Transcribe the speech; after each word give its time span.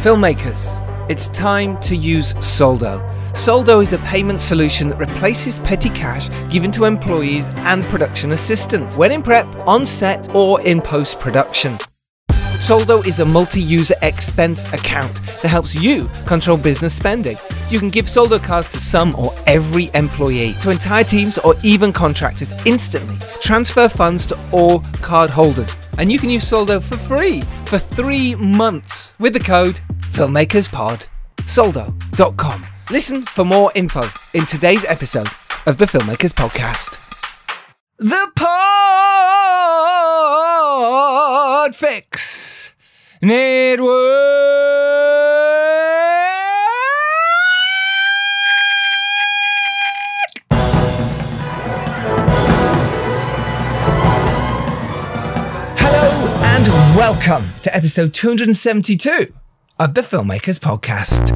Filmmakers, 0.00 0.80
it's 1.10 1.28
time 1.28 1.78
to 1.80 1.94
use 1.94 2.34
Soldo. 2.40 3.06
Soldo 3.34 3.80
is 3.80 3.92
a 3.92 3.98
payment 3.98 4.40
solution 4.40 4.88
that 4.88 4.96
replaces 4.96 5.60
petty 5.60 5.90
cash 5.90 6.30
given 6.50 6.72
to 6.72 6.86
employees 6.86 7.46
and 7.68 7.84
production 7.84 8.32
assistants 8.32 8.96
when 8.96 9.12
in 9.12 9.22
prep, 9.22 9.46
on 9.68 9.84
set, 9.84 10.34
or 10.34 10.58
in 10.62 10.80
post 10.80 11.20
production. 11.20 11.76
Soldo 12.58 13.02
is 13.02 13.20
a 13.20 13.26
multi 13.26 13.60
user 13.60 13.94
expense 14.00 14.64
account 14.72 15.20
that 15.42 15.48
helps 15.48 15.74
you 15.74 16.08
control 16.24 16.56
business 16.56 16.96
spending. 16.96 17.36
You 17.68 17.78
can 17.78 17.90
give 17.90 18.08
Soldo 18.08 18.38
cards 18.38 18.72
to 18.72 18.80
some 18.80 19.14
or 19.16 19.34
every 19.46 19.90
employee, 19.92 20.54
to 20.62 20.70
entire 20.70 21.04
teams, 21.04 21.36
or 21.36 21.56
even 21.62 21.92
contractors 21.92 22.52
instantly. 22.64 23.18
Transfer 23.42 23.86
funds 23.86 24.24
to 24.26 24.38
all 24.50 24.80
card 25.02 25.28
holders. 25.28 25.76
And 25.98 26.10
you 26.10 26.18
can 26.18 26.30
use 26.30 26.48
Soldo 26.48 26.80
for 26.80 26.96
free 26.96 27.42
for 27.66 27.78
three 27.78 28.34
months 28.36 29.12
with 29.18 29.34
the 29.34 29.40
code 29.40 29.78
FilmmakersPod. 30.10 31.06
Soldo.com. 31.46 32.64
Listen 32.90 33.24
for 33.26 33.44
more 33.44 33.70
info 33.74 34.02
in 34.34 34.46
today's 34.46 34.84
episode 34.84 35.28
of 35.66 35.76
the 35.76 35.84
Filmmakers 35.86 36.32
Podcast. 36.32 36.98
The 37.98 38.30
Pod 38.34 38.46
Fix 41.76 42.72
Network. 43.22 43.90
Hello 55.78 56.38
and 56.42 56.66
welcome 56.96 57.52
to 57.62 57.74
episode 57.74 58.12
272 58.12 59.32
of 59.80 59.94
the 59.94 60.02
Filmmakers 60.02 60.58
Podcast. 60.58 61.30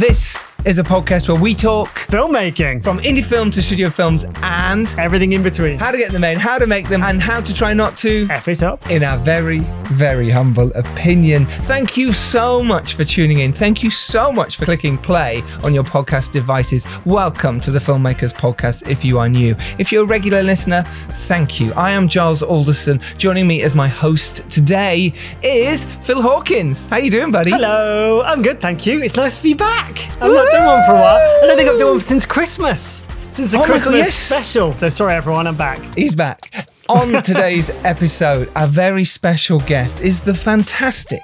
This 0.00 0.41
is 0.64 0.78
a 0.78 0.82
podcast 0.82 1.28
where 1.28 1.40
we 1.40 1.54
talk 1.54 1.88
filmmaking 2.06 2.80
from 2.84 2.98
indie 3.00 3.24
film 3.24 3.50
to 3.50 3.60
studio 3.60 3.90
films 3.90 4.24
and 4.42 4.94
everything 4.96 5.32
in 5.32 5.42
between. 5.42 5.76
how 5.76 5.90
to 5.90 5.98
get 5.98 6.12
them 6.12 6.20
made, 6.20 6.38
how 6.38 6.56
to 6.56 6.68
make 6.68 6.88
them, 6.88 7.02
and 7.02 7.20
how 7.20 7.40
to 7.40 7.52
try 7.52 7.74
not 7.74 7.96
to, 7.96 8.28
F 8.30 8.46
it 8.46 8.62
up. 8.62 8.88
in 8.88 9.02
our 9.02 9.18
very, 9.18 9.58
very 9.90 10.30
humble 10.30 10.70
opinion. 10.76 11.46
Thank 11.46 11.96
you 11.96 12.12
so 12.12 12.62
much 12.62 12.94
for 12.94 13.02
tuning 13.02 13.40
in. 13.40 13.52
Thank 13.52 13.82
you 13.82 13.90
so 13.90 14.30
much 14.30 14.56
for 14.56 14.64
clicking 14.64 14.98
play 14.98 15.42
on 15.64 15.74
your 15.74 15.82
podcast 15.82 16.30
devices. 16.30 16.86
Welcome 17.04 17.60
to 17.62 17.72
the 17.72 17.80
Filmmakers 17.80 18.32
Podcast 18.32 18.88
if 18.88 19.04
you 19.04 19.18
are 19.18 19.28
new. 19.28 19.56
If 19.78 19.90
you're 19.90 20.04
a 20.04 20.06
regular 20.06 20.44
listener, 20.44 20.84
thank 21.26 21.58
you. 21.58 21.72
I 21.72 21.90
am 21.90 22.06
Giles 22.06 22.42
Alderson. 22.42 23.00
Joining 23.18 23.48
me 23.48 23.62
as 23.62 23.74
my 23.74 23.88
host 23.88 24.48
today 24.48 25.12
is 25.42 25.86
Phil 26.02 26.22
Hawkins. 26.22 26.86
How 26.86 26.96
are 26.96 27.00
you 27.00 27.10
doing, 27.10 27.32
buddy? 27.32 27.50
Hello, 27.50 28.22
I'm 28.24 28.42
good, 28.42 28.60
thank 28.60 28.86
you. 28.86 29.02
It's 29.02 29.16
nice 29.16 29.38
to 29.38 29.42
be 29.42 29.54
back. 29.54 29.98
I've 30.22 30.32
not 30.32 30.51
done 30.52 30.66
one 30.66 30.84
for 30.84 30.92
a 30.92 30.94
while. 30.94 31.16
I 31.42 31.46
don't 31.46 31.56
think 31.56 31.68
I've 31.70 31.78
done 31.78 31.88
one 31.92 32.00
since 32.00 32.24
Christmas. 32.26 33.02
Since 33.30 33.52
the 33.52 33.58
Oh 33.58 33.64
Christmas 33.64 33.94
yes. 33.94 34.14
special. 34.14 34.72
So 34.74 34.88
sorry, 34.88 35.14
everyone, 35.14 35.46
I'm 35.46 35.56
back. 35.56 35.94
He's 35.94 36.14
back. 36.14 36.68
On 36.88 37.22
today's 37.22 37.70
episode, 37.84 38.50
our 38.56 38.66
very 38.66 39.04
special 39.04 39.58
guest 39.60 40.02
is 40.02 40.20
the 40.20 40.34
fantastic 40.34 41.22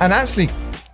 and 0.00 0.12
actually 0.12 0.48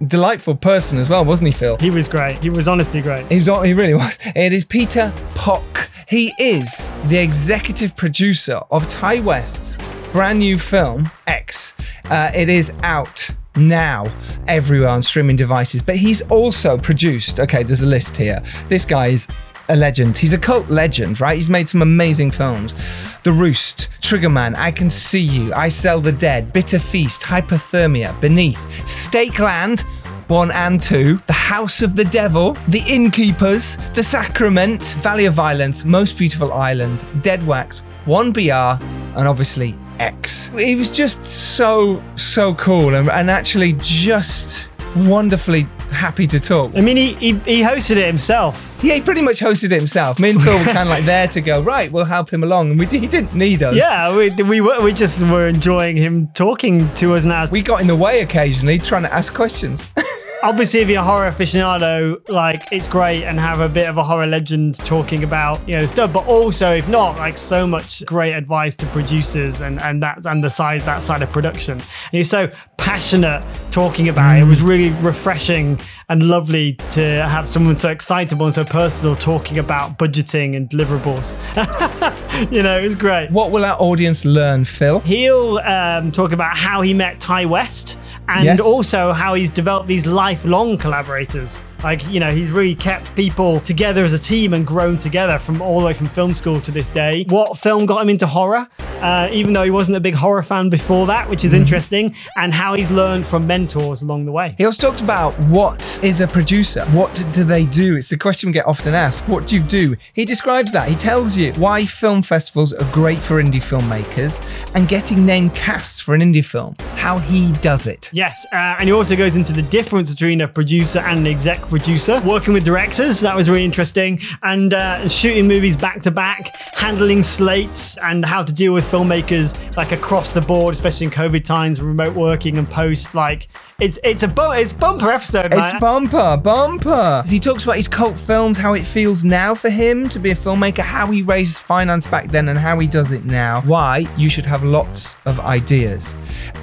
delightful 0.07 0.55
person 0.55 0.99
as 0.99 1.09
well, 1.09 1.25
wasn't 1.25 1.47
he, 1.49 1.53
Phil? 1.53 1.77
He 1.79 1.91
was 1.91 2.09
great. 2.09 2.43
He 2.43 2.51
was 2.51 2.69
honestly 2.69 3.01
great. 3.01 3.27
He, 3.31 3.39
was, 3.39 3.47
he 3.65 3.73
really 3.73 3.95
was. 3.95 4.19
It 4.37 4.53
is 4.53 4.65
Peter 4.65 5.13
Phok. 5.35 5.89
He 6.09 6.35
is 6.39 6.91
the 7.05 7.17
executive 7.17 7.97
producer 7.97 8.61
of 8.71 8.89
Ti 8.91 9.21
West's 9.21 9.77
brand 10.13 10.41
new 10.41 10.59
film, 10.59 11.11
X. 11.27 11.73
Uh, 12.11 12.31
it 12.35 12.49
is 12.51 12.73
out 12.83 13.31
now 13.57 14.07
everywhere 14.49 14.89
on 14.89 15.03
streaming 15.03 15.37
devices, 15.37 15.83
but 15.83 15.97
he's 15.97 16.23
also 16.23 16.79
produced, 16.79 17.41
okay, 17.41 17.63
there's 17.63 17.83
a 17.83 17.87
list 17.87 18.17
here. 18.17 18.43
This 18.69 18.85
guy 18.85 19.09
is 19.09 19.27
a 19.69 19.77
legend. 19.77 20.19
He's 20.19 20.33
a 20.33 20.39
cult 20.39 20.69
legend, 20.69 21.21
right? 21.21 21.37
He's 21.37 21.51
made 21.51 21.69
some 21.69 21.83
amazing 21.83 22.31
films. 22.31 22.75
The 23.23 23.33
Roost, 23.33 23.89
Triggerman, 24.01 24.57
I 24.57 24.71
Can 24.71 24.91
See 24.91 25.21
You, 25.21 25.53
I 25.55 25.69
Sell 25.69 26.01
the 26.01 26.13
Dead, 26.13 26.53
Bitter 26.53 26.79
Feast, 26.79 27.23
Hypothermia, 27.23 28.19
Beneath, 28.21 28.59
Stakeland, 28.85 29.83
one 30.29 30.51
and 30.53 30.81
two, 30.81 31.19
The 31.27 31.33
House 31.33 31.83
of 31.83 31.95
the 31.95 32.05
Devil, 32.05 32.57
The 32.69 32.83
Innkeepers, 32.87 33.77
The 33.95 34.03
Sacrament, 34.03 34.83
Valley 35.01 35.27
of 35.27 35.35
Violence, 35.35 35.85
Most 35.85 36.17
Beautiful 36.19 36.53
Island, 36.53 37.01
Deadwax, 37.21 37.83
1BR, 38.05 38.81
and 39.17 39.29
obviously 39.29 39.77
X. 39.99 40.49
He 40.49 40.75
was 40.75 40.89
just 40.89 41.25
so, 41.25 42.03
so 42.17 42.55
cool 42.55 42.95
and, 42.95 43.09
and 43.09 43.31
actually 43.31 43.75
just 43.79 44.69
wonderfully 44.97 45.67
happy 45.91 46.27
to 46.27 46.41
talk. 46.41 46.73
I 46.75 46.81
mean, 46.81 46.97
he, 46.97 47.15
he, 47.15 47.33
he 47.39 47.61
hosted 47.61 47.97
it 47.97 48.07
himself. 48.07 48.79
Yeah, 48.83 48.95
he 48.95 49.01
pretty 49.01 49.23
much 49.23 49.39
hosted 49.39 49.67
it 49.67 49.73
himself. 49.73 50.19
Me 50.19 50.31
and 50.31 50.43
Phil 50.43 50.59
were 50.59 50.65
kind 50.65 50.79
of 50.79 50.89
like 50.89 51.05
there 51.05 51.29
to 51.29 51.41
go, 51.41 51.63
right, 51.63 51.91
we'll 51.93 52.05
help 52.05 52.31
him 52.31 52.43
along. 52.43 52.71
And 52.71 52.81
we, 52.81 52.87
he 52.87 53.07
didn't 53.07 53.35
need 53.35 53.63
us. 53.63 53.77
Yeah, 53.77 54.15
we, 54.17 54.31
we, 54.31 54.61
were, 54.61 54.83
we 54.83 54.93
just 54.93 55.21
were 55.23 55.47
enjoying 55.47 55.97
him 55.97 56.29
talking 56.29 56.93
to 56.95 57.15
us 57.15 57.25
now. 57.25 57.47
We 57.51 57.63
got 57.63 57.81
in 57.81 57.87
the 57.87 57.97
way 57.97 58.23
occasionally 58.23 58.79
trying 58.79 59.03
to 59.03 59.15
ask 59.15 59.33
questions. 59.33 59.87
obviously 60.43 60.81
if 60.81 60.89
you're 60.89 61.01
a 61.01 61.05
horror 61.05 61.31
aficionado 61.31 62.17
like 62.29 62.71
it's 62.73 62.89
great 62.89 63.23
and 63.25 63.39
have 63.39 63.61
a 63.61 63.69
bit 63.69 63.89
of 63.89 63.97
a 63.99 64.03
horror 64.03 64.27
legend 64.27 64.75
talking 64.77 65.25
about 65.25 65.67
you 65.69 65.77
know 65.77 65.87
stuff 65.87 66.13
but 66.13 66.27
also 66.27 66.75
if 66.75 66.89
not 66.89 67.19
like 67.19 67.39
so 67.39 67.67
much 67.67 68.05
great 68.07 68.35
advice 68.35 68.75
to 68.75 68.87
producers 68.87 69.61
and 69.61 69.81
and 69.83 70.03
that 70.03 70.25
and 70.27 70.43
the 70.43 70.51
side 70.51 70.81
that 70.83 71.03
side 71.03 71.23
of 71.23 71.31
production. 71.31 71.75
And 71.75 71.83
he's 72.11 72.31
so 72.31 72.51
passionate 72.77 73.45
talking 73.71 74.09
about 74.09 74.37
it. 74.37 74.43
It 74.43 74.47
was 74.47 74.61
mm. 74.61 74.69
really 74.69 74.91
refreshing 75.03 75.79
and 76.09 76.29
lovely 76.29 76.75
to 76.91 77.27
have 77.27 77.49
someone 77.49 77.75
so 77.75 77.91
excitable 77.91 78.47
and 78.47 78.55
so 78.55 78.65
personal 78.65 79.17
talking 79.17 79.59
about 79.59 79.99
budgeting 79.99 80.57
and 80.57 80.69
deliverables 80.69 81.33
you 82.51 82.63
know 82.63 82.79
it 82.79 82.83
was 82.83 82.95
great 82.95 83.31
what 83.31 83.51
will 83.51 83.65
our 83.65 83.77
audience 83.81 84.25
learn, 84.25 84.65
Phil? 84.65 85.01
He'll 85.01 85.59
um, 85.59 86.11
talk 86.13 86.33
about 86.33 86.57
how 86.57 86.81
he 86.81 86.95
met 86.95 87.21
Ti 87.21 87.47
West 87.47 87.99
and 88.29 88.45
Yes. 88.45 88.61
also 88.61 89.13
how 89.13 89.35
he's 89.35 89.51
developed 89.51 89.89
these 89.89 90.07
lifelong 90.07 90.79
collaborators. 90.79 91.61
Like, 91.83 92.07
you 92.09 92.21
know, 92.21 92.31
he's 92.31 92.51
really 92.51 92.75
kept 92.75 93.15
people 93.17 93.61
together 93.61 94.05
as 94.05 94.13
a 94.13 94.19
team 94.19 94.55
and 94.55 94.67
grown 94.67 94.99
together 94.99 95.39
from 95.39 95.61
all 95.61 95.81
the 95.81 95.87
way 95.87 95.93
from 95.93 96.07
film 96.07 96.33
school 96.35 96.61
to 96.61 96.71
this 96.71 96.89
day. 96.89 97.25
What 97.29 97.59
film 97.59 97.87
got 97.87 98.03
him 98.03 98.09
into 98.09 98.27
horror, 98.27 98.69
uh, 99.01 99.29
even 99.33 99.53
though 99.53 99.65
he 99.65 99.71
wasn't 99.71 99.97
a 99.97 100.01
big 100.01 100.15
horror 100.15 100.43
fan 100.43 100.71
before 100.71 101.07
that, 101.07 101.29
which 101.29 101.45
is 101.45 101.53
interesting, 101.53 102.15
and 102.37 102.55
how 102.55 102.75
he's 102.75 102.91
learned 102.91 103.27
from 103.27 103.47
mentors 103.47 104.03
along 104.03 104.27
the 104.27 104.33
way. 104.33 104.55
He 104.59 104.65
also 104.65 104.89
talked 104.89 105.01
about 105.01 105.33
what 105.47 105.99
is 106.03 106.21
a 106.21 106.27
producer? 106.27 106.85
What 106.87 107.15
do 107.33 107.45
they 107.45 107.67
do? 107.67 107.97
It's 107.97 108.09
the 108.09 108.17
question 108.17 108.49
we 108.49 108.53
get 108.53 108.67
often 108.67 108.95
asked. 108.95 109.27
What 109.29 109.47
do 109.47 109.57
you 109.57 109.63
do? 109.63 109.97
He 110.13 110.25
describes 110.25 110.73
that. 110.73 110.89
He 110.89 110.95
tells 110.95 111.37
you 111.37 111.53
why 111.55 111.85
film 111.85 112.23
festivals 112.23 112.73
are 112.73 112.93
great 112.93 113.19
for 113.19 113.43
indie 113.43 113.63
filmmakers 113.63 114.41
and 114.75 114.87
getting 114.89 115.27
named 115.27 115.55
casts 115.55 115.99
for 116.01 116.15
an 116.15 116.21
indie 116.21 116.45
film, 116.45 116.77
how 116.95 117.19
he 117.19 117.53
does 117.55 117.87
it. 117.87 118.09
Yes, 118.13 118.47
uh, 118.53 118.77
and 118.79 118.89
he 118.89 118.93
also 118.93 119.17
goes 119.17 119.35
into 119.35 119.53
the 119.53 119.63
difference 119.63 120.11
between 120.11 120.43
a 120.43 120.49
producer 120.49 121.01
and 121.01 121.19
an 121.19 121.27
exec 121.27 121.72
producer, 121.73 122.21
working 122.27 122.53
with 122.53 122.65
directors, 122.67 123.21
that 123.21 123.35
was 123.35 123.49
really 123.49 123.65
interesting, 123.65 124.21
and 124.43 124.75
uh, 124.75 125.09
shooting 125.09 125.49
movies 125.49 125.75
back 125.75 126.03
to 126.03 126.11
back, 126.11 126.55
handling 126.75 127.23
slates, 127.23 127.97
and 127.99 128.27
how 128.27 128.43
to 128.43 128.53
deal 128.53 128.75
with 128.75 128.85
filmmakers 128.85 129.57
like 129.75 129.91
across 129.91 130.33
the 130.33 130.43
board, 130.43 130.75
especially 130.75 131.07
in 131.07 131.11
COVID 131.11 131.45
times, 131.45 131.81
remote 131.81 132.15
working 132.15 132.59
and 132.59 132.69
post. 132.69 133.15
Like, 133.15 133.49
it's 133.83 133.99
it's 134.05 134.23
a 134.23 134.29
bu- 134.29 134.53
it's 134.53 134.73
bumper 134.73 135.11
episode, 135.11 135.51
man. 135.51 135.59
It's 135.59 135.81
bumper, 135.81 136.37
bumper. 136.37 137.25
He 137.27 137.41
talks 137.41 137.65
about 137.65 137.77
his 137.77 137.89
cult 137.89 138.17
films, 138.17 138.57
how 138.57 138.75
it 138.75 138.87
feels 138.87 139.25
now 139.25 139.57
for 139.57 139.71
him 139.71 140.09
to 140.11 140.21
be 140.21 140.31
a 140.31 140.37
filmmaker, 140.37 140.83
how 140.83 141.09
he 141.09 141.23
raised 141.23 141.59
finance 141.59 142.07
back 142.07 142.29
then, 142.29 142.49
and 142.49 142.57
how 142.57 142.79
he 142.79 142.87
does 142.87 143.11
it 143.11 143.25
now. 143.25 143.61
Why 143.63 144.07
you 144.17 144.31
should 144.31 144.47
have 144.47 144.63
lots 144.63 145.17
of 145.27 145.41
ideas. 145.41 146.15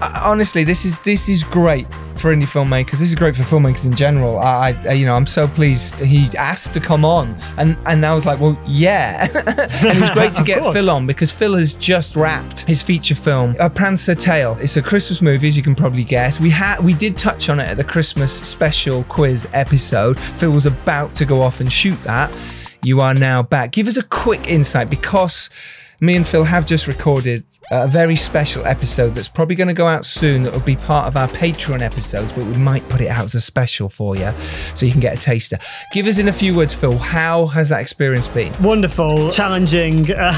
Uh, 0.02 0.22
honestly, 0.24 0.64
this 0.64 0.86
is 0.86 0.98
this 1.00 1.28
is 1.28 1.44
great 1.44 1.88
for 2.16 2.36
indie 2.36 2.44
filmmakers. 2.44 3.00
This 3.00 3.10
is 3.10 3.16
great 3.16 3.36
for 3.36 3.44
filmmakers 3.44 3.86
in 3.86 3.96
general. 3.96 4.40
I, 4.40 4.72
I 4.84 4.94
you 4.94 5.06
know, 5.06 5.16
I'm 5.16 5.26
so 5.26 5.48
pleased 5.48 6.02
he 6.02 6.30
asked 6.38 6.74
to 6.74 6.80
come 6.80 7.04
on, 7.04 7.36
and 7.58 7.78
and 7.86 8.06
I 8.06 8.14
was 8.14 8.26
like, 8.26 8.40
well, 8.40 8.58
yeah. 8.66 9.28
and 9.84 9.98
it 9.98 10.02
was 10.02 10.10
great 10.12 10.34
to 10.36 10.44
get 10.52 10.62
course. 10.62 10.76
Phil 10.76 10.90
on 10.90 11.06
because 11.06 11.32
Phil 11.32 11.56
has 11.56 11.74
just 11.74 12.16
wrapped 12.16 12.62
his 12.62 12.82
feature 12.82 13.16
film, 13.16 13.56
A 13.60 13.70
Prancer 13.70 14.16
Tale. 14.16 14.58
It's 14.62 14.78
a 14.78 14.82
Christmas 14.82 15.22
movie, 15.22 15.48
as 15.48 15.58
you 15.58 15.64
can 15.64 15.76
probably 15.76 16.04
guess. 16.04 16.40
We 16.40 16.50
had 16.50 16.80
we 16.80 16.94
did 16.94 17.09
touch 17.12 17.50
on 17.50 17.60
it 17.60 17.68
at 17.68 17.78
the 17.78 17.84
Christmas 17.84 18.32
special 18.32 19.04
quiz 19.06 19.48
episode. 19.54 20.20
Phil 20.20 20.52
was 20.52 20.66
about 20.66 21.16
to 21.16 21.26
go 21.26 21.42
off 21.42 21.60
and 21.60 21.72
shoot 21.72 22.02
that. 22.04 22.36
You 22.84 23.02
are 23.02 23.14
now 23.14 23.44
back. 23.44 23.72
Give 23.72 23.88
us 23.88 23.98
a 23.98 24.04
quick 24.04 24.48
insight 24.48 24.90
because 24.90 25.50
me 26.02 26.16
and 26.16 26.26
Phil 26.26 26.44
have 26.44 26.66
just 26.66 26.88
recorded 26.88 27.44
a 27.72 27.88
very 27.88 28.16
special 28.16 28.66
episode 28.66 29.10
that's 29.10 29.28
probably 29.28 29.56
going 29.56 29.68
to 29.68 29.74
go 29.74 29.86
out 29.86 30.06
soon. 30.06 30.44
That 30.44 30.54
will 30.54 30.62
be 30.62 30.78
part 30.78 31.08
of 31.08 31.18
our 31.18 31.28
Patreon 31.28 31.82
episodes, 31.82 32.32
but 32.34 32.46
we 32.46 32.58
might 32.58 32.88
put 32.90 33.02
it 33.02 33.10
out 33.10 33.26
as 33.26 33.36
a 33.36 33.42
special 33.42 33.90
for 33.90 34.16
you 34.16 34.32
so 34.74 34.86
you 34.86 34.92
can 34.92 35.02
get 35.02 35.18
a 35.18 35.22
taster. 35.22 35.58
Give 35.92 36.08
us 36.08 36.18
in 36.18 36.30
a 36.30 36.34
few 36.34 36.56
words, 36.56 36.74
Phil, 36.74 36.98
how 36.98 37.48
has 37.48 37.70
that 37.70 37.82
experience 37.82 38.28
been? 38.28 38.54
Wonderful, 38.64 39.30
challenging, 39.32 40.10
uh, 40.12 40.38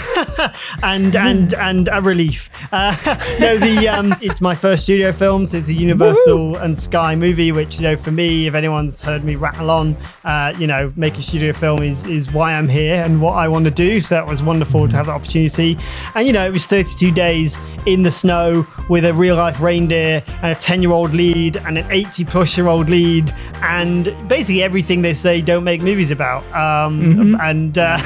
and 0.83 1.15
and 1.15 1.53
and 1.53 1.89
a 1.91 2.01
relief. 2.01 2.49
Uh, 2.73 2.97
no, 3.39 3.57
the 3.57 3.87
um, 3.87 4.13
it's 4.21 4.41
my 4.41 4.55
first 4.55 4.83
studio 4.83 5.11
film. 5.11 5.45
So 5.45 5.57
it's 5.57 5.67
a 5.67 5.73
Universal 5.73 6.57
and 6.57 6.77
Sky 6.77 7.15
movie, 7.15 7.51
which 7.51 7.77
you 7.77 7.83
know, 7.83 7.95
for 7.95 8.11
me, 8.11 8.47
if 8.47 8.55
anyone's 8.55 8.99
heard 8.99 9.23
me 9.23 9.35
rattle 9.35 9.69
on, 9.69 9.95
uh, 10.23 10.53
you 10.57 10.65
know, 10.65 10.91
making 10.95 11.21
studio 11.21 11.53
film 11.53 11.83
is 11.83 12.05
is 12.05 12.31
why 12.31 12.53
I'm 12.53 12.67
here 12.67 13.01
and 13.03 13.21
what 13.21 13.33
I 13.33 13.47
want 13.47 13.65
to 13.65 13.71
do. 13.71 14.01
So 14.01 14.15
that 14.15 14.25
was 14.25 14.41
wonderful 14.41 14.87
to 14.87 14.95
have 14.95 15.05
the 15.05 15.11
opportunity. 15.11 15.50
And 15.59 16.25
you 16.27 16.33
know, 16.33 16.45
it 16.45 16.51
was 16.53 16.65
32 16.65 17.11
days 17.11 17.57
in 17.85 18.03
the 18.03 18.11
snow 18.11 18.65
with 18.89 19.05
a 19.05 19.13
real 19.13 19.35
life 19.35 19.59
reindeer 19.59 20.23
and 20.43 20.51
a 20.51 20.55
10 20.55 20.81
year 20.81 20.91
old 20.91 21.13
lead 21.13 21.57
and 21.57 21.77
an 21.77 21.89
80 21.91 22.25
plus 22.25 22.57
year 22.57 22.67
old 22.67 22.89
lead, 22.89 23.33
and 23.61 24.15
basically 24.27 24.61
everything 24.63 25.01
they 25.01 25.13
say 25.13 25.41
don't 25.41 25.63
make 25.63 25.81
movies 25.81 26.11
about. 26.11 26.43
Um, 26.55 27.01
Mm-hmm. 27.01 27.35
And 27.41 27.77
uh, 27.77 27.97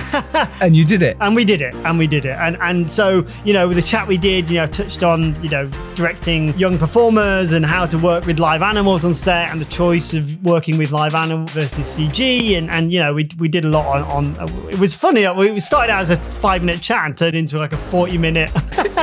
And 0.61 0.75
you 0.75 0.83
did 0.85 1.01
it. 1.01 1.17
and 1.19 1.35
we 1.35 1.43
did 1.45 1.61
it 1.61 1.75
and 1.75 1.97
we 1.97 2.07
did 2.07 2.25
it 2.25 2.37
and 2.39 2.57
and 2.61 2.89
so 2.89 3.25
you 3.43 3.53
know 3.53 3.67
with 3.67 3.77
the 3.77 3.83
chat 3.83 4.07
we 4.07 4.17
did 4.17 4.49
you 4.49 4.57
know 4.57 4.65
touched 4.67 5.03
on 5.03 5.41
you 5.43 5.49
know 5.49 5.67
directing 5.95 6.57
young 6.57 6.77
performers 6.77 7.51
and 7.51 7.65
how 7.65 7.85
to 7.85 7.97
work 7.97 8.25
with 8.25 8.39
live 8.39 8.61
animals 8.61 9.03
on 9.05 9.13
set 9.13 9.49
and 9.51 9.59
the 9.61 9.65
choice 9.65 10.13
of 10.13 10.43
working 10.43 10.77
with 10.77 10.91
live 10.91 11.15
animal 11.15 11.45
versus 11.47 11.97
cg 11.97 12.57
and 12.57 12.69
and 12.71 12.91
you 12.91 12.99
know 12.99 13.13
we, 13.13 13.27
we 13.37 13.47
did 13.47 13.65
a 13.65 13.67
lot 13.69 14.01
on, 14.11 14.37
on 14.39 14.49
it 14.69 14.79
was 14.79 14.93
funny 14.93 15.27
we 15.37 15.59
started 15.59 15.91
out 15.91 16.01
as 16.01 16.09
a 16.09 16.17
five 16.17 16.63
minute 16.63 16.81
chat 16.81 17.05
and 17.05 17.17
turned 17.17 17.34
into 17.35 17.57
like 17.57 17.73
a 17.73 17.77
40 17.77 18.17
minute 18.17 18.51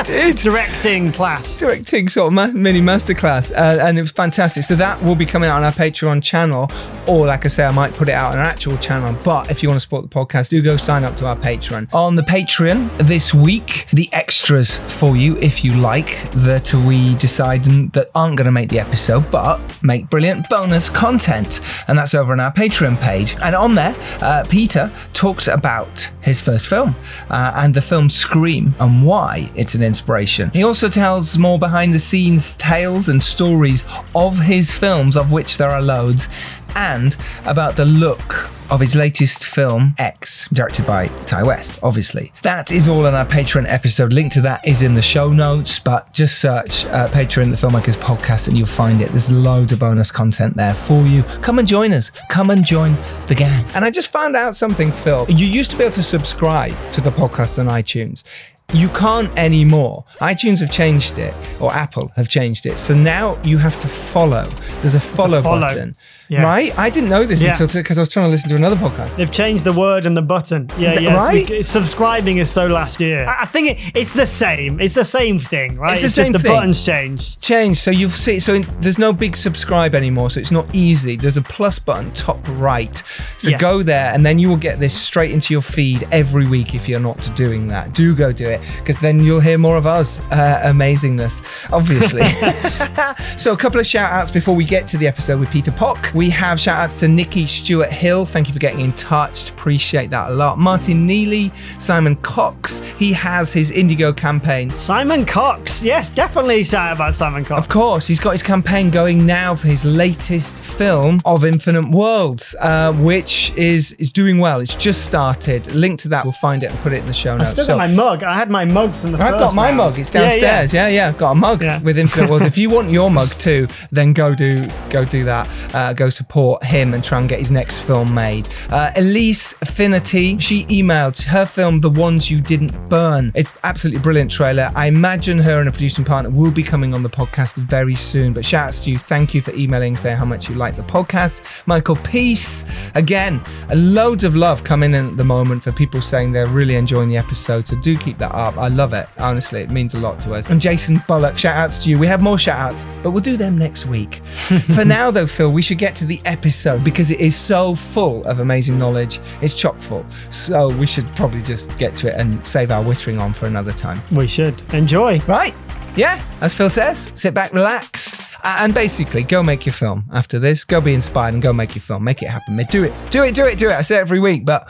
Did. 0.05 0.37
directing 0.37 1.13
class 1.13 1.59
directing 1.59 2.09
sort 2.09 2.29
of 2.29 2.33
ma- 2.33 2.47
mini 2.49 2.81
masterclass, 2.81 3.53
uh, 3.53 3.85
and 3.85 3.99
it 3.99 4.03
was 4.03 4.11
fantastic. 4.11 4.65
So 4.65 4.75
that 4.75 5.01
will 5.03 5.15
be 5.15 5.27
coming 5.27 5.49
out 5.49 5.59
on 5.59 5.65
our 5.65 5.73
Patreon 5.73 6.23
channel, 6.23 6.71
or 7.07 7.27
like 7.27 7.45
I 7.45 7.49
say, 7.49 7.65
I 7.65 7.73
might 7.73 7.95
put 7.95 8.09
it 8.09 8.13
out 8.13 8.33
on 8.33 8.39
our 8.39 8.45
actual 8.45 8.77
channel. 8.79 9.17
But 9.25 9.51
if 9.51 9.63
you 9.63 9.69
want 9.69 9.77
to 9.77 9.81
support 9.81 10.03
the 10.03 10.15
podcast, 10.15 10.49
do 10.49 10.63
go 10.63 10.77
sign 10.77 11.05
up 11.05 11.17
to 11.19 11.27
our 11.27 11.37
Patreon. 11.37 11.93
On 11.95 12.17
the 12.17 12.23
Patreon 12.23 12.91
this 12.99 13.33
week, 13.35 13.87
the 13.93 14.09
extras 14.13 14.79
for 14.95 15.17
you, 15.17 15.37
if 15.39 15.65
you 15.65 15.75
like, 15.75 16.31
that 16.33 16.73
we 16.75 17.15
decide 17.17 17.65
that 17.93 18.11
aren't 18.15 18.37
going 18.37 18.47
to 18.47 18.53
make 18.53 18.71
the 18.71 18.81
episode, 18.81 19.31
but 19.31 19.61
make 19.83 20.09
brilliant 20.11 20.49
bonus 20.49 20.89
content, 20.89 21.61
and 21.89 21.99
that's 21.99 22.15
over 22.15 22.33
on 22.33 22.41
our 22.41 22.53
Patreon 22.53 22.99
page. 23.01 23.37
And 23.43 23.55
on 23.55 23.75
there, 23.75 23.95
uh, 24.21 24.45
Peter 24.49 24.93
talks 25.13 25.47
about 25.49 26.11
his 26.23 26.41
first 26.41 26.69
film 26.69 26.95
uh, 27.31 27.53
and 27.57 27.75
the 27.75 27.83
film 27.83 28.09
Scream 28.09 28.75
and 28.81 29.05
why 29.05 29.51
it's 29.55 29.75
an 29.75 29.82
inspiration. 29.83 30.51
He 30.51 30.65
also 30.65 30.89
tells 30.89 31.37
more 31.39 31.59
behind 31.59 31.95
the 31.95 31.99
scenes 31.99 32.57
tales 32.57 33.09
and 33.09 33.23
stories 33.23 33.85
of 34.15 34.39
his 34.39 34.73
films, 34.73 35.17
of 35.17 35.33
which 35.33 35.59
there 35.59 35.71
are 35.71 35.83
loads, 35.83 36.29
and 36.75 37.17
about 37.45 37.77
the 37.77 37.85
look 37.85 38.51
of 38.73 38.81
his 38.81 38.95
latest 38.95 39.47
film, 39.49 39.95
X, 39.99 40.49
directed 40.49 40.87
by 40.87 41.07
Ti 41.07 41.43
West, 41.43 41.79
obviously. 41.83 42.33
That 42.41 42.73
is 42.73 42.89
all 42.89 43.07
on 43.07 43.15
our 43.15 43.27
Patreon 43.27 43.67
episode. 43.69 44.15
Link 44.15 44.33
to 44.33 44.41
that 44.41 44.67
is 44.67 44.81
in 44.81 44.95
the 44.95 45.03
show 45.03 45.31
notes, 45.31 45.79
but 45.79 46.11
just 46.15 46.41
search 46.41 46.87
uh, 46.87 47.07
Patreon, 47.09 47.51
the 47.51 47.67
Filmmakers 47.67 47.99
Podcast, 47.99 48.49
and 48.49 48.57
you'll 48.57 48.67
find 48.67 49.03
it. 49.03 49.11
There's 49.11 49.31
loads 49.31 49.73
of 49.73 49.81
bonus 49.81 50.11
content 50.11 50.55
there 50.55 50.73
for 50.73 51.03
you. 51.03 51.23
Come 51.43 51.59
and 51.59 51.69
join 51.69 51.93
us. 51.93 52.11
Come 52.31 52.49
and 52.49 52.65
join 52.65 52.95
the 53.27 53.35
gang. 53.35 53.63
And 53.75 53.85
I 53.85 53.91
just 53.91 54.11
found 54.11 54.37
out 54.37 54.57
something, 54.57 54.91
Phil. 54.91 55.27
You 55.29 55.47
used 55.47 55.71
to 55.73 55.77
be 55.77 55.85
able 55.85 55.93
to 55.93 56.03
subscribe 56.03 56.73
to 56.93 57.03
the 57.03 57.11
podcast 57.11 57.59
on 57.59 57.67
iTunes. 57.67 58.25
You 58.73 58.89
can't 58.89 59.37
anymore. 59.39 60.05
iTunes 60.21 60.61
have 60.61 60.73
changed 60.73 61.19
it, 61.19 61.35
or 61.61 61.73
Apple 61.73 62.11
have 62.17 62.29
changed 62.29 62.65
it. 62.65 62.79
So 62.79 62.95
now 62.95 63.39
you 63.43 63.59
have 63.59 63.79
to 63.81 63.89
follow. 63.89 64.45
There's 64.81 64.95
a 64.95 65.01
follow, 65.01 65.43
follow. 65.43 65.61
button. 65.61 65.95
Yeah. 66.33 66.43
Right? 66.45 66.77
I 66.79 66.89
didn't 66.91 67.11
know 67.11 67.25
this 67.25 67.41
Yeah. 67.41 67.51
until 67.51 67.69
because 67.83 67.99
I 67.99 68.01
was 68.03 68.09
trying 68.09 68.27
to 68.27 68.31
listen 68.31 68.49
to 68.51 68.57
another 68.57 68.77
podcast. 68.77 69.17
They've 69.17 69.31
changed 69.31 69.65
the 69.65 69.73
word 69.73 70.07
and 70.07 70.17
the 70.17 70.23
button. 70.23 70.69
Yeah, 70.79 70.93
Th- 70.93 71.03
yeah. 71.03 71.17
right? 71.17 71.51
It's, 71.51 71.69
subscribing 71.69 72.39
is 72.39 72.51
so 72.51 72.67
last 72.67 73.01
year. 73.01 73.27
I, 73.27 73.43
I 73.43 73.47
think 73.47 73.71
it, 73.71 73.79
it's 73.97 74.13
the 74.13 74.27
same. 74.27 74.81
It's 74.81 74.95
the 74.95 75.05
same 75.05 75.39
thing, 75.39 75.77
right? 75.77 75.95
It's 75.95 76.03
the 76.03 76.11
same 76.11 76.33
just 76.33 76.43
the 76.45 76.49
thing. 76.49 76.57
buttons 76.57 76.81
change. 76.83 77.39
Change. 77.41 77.77
So 77.79 77.91
you'll 77.91 78.11
see. 78.11 78.39
So 78.41 78.55
in, 78.55 78.67
there's 78.81 78.99
no 78.99 79.13
big 79.13 79.37
subscribe 79.37 79.95
anymore. 79.95 80.31
So 80.31 80.41
it's 80.41 80.51
not 80.51 80.75
easy. 80.75 81.17
There's 81.17 81.37
a 81.37 81.43
plus 81.43 81.79
button 81.79 82.11
top 82.13 82.39
right. 82.53 83.03
So 83.37 83.51
Yes. 83.51 83.61
go 83.61 83.83
there, 83.83 84.13
and 84.15 84.25
then 84.25 84.39
you 84.39 84.49
will 84.49 84.57
get 84.57 84.81
this 84.81 84.99
straight 84.99 85.33
into 85.33 85.53
your 85.53 85.63
feed 85.63 86.07
every 86.13 86.47
week. 86.47 86.75
If 86.75 86.89
you're 86.89 87.01
not 87.01 87.35
doing 87.37 87.69
that, 87.69 87.93
do 87.93 88.15
go 88.15 88.33
do 88.33 88.49
it 88.49 88.61
because 88.79 88.99
then 89.01 89.23
you'll 89.23 89.41
hear 89.41 89.59
more 89.59 89.77
of 89.77 89.87
us 89.87 90.21
uh, 90.31 90.61
amazingness. 90.65 91.43
Obviously. 91.73 92.23
so 93.39 93.53
a 93.53 93.57
couple 93.57 93.81
of 93.81 93.87
shout 93.87 94.11
outs 94.11 94.31
before 94.31 94.55
we 94.55 94.65
get 94.65 94.87
to 94.89 94.97
the 94.99 95.07
episode 95.07 95.39
with 95.41 95.51
Peter 95.51 95.71
Phok. 95.71 96.13
We 96.15 96.22
have 96.31 96.59
shout 96.61 96.79
outs 96.79 97.01
to 97.01 97.09
Nikki 97.09 97.47
Stewart 97.47 97.91
Hill. 97.91 98.25
Thank 98.25 98.49
you 98.49 98.53
for 98.55 98.59
getting 98.61 98.81
in 98.81 98.93
touch. 98.95 99.51
Appreciate 99.51 100.11
that 100.11 100.31
a 100.31 100.33
lot. 100.35 100.59
Martin 100.59 101.07
Neely, 101.07 101.53
Simon 101.79 102.17
Cox. 102.17 102.81
He 102.99 103.13
has 103.13 103.53
his 103.53 103.71
Indiegogo 103.71 104.17
campaign. 104.17 104.71
Simon 104.71 105.25
Cox. 105.25 105.83
Yes, 105.83 106.09
definitely 106.09 106.65
shout 106.65 106.89
out 106.91 106.97
about 106.97 107.15
Simon 107.15 107.45
Cox. 107.45 107.59
Of 107.59 107.69
course, 107.69 108.07
he's 108.07 108.21
got 108.21 108.31
his 108.33 108.43
campaign 108.43 108.91
going 108.91 109.25
now 109.27 109.55
for 109.55 109.69
his 109.69 109.85
latest 109.85 110.61
film 110.63 111.21
of 111.25 111.45
Infinite 111.45 111.91
Worlds, 111.91 112.55
uh, 112.61 112.93
which 112.95 113.53
is 113.57 113.93
is 113.93 114.13
doing 114.13 114.39
well. 114.39 114.61
It's 114.61 114.75
just 114.75 115.05
started. 115.07 115.73
Link 115.75 115.99
to 116.01 116.09
that, 116.09 116.25
we'll 116.25 116.33
find 116.33 116.63
it 116.63 116.71
and 116.71 116.79
put 116.81 116.93
it 116.93 116.99
in 116.99 117.07
the 117.07 117.13
show 117.13 117.33
I 117.33 117.39
notes. 117.39 117.51
still 117.53 117.65
So- 117.67 117.73
got 117.77 117.79
my 117.79 117.95
mug. 117.95 118.23
I 118.23 118.35
had 118.35 118.51
my 118.51 118.65
mug 118.65 118.95
from 118.95 119.13
the 119.13 119.23
I've 119.23 119.39
got 119.39 119.55
my 119.55 119.67
round. 119.67 119.77
mug. 119.79 119.99
It's 119.99 120.13
Yeah, 120.15 120.23
yeah. 120.23 120.29
downstairs. 120.29 120.73
Yeah, 120.73 120.89
yeah. 120.89 121.13
Got 121.13 121.31
a 121.33 121.35
mug 121.35 121.63
Yeah. 121.63 121.81
with 121.81 121.99
Infinite 121.99 122.31
Worlds. 122.31 122.45
if 122.47 122.59
you 122.59 122.69
want 122.71 122.91
your 122.91 123.11
mug 123.11 123.31
too, 123.39 123.67
then 123.91 124.13
go 124.13 124.35
do 124.35 124.63
go 124.91 125.05
do 125.05 125.25
that. 125.25 125.49
Uh, 125.75 125.93
go 125.93 126.11
support 126.13 126.63
him 126.65 126.95
and 126.95 127.03
try 127.03 127.19
and 127.19 127.29
get 127.29 127.39
his 127.39 127.51
next 127.51 127.81
film 127.81 128.15
made. 128.15 128.49
Uh, 128.71 128.93
Elise 128.97 129.55
Affinity. 129.63 130.39
She 130.39 130.65
emailed 130.67 131.21
her 131.23 131.47
film, 131.47 131.81
The 131.81 131.91
Ones 131.91 132.31
You 132.31 132.41
Didn't 132.41 132.89
Burn. 132.89 133.33
It's 133.35 133.53
absolutely 133.65 134.01
brilliant 134.01 134.31
trailer. 134.31 134.71
I 134.77 134.87
imagine 134.87 135.39
her 135.39 135.61
and 135.61 135.69
a 135.69 135.73
producing 135.73 136.05
partner 136.05 136.31
will 136.31 136.51
be 136.51 136.63
coming 136.63 136.95
on 136.95 137.03
the 137.03 137.11
podcast 137.11 137.57
very 137.57 137.95
soon. 137.95 138.33
But 138.33 138.45
shout 138.45 138.69
outs 138.69 138.85
to 138.85 138.91
you. 138.91 138.99
Thank 138.99 139.35
you 139.35 139.43
for 139.43 139.53
emailing, 139.55 139.97
saying 139.97 140.17
how 140.17 140.25
much 140.25 140.49
you 140.49 140.55
like 140.55 140.77
the 140.77 140.83
podcast. 140.83 141.67
Michael 141.67 141.97
Peace. 141.97 142.65
Again, 142.95 143.43
loads 143.75 144.25
of 144.25 144.37
love 144.37 144.65
coming 144.65 144.95
in 144.95 145.09
at 145.09 145.17
the 145.17 145.25
moment 145.25 145.63
for 145.65 145.73
people 145.73 146.01
saying 146.01 146.33
they're 146.33 146.47
really 146.47 146.77
enjoying 146.77 147.09
the 147.09 147.17
episode. 147.17 147.67
So 147.67 147.77
do 147.81 147.97
keep 147.97 148.19
that 148.19 148.33
up. 148.35 148.57
I 148.57 148.69
love 148.69 148.93
it. 148.93 149.09
Honestly, 149.19 149.61
it 149.61 149.71
means 149.71 149.95
a 149.95 149.99
lot 149.99 150.21
to 150.21 150.35
us. 150.35 150.49
And 150.51 150.61
Jason 150.61 151.03
Bullock, 151.09 151.39
shout 151.39 151.57
outs 151.57 151.83
to 151.85 151.91
you. 151.91 151.99
We 151.99 152.07
have 152.07 152.21
more 152.21 152.39
shout 152.39 152.59
outs, 152.59 152.85
but 153.03 153.11
we'll 153.11 153.23
do 153.23 153.37
them 153.37 153.57
next 153.57 153.87
week. 153.87 154.15
for 154.75 154.85
now, 154.85 155.11
though, 155.11 155.27
Phil, 155.27 155.51
we 155.53 155.63
should 155.63 155.79
get 155.79 155.92
to 155.97 156.07
the 156.07 156.21
episode 156.25 156.85
because 156.85 157.11
it 157.11 157.21
is 157.21 157.37
so 157.37 157.75
full 157.75 158.25
of 158.25 158.41
amazing 158.41 158.79
knowledge. 158.79 159.21
It's 159.41 159.55
chock 159.55 159.81
full. 159.81 160.05
So 160.31 160.69
we 160.77 160.87
should 160.87 161.07
probably 161.15 161.43
just 161.43 161.77
get 161.79 161.95
to 161.97 162.09
it 162.09 162.15
and 162.15 162.45
save 162.47 162.71
our 162.71 162.83
whittering 162.83 163.19
on 163.19 163.33
for 163.33 163.47
another 163.47 163.73
time. 163.73 164.01
We 164.11 164.27
should 164.27 164.61
enjoy. 164.75 165.21
Right. 165.21 165.55
Yeah, 165.97 166.25
as 166.41 166.55
Phil 166.55 166.71
says, 166.71 167.13
sit 167.17 167.35
back, 167.35 167.53
relax. 167.53 168.13
And 168.45 168.75
basically, 168.75 169.23
go 169.23 169.43
make 169.43 169.67
your 169.67 169.73
film 169.73 170.05
after 170.13 170.39
this. 170.39 170.65
Go 170.65 170.81
be 170.81 170.95
inspired 170.95 171.35
and 171.35 171.43
go 171.43 171.53
make 171.53 171.75
your 171.75 171.83
film. 171.83 172.03
Make 172.03 172.23
it 172.23 172.29
happen. 172.29 172.57
Do 172.57 172.85
it. 172.85 172.93
Do 173.11 173.23
it, 173.23 173.35
do 173.35 173.45
it, 173.45 173.59
do 173.59 173.69
it. 173.69 173.73
I 173.73 173.83
say 173.83 173.97
it 173.97 174.01
every 174.01 174.19
week, 174.19 174.45
but 174.45 174.69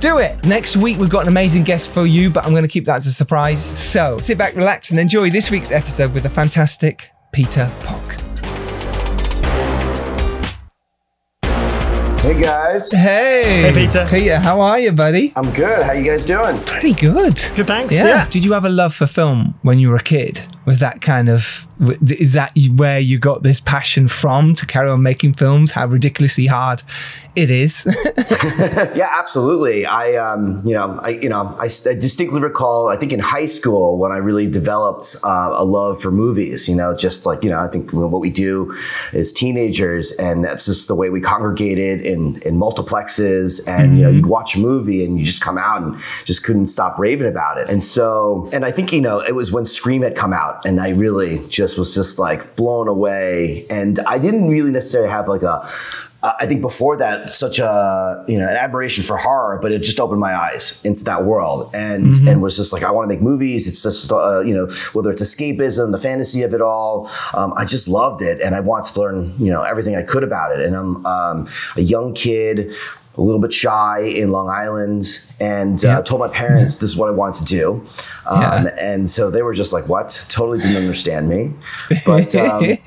do 0.00 0.18
it. 0.18 0.44
Next 0.44 0.76
week, 0.76 0.98
we've 0.98 1.08
got 1.08 1.22
an 1.22 1.28
amazing 1.28 1.64
guest 1.64 1.88
for 1.88 2.04
you, 2.04 2.30
but 2.30 2.44
I'm 2.44 2.50
going 2.50 2.62
to 2.62 2.68
keep 2.68 2.84
that 2.84 2.96
as 2.96 3.06
a 3.06 3.12
surprise. 3.12 3.64
So 3.64 4.18
sit 4.18 4.36
back, 4.36 4.54
relax, 4.54 4.90
and 4.90 5.00
enjoy 5.00 5.30
this 5.30 5.50
week's 5.50 5.70
episode 5.70 6.12
with 6.12 6.24
the 6.24 6.30
fantastic 6.30 7.10
Peter 7.32 7.70
Phok. 7.80 8.25
Hey 12.26 12.42
guys, 12.42 12.90
Hey. 12.90 13.70
Hey, 13.70 13.72
Peter. 13.72 14.04
Peter, 14.10 14.40
how 14.40 14.60
are 14.60 14.80
you, 14.80 14.90
buddy? 14.90 15.32
I'm 15.36 15.48
good. 15.52 15.84
How 15.84 15.92
you 15.92 16.02
guys 16.02 16.24
doing? 16.24 16.58
Pretty 16.64 16.92
good. 16.92 17.40
Good, 17.54 17.68
thanks. 17.68 17.94
Yeah. 17.94 18.06
Yeah. 18.08 18.28
Did 18.28 18.44
you 18.44 18.52
have 18.52 18.64
a 18.64 18.68
love 18.68 18.92
for 18.96 19.06
film 19.06 19.54
when 19.62 19.78
you 19.78 19.90
were 19.90 19.94
a 19.96 20.02
kid? 20.02 20.40
Was 20.66 20.80
that 20.80 21.00
kind 21.00 21.28
of 21.28 21.66
is 22.08 22.32
that 22.32 22.52
where 22.74 22.98
you 22.98 23.18
got 23.18 23.42
this 23.42 23.60
passion 23.60 24.08
from 24.08 24.54
to 24.54 24.66
carry 24.66 24.88
on 24.88 25.02
making 25.02 25.34
films? 25.34 25.70
How 25.70 25.86
ridiculously 25.86 26.46
hard 26.46 26.82
it 27.36 27.50
is. 27.50 27.86
Yeah, 28.96 29.10
absolutely. 29.12 29.84
I, 29.84 30.14
um, 30.14 30.62
you 30.64 30.72
know, 30.72 30.98
I, 31.02 31.10
you 31.10 31.28
know, 31.28 31.54
I, 31.60 31.66
I 31.66 31.94
distinctly 31.94 32.40
recall. 32.40 32.88
I 32.88 32.96
think 32.96 33.12
in 33.12 33.20
high 33.20 33.46
school 33.46 33.98
when 33.98 34.10
I 34.10 34.16
really 34.16 34.48
developed 34.48 35.16
uh, 35.22 35.52
a 35.54 35.64
love 35.64 36.00
for 36.00 36.10
movies. 36.10 36.68
You 36.68 36.76
know, 36.76 36.96
just 36.96 37.26
like 37.26 37.44
you 37.44 37.50
know, 37.50 37.60
I 37.60 37.68
think 37.68 37.92
what 37.92 38.20
we 38.20 38.30
do 38.30 38.74
as 39.12 39.32
teenagers, 39.32 40.12
and 40.12 40.44
that's 40.44 40.64
just 40.66 40.88
the 40.88 40.94
way 40.94 41.10
we 41.10 41.20
congregated 41.20 42.00
in 42.00 42.40
in 42.42 42.58
multiplexes, 42.58 43.66
and 43.68 43.96
you 43.96 44.04
know, 44.04 44.10
you'd 44.10 44.26
watch 44.26 44.56
a 44.56 44.58
movie 44.58 45.04
and 45.04 45.18
you 45.18 45.24
just 45.24 45.40
come 45.40 45.58
out 45.58 45.82
and 45.82 45.96
just 46.24 46.42
couldn't 46.42 46.68
stop 46.68 46.98
raving 46.98 47.28
about 47.28 47.58
it. 47.58 47.68
And 47.68 47.82
so, 47.82 48.48
and 48.52 48.64
I 48.64 48.72
think 48.72 48.92
you 48.92 49.00
know, 49.00 49.20
it 49.20 49.34
was 49.34 49.52
when 49.52 49.66
Scream 49.66 50.02
had 50.02 50.16
come 50.16 50.32
out, 50.32 50.55
and 50.64 50.80
I 50.80 50.90
really 50.90 51.40
just 51.48 51.78
was 51.78 51.94
just 51.94 52.18
like 52.18 52.56
blown 52.56 52.88
away. 52.88 53.66
And 53.70 53.98
I 54.00 54.18
didn't 54.18 54.48
really 54.48 54.70
necessarily 54.70 55.10
have 55.10 55.28
like 55.28 55.42
a 55.42 55.68
uh, 56.22 56.32
think 56.46 56.60
before 56.60 56.96
that, 56.96 57.30
such 57.30 57.58
a 57.58 58.24
you 58.26 58.38
know 58.38 58.48
an 58.48 58.56
admiration 58.56 59.04
for 59.04 59.16
horror, 59.16 59.58
but 59.62 59.70
it 59.70 59.82
just 59.82 60.00
opened 60.00 60.18
my 60.18 60.34
eyes 60.34 60.84
into 60.84 61.04
that 61.04 61.24
world, 61.24 61.70
and 61.74 62.06
Mm-hmm. 62.06 62.28
and 62.28 62.42
was 62.42 62.56
just 62.56 62.72
like 62.72 62.82
I 62.82 62.90
want 62.90 63.08
to 63.08 63.14
make 63.14 63.22
movies. 63.22 63.66
It's 63.66 63.82
just 63.82 64.10
uh, 64.10 64.40
you 64.40 64.54
know 64.54 64.66
whether 64.92 65.12
it's 65.12 65.22
escapism, 65.22 65.92
the 65.92 65.98
fantasy 65.98 66.42
of 66.42 66.54
it 66.54 66.60
all. 66.62 67.08
Um, 67.34 67.52
I 67.56 67.64
just 67.64 67.86
loved 67.86 68.22
it, 68.22 68.40
and 68.40 68.54
I 68.54 68.60
wanted 68.60 68.94
to 68.94 69.00
learn 69.00 69.34
you 69.38 69.52
know 69.52 69.62
everything 69.62 69.94
I 69.94 70.02
could 70.02 70.24
about 70.24 70.58
it. 70.58 70.64
And 70.66 70.74
I'm 70.74 71.06
um, 71.06 71.48
a 71.76 71.82
young 71.82 72.12
kid, 72.14 72.72
a 73.16 73.20
little 73.20 73.40
bit 73.40 73.52
shy 73.52 74.00
in 74.00 74.32
Long 74.32 74.48
Island, 74.48 75.06
and 75.40 75.84
uh, 75.84 76.02
told 76.02 76.20
my 76.20 76.28
parents 76.28 76.76
this 76.76 76.90
is 76.90 76.96
what 76.96 77.08
I 77.08 77.12
wanted 77.12 77.38
to 77.40 77.44
do, 77.44 77.82
um, 78.26 78.40
Yeah. 78.40 78.74
and 78.78 79.08
so 79.08 79.30
they 79.30 79.42
were 79.42 79.54
just 79.54 79.72
like, 79.72 79.88
"What?" 79.88 80.18
Totally 80.28 80.58
didn't 80.58 80.76
understand 80.78 81.28
me, 81.28 81.52
but. 82.06 82.34
Um, 82.34 82.64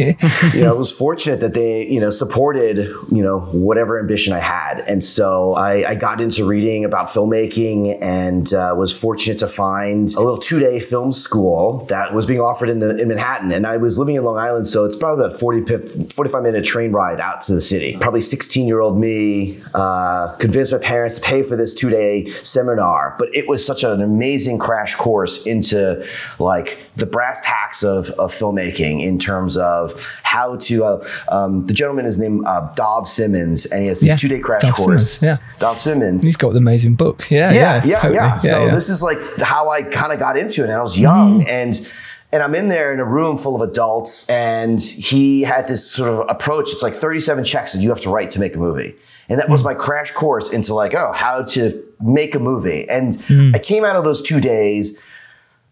you 0.53 0.61
know, 0.61 0.69
I 0.69 0.77
was 0.77 0.91
fortunate 0.91 1.39
that 1.41 1.53
they, 1.53 1.85
you 1.87 1.99
know, 1.99 2.09
supported, 2.09 2.77
you 3.11 3.23
know, 3.23 3.39
whatever 3.39 3.99
ambition 3.99 4.33
I 4.33 4.39
had. 4.39 4.79
And 4.87 5.03
so 5.03 5.53
I, 5.53 5.89
I 5.91 5.95
got 5.95 6.21
into 6.21 6.45
reading 6.45 6.85
about 6.85 7.09
filmmaking 7.09 8.01
and 8.01 8.51
uh, 8.53 8.73
was 8.77 8.91
fortunate 8.93 9.39
to 9.39 9.47
find 9.47 10.09
a 10.15 10.19
little 10.21 10.37
two 10.37 10.59
day 10.59 10.79
film 10.79 11.11
school 11.11 11.85
that 11.89 12.13
was 12.13 12.25
being 12.25 12.39
offered 12.41 12.69
in, 12.69 12.79
the, 12.79 12.95
in 12.97 13.07
Manhattan. 13.07 13.51
And 13.51 13.65
I 13.67 13.77
was 13.77 13.97
living 13.97 14.15
in 14.15 14.23
Long 14.23 14.37
Island, 14.37 14.67
so 14.67 14.85
it's 14.85 14.95
probably 14.95 15.25
about 15.25 15.39
40, 15.39 16.09
45 16.13 16.43
minute 16.43 16.65
train 16.65 16.91
ride 16.91 17.19
out 17.19 17.41
to 17.41 17.53
the 17.53 17.61
city. 17.61 17.97
Probably 17.99 18.21
16 18.21 18.67
year 18.67 18.79
old 18.81 18.97
me 18.97 19.61
uh, 19.73 20.35
convinced 20.39 20.71
my 20.71 20.77
parents 20.77 21.15
to 21.15 21.21
pay 21.21 21.43
for 21.43 21.55
this 21.55 21.73
two 21.73 21.89
day 21.89 22.25
seminar. 22.45 23.15
But 23.19 23.33
it 23.35 23.47
was 23.47 23.65
such 23.65 23.83
an 23.83 24.01
amazing 24.01 24.59
crash 24.59 24.95
course 24.95 25.45
into 25.45 26.05
like 26.39 26.77
the 26.95 27.05
brass 27.05 27.39
tacks 27.43 27.83
of, 27.83 28.09
of 28.11 28.33
filmmaking 28.33 29.03
in 29.03 29.19
terms 29.19 29.57
of 29.57 30.03
how 30.23 30.55
to. 30.57 30.83
Uh, 30.83 31.07
um, 31.31 31.65
the 31.67 31.73
gentleman 31.73 32.05
is 32.05 32.17
named 32.17 32.45
uh, 32.45 32.71
Dov 32.75 33.05
Simens, 33.05 33.69
and 33.71 33.81
he 33.81 33.87
has 33.87 33.99
this 33.99 34.09
Yeah, 34.09 34.15
two 34.17 34.27
day 34.27 34.39
crash 34.39 34.61
Dov 34.61 34.73
course. 34.75 35.19
Simens, 35.19 35.23
yeah. 35.23 35.37
Dov 35.59 35.77
Simens. 35.77 36.23
He's 36.23 36.37
got 36.37 36.51
the 36.51 36.57
amazing 36.59 36.95
book. 36.95 37.29
Yeah, 37.29 37.51
Yeah, 37.51 37.83
yeah, 37.83 37.85
yeah, 37.85 37.95
totally. 37.99 38.15
yeah. 38.15 38.37
So 38.37 38.69
this 38.75 38.89
is 38.89 39.01
like 39.01 39.19
how 39.39 39.69
I 39.69 39.83
kind 39.83 40.11
of 40.13 40.19
got 40.19 40.37
into 40.37 40.61
it. 40.61 40.65
And 40.69 40.73
I 40.73 40.81
was 40.81 40.97
young 40.99 41.39
Mm-hmm. 41.41 41.49
and 41.49 41.91
and 42.31 42.43
I'm 42.43 42.53
in 42.53 42.67
there 42.69 42.93
in 42.93 42.99
a 42.99 43.05
room 43.05 43.37
full 43.37 43.59
of 43.59 43.67
adults, 43.67 44.29
and 44.29 44.79
he 44.79 45.41
had 45.41 45.67
this 45.67 45.89
sort 45.89 46.11
of 46.13 46.27
approach. 46.29 46.71
It's 46.71 46.83
like 46.83 46.93
37 46.93 47.43
checks 47.43 47.73
that 47.73 47.79
you 47.81 47.89
have 47.89 48.01
to 48.01 48.11
write 48.11 48.29
to 48.31 48.39
make 48.39 48.53
a 48.53 48.59
movie. 48.59 48.93
And 49.29 49.39
that 49.39 49.47
Mm. 49.47 49.51
was 49.51 49.63
my 49.63 49.73
crash 49.73 50.11
course 50.11 50.47
into 50.51 50.75
like, 50.75 50.93
oh, 50.93 51.11
how 51.11 51.41
to 51.41 51.83
make 52.01 52.35
a 52.35 52.39
movie. 52.39 52.87
And 52.89 53.13
Mm. 53.27 53.55
I 53.55 53.59
came 53.59 53.83
out 53.85 53.95
of 53.95 54.03
those 54.03 54.21
two 54.21 54.39
days 54.39 55.01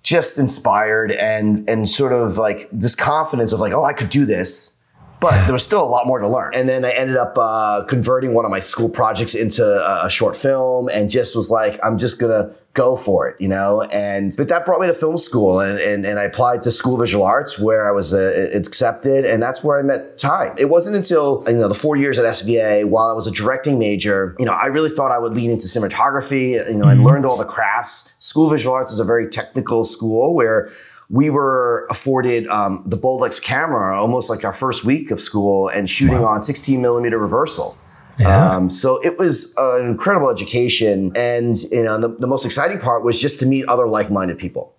just 0.03 0.37
inspired 0.37 1.11
and 1.11 1.67
and 1.69 1.89
sort 1.89 2.13
of 2.13 2.37
like 2.37 2.69
this 2.71 2.95
confidence 2.95 3.51
of 3.51 3.59
like, 3.59 3.73
oh, 3.73 3.83
I 3.83 3.93
could 3.93 4.09
do 4.09 4.25
this. 4.25 4.76
But 5.19 5.45
there 5.45 5.53
was 5.53 5.63
still 5.63 5.83
a 5.83 5.85
lot 5.85 6.05
more 6.05 6.19
to 6.19 6.27
learn. 6.27 6.53
And 6.53 6.69
then 6.69 6.85
I 6.85 6.91
ended 6.91 7.17
up 7.17 7.37
uh, 7.37 7.83
converting 7.85 8.33
one 8.33 8.45
of 8.45 8.51
my 8.51 8.59
school 8.59 8.89
projects 8.89 9.33
into 9.33 9.65
a, 9.65 10.05
a 10.05 10.09
short 10.09 10.37
film 10.37 10.89
and 10.89 11.09
just 11.09 11.35
was 11.35 11.49
like, 11.49 11.79
I'm 11.83 11.97
just 11.97 12.19
gonna 12.19 12.53
go 12.73 12.95
for 12.95 13.27
it, 13.27 13.41
you 13.41 13.47
know? 13.47 13.81
And 13.81 14.33
but 14.37 14.47
that 14.49 14.63
brought 14.63 14.79
me 14.79 14.85
to 14.85 14.93
film 14.93 15.17
school 15.17 15.59
and, 15.59 15.79
and, 15.79 16.05
and 16.05 16.19
I 16.19 16.23
applied 16.23 16.61
to 16.63 16.71
School 16.71 16.93
of 16.93 16.99
Visual 16.99 17.25
Arts 17.25 17.57
where 17.57 17.89
I 17.89 17.91
was 17.91 18.13
uh, 18.13 18.51
accepted 18.53 19.25
and 19.25 19.41
that's 19.41 19.63
where 19.63 19.79
I 19.79 19.81
met 19.81 20.19
Ti. 20.19 20.53
It 20.57 20.69
wasn't 20.69 20.95
until, 20.95 21.43
you 21.47 21.53
know, 21.53 21.67
the 21.67 21.73
four 21.73 21.95
years 21.95 22.19
at 22.19 22.25
SVA 22.25 22.85
while 22.85 23.09
I 23.09 23.13
was 23.13 23.25
a 23.25 23.31
directing 23.31 23.79
major, 23.79 24.35
you 24.37 24.45
know, 24.45 24.53
I 24.53 24.67
really 24.67 24.91
thought 24.91 25.11
I 25.11 25.17
would 25.17 25.33
lean 25.33 25.49
into 25.49 25.65
cinematography, 25.65 26.51
you 26.69 26.77
know, 26.77 26.85
I 26.85 26.93
learned 26.93 27.25
all 27.25 27.37
the 27.37 27.45
crafts. 27.45 28.13
School 28.19 28.45
of 28.45 28.51
Visual 28.51 28.75
Arts 28.75 28.91
is 28.91 28.99
a 28.99 29.05
very 29.05 29.27
technical 29.27 29.83
school 29.83 30.35
where 30.35 30.69
we 31.09 31.29
were 31.29 31.87
afforded 31.89 32.47
um, 32.47 32.83
the 32.85 32.97
Bolex 32.97 33.41
camera 33.41 33.99
almost 33.99 34.29
like 34.29 34.43
our 34.43 34.53
first 34.53 34.83
week 34.83 35.09
of 35.11 35.19
school 35.19 35.69
and 35.69 35.89
shooting 35.89 36.17
on 36.17 36.43
16 36.43 36.81
millimeter 36.81 37.17
reversal. 37.17 37.77
Yeah. 38.19 38.55
Um, 38.55 38.69
so 38.69 38.97
it 39.03 39.17
was 39.17 39.53
an 39.57 39.85
incredible 39.85 40.29
education. 40.29 41.11
And, 41.15 41.55
you 41.71 41.83
know, 41.83 41.99
the, 41.99 42.09
the 42.09 42.27
most 42.27 42.45
exciting 42.45 42.79
part 42.79 43.03
was 43.03 43.21
just 43.21 43.39
to 43.39 43.45
meet 43.45 43.65
other 43.67 43.87
like-minded 43.87 44.37
people. 44.37 44.73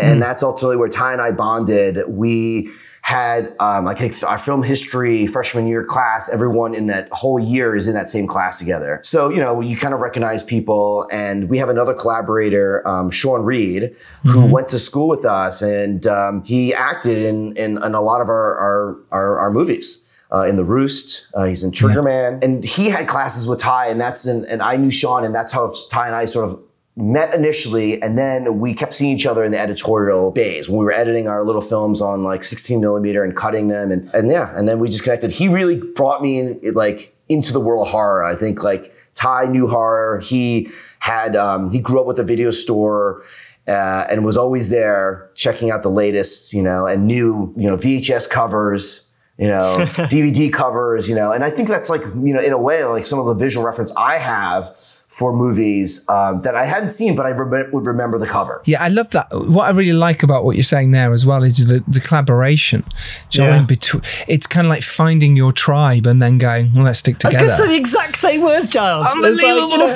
And 0.00 0.22
that's 0.22 0.42
ultimately 0.42 0.76
where 0.76 0.88
Ti 0.88 1.00
and 1.04 1.20
I 1.20 1.32
bonded. 1.32 1.98
We 2.08 2.70
had, 3.02 3.54
um, 3.58 3.88
I 3.88 3.94
think 3.94 4.22
our 4.22 4.38
film 4.38 4.62
history 4.62 5.26
freshman 5.26 5.66
year 5.66 5.84
class, 5.84 6.32
everyone 6.32 6.72
in 6.72 6.86
that 6.86 7.08
whole 7.10 7.40
year 7.40 7.74
is 7.74 7.88
in 7.88 7.94
that 7.94 8.08
same 8.08 8.28
class 8.28 8.60
together. 8.60 9.00
So, 9.02 9.28
you 9.28 9.40
know, 9.40 9.60
you 9.60 9.76
kind 9.76 9.92
of 9.92 10.00
recognize 10.00 10.42
people. 10.42 11.08
And 11.10 11.48
we 11.48 11.58
have 11.58 11.68
another 11.68 11.94
collaborator, 11.94 12.86
um, 12.86 13.10
Sean 13.10 13.42
Reid, 13.42 13.94
who 14.22 14.46
went 14.46 14.68
to 14.68 14.78
school 14.78 15.08
with 15.08 15.24
us 15.24 15.62
and 15.62 16.06
um, 16.06 16.44
he 16.44 16.72
acted 16.72 17.18
in, 17.18 17.56
in, 17.56 17.82
in 17.82 17.94
a 17.94 18.00
lot 18.00 18.20
of 18.20 18.28
our, 18.28 18.56
our, 18.56 18.96
our, 19.10 19.38
our 19.40 19.50
movies 19.50 20.06
uh, 20.32 20.44
in 20.44 20.56
The 20.56 20.64
Roost. 20.64 21.26
Uh, 21.34 21.44
he's 21.44 21.62
in 21.62 21.72
Triggerman. 21.72 22.42
And 22.42 22.64
he 22.64 22.88
had 22.88 23.08
classes 23.08 23.46
with 23.46 23.60
Ti, 23.60 23.90
and 23.90 24.00
that's 24.00 24.26
in, 24.26 24.44
and 24.46 24.62
I 24.62 24.76
knew 24.76 24.90
Sean, 24.90 25.24
and 25.24 25.34
that's 25.34 25.50
how 25.50 25.68
Ti 25.68 25.98
and 26.00 26.14
I 26.14 26.24
sort 26.24 26.48
of 26.48 26.60
met 26.96 27.34
initially. 27.34 28.00
And 28.02 28.18
then 28.18 28.58
we 28.60 28.74
kept 28.74 28.92
seeing 28.92 29.16
each 29.16 29.26
other 29.26 29.44
in 29.44 29.52
the 29.52 29.58
editorial 29.58 30.30
bays 30.30 30.68
when 30.68 30.78
we 30.78 30.84
were 30.84 30.92
editing 30.92 31.26
our 31.26 31.42
little 31.44 31.62
films 31.62 32.00
on 32.02 32.22
like 32.22 32.44
16 32.44 32.80
millimeter 32.80 33.24
and 33.24 33.34
cutting 33.34 33.68
them. 33.68 33.90
And, 33.90 34.08
and 34.14 34.30
yeah, 34.30 34.56
and 34.56 34.68
then 34.68 34.78
we 34.78 34.88
just 34.88 35.02
connected. 35.02 35.32
He 35.32 35.48
really 35.48 35.76
brought 35.76 36.22
me 36.22 36.38
in, 36.38 36.60
like 36.74 37.16
into 37.28 37.52
the 37.52 37.60
world 37.60 37.86
of 37.86 37.92
horror. 37.92 38.24
I 38.24 38.34
think 38.34 38.62
like 38.62 38.92
Ti 39.14 39.48
knew 39.48 39.68
horror. 39.68 40.20
He 40.20 40.70
had, 40.98 41.34
um, 41.34 41.70
he 41.70 41.80
grew 41.80 42.00
up 42.00 42.06
with 42.06 42.18
a 42.18 42.24
video 42.24 42.50
store. 42.50 43.22
Uh, 43.68 44.04
and 44.10 44.24
was 44.24 44.36
always 44.36 44.70
there 44.70 45.30
checking 45.36 45.70
out 45.70 45.84
the 45.84 45.88
latest, 45.88 46.52
you 46.52 46.60
know, 46.60 46.84
and 46.84 47.06
new 47.06 47.54
you 47.56 47.70
know, 47.70 47.76
VHS 47.76 48.28
covers, 48.28 49.12
you 49.38 49.46
know, 49.46 49.76
DVD 50.10 50.52
covers, 50.52 51.08
you 51.08 51.14
know, 51.14 51.30
and 51.30 51.44
I 51.44 51.50
think 51.50 51.68
that's 51.68 51.88
like, 51.88 52.02
you 52.02 52.34
know, 52.34 52.40
in 52.40 52.52
a 52.52 52.58
way, 52.58 52.84
like 52.84 53.04
some 53.04 53.20
of 53.20 53.26
the 53.26 53.36
visual 53.36 53.64
reference 53.64 53.92
I 53.96 54.18
have 54.18 54.64
for 55.12 55.36
movies 55.36 56.08
um, 56.08 56.38
that 56.38 56.56
I 56.56 56.64
hadn't 56.64 56.88
seen, 56.88 57.14
but 57.14 57.26
I 57.26 57.30
rem- 57.30 57.70
would 57.70 57.86
remember 57.86 58.16
the 58.18 58.26
cover. 58.26 58.62
Yeah, 58.64 58.82
I 58.82 58.88
love 58.88 59.10
that. 59.10 59.28
What 59.30 59.66
I 59.66 59.70
really 59.70 59.92
like 59.92 60.22
about 60.22 60.42
what 60.42 60.56
you're 60.56 60.64
saying 60.64 60.92
there 60.92 61.12
as 61.12 61.26
well 61.26 61.42
is 61.42 61.58
the, 61.68 61.84
the 61.86 62.00
collaboration. 62.00 62.82
Do 63.28 63.42
you 63.42 63.44
know 63.44 63.50
what 63.50 63.56
I 63.56 63.60
Yeah. 63.60 63.66
Between, 63.66 64.02
it's 64.26 64.46
kind 64.46 64.66
of 64.66 64.70
like 64.70 64.82
finding 64.82 65.36
your 65.36 65.52
tribe 65.52 66.06
and 66.06 66.22
then 66.22 66.38
going, 66.38 66.72
well, 66.72 66.84
let's 66.84 67.00
stick 67.00 67.18
together. 67.18 67.38
I 67.38 67.42
was 67.42 67.58
going 67.58 67.58
to 67.58 67.64
together. 67.66 67.68
say 67.68 67.74
the 67.74 67.78
exact 67.78 68.16
same 68.16 68.40
words, 68.40 68.68
Giles. 68.68 69.04
Unbelievable, 69.04 69.70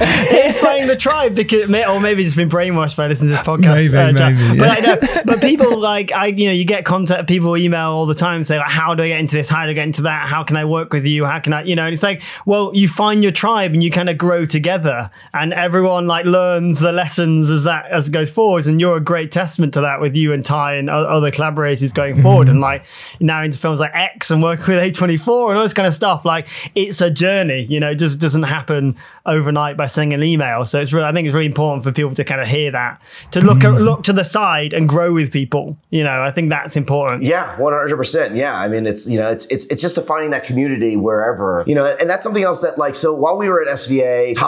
it's 0.00 0.56
finding 0.58 0.88
the 0.88 0.96
tribe 0.96 1.34
because, 1.34 1.68
or 1.68 2.00
maybe 2.00 2.22
it's 2.24 2.34
been 2.34 2.48
brainwashed 2.48 2.96
by 2.96 3.08
listening 3.08 3.30
to 3.30 3.36
this 3.36 3.46
podcast. 3.46 3.74
Maybe, 3.76 3.96
uh, 3.96 4.12
Giles. 4.12 4.38
maybe, 4.38 4.58
But 4.58 4.66
yeah. 4.66 4.72
I 4.72 4.80
know, 4.80 5.22
but 5.26 5.40
people 5.42 5.78
like 5.78 6.12
I, 6.12 6.26
you 6.28 6.46
know, 6.46 6.52
you 6.54 6.64
get 6.64 6.86
contact. 6.86 7.28
People 7.28 7.56
email 7.58 7.90
all 7.90 8.06
the 8.06 8.14
time, 8.14 8.42
say 8.42 8.56
like, 8.58 8.68
"How 8.68 8.94
do 8.94 9.02
I 9.02 9.08
get 9.08 9.20
into 9.20 9.36
this? 9.36 9.48
How 9.48 9.64
do 9.64 9.70
I 9.70 9.74
get 9.74 9.84
into 9.86 10.02
that? 10.02 10.28
How 10.28 10.42
can 10.44 10.56
I 10.56 10.64
work 10.64 10.92
with 10.92 11.04
you? 11.06 11.26
How 11.26 11.40
can 11.40 11.52
I, 11.52 11.62
you 11.64 11.74
know?" 11.76 11.84
And 11.84 11.92
it's 11.92 12.02
like, 12.02 12.22
well, 12.46 12.70
you 12.74 12.88
find 12.88 13.22
your 13.22 13.32
tribe 13.32 13.72
and 13.74 13.82
you 13.82 13.90
kind 13.90 14.08
of 14.08 14.16
grow 14.16 14.46
together, 14.46 14.61
and 14.66 15.52
everyone 15.52 16.06
like 16.06 16.24
learns 16.24 16.80
the 16.80 16.92
lessons 16.92 17.50
as 17.50 17.64
that 17.64 17.86
as 17.86 18.08
it 18.08 18.12
goes 18.12 18.30
forwards. 18.30 18.66
And 18.66 18.80
you're 18.80 18.96
a 18.96 19.00
great 19.00 19.30
testament 19.30 19.74
to 19.74 19.80
that 19.82 20.00
with 20.00 20.16
you 20.16 20.32
and 20.32 20.44
Ti 20.44 20.52
and 20.54 20.90
other 20.90 21.30
collaborators 21.30 21.92
going 21.92 22.14
mm-hmm. 22.14 22.22
forward, 22.22 22.48
and 22.48 22.60
like 22.60 22.84
now 23.20 23.42
into 23.42 23.58
films 23.58 23.80
like 23.80 23.92
X 23.94 24.30
and 24.30 24.42
working 24.42 24.74
with 24.74 24.94
A24 24.94 25.50
and 25.50 25.58
all 25.58 25.64
this 25.64 25.72
kind 25.72 25.88
of 25.88 25.94
stuff. 25.94 26.24
Like 26.24 26.48
it's 26.74 27.00
a 27.00 27.10
journey, 27.10 27.64
you 27.64 27.80
know, 27.80 27.90
it 27.90 27.96
just 27.96 28.18
doesn't 28.18 28.44
happen 28.44 28.96
overnight 29.26 29.76
by 29.76 29.86
sending 29.86 30.14
an 30.14 30.22
email. 30.22 30.64
So 30.64 30.80
it's 30.80 30.92
really, 30.92 31.06
I 31.06 31.12
think 31.12 31.26
it's 31.26 31.34
really 31.34 31.46
important 31.46 31.84
for 31.84 31.92
people 31.92 32.14
to 32.14 32.24
kind 32.24 32.40
of 32.40 32.48
hear 32.48 32.70
that, 32.72 33.02
to 33.32 33.40
look 33.40 33.58
mm-hmm. 33.58 33.82
look 33.82 34.02
to 34.04 34.12
the 34.12 34.24
side 34.24 34.72
and 34.72 34.88
grow 34.88 35.12
with 35.12 35.32
people. 35.32 35.76
You 35.90 36.04
know, 36.04 36.22
I 36.22 36.30
think 36.30 36.50
that's 36.50 36.76
important. 36.76 37.22
Yeah, 37.22 37.58
one 37.58 37.72
hundred 37.72 37.96
percent. 37.96 38.36
Yeah, 38.36 38.54
I 38.54 38.68
mean, 38.68 38.86
it's 38.86 39.08
you 39.08 39.18
know, 39.18 39.30
it's 39.30 39.46
it's 39.46 39.66
it's 39.66 39.82
just 39.82 39.94
defining 39.94 40.30
that 40.30 40.44
community 40.44 40.96
wherever 40.96 41.64
you 41.66 41.74
know, 41.74 41.86
and 41.86 42.08
that's 42.08 42.22
something 42.22 42.42
else 42.42 42.60
that 42.60 42.78
like. 42.78 42.96
So 42.96 43.14
while 43.14 43.36
we 43.36 43.48
were 43.48 43.62
at 43.62 43.68
SVA, 43.68 44.34
Ti 44.34 44.40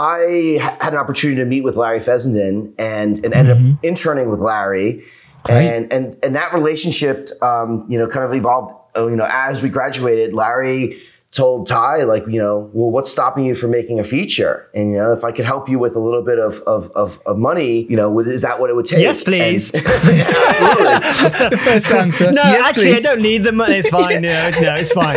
ha- 0.59 0.77
had 0.81 0.93
an 0.93 0.99
opportunity 0.99 1.41
to 1.41 1.45
meet 1.47 1.63
with 1.65 1.77
Larry 1.77 2.01
Fessenden 2.01 2.75
and 2.79 3.25
and 3.25 3.35
ended 3.35 3.57
up 3.57 3.79
interning 3.83 4.29
with 4.31 4.41
Larry, 4.41 5.03
Great. 5.45 5.67
and 5.69 5.93
and 5.93 6.17
and 6.23 6.37
that 6.37 6.53
relationship, 6.53 7.29
um, 7.43 7.87
you 7.89 7.99
know, 7.99 8.07
kind 8.07 8.25
of 8.25 8.33
evolved. 8.35 8.75
uh, 8.97 9.07
You 9.07 9.17
know, 9.17 9.29
as 9.31 9.63
we 9.63 9.69
graduated, 9.69 10.35
Larry 10.35 11.01
told 11.35 11.67
Ti, 11.67 12.05
like, 12.05 12.27
you 12.29 12.39
know, 12.41 12.71
well, 12.73 12.93
what's 12.93 13.11
stopping 13.11 13.45
you 13.45 13.57
from 13.57 13.73
making 13.73 13.99
a 13.99 14.05
feature? 14.05 14.69
And, 14.73 14.93
you 14.93 14.99
know, 14.99 15.13
if 15.13 15.25
I 15.25 15.33
could 15.33 15.45
help 15.45 15.69
you 15.69 15.81
with 15.81 15.97
a 15.97 15.99
little 15.99 16.23
bit 16.23 16.39
of, 16.39 16.61
of, 16.61 16.93
of, 16.93 17.21
of 17.27 17.37
money, 17.37 17.87
you 17.91 17.97
know, 17.97 18.21
is 18.21 18.43
that 18.43 18.61
what 18.61 18.71
it 18.71 18.77
would 18.77 18.87
take? 18.87 19.01
Yes, 19.01 19.23
please. 19.23 19.75
And- 19.75 19.85
absolutely. 19.85 21.49
the 21.49 21.61
first 21.63 21.91
answer. 21.91 22.31
No, 22.31 22.43
yes, 22.43 22.65
actually, 22.65 22.85
please. 22.85 22.95
I 22.95 23.01
don't 23.01 23.23
need 23.23 23.43
the 23.43 23.51
money. 23.51 23.75
It's 23.75 23.89
fine. 23.91 24.23
yeah. 24.23 24.51
no, 24.51 24.75
it's 24.79 24.93
fine. 24.93 25.17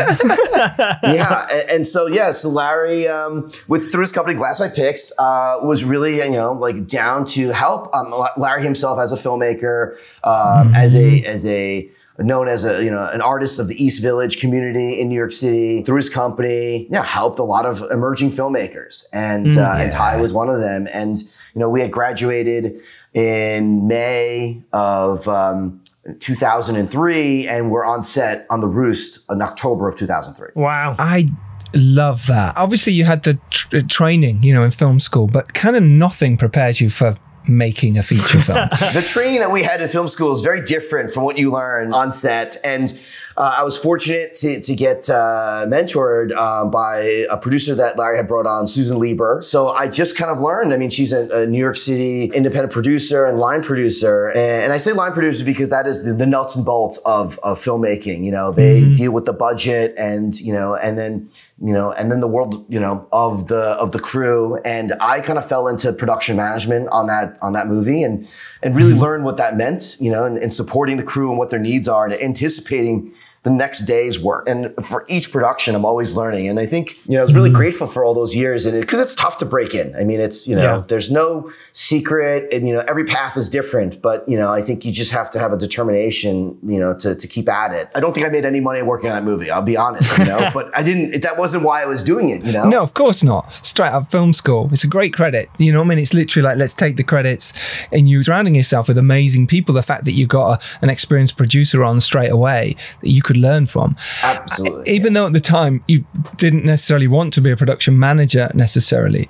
yeah, 1.13 1.47
and, 1.51 1.69
and 1.69 1.87
so 1.87 2.07
yeah, 2.07 2.31
so 2.31 2.49
Larry, 2.49 3.07
um, 3.07 3.47
with 3.67 3.91
through 3.91 4.01
his 4.01 4.11
company 4.11 4.35
Glass 4.35 4.59
Eye 4.59 4.69
Pix, 4.69 5.11
uh, 5.19 5.59
was 5.61 5.83
really 5.83 6.17
you 6.17 6.31
know 6.31 6.53
like 6.53 6.87
down 6.87 7.25
to 7.27 7.49
help. 7.49 7.93
Um, 7.93 8.11
Larry 8.37 8.63
himself 8.63 8.97
as 8.99 9.11
a 9.11 9.17
filmmaker, 9.17 9.97
um, 10.23 10.73
as 10.73 10.95
a 10.95 11.23
as 11.25 11.45
a 11.45 11.91
known 12.19 12.47
as 12.47 12.65
a 12.65 12.83
you 12.83 12.91
know 12.91 13.07
an 13.11 13.21
artist 13.21 13.59
of 13.59 13.67
the 13.67 13.83
East 13.83 14.01
Village 14.01 14.39
community 14.39 14.99
in 14.99 15.09
New 15.09 15.15
York 15.15 15.31
City 15.31 15.83
through 15.83 15.97
his 15.97 16.09
company, 16.09 16.87
yeah, 16.89 17.03
helped 17.03 17.39
a 17.39 17.43
lot 17.43 17.65
of 17.65 17.83
emerging 17.91 18.31
filmmakers, 18.31 19.05
and 19.13 19.57
uh, 19.57 19.75
and 19.77 19.91
Ti 19.91 20.21
was 20.21 20.33
one 20.33 20.49
of 20.49 20.59
them. 20.59 20.87
And 20.91 21.17
you 21.17 21.59
know 21.59 21.69
we 21.69 21.81
had 21.81 21.91
graduated 21.91 22.81
in 23.13 23.87
May 23.87 24.63
of. 24.73 25.27
Um, 25.27 25.81
2003 26.21 27.49
and 27.49 27.69
we're 27.69 27.83
on 27.83 28.01
set 28.01 28.47
on 28.49 28.61
the 28.61 28.67
roost 28.67 29.29
in 29.29 29.41
october 29.41 29.89
of 29.89 29.97
2003 29.97 30.51
Wow. 30.55 30.95
I 30.97 31.27
Love 31.73 32.27
that. 32.27 32.55
Obviously, 32.55 32.93
you 32.93 33.03
had 33.03 33.23
the 33.23 33.37
tr- 33.49 33.79
training, 33.81 34.41
you 34.41 34.53
know, 34.53 34.63
in 34.63 34.71
film 34.71 34.99
school, 34.99 35.27
but 35.27 35.53
kind 35.53 35.75
of 35.75 35.83
nothing 35.83 36.37
prepares 36.37 36.79
you 36.79 36.89
for 36.89 37.15
making 37.47 37.97
a 37.97 38.03
feature 38.03 38.39
film. 38.39 38.57
the 38.93 39.03
training 39.05 39.39
that 39.39 39.51
we 39.51 39.63
had 39.63 39.81
in 39.81 39.87
film 39.89 40.07
school 40.07 40.33
is 40.33 40.41
very 40.41 40.63
different 40.63 41.11
from 41.11 41.23
what 41.23 41.37
you 41.37 41.51
learn 41.51 41.93
on 41.93 42.11
set. 42.11 42.55
And 42.63 42.97
uh, 43.37 43.55
I 43.57 43.63
was 43.63 43.77
fortunate 43.77 44.33
to, 44.35 44.59
to 44.61 44.75
get 44.75 45.09
uh, 45.11 45.65
mentored 45.67 46.35
um, 46.35 46.71
by 46.71 47.25
a 47.29 47.37
producer 47.37 47.75
that 47.75 47.95
Larry 47.95 48.17
had 48.17 48.27
brought 48.27 48.47
on, 48.47 48.67
Susan 48.67 48.97
Leber. 48.97 49.43
So 49.43 49.69
I 49.69 49.87
just 49.87 50.17
kind 50.17 50.31
of 50.31 50.39
learned. 50.39 50.73
I 50.73 50.77
mean, 50.77 50.89
she's 50.89 51.11
a, 51.13 51.29
a 51.29 51.45
New 51.45 51.59
York 51.59 51.77
City 51.77 52.25
independent 52.33 52.73
producer 52.73 53.25
and 53.25 53.37
line 53.37 53.61
producer. 53.61 54.29
And, 54.29 54.63
and, 54.63 54.73
I 54.73 54.79
say 54.79 54.91
line 54.91 55.13
producer 55.13 55.43
because 55.43 55.69
that 55.69 55.85
is 55.85 56.03
the, 56.03 56.13
the 56.13 56.25
nuts 56.25 56.55
and 56.55 56.65
bolts 56.65 56.97
of, 57.05 57.39
of 57.43 57.63
filmmaking. 57.63 58.23
You 58.23 58.31
know, 58.31 58.51
they 58.51 58.81
mm-hmm. 58.81 58.93
deal 58.95 59.11
with 59.11 59.25
the 59.25 59.33
budget 59.33 59.93
and, 59.97 60.39
you 60.39 60.51
know, 60.51 60.75
and 60.75 60.97
then 60.97 61.29
you 61.59 61.73
know, 61.73 61.91
and 61.91 62.11
then 62.11 62.19
the 62.19 62.27
world, 62.27 62.65
you 62.69 62.79
know, 62.79 63.07
of 63.11 63.47
the 63.47 63.61
of 63.61 63.91
the 63.91 63.99
crew. 63.99 64.57
And 64.63 64.93
I 64.99 65.21
kind 65.21 65.39
of 65.39 65.47
fell 65.47 65.67
into 65.67 65.91
production 65.91 66.35
management 66.35 66.87
on 66.89 67.07
that 67.07 67.37
on 67.41 67.53
that 67.53 67.67
movie, 67.67 68.03
and 68.03 68.27
and 68.61 68.75
really 68.75 68.91
mm-hmm. 68.91 69.01
learned 69.01 69.25
what 69.25 69.37
that 69.37 69.57
meant, 69.57 69.97
you 69.99 70.11
know, 70.11 70.25
and, 70.25 70.37
and 70.37 70.53
supporting 70.53 70.97
the 70.97 71.03
crew 71.03 71.29
and 71.29 71.37
what 71.37 71.49
their 71.49 71.59
needs 71.59 71.87
are, 71.87 72.05
and 72.05 72.13
anticipating 72.13 73.11
the 73.47 73.53
next 73.53 73.85
day's 73.85 74.19
work. 74.19 74.45
And 74.45 74.73
for 74.85 75.05
each 75.07 75.31
production, 75.31 75.73
I'm 75.73 75.85
always 75.85 76.15
learning. 76.15 76.49
And 76.49 76.59
I 76.59 76.65
think, 76.65 76.97
you 77.05 77.13
know, 77.13 77.19
I 77.19 77.23
was 77.23 77.33
really 77.33 77.49
mm-hmm. 77.49 77.55
grateful 77.55 77.87
for 77.87 78.03
all 78.03 78.13
those 78.13 78.35
years 78.35 78.65
and 78.65 78.77
because 78.81 78.99
it, 78.99 79.03
it's 79.03 79.13
tough 79.13 79.37
to 79.37 79.45
break 79.45 79.73
in. 79.73 79.95
I 79.95 80.03
mean, 80.03 80.19
it's, 80.19 80.49
you 80.49 80.55
know, 80.55 80.61
yeah. 80.61 80.83
there's 80.89 81.09
no 81.09 81.49
secret 81.71 82.51
and, 82.51 82.67
you 82.67 82.73
know, 82.73 82.83
every 82.89 83.05
path 83.05 83.37
is 83.37 83.49
different, 83.49 84.01
but, 84.01 84.27
you 84.27 84.37
know, 84.37 84.51
I 84.51 84.61
think 84.61 84.83
you 84.83 84.91
just 84.91 85.11
have 85.11 85.31
to 85.31 85.39
have 85.39 85.53
a 85.53 85.57
determination, 85.57 86.59
you 86.61 86.77
know, 86.77 86.93
to, 86.95 87.15
to 87.15 87.27
keep 87.27 87.47
at 87.47 87.71
it. 87.71 87.89
I 87.95 88.01
don't 88.01 88.13
think 88.13 88.25
I 88.25 88.29
made 88.29 88.43
any 88.43 88.59
money 88.59 88.81
working 88.81 89.09
on 89.09 89.15
that 89.15 89.23
movie. 89.23 89.49
I'll 89.49 89.61
be 89.61 89.77
honest, 89.77 90.17
you 90.17 90.25
know, 90.25 90.49
but 90.53 90.69
I 90.77 90.83
didn't, 90.83 91.21
that 91.21 91.37
wasn't 91.37 91.63
why 91.63 91.81
I 91.81 91.85
was 91.85 92.03
doing 92.03 92.29
it, 92.29 92.43
you 92.43 92.51
know? 92.51 92.67
No, 92.67 92.83
of 92.83 92.95
course 92.95 93.23
not. 93.23 93.53
Straight 93.65 93.91
up 93.91 94.11
film 94.11 94.33
school. 94.33 94.67
It's 94.73 94.83
a 94.83 94.87
great 94.87 95.13
credit. 95.13 95.49
You 95.57 95.71
know 95.71 95.79
I 95.79 95.85
mean? 95.85 95.99
It's 95.99 96.13
literally 96.13 96.45
like, 96.45 96.57
let's 96.57 96.73
take 96.73 96.97
the 96.97 97.03
credits 97.03 97.53
and 97.93 98.09
you 98.09 98.21
surrounding 98.21 98.55
yourself 98.55 98.89
with 98.89 98.97
amazing 98.97 99.47
people. 99.47 99.73
The 99.73 99.83
fact 99.83 100.03
that 100.03 100.11
you 100.11 100.27
got 100.27 100.61
a, 100.61 100.65
an 100.81 100.89
experienced 100.89 101.37
producer 101.37 101.81
on 101.81 102.01
straight 102.01 102.31
away 102.31 102.75
that 103.01 103.09
you 103.09 103.21
could 103.21 103.36
learn 103.37 103.65
from. 103.65 103.95
Absolutely. 104.23 104.93
Even 104.93 105.13
though 105.13 105.27
at 105.27 105.33
the 105.33 105.41
time 105.41 105.83
you 105.87 106.05
didn't 106.37 106.65
necessarily 106.65 107.07
want 107.07 107.33
to 107.33 107.41
be 107.41 107.51
a 107.51 107.57
production 107.57 107.97
manager 107.97 108.49
necessarily, 108.53 109.29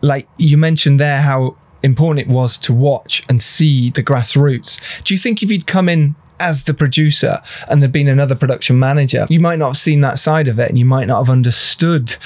like 0.00 0.28
you 0.38 0.56
mentioned 0.58 0.98
there 0.98 1.22
how 1.22 1.56
important 1.82 2.26
it 2.26 2.32
was 2.32 2.56
to 2.58 2.72
watch 2.72 3.22
and 3.28 3.42
see 3.42 3.90
the 3.90 4.02
grassroots. 4.02 5.02
Do 5.04 5.14
you 5.14 5.20
think 5.20 5.42
if 5.42 5.50
you'd 5.50 5.66
come 5.66 5.88
in 5.88 6.14
as 6.40 6.64
the 6.64 6.74
producer 6.74 7.40
and 7.68 7.80
there'd 7.80 7.92
been 7.92 8.08
another 8.08 8.34
production 8.34 8.78
manager, 8.78 9.26
you 9.30 9.40
might 9.40 9.58
not 9.58 9.68
have 9.68 9.76
seen 9.76 10.00
that 10.02 10.18
side 10.18 10.48
of 10.48 10.58
it 10.58 10.68
and 10.68 10.78
you 10.78 10.84
might 10.84 11.06
not 11.06 11.18
have 11.18 11.30
understood 11.30 12.16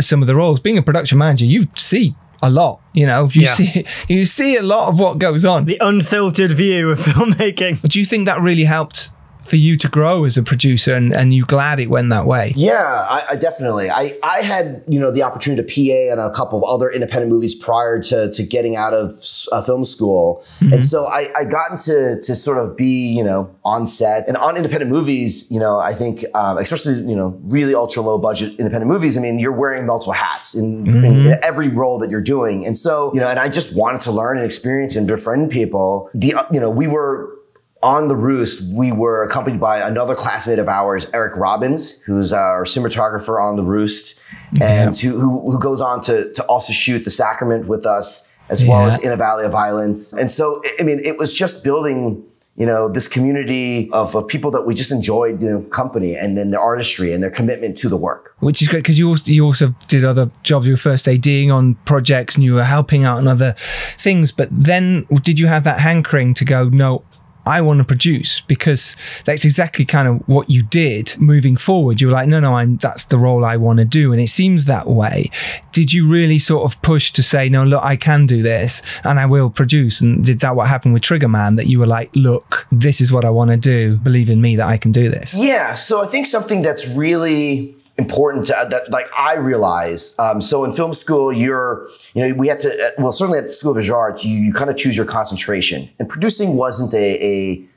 some 0.00 0.22
of 0.22 0.26
the 0.26 0.34
roles. 0.34 0.60
Being 0.60 0.78
a 0.78 0.82
production 0.82 1.18
manager, 1.18 1.44
you 1.44 1.68
see 1.76 2.14
a 2.42 2.50
lot. 2.50 2.80
You 2.92 3.06
know, 3.06 3.28
you 3.32 3.42
yeah. 3.42 3.54
see 3.54 3.86
you 4.08 4.26
see 4.26 4.56
a 4.56 4.62
lot 4.62 4.88
of 4.88 4.98
what 4.98 5.18
goes 5.18 5.44
on. 5.44 5.66
The 5.66 5.78
unfiltered 5.80 6.52
view 6.52 6.90
of 6.90 6.98
filmmaking. 6.98 7.88
Do 7.88 8.00
you 8.00 8.06
think 8.06 8.26
that 8.26 8.40
really 8.40 8.64
helped 8.64 9.10
for 9.50 9.56
you 9.56 9.76
to 9.76 9.88
grow 9.88 10.24
as 10.24 10.38
a 10.38 10.42
producer 10.42 10.94
and, 10.94 11.12
and 11.12 11.34
you 11.34 11.44
glad 11.44 11.80
it 11.80 11.90
went 11.90 12.08
that 12.10 12.24
way? 12.24 12.52
Yeah, 12.56 12.84
I, 12.84 13.24
I, 13.30 13.36
definitely. 13.36 13.90
I, 13.90 14.16
I 14.22 14.42
had, 14.42 14.84
you 14.88 15.00
know, 15.00 15.10
the 15.10 15.24
opportunity 15.24 15.62
to 15.62 15.68
PA 15.68 16.12
and 16.12 16.20
a 16.20 16.30
couple 16.30 16.56
of 16.56 16.64
other 16.64 16.88
independent 16.88 17.30
movies 17.30 17.54
prior 17.54 18.00
to, 18.04 18.30
to 18.32 18.42
getting 18.44 18.76
out 18.76 18.94
of 18.94 19.10
uh, 19.50 19.60
film 19.62 19.84
school. 19.84 20.42
Mm-hmm. 20.60 20.74
And 20.74 20.84
so 20.84 21.06
I, 21.06 21.30
I 21.36 21.44
got 21.44 21.72
into 21.72 22.20
to 22.22 22.34
sort 22.36 22.58
of 22.58 22.76
be, 22.76 23.08
you 23.08 23.24
know, 23.24 23.54
on 23.64 23.88
set 23.88 24.28
and 24.28 24.36
on 24.36 24.56
independent 24.56 24.90
movies, 24.90 25.50
you 25.50 25.58
know, 25.58 25.78
I 25.78 25.94
think, 25.94 26.24
um, 26.34 26.56
especially, 26.58 26.94
you 26.94 27.16
know, 27.16 27.38
really 27.42 27.74
ultra 27.74 28.02
low 28.02 28.18
budget 28.18 28.50
independent 28.50 28.86
movies. 28.86 29.18
I 29.18 29.20
mean, 29.20 29.40
you're 29.40 29.52
wearing 29.52 29.84
multiple 29.84 30.12
hats 30.12 30.54
in, 30.54 30.84
mm-hmm. 30.84 31.04
in 31.04 31.38
every 31.42 31.68
role 31.68 31.98
that 31.98 32.10
you're 32.10 32.20
doing. 32.20 32.64
And 32.64 32.78
so, 32.78 33.12
you 33.12 33.20
know, 33.20 33.26
and 33.26 33.40
I 33.40 33.48
just 33.48 33.76
wanted 33.76 34.00
to 34.02 34.12
learn 34.12 34.36
and 34.36 34.46
experience 34.46 34.94
and 34.94 35.08
befriend 35.08 35.50
people. 35.50 36.08
The, 36.14 36.34
you 36.52 36.60
know, 36.60 36.70
we 36.70 36.86
were, 36.86 37.39
on 37.82 38.08
the 38.08 38.16
roost, 38.16 38.74
we 38.74 38.92
were 38.92 39.22
accompanied 39.22 39.58
by 39.58 39.78
another 39.78 40.14
classmate 40.14 40.58
of 40.58 40.68
ours, 40.68 41.06
Eric 41.14 41.36
Robbins, 41.36 42.00
who's 42.02 42.32
our 42.32 42.64
cinematographer 42.64 43.42
on 43.42 43.56
the 43.56 43.62
roost, 43.62 44.20
and 44.60 44.96
who, 44.96 45.18
who, 45.18 45.52
who 45.52 45.58
goes 45.58 45.80
on 45.80 46.02
to 46.02 46.32
to 46.34 46.44
also 46.44 46.72
shoot 46.72 47.04
The 47.04 47.10
Sacrament 47.10 47.66
with 47.66 47.86
us, 47.86 48.36
as 48.48 48.62
yeah. 48.62 48.68
well 48.68 48.86
as 48.86 49.02
In 49.02 49.12
a 49.12 49.16
Valley 49.16 49.44
of 49.44 49.52
Violence. 49.52 50.12
And 50.12 50.30
so, 50.30 50.62
I 50.78 50.82
mean, 50.82 51.00
it 51.04 51.16
was 51.18 51.32
just 51.32 51.64
building. 51.64 52.24
You 52.56 52.66
know, 52.66 52.90
this 52.90 53.08
community 53.08 53.88
of, 53.90 54.14
of 54.14 54.28
people 54.28 54.50
that 54.50 54.66
we 54.66 54.74
just 54.74 54.90
enjoyed, 54.90 55.40
you 55.40 55.48
know, 55.48 55.62
company 55.62 56.14
and 56.14 56.36
then 56.36 56.50
their 56.50 56.60
artistry 56.60 57.14
and 57.14 57.22
their 57.22 57.30
commitment 57.30 57.78
to 57.78 57.88
the 57.88 57.96
work. 57.96 58.34
Which 58.40 58.60
is 58.60 58.68
great 58.68 58.82
because 58.82 58.98
you 58.98 59.08
also, 59.08 59.30
you 59.30 59.46
also 59.46 59.74
did 59.88 60.04
other 60.04 60.28
jobs. 60.42 60.66
You 60.66 60.74
were 60.74 60.76
first 60.76 61.08
ADing 61.08 61.50
on 61.50 61.76
projects 61.86 62.34
and 62.34 62.44
you 62.44 62.54
were 62.54 62.64
helping 62.64 63.04
out 63.04 63.16
on 63.16 63.28
other 63.28 63.54
things. 63.96 64.30
But 64.30 64.48
then 64.50 65.06
did 65.22 65.38
you 65.38 65.46
have 65.46 65.64
that 65.64 65.80
hankering 65.80 66.34
to 66.34 66.44
go, 66.44 66.64
no, 66.64 67.02
I 67.46 67.60
want 67.60 67.78
to 67.78 67.84
produce 67.84 68.40
because 68.40 68.96
that's 69.24 69.44
exactly 69.44 69.84
kind 69.84 70.08
of 70.08 70.28
what 70.28 70.50
you 70.50 70.62
did 70.62 71.14
moving 71.18 71.56
forward. 71.56 72.00
You 72.00 72.08
were 72.08 72.12
like, 72.12 72.28
no, 72.28 72.40
no, 72.40 72.54
I'm 72.54 72.76
that's 72.76 73.04
the 73.04 73.18
role 73.18 73.44
I 73.44 73.56
want 73.56 73.78
to 73.78 73.84
do. 73.84 74.12
And 74.12 74.20
it 74.20 74.28
seems 74.28 74.66
that 74.66 74.86
way. 74.86 75.30
Did 75.72 75.92
you 75.92 76.08
really 76.08 76.38
sort 76.38 76.70
of 76.70 76.80
push 76.82 77.12
to 77.12 77.22
say, 77.22 77.48
no, 77.48 77.64
look, 77.64 77.82
I 77.82 77.96
can 77.96 78.26
do 78.26 78.42
this 78.42 78.82
and 79.04 79.18
I 79.18 79.26
will 79.26 79.50
produce? 79.50 80.00
And 80.00 80.24
did 80.24 80.40
that 80.40 80.56
what 80.56 80.68
happened 80.68 80.94
with 80.94 81.02
Triggerman 81.02 81.56
that 81.56 81.66
you 81.66 81.78
were 81.78 81.86
like, 81.86 82.14
look, 82.14 82.66
this 82.70 83.00
is 83.00 83.10
what 83.12 83.24
I 83.24 83.30
want 83.30 83.50
to 83.50 83.56
do. 83.56 83.96
Believe 83.96 84.30
in 84.30 84.40
me 84.40 84.56
that 84.56 84.66
I 84.66 84.76
can 84.76 84.92
do 84.92 85.08
this? 85.08 85.34
Yeah. 85.34 85.74
So 85.74 86.02
I 86.02 86.06
think 86.06 86.26
something 86.26 86.62
that's 86.62 86.86
really 86.88 87.74
important 87.98 88.46
to, 88.46 88.66
that 88.70 88.90
like 88.90 89.06
I 89.16 89.34
realize. 89.34 90.18
Um, 90.18 90.40
so 90.40 90.64
in 90.64 90.72
film 90.72 90.94
school, 90.94 91.32
you're, 91.32 91.88
you 92.14 92.26
know, 92.26 92.34
we 92.34 92.48
had 92.48 92.60
to, 92.62 92.86
uh, 92.86 92.90
well, 92.98 93.12
certainly 93.12 93.38
at 93.38 93.52
School 93.54 93.72
of 93.72 93.76
Visual 93.76 93.98
Arts, 93.98 94.24
you, 94.24 94.36
you 94.36 94.52
kind 94.52 94.70
of 94.70 94.76
choose 94.76 94.96
your 94.96 95.06
concentration 95.06 95.88
and 95.98 96.08
producing 96.08 96.56
wasn't 96.56 96.94
a, 96.94 96.98
a, 96.98 97.29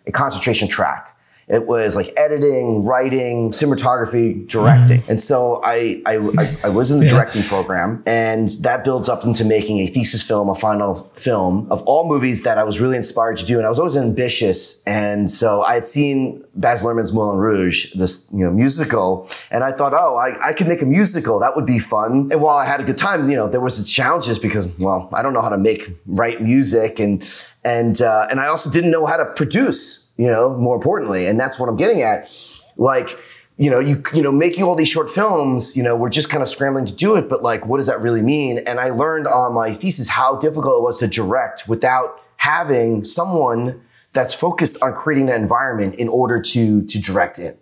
a 0.08 0.12
concentration 0.12 0.68
track. 0.68 1.16
It 1.47 1.67
was 1.67 1.95
like 1.95 2.13
editing, 2.15 2.86
writing, 2.86 3.51
cinematography, 3.51 4.47
directing. 4.47 5.01
Mm-hmm. 5.01 5.12
And 5.12 5.21
so 5.21 5.62
I, 5.63 6.01
I, 6.06 6.17
I, 6.38 6.58
I, 6.65 6.69
was 6.69 6.89
in 6.89 6.99
the 6.99 7.06
yeah. 7.06 7.12
directing 7.12 7.43
program 7.43 8.01
and 8.06 8.49
that 8.62 8.84
builds 8.84 9.10
up 9.10 9.25
into 9.25 9.43
making 9.43 9.79
a 9.79 9.88
thesis 9.88 10.21
film, 10.21 10.49
a 10.49 10.56
final 10.56 10.95
film 11.15 11.67
of 11.69 11.82
all 11.84 12.08
movies 12.08 12.43
that 12.43 12.58
I 12.58 12.63
was 12.63 12.79
really 12.79 12.95
inspired 12.95 13.38
to 13.38 13.45
do. 13.45 13.58
And 13.58 13.65
I 13.65 13.69
was 13.69 13.77
always 13.77 13.95
ambitious. 13.95 14.82
And 14.86 15.29
so 15.29 15.63
I 15.63 15.73
had 15.73 15.86
seen 15.86 16.43
Baz 16.56 16.82
Luhrmann's 16.82 17.12
Moulin 17.12 17.38
Rouge, 17.38 17.93
this, 17.93 18.32
you 18.34 18.45
know, 18.45 18.51
musical. 18.51 19.29
And 19.51 19.63
I 19.63 19.73
thought, 19.73 19.93
oh, 19.93 20.15
I, 20.15 20.49
I 20.49 20.53
could 20.53 20.67
make 20.67 20.82
a 20.82 20.86
musical. 20.86 21.39
That 21.39 21.56
would 21.56 21.65
be 21.65 21.79
fun. 21.79 22.29
And 22.32 22.41
while 22.41 22.58
I 22.58 22.65
had 22.65 22.79
a 22.79 22.84
good 22.84 22.97
time, 22.97 23.29
you 23.29 23.36
know, 23.36 23.49
there 23.49 23.62
was 23.62 23.77
the 23.77 23.84
challenges 23.84 24.39
because, 24.39 24.67
well, 24.79 25.10
I 25.13 25.21
don't 25.21 25.34
know 25.34 25.41
how 25.41 25.49
to 25.49 25.58
make, 25.58 25.89
write 26.06 26.41
music 26.41 26.99
and, 26.99 27.23
and, 27.65 28.01
uh, 28.01 28.27
and 28.29 28.39
I 28.39 28.47
also 28.47 28.69
didn't 28.69 28.91
know 28.91 29.06
how 29.06 29.17
to 29.17 29.25
produce 29.25 30.03
you 30.17 30.28
know, 30.28 30.56
more 30.58 30.76
importantly. 30.76 31.28
And 31.28 31.39
that's 31.39 31.60
what 31.60 31.69
I'm 31.69 31.76
getting 31.76 32.02
at. 32.02 32.30
Like, 32.78 33.19
you 33.58 33.69
know, 33.69 33.80
you, 33.80 34.02
you 34.13 34.21
know, 34.21 34.32
making 34.32 34.63
all 34.63 34.76
these 34.76 34.89
short 34.89 35.10
films, 35.10 35.78
you 35.78 35.84
know, 35.84 35.95
we're 35.95 36.10
just 36.10 36.30
kind 36.30 36.41
of 36.41 36.49
scrambling 36.49 36.86
to 36.86 36.95
do 36.95 37.15
it, 37.15 37.30
but 37.30 37.43
like, 37.43 37.65
what 37.65 37.78
does 37.78 37.88
that 37.88 38.02
really 38.02 38.21
mean? 38.21 38.60
And 38.60 38.80
I 38.80 38.89
learned 38.89 39.28
on 39.28 39.54
my 39.54 39.73
thesis 39.73 40.08
how 40.08 40.38
difficult 40.38 40.80
it 40.80 40.82
was 40.82 40.97
to 40.99 41.08
direct 41.08 41.67
without 41.67 42.19
having 42.38 43.04
someone 43.04 43.82
that's 44.13 44.34
focused 44.34 44.78
on 44.82 44.93
creating 44.93 45.28
that 45.28 45.39
environment 45.39 45.95
in 45.95 46.08
order 46.08 46.41
to, 46.41 46.84
to 46.86 46.99
direct 46.99 47.39
it. 47.39 47.60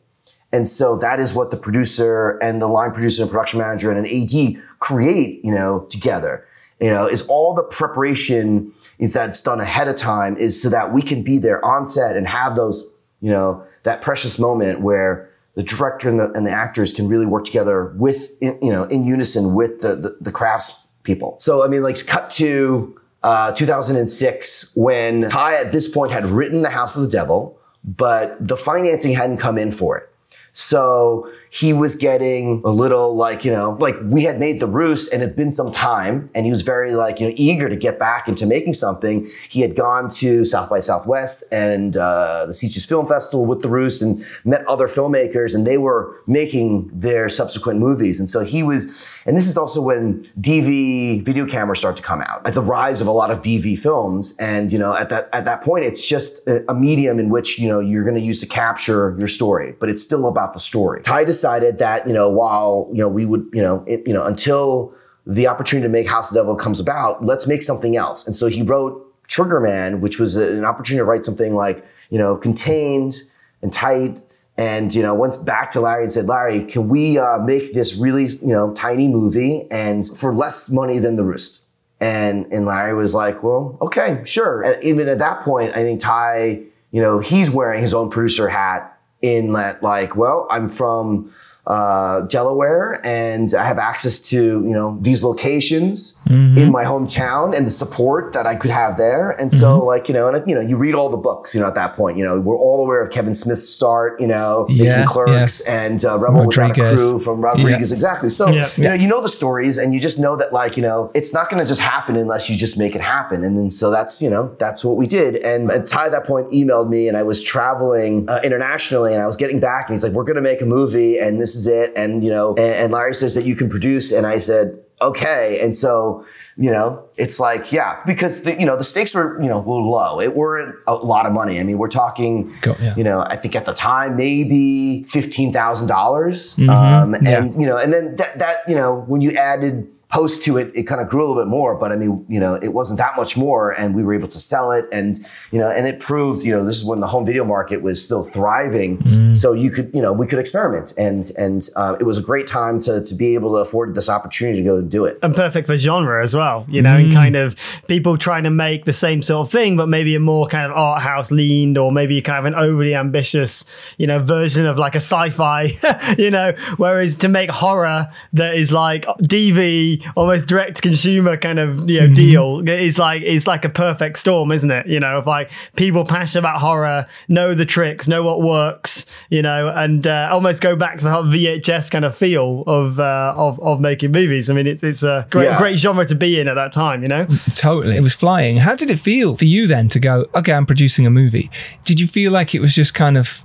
And 0.54 0.68
so 0.68 0.98
that 0.98 1.20
is 1.20 1.34
what 1.34 1.52
the 1.52 1.58
producer 1.58 2.38
and 2.42 2.62
the 2.62 2.68
line 2.68 2.92
producer 2.92 3.22
and 3.22 3.32
production 3.32 3.60
manager 3.60 3.90
and 3.90 4.06
an 4.06 4.06
AD 4.06 4.62
create, 4.80 5.44
you 5.46 5.54
know, 5.54 5.88
together 5.90 6.46
you 6.82 6.90
know, 6.90 7.08
is 7.08 7.22
all 7.28 7.54
the 7.54 7.64
preparation 7.64 8.72
is 8.98 9.14
that's 9.14 9.40
done 9.40 9.62
ahead 9.62 9.88
of 9.88 9.96
time 9.96 10.36
is 10.38 10.60
so 10.62 10.68
that 10.70 10.92
we 10.92 11.04
can 11.04 11.22
be 11.22 11.38
there 11.38 11.64
on 11.64 11.86
set 11.86 12.18
and 12.18 12.28
have 12.28 12.56
those, 12.56 12.90
you 13.22 13.32
know, 13.32 13.64
that 13.84 14.02
precious 14.02 14.40
moment 14.40 14.82
where 14.82 15.30
the 15.54 15.62
director 15.62 16.10
and 16.10 16.20
the, 16.20 16.32
and 16.32 16.46
the 16.46 16.52
actors 16.52 16.92
can 16.92 17.08
really 17.08 17.28
work 17.28 17.46
together 17.46 17.94
with, 17.98 18.32
you 18.42 18.58
know, 18.62 18.86
in 18.86 19.06
unison 19.06 19.54
with 19.54 19.82
the, 19.82 19.96
the, 19.96 20.18
the 20.22 20.32
crafts 20.32 20.88
people. 21.04 21.36
So, 21.40 21.64
I 21.64 21.68
mean, 21.68 21.84
like 21.84 22.04
cut 22.08 22.32
to, 22.32 23.00
uh, 23.22 23.52
2006 23.52 24.76
when 24.76 25.30
Ti 25.30 25.38
at 25.38 25.72
this 25.72 25.88
point 25.88 26.12
had 26.12 26.26
written 26.26 26.64
The 26.64 26.72
House 26.72 26.96
of 26.96 27.04
the 27.04 27.10
Devil, 27.10 27.60
but 27.84 28.36
the 28.46 28.58
financing 28.58 29.14
hadn't 29.14 29.38
come 29.38 29.60
in 29.60 29.72
for 29.72 29.98
it. 29.98 30.10
So 30.54 31.30
he 31.54 31.74
was 31.74 31.96
getting 31.96 32.62
a 32.64 32.70
little 32.70 33.14
like, 33.14 33.44
you 33.44 33.52
know, 33.52 33.72
like 33.72 33.96
we 34.06 34.24
had 34.24 34.40
made 34.40 34.62
the 34.62 34.68
roost 34.68 35.12
and 35.12 35.22
it 35.22 35.28
had 35.28 35.36
been 35.36 35.52
some 35.52 35.70
time 35.70 36.30
and 36.34 36.46
he 36.46 36.50
was 36.50 36.62
very 36.62 36.96
like, 36.96 37.20
you 37.20 37.28
know, 37.28 37.34
eager 37.36 37.68
to 37.68 37.76
get 37.76 38.00
back 38.00 38.30
into 38.30 38.46
making 38.46 38.74
something. 38.74 39.28
He 39.50 39.60
had 39.60 39.76
gone 39.76 40.10
to 40.12 40.46
South 40.46 40.70
by 40.70 40.80
Southwest 40.80 41.44
and 41.52 41.98
uh, 41.98 42.46
the 42.46 42.54
Sitges 42.54 42.88
Film 42.88 43.06
Festival 43.06 43.46
with 43.46 43.64
the 43.64 43.68
roost 43.68 44.02
and 44.02 44.26
met 44.46 44.66
other 44.66 44.88
filmmakers 44.88 45.54
and 45.54 45.68
they 45.68 45.78
were 45.78 46.16
making 46.26 46.90
their 46.94 47.28
subsequent 47.28 47.80
movies. 47.80 48.18
And 48.18 48.30
so 48.30 48.46
he 48.46 48.64
was, 48.64 49.06
and 49.26 49.36
this 49.36 49.50
is 49.50 49.58
also 49.58 49.82
when 49.82 50.26
DV 50.40 51.26
video 51.26 51.46
cameras 51.46 51.80
start 51.80 51.98
to 51.98 52.04
come 52.04 52.22
out 52.22 52.48
at 52.48 52.54
the 52.54 52.62
rise 52.62 53.02
of 53.02 53.08
a 53.08 53.12
lot 53.12 53.30
of 53.30 53.42
DV 53.42 53.78
films. 53.78 54.38
And, 54.38 54.72
you 54.72 54.80
know, 54.80 54.96
at 54.96 55.10
that, 55.10 55.28
at 55.34 55.44
that 55.44 55.64
point, 55.64 55.84
it's 55.84 56.08
just 56.08 56.48
a, 56.48 56.64
a 56.72 56.74
medium 56.74 57.20
in 57.20 57.28
which, 57.28 57.60
you 57.60 57.68
know, 57.68 57.82
you're 57.82 58.06
going 58.06 58.16
to 58.16 58.26
use 58.26 58.40
to 58.40 58.48
capture 58.48 59.18
your 59.20 59.28
story, 59.28 59.76
but 59.82 59.90
it's 59.90 60.02
still 60.02 60.28
about 60.28 60.54
the 60.54 60.60
story. 60.60 61.02
Titus 61.02 61.41
decided 61.42 61.80
that 61.80 62.08
you 62.08 62.14
know 62.14 62.30
while 62.30 62.88
you 62.92 63.00
know 63.00 63.10
we 63.10 63.26
would 63.26 63.48
you 63.52 63.62
know 63.62 63.84
it, 63.88 64.06
you 64.06 64.14
know 64.14 64.24
until 64.24 64.94
the 65.26 65.48
opportunity 65.48 65.86
to 65.86 65.92
make 65.92 66.08
House 66.08 66.32
of 66.32 66.36
Devil 66.36 66.56
comes 66.56 66.80
about, 66.80 67.24
let's 67.24 67.46
make 67.46 67.62
something 67.62 67.96
else. 67.96 68.26
And 68.26 68.36
so 68.36 68.48
he 68.48 68.64
wrote 68.64 69.08
Triggerman, 69.28 70.00
which 70.00 70.20
was 70.20 70.36
an 70.36 70.66
opportunity 70.66 71.00
to 71.00 71.06
write 71.06 71.26
something 71.26 71.56
like 71.56 71.84
you 72.10 72.18
know 72.18 72.38
contained 72.38 73.16
and 73.62 73.74
tight. 73.74 74.22
And 74.58 74.94
you 74.94 75.02
know, 75.02 75.16
went 75.16 75.44
back 75.44 75.72
to 75.72 75.82
Larry 75.82 76.04
and 76.04 76.12
said, 76.12 76.28
"Larry, 76.28 76.66
can 76.66 76.88
we 76.90 77.18
uh, 77.18 77.40
make 77.40 77.74
this 77.74 77.96
really 77.96 78.26
you 78.26 78.54
know 78.54 78.74
tiny 78.76 79.08
movie 79.08 79.68
and 79.72 80.06
for 80.06 80.34
less 80.34 80.70
money 80.70 81.00
than 81.00 81.16
The 81.16 81.24
Roost?" 81.24 81.66
And 82.00 82.46
and 82.52 82.66
Larry 82.66 82.94
was 82.94 83.16
like, 83.16 83.42
"Well, 83.42 83.78
okay, 83.82 84.22
sure." 84.26 84.62
And 84.62 84.84
even 84.84 85.08
at 85.08 85.18
that 85.20 85.40
point, 85.42 85.76
I 85.76 85.82
think 85.82 86.02
Ti, 86.02 86.68
you 86.92 87.02
know, 87.02 87.20
he's 87.20 87.50
wearing 87.50 87.82
his 87.82 87.94
own 87.94 88.10
producer 88.12 88.50
hat 88.50 88.91
in 89.22 89.54
that, 89.54 89.84
like, 89.84 90.16
well, 90.16 90.48
I'm 90.50 90.70
from 90.70 91.32
uh, 91.68 92.22
Delaware, 92.22 93.00
and 93.06 93.54
I 93.54 93.66
have 93.66 93.78
access 93.78 94.20
to 94.30 94.36
you 94.36 94.74
know 94.74 94.98
these 95.02 95.24
locations 95.24 96.20
mm-hmm. 96.26 96.58
in 96.58 96.72
my 96.72 96.84
hometown 96.84 97.56
and 97.56 97.68
the 97.68 97.72
support 97.72 98.34
that 98.34 98.48
I 98.48 98.56
could 98.56 98.72
have 98.72 98.98
there. 98.98 99.32
And 99.32 99.52
so, 99.52 99.78
mm-hmm. 99.78 99.86
like 99.86 100.08
you 100.08 100.16
know, 100.16 100.28
and 100.28 100.50
you 100.50 100.56
know, 100.56 100.62
you 100.62 100.76
read 100.76 100.96
all 100.96 101.10
the 101.10 101.18
books. 101.18 101.54
You 101.54 101.62
know, 101.62 101.68
at 101.68 101.76
that 101.76 101.96
point, 101.96 102.18
you 102.18 102.24
know, 102.24 102.40
we're 102.40 102.58
all 102.58 102.84
aware 102.84 103.02
of 103.02 103.12
Kevin 103.12 103.36
Smith's 103.36 103.70
start. 103.70 104.20
You 104.20 104.26
know, 104.26 104.66
yeah, 104.70 104.90
making 104.90 105.06
Clerks 105.08 105.62
yeah. 105.64 105.82
and 105.82 106.04
uh, 106.04 106.18
Rebel 106.18 106.48
Without 106.48 106.78
a 106.78 106.96
Crew 106.96 107.20
from 107.20 107.42
Rodriguez. 107.42 107.92
Yeah. 107.92 107.96
Exactly. 107.96 108.30
So 108.30 108.50
you 108.50 108.84
know, 108.84 108.94
you 108.94 109.08
know 109.08 109.22
the 109.22 109.30
stories, 109.30 109.78
and 109.78 109.94
you 109.94 110.00
just 110.00 110.18
know 110.18 110.36
that 110.38 110.52
like 110.52 110.78
you 110.78 110.84
know, 110.84 111.12
it's 111.14 111.32
not 111.32 111.52
going 111.52 111.62
to 111.62 111.68
just 111.68 111.82
happen 111.82 112.16
unless 112.16 112.50
you 112.50 112.58
just 112.58 112.76
make 112.76 112.96
it 112.96 113.02
happen. 113.02 113.44
And 113.44 113.56
then 113.56 113.70
so 113.70 113.92
that's 113.92 114.20
you 114.20 114.32
know 114.32 114.56
that's 114.58 114.84
what 114.84 114.98
we 114.98 115.06
did. 115.06 115.36
And, 115.36 115.70
and 115.70 115.86
Ti 115.86 115.98
at 115.98 116.12
that 116.12 116.26
point 116.26 116.50
emailed 116.52 116.90
me, 116.90 117.08
and 117.08 117.16
I 117.16 117.22
was 117.22 117.40
traveling 117.40 118.28
uh, 118.28 118.42
internationally, 118.44 119.14
and 119.14 119.22
I 119.22 119.28
was 119.28 119.38
getting 119.38 119.60
back, 119.60 119.88
and 119.88 119.96
he's 119.96 120.04
like, 120.04 120.14
"We're 120.14 120.24
going 120.24 120.38
to 120.38 120.42
make 120.42 120.62
a 120.62 120.66
movie, 120.66 121.20
and 121.20 121.40
this 121.40 121.51
is 121.56 121.68
it." 121.68 121.94
And 121.96 122.24
you 122.24 122.30
know, 122.30 122.50
and, 122.56 122.60
and 122.60 122.92
Larry 122.92 123.16
says 123.16 123.36
that 123.36 123.46
you 123.46 123.56
can 123.56 123.70
produce, 123.70 124.12
and 124.12 124.26
I 124.26 124.38
said 124.38 124.82
okay. 125.02 125.60
And 125.62 125.76
so, 125.76 126.24
you 126.58 126.72
know, 126.72 127.04
it's 127.18 127.40
like, 127.40 127.72
yeah, 127.72 128.02
because 128.06 128.44
the, 128.44 128.58
you 128.60 128.66
know, 128.66 128.78
the 128.78 128.84
stakes 128.84 129.14
were, 129.14 129.42
you 129.42 129.50
know, 129.50 129.60
were 129.60 129.82
low. 129.82 130.20
It 130.22 130.36
weren't 130.36 130.76
a 130.88 130.96
lot 130.96 131.26
of 131.26 131.34
money. 131.34 131.60
I 131.60 131.64
mean, 131.64 131.78
we're 131.78 131.90
talking, 131.90 132.56
Go, 132.62 132.76
yeah. 132.80 132.96
you 132.96 133.04
know, 133.04 133.22
I 133.22 133.36
think 133.36 133.56
at 133.56 133.66
the 133.66 133.74
time, 133.74 134.16
maybe 134.16 135.06
$15,000. 135.10 135.52
Mm-hmm. 135.52 136.70
Um, 136.70 137.14
and, 137.16 137.26
yeah. 137.26 137.60
you 137.60 137.66
know, 137.66 137.78
and 137.78 137.92
then 137.92 138.16
that, 138.18 138.40
that, 138.40 138.58
you 138.68 138.76
know, 138.76 139.04
when 139.08 139.22
you 139.22 139.32
added, 139.32 139.88
post 140.12 140.44
to 140.44 140.58
it, 140.58 140.72
it 140.76 140.84
kind 140.84 141.00
of 141.00 141.08
grew 141.08 141.22
a 141.22 141.28
little 141.28 141.42
bit 141.42 141.50
more, 141.50 141.76
but 141.76 141.92
I 141.92 141.96
mean, 141.96 142.26
you 142.28 142.40
know, 142.40 142.56
it 142.56 142.74
wasn't 142.74 142.98
that 142.98 143.16
much 143.16 143.38
more 143.38 143.72
and 143.72 143.96
we 143.96 144.04
were 144.04 144.14
able 144.14 144.28
to 144.28 144.40
sell 144.40 144.72
it 144.72 144.86
and, 144.92 145.18
you 145.52 145.60
know, 145.60 145.70
and 145.70 145.88
it 145.88 146.02
proved, 146.02 146.44
you 146.44 146.52
know, 146.52 146.66
this 146.66 146.76
is 146.76 146.84
when 146.84 147.00
the 147.00 147.08
home 147.08 147.26
video 147.26 147.46
market 147.46 147.82
was 147.82 148.04
still 148.04 148.24
thriving. 148.24 148.98
Mm. 149.00 149.38
So 149.38 149.54
you 149.54 149.72
could, 149.72 149.90
you 149.94 150.02
know, 150.02 150.12
we 150.12 150.28
could 150.28 150.38
experiment 150.38 150.94
and, 150.98 151.32
and, 151.38 151.68
uh, 151.78 151.96
it 152.00 152.04
was 152.04 152.18
a 152.18 152.22
great 152.22 152.46
time 152.46 152.82
to, 152.82 153.02
to 153.02 153.16
be 153.16 153.36
able 153.36 153.52
to 153.52 153.58
afford 153.58 153.96
this 153.96 154.10
opportunity 154.10 154.58
to 154.58 154.64
go 154.64 154.78
and 154.78 154.92
do 154.92 155.06
it. 155.06 155.18
And 155.24 155.34
perfect 155.34 155.68
for 155.68 155.78
genre 155.78 156.22
as 156.22 156.36
well, 156.36 156.66
you 156.68 156.82
know, 156.82 156.96
mm. 156.96 157.06
and 157.06 157.14
kind 157.14 157.38
of 157.38 157.56
people 157.88 158.18
trying 158.18 158.44
to 158.44 158.52
make 158.52 158.84
the 158.84 158.94
same 158.94 159.22
sort 159.22 159.48
of 159.48 159.52
thing, 159.52 159.78
but 159.78 159.88
maybe 159.88 160.14
a 160.16 160.20
more 160.20 160.46
kind 160.48 160.70
of 160.70 160.78
art 160.78 161.02
house 161.02 161.32
leaned 161.32 161.78
or 161.78 161.90
maybe 161.90 162.22
kind 162.22 162.40
of 162.40 162.46
an 162.46 162.56
overly 162.56 162.96
ambitious, 162.96 163.64
you 163.98 164.08
know, 164.08 164.20
version 164.20 164.66
of 164.66 164.78
like 164.78 164.94
a 164.94 164.98
sci-fi, 164.98 165.72
you 166.18 166.30
know, 166.30 166.52
whereas 166.76 167.16
to 167.16 167.30
make 167.30 167.50
horror 167.50 168.10
that 168.34 168.56
is 168.56 168.74
like 168.74 169.06
DV 169.06 170.01
almost 170.16 170.48
direct 170.48 170.82
consumer 170.82 171.38
kind 171.38 171.60
of 171.60 171.90
you 171.90 172.00
know 172.00 172.06
mm-hmm. 172.06 172.14
deal 172.14 172.70
is 172.70 172.98
like 172.98 173.22
it's 173.24 173.48
like 173.48 173.66
a 173.66 173.70
perfect 173.70 174.18
storm, 174.18 174.52
isn't 174.52 174.72
it? 174.72 174.88
You 174.88 175.00
know, 175.00 175.18
of 175.18 175.28
like 175.28 175.52
people 175.76 176.06
passionate 176.06 176.42
about 176.42 176.60
horror, 176.60 177.06
know 177.28 177.54
the 177.54 177.66
tricks, 177.66 178.08
know 178.08 178.24
what 178.24 178.42
works, 178.42 179.06
you 179.30 179.42
know, 179.42 179.70
and 179.70 180.06
uh, 180.06 180.30
almost 180.32 180.62
go 180.62 180.76
back 180.76 180.98
to 180.98 181.04
the 181.04 181.12
whole 181.12 181.24
VHS 181.24 181.92
kind 181.92 182.06
of 182.06 182.16
feel 182.16 182.64
of 182.68 183.00
uh, 183.00 183.34
of 183.36 183.60
of 183.60 183.80
making 183.80 184.12
movies. 184.12 184.50
I 184.50 184.54
mean, 184.54 184.68
it's 184.68 184.84
it's 184.84 185.04
a 185.04 185.28
great 185.30 185.46
yeah. 185.46 185.58
great 185.58 185.78
genre 185.78 186.06
to 186.06 186.16
be 186.16 186.40
in 186.40 186.48
at 186.48 186.56
that 186.56 186.72
time, 186.72 187.02
you 187.02 187.08
know. 187.08 187.26
Totally, 187.56 187.96
it 187.96 188.02
was 188.02 188.14
flying. 188.14 188.58
How 188.58 188.76
did 188.76 188.92
it 188.92 188.98
feel 188.98 189.36
for 189.36 189.46
you 189.46 189.68
then 189.68 189.90
to 189.90 190.00
go? 190.00 190.26
Okay, 190.36 190.54
I'm 190.54 190.66
producing 190.66 191.06
a 191.06 191.10
movie. 191.10 191.50
Did 191.86 192.00
you 192.00 192.08
feel 192.08 192.32
like 192.32 192.54
it 192.56 192.62
was 192.62 192.74
just 192.74 192.94
kind 192.94 193.18
of? 193.18 193.42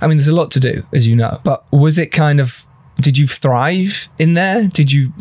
I 0.00 0.06
mean, 0.06 0.16
there's 0.16 0.28
a 0.28 0.34
lot 0.34 0.50
to 0.52 0.60
do, 0.60 0.86
as 0.92 1.06
you 1.06 1.16
know, 1.16 1.40
but 1.44 1.70
was 1.72 1.98
it 1.98 2.06
kind 2.06 2.40
of? 2.40 2.64
Did 3.00 3.18
you 3.18 3.28
thrive 3.28 4.08
in 4.18 4.34
there? 4.34 4.68
Did 4.68 4.90
you 4.90 5.12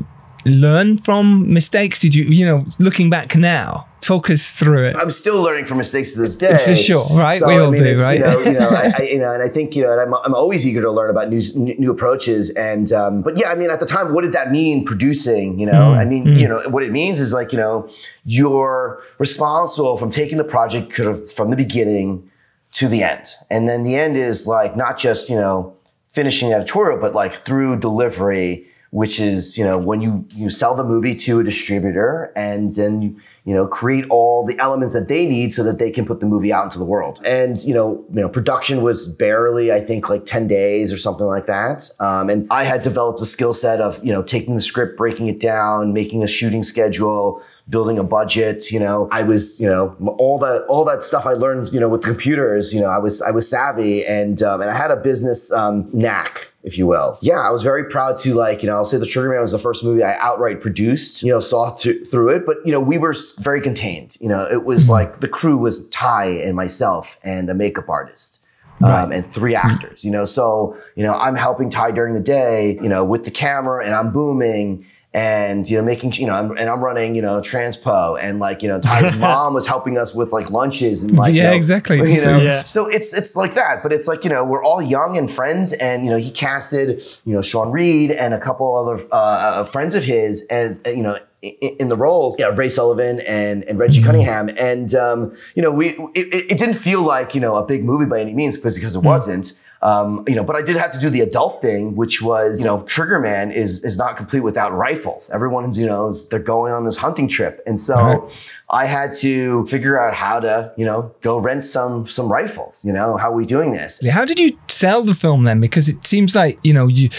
learn 0.45 0.97
from 0.97 1.51
mistakes? 1.51 1.99
Did 1.99 2.15
you, 2.15 2.23
you 2.25 2.45
know, 2.45 2.65
looking 2.79 3.09
back 3.09 3.35
now, 3.35 3.87
talk 4.01 4.29
us 4.29 4.45
through 4.45 4.87
it? 4.87 4.95
I'm 4.95 5.11
still 5.11 5.41
learning 5.41 5.65
from 5.65 5.77
mistakes 5.79 6.13
to 6.13 6.19
this 6.19 6.35
day. 6.35 6.57
For 6.63 6.75
sure, 6.75 7.07
right? 7.11 7.39
So, 7.39 7.47
we 7.47 7.55
all 7.55 7.67
I 7.67 7.71
mean, 7.71 7.83
do, 7.83 7.97
right? 7.97 8.19
You 8.19 8.25
know, 8.25 8.39
you 8.39 8.53
know, 8.53 8.69
I, 8.69 8.93
I, 8.99 9.01
you 9.03 9.19
know, 9.19 9.33
and 9.33 9.43
I 9.43 9.49
think 9.49 9.75
you 9.75 9.83
know, 9.83 9.91
and 9.91 10.01
I'm, 10.01 10.13
I'm 10.23 10.35
always 10.35 10.65
eager 10.65 10.81
to 10.81 10.91
learn 10.91 11.09
about 11.09 11.29
new 11.29 11.41
new 11.55 11.91
approaches. 11.91 12.51
And 12.51 12.91
um, 12.91 13.21
but 13.21 13.37
yeah, 13.37 13.49
I 13.49 13.55
mean, 13.55 13.69
at 13.69 13.79
the 13.79 13.85
time, 13.85 14.13
what 14.13 14.21
did 14.21 14.33
that 14.33 14.51
mean? 14.51 14.85
Producing, 14.85 15.59
you 15.59 15.65
know, 15.65 15.93
mm, 15.93 15.97
I 15.97 16.05
mean, 16.05 16.25
mm. 16.25 16.39
you 16.39 16.47
know, 16.47 16.61
what 16.69 16.83
it 16.83 16.91
means 16.91 17.19
is 17.19 17.33
like 17.33 17.51
you 17.51 17.57
know, 17.57 17.89
you're 18.23 19.01
responsible 19.17 19.97
from 19.97 20.11
taking 20.11 20.37
the 20.37 20.43
project 20.43 20.93
from 20.93 21.49
the 21.49 21.55
beginning 21.55 22.29
to 22.73 22.87
the 22.87 23.03
end, 23.03 23.27
and 23.49 23.67
then 23.67 23.83
the 23.83 23.95
end 23.95 24.15
is 24.15 24.47
like 24.47 24.75
not 24.75 24.97
just 24.97 25.29
you 25.29 25.35
know 25.35 25.73
finishing 26.09 26.53
editorial, 26.53 26.99
but 26.99 27.13
like 27.13 27.33
through 27.33 27.77
delivery 27.77 28.65
which 28.95 29.19
is 29.19 29.57
you 29.57 29.65
know 29.65 29.77
when 29.77 29.99
you 29.99 30.25
you 30.33 30.49
sell 30.49 30.73
the 30.73 30.83
movie 30.83 31.13
to 31.13 31.41
a 31.41 31.43
distributor 31.43 32.31
and 32.33 32.71
then 32.75 33.01
you 33.01 33.13
you 33.43 33.53
know 33.53 33.67
create 33.67 34.05
all 34.09 34.45
the 34.45 34.57
elements 34.57 34.93
that 34.93 35.09
they 35.09 35.27
need 35.27 35.51
so 35.51 35.65
that 35.65 35.79
they 35.79 35.91
can 35.91 36.05
put 36.05 36.21
the 36.21 36.25
movie 36.25 36.53
out 36.53 36.63
into 36.63 36.79
the 36.79 36.85
world. 36.85 37.19
And 37.25 37.61
you 37.65 37.73
know 37.73 38.05
you 38.13 38.21
know 38.21 38.29
production 38.29 38.83
was 38.83 39.13
barely 39.17 39.73
i 39.73 39.81
think 39.81 40.09
like 40.09 40.25
10 40.25 40.47
days 40.47 40.93
or 40.93 40.97
something 40.97 41.25
like 41.25 41.45
that. 41.47 41.89
Um, 41.99 42.29
and 42.29 42.47
i 42.49 42.63
had 42.63 42.83
developed 42.83 43.19
a 43.21 43.25
skill 43.25 43.53
set 43.53 43.81
of 43.81 44.01
you 44.01 44.13
know 44.13 44.23
taking 44.23 44.55
the 44.55 44.61
script 44.61 44.95
breaking 44.95 45.27
it 45.27 45.41
down 45.41 45.91
making 45.91 46.23
a 46.23 46.27
shooting 46.27 46.63
schedule 46.63 47.43
building 47.69 47.97
a 47.97 48.03
budget. 48.03 48.71
You 48.71 48.79
know, 48.79 49.07
I 49.11 49.23
was, 49.23 49.59
you 49.59 49.69
know, 49.69 49.95
all 50.17 50.39
that 50.39 50.65
all 50.67 50.85
that 50.85 51.03
stuff 51.03 51.25
I 51.25 51.33
learned, 51.33 51.73
you 51.73 51.79
know, 51.79 51.89
with 51.89 52.03
computers. 52.03 52.73
You 52.73 52.81
know, 52.81 52.89
I 52.89 52.99
was 52.99 53.21
I 53.21 53.31
was 53.31 53.49
savvy 53.49 54.05
and 54.05 54.41
um, 54.43 54.61
and 54.61 54.69
I 54.69 54.75
had 54.75 54.91
a 54.91 54.97
business 54.97 55.51
um, 55.51 55.89
knack 55.93 56.51
if 56.65 56.79
you 56.79 56.87
will. 56.87 57.17
Yeah, 57.21 57.39
I 57.39 57.51
was 57.51 57.61
very 57.61 57.85
proud 57.85 58.17
to 58.19 58.33
like, 58.33 58.63
you 58.63 58.67
know, 58.67 58.75
I'll 58.75 58.85
say 58.85 58.97
The 58.97 59.05
Triggerman 59.05 59.39
was 59.39 59.51
the 59.51 59.59
first 59.59 59.83
movie 59.83 60.01
I 60.03 60.17
outright 60.17 60.61
produced, 60.61 61.21
you 61.21 61.31
know, 61.31 61.39
saw 61.39 61.75
th- 61.75 62.07
through 62.07 62.29
it, 62.29 62.45
but 62.45 62.57
you 62.65 62.71
know, 62.71 62.79
we 62.79 62.97
were 62.97 63.15
very 63.37 63.61
contained. 63.61 64.17
You 64.19 64.29
know, 64.29 64.47
it 64.51 64.65
was 64.65 64.83
mm-hmm. 64.83 64.91
like 64.91 65.19
the 65.19 65.27
crew 65.27 65.57
was 65.57 65.87
Ti 65.89 66.41
and 66.41 66.55
myself 66.55 67.19
and 67.23 67.49
a 67.49 67.53
makeup 67.53 67.87
artist. 67.87 68.41
Um, 68.83 69.13
and 69.13 69.25
three 69.33 69.55
actors, 69.55 70.03
you 70.03 70.11
know, 70.11 70.25
so, 70.25 70.77
you 70.97 71.03
know, 71.03 71.13
I'm 71.13 71.35
helping 71.35 71.69
Ti 71.69 71.93
during 71.93 72.13
the 72.13 72.19
day, 72.19 72.77
you 72.81 72.89
know, 72.89 73.05
with 73.05 73.23
the 73.23 73.31
camera 73.31 73.85
and 73.85 73.95
I'm 73.95 74.11
booming 74.11 74.85
and 75.15 75.69
you 75.69 75.77
know 75.77 75.83
making 75.83 76.11
you 76.13 76.27
know 76.27 76.33
I'm, 76.33 76.51
and 76.57 76.69
I'm 76.69 76.83
running 76.83 77.15
you 77.15 77.21
know 77.21 77.39
transpo 77.39 78.21
and 78.21 78.39
like 78.39 78.61
you 78.61 78.67
know 78.67 78.81
Ti's 78.81 79.15
mom 79.15 79.53
was 79.53 79.65
helping 79.65 79.97
us 79.97 80.13
with 80.13 80.33
like 80.33 80.49
lunches 80.49 81.03
and 81.03 81.17
like 81.17 81.33
yeah 81.33 81.43
you 81.43 81.49
know, 81.49 81.55
exactly 81.55 82.13
you 82.13 82.21
know 82.21 82.37
yeah. 82.37 82.63
so 82.63 82.85
it's 82.85 83.13
it's 83.13 83.33
like 83.33 83.55
that 83.55 83.81
but 83.81 83.93
it's 83.93 84.07
like 84.07 84.25
you 84.25 84.29
know 84.29 84.43
we're 84.43 84.63
all 84.63 84.81
young 84.81 85.17
and 85.17 85.31
friends 85.31 85.71
and 85.71 86.03
you 86.03 86.09
know 86.09 86.17
he 86.17 86.29
casted 86.29 87.01
you 87.23 87.33
know 87.33 87.41
Sean 87.41 87.71
Reid 87.71 88.11
and 88.11 88.33
a 88.33 88.39
couple 88.39 88.75
other 88.75 89.01
uh, 89.13 89.15
uh 89.15 89.63
friends 89.63 89.95
of 89.95 90.03
his 90.03 90.45
and 90.47 90.81
you 90.85 91.01
know 91.01 91.17
in 91.41 91.89
the 91.89 91.95
roles, 91.95 92.35
yeah, 92.39 92.47
Ray 92.47 92.69
Sullivan 92.69 93.19
and, 93.19 93.63
and 93.65 93.77
Reggie 93.77 93.99
mm-hmm. 93.99 94.07
Cunningham. 94.07 94.49
And, 94.57 94.95
um, 94.95 95.37
you 95.53 95.61
know, 95.61 95.69
we, 95.69 95.89
it, 96.15 96.51
it, 96.51 96.57
didn't 96.57 96.73
feel 96.73 97.03
like, 97.03 97.35
you 97.35 97.41
know, 97.41 97.55
a 97.55 97.63
big 97.63 97.83
movie 97.83 98.09
by 98.09 98.19
any 98.19 98.33
means 98.33 98.55
because, 98.55 98.73
because 98.73 98.95
it 98.95 98.99
mm-hmm. 98.99 99.09
wasn't. 99.09 99.53
Um, 99.85 100.23
you 100.27 100.33
know, 100.33 100.43
but 100.43 100.55
I 100.55 100.63
did 100.63 100.77
have 100.77 100.91
to 100.93 100.99
do 100.99 101.11
the 101.11 101.21
adult 101.21 101.61
thing, 101.61 101.95
which 101.95 102.19
was, 102.19 102.59
you 102.59 102.65
know, 102.65 102.79
Triggerman 102.93 103.53
is 103.53 103.83
is 103.83 103.97
not 103.97 104.17
complete 104.17 104.39
without 104.39 104.71
rifles. 104.73 105.29
Everyone's, 105.29 105.77
you 105.77 105.85
know, 105.85 106.11
they're 106.31 106.39
going 106.39 106.73
on 106.73 106.85
this 106.85 106.97
hunting 106.97 107.27
trip, 107.27 107.61
and 107.67 107.79
so 107.79 107.95
right. 107.95 108.49
I 108.67 108.87
had 108.87 109.13
to 109.25 109.63
figure 109.67 110.01
out 110.01 110.15
how 110.15 110.39
to, 110.39 110.73
you 110.75 110.85
know, 110.85 111.13
go 111.21 111.37
rent 111.37 111.63
some 111.63 112.07
some 112.07 112.31
rifles. 112.31 112.83
You 112.83 112.93
know, 112.93 113.17
how 113.17 113.29
are 113.29 113.35
we 113.35 113.45
doing 113.45 113.73
this? 113.73 114.03
How 114.07 114.25
did 114.25 114.39
you 114.39 114.57
sell 114.67 115.03
the 115.03 115.13
film 115.13 115.43
then? 115.43 115.59
Because 115.59 115.87
it 115.87 116.03
seems 116.03 116.35
like 116.35 116.57
you 116.63 116.73
know 116.73 116.87
you 116.87 117.11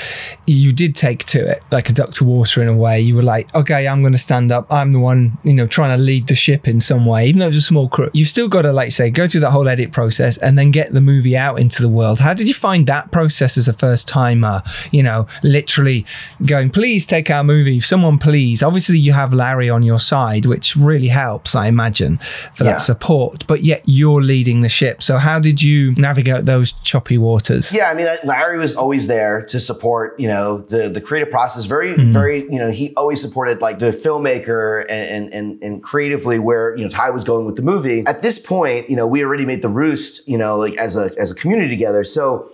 you 0.47 0.73
did 0.73 0.97
take 0.97 1.25
to 1.27 1.49
it 1.49 1.63
like 1.71 1.89
a 1.89 1.93
duck 1.93 2.11
to 2.15 2.25
water 2.25 2.63
in 2.63 2.69
a 2.69 2.77
way. 2.77 2.99
You 2.99 3.15
were 3.15 3.23
like, 3.23 3.55
okay, 3.55 3.87
I'm 3.87 4.01
going 4.01 4.13
to 4.13 4.19
stand 4.19 4.51
up. 4.51 4.73
I'm 4.73 4.93
the 4.93 4.99
one, 4.99 5.39
you 5.45 5.55
know, 5.55 5.67
trying 5.67 5.97
to 5.97 6.03
lead 6.03 6.27
the 6.27 6.35
ship 6.35 6.67
in 6.67 6.81
some 6.81 7.07
way, 7.07 7.29
even 7.29 7.39
though 7.39 7.49
it's 7.49 7.57
a 7.57 7.63
small 7.63 7.89
crew. 7.89 8.11
You've 8.13 8.29
still 8.29 8.49
got 8.49 8.63
to, 8.63 8.73
like, 8.73 8.93
say, 8.93 9.11
go 9.11 9.29
through 9.29 9.43
that 9.43 9.51
whole 9.51 9.69
edit 9.69 9.93
process 9.93 10.37
and 10.39 10.59
then 10.59 10.71
get 10.71 10.93
the 10.93 11.01
movie 11.01 11.37
out 11.37 11.61
into 11.61 11.83
the 11.83 11.89
world. 11.89 12.19
How 12.19 12.35
did 12.35 12.49
you 12.49 12.55
find 12.57 12.87
that 12.87 13.11
process 13.13 13.57
as 13.57 13.69
a 13.69 13.73
first 13.73 14.09
timer? 14.09 14.63
You 14.91 15.03
know, 15.03 15.27
literally 15.43 16.07
going, 16.45 16.71
please 16.71 17.07
take 17.07 17.31
our 17.31 17.45
movie. 17.45 17.81
Someone, 17.81 18.19
please. 18.19 18.63
Obviously, 18.63 18.99
you 18.99 19.13
have 19.13 19.33
Larry 19.33 19.71
on 19.71 19.83
your 19.83 20.01
side, 20.01 20.47
which 20.47 20.77
really 20.77 21.09
helps 21.09 21.55
I 21.55 21.67
imagine, 21.67 22.19
for 22.55 22.65
yeah. 22.65 22.73
that 22.73 22.79
support. 22.79 23.47
But 23.47 23.63
yet 23.63 23.83
you're 23.87 24.23
leading 24.23 24.61
the 24.61 24.69
ship. 24.69 25.03
So 25.03 25.19
how 25.19 25.39
did 25.39 25.63
you 25.63 25.93
navigate 25.93 26.45
those 26.45 26.73
choppy 26.83 27.19
waters? 27.19 27.73
Yeah, 27.73 27.91
I 27.91 27.95
mean, 27.95 28.07
Larry 28.25 28.59
was 28.59 28.77
always 28.77 29.07
there 29.07 29.45
to 29.47 29.61
support, 29.61 30.19
you 30.19 30.29
know, 30.29 30.59
the 30.59 30.89
the 30.89 31.01
creative 31.01 31.31
process. 31.31 31.65
Very, 31.65 31.95
mm. 31.95 32.13
very, 32.13 32.41
you 32.43 32.59
know, 32.59 32.71
he 32.71 32.95
always 32.95 33.21
supported 33.21 33.61
like 33.61 33.79
the 33.79 33.91
filmmaker 33.91 34.85
and, 34.89 35.33
and 35.33 35.63
and 35.63 35.83
creatively 35.83 36.39
where 36.39 36.77
you 36.77 36.85
know 36.85 36.91
Ti 36.91 37.11
was 37.13 37.25
going 37.25 37.47
with 37.47 37.57
the 37.57 37.63
movie. 37.63 38.05
At 38.07 38.23
this 38.23 38.39
point, 38.39 38.89
you 38.91 38.97
know, 38.97 39.07
we 39.07 39.25
already 39.25 39.47
made 39.47 39.63
the 39.63 39.69
roost, 39.69 40.27
you 40.29 40.39
know, 40.39 40.57
like 40.57 40.77
as 40.77 40.97
a 40.97 41.11
as 41.19 41.31
a 41.31 41.35
community 41.35 41.69
together. 41.69 42.05
So 42.05 42.46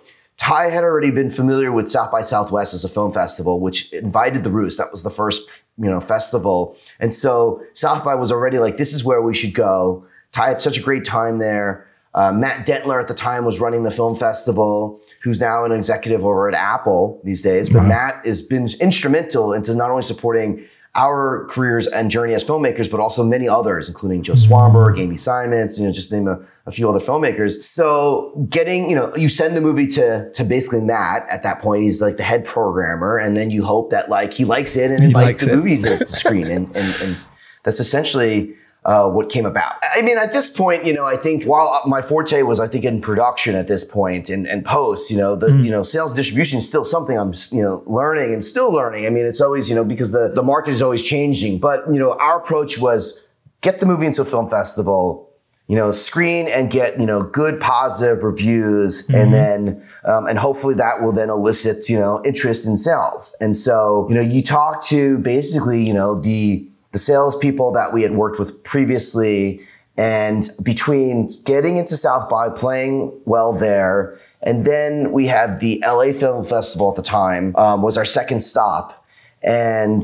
Ti 0.42 0.70
had 0.70 0.82
already 0.82 1.12
been 1.12 1.30
familiar 1.30 1.70
with 1.70 1.88
South 1.88 2.10
by 2.10 2.22
Southwest 2.22 2.74
as 2.74 2.84
a 2.84 2.88
film 2.88 3.12
festival, 3.12 3.60
which 3.60 3.92
invited 3.92 4.42
the 4.42 4.50
Roost. 4.50 4.76
That 4.76 4.90
was 4.90 5.04
the 5.04 5.10
first, 5.10 5.48
you 5.78 5.88
know, 5.88 6.00
festival. 6.00 6.76
And 6.98 7.14
so 7.14 7.62
South 7.74 8.04
by 8.04 8.16
was 8.16 8.32
already 8.32 8.58
like, 8.58 8.76
this 8.76 8.92
is 8.92 9.04
where 9.04 9.22
we 9.22 9.34
should 9.34 9.54
go. 9.54 10.04
Ti 10.32 10.40
had 10.40 10.60
such 10.60 10.76
a 10.76 10.82
great 10.82 11.04
time 11.04 11.38
there. 11.38 11.86
Uh, 12.14 12.32
Matt 12.32 12.66
Dentler 12.66 13.00
at 13.00 13.06
the 13.06 13.14
time 13.14 13.44
was 13.44 13.60
running 13.60 13.84
the 13.84 13.92
film 13.92 14.16
festival, 14.16 15.00
who's 15.22 15.40
now 15.40 15.64
an 15.64 15.70
executive 15.70 16.24
over 16.24 16.48
at 16.48 16.54
Apple 16.54 17.20
these 17.22 17.40
days. 17.40 17.68
But 17.68 17.84
Matt 17.84 18.26
has 18.26 18.42
been 18.42 18.66
instrumental 18.80 19.52
into 19.52 19.74
not 19.76 19.90
only 19.90 20.02
supporting 20.02 20.66
our 20.94 21.46
careers 21.46 21.86
and 21.86 22.10
journey 22.10 22.34
as 22.34 22.44
filmmakers, 22.44 22.90
but 22.90 23.00
also 23.00 23.24
many 23.24 23.48
others, 23.48 23.88
including 23.88 24.22
Joe 24.22 24.34
Swanberg, 24.34 25.00
Amy 25.00 25.16
Simons, 25.16 25.78
you 25.80 25.86
know, 25.86 25.92
just 25.92 26.12
name 26.12 26.28
a, 26.28 26.38
a, 26.66 26.70
few 26.70 26.86
other 26.88 27.00
filmmakers. 27.00 27.62
So 27.62 28.46
getting, 28.50 28.90
you 28.90 28.96
know, 28.96 29.14
you 29.16 29.30
send 29.30 29.56
the 29.56 29.62
movie 29.62 29.86
to 29.88 30.30
to 30.32 30.44
basically 30.44 30.82
Matt 30.82 31.26
at 31.30 31.42
that 31.44 31.62
point. 31.62 31.82
He's 31.84 32.02
like 32.02 32.18
the 32.18 32.22
head 32.22 32.44
programmer, 32.44 33.16
and 33.16 33.36
then 33.36 33.50
you 33.50 33.64
hope 33.64 33.90
that 33.90 34.10
like 34.10 34.34
he 34.34 34.44
likes 34.44 34.76
it 34.76 34.90
and 34.90 35.00
he 35.00 35.06
invites 35.06 35.40
the 35.40 35.52
it. 35.52 35.56
movie 35.56 35.80
to, 35.80 35.98
to 35.98 36.06
screen, 36.06 36.44
and, 36.50 36.66
and 36.76 36.94
and 37.02 37.16
that's 37.62 37.80
essentially 37.80 38.54
uh, 38.84 39.08
what 39.08 39.30
came 39.30 39.46
about. 39.46 39.74
I 39.94 40.02
mean, 40.02 40.18
at 40.18 40.32
this 40.32 40.48
point, 40.48 40.84
you 40.84 40.92
know, 40.92 41.04
I 41.04 41.16
think 41.16 41.44
while 41.44 41.82
my 41.86 42.02
forte 42.02 42.42
was, 42.42 42.58
I 42.58 42.66
think, 42.66 42.84
in 42.84 43.00
production 43.00 43.54
at 43.54 43.68
this 43.68 43.84
point 43.84 44.28
and, 44.28 44.46
and 44.46 44.64
post, 44.64 45.10
you 45.10 45.16
know, 45.16 45.36
the 45.36 45.48
mm. 45.48 45.64
you 45.64 45.70
know 45.70 45.82
sales 45.82 46.12
distribution 46.14 46.58
is 46.58 46.66
still 46.66 46.84
something 46.84 47.16
I'm 47.16 47.32
you 47.50 47.62
know 47.62 47.84
learning 47.86 48.32
and 48.32 48.42
still 48.42 48.72
learning. 48.72 49.06
I 49.06 49.10
mean, 49.10 49.24
it's 49.24 49.40
always 49.40 49.68
you 49.68 49.76
know 49.76 49.84
because 49.84 50.10
the 50.10 50.32
the 50.34 50.42
market 50.42 50.70
is 50.70 50.82
always 50.82 51.02
changing. 51.02 51.60
But 51.60 51.86
you 51.86 51.98
know, 51.98 52.12
our 52.18 52.40
approach 52.40 52.78
was 52.78 53.24
get 53.60 53.78
the 53.78 53.86
movie 53.86 54.06
into 54.06 54.22
a 54.22 54.24
film 54.24 54.48
festival. 54.48 55.28
You 55.68 55.76
know, 55.76 55.92
screen 55.92 56.48
and 56.48 56.70
get 56.70 56.98
you 56.98 57.06
know 57.06 57.20
good 57.20 57.60
positive 57.60 58.24
reviews, 58.24 59.06
mm-hmm. 59.06 59.14
and 59.14 59.32
then 59.32 59.88
um, 60.04 60.26
and 60.26 60.36
hopefully 60.36 60.74
that 60.74 61.00
will 61.00 61.12
then 61.12 61.30
elicit 61.30 61.88
you 61.88 61.98
know 61.98 62.20
interest 62.24 62.66
in 62.66 62.76
sales. 62.76 63.34
And 63.40 63.56
so 63.56 64.06
you 64.08 64.16
know, 64.16 64.20
you 64.20 64.42
talk 64.42 64.84
to 64.86 65.18
basically 65.18 65.80
you 65.82 65.94
know 65.94 66.18
the 66.18 66.68
the 66.92 66.98
salespeople 66.98 67.72
that 67.72 67.92
we 67.92 68.02
had 68.02 68.12
worked 68.12 68.38
with 68.38 68.62
previously. 68.64 69.60
And 69.98 70.48
between 70.62 71.28
getting 71.44 71.76
into 71.76 71.96
South 71.96 72.28
by, 72.28 72.48
playing 72.48 73.12
well 73.26 73.52
there, 73.52 74.18
and 74.42 74.64
then 74.64 75.12
we 75.12 75.26
had 75.26 75.60
the 75.60 75.82
LA 75.86 76.12
Film 76.12 76.44
Festival 76.44 76.90
at 76.90 76.96
the 76.96 77.02
time, 77.02 77.54
um, 77.56 77.82
was 77.82 77.96
our 77.96 78.04
second 78.04 78.40
stop. 78.40 79.06
And 79.42 80.02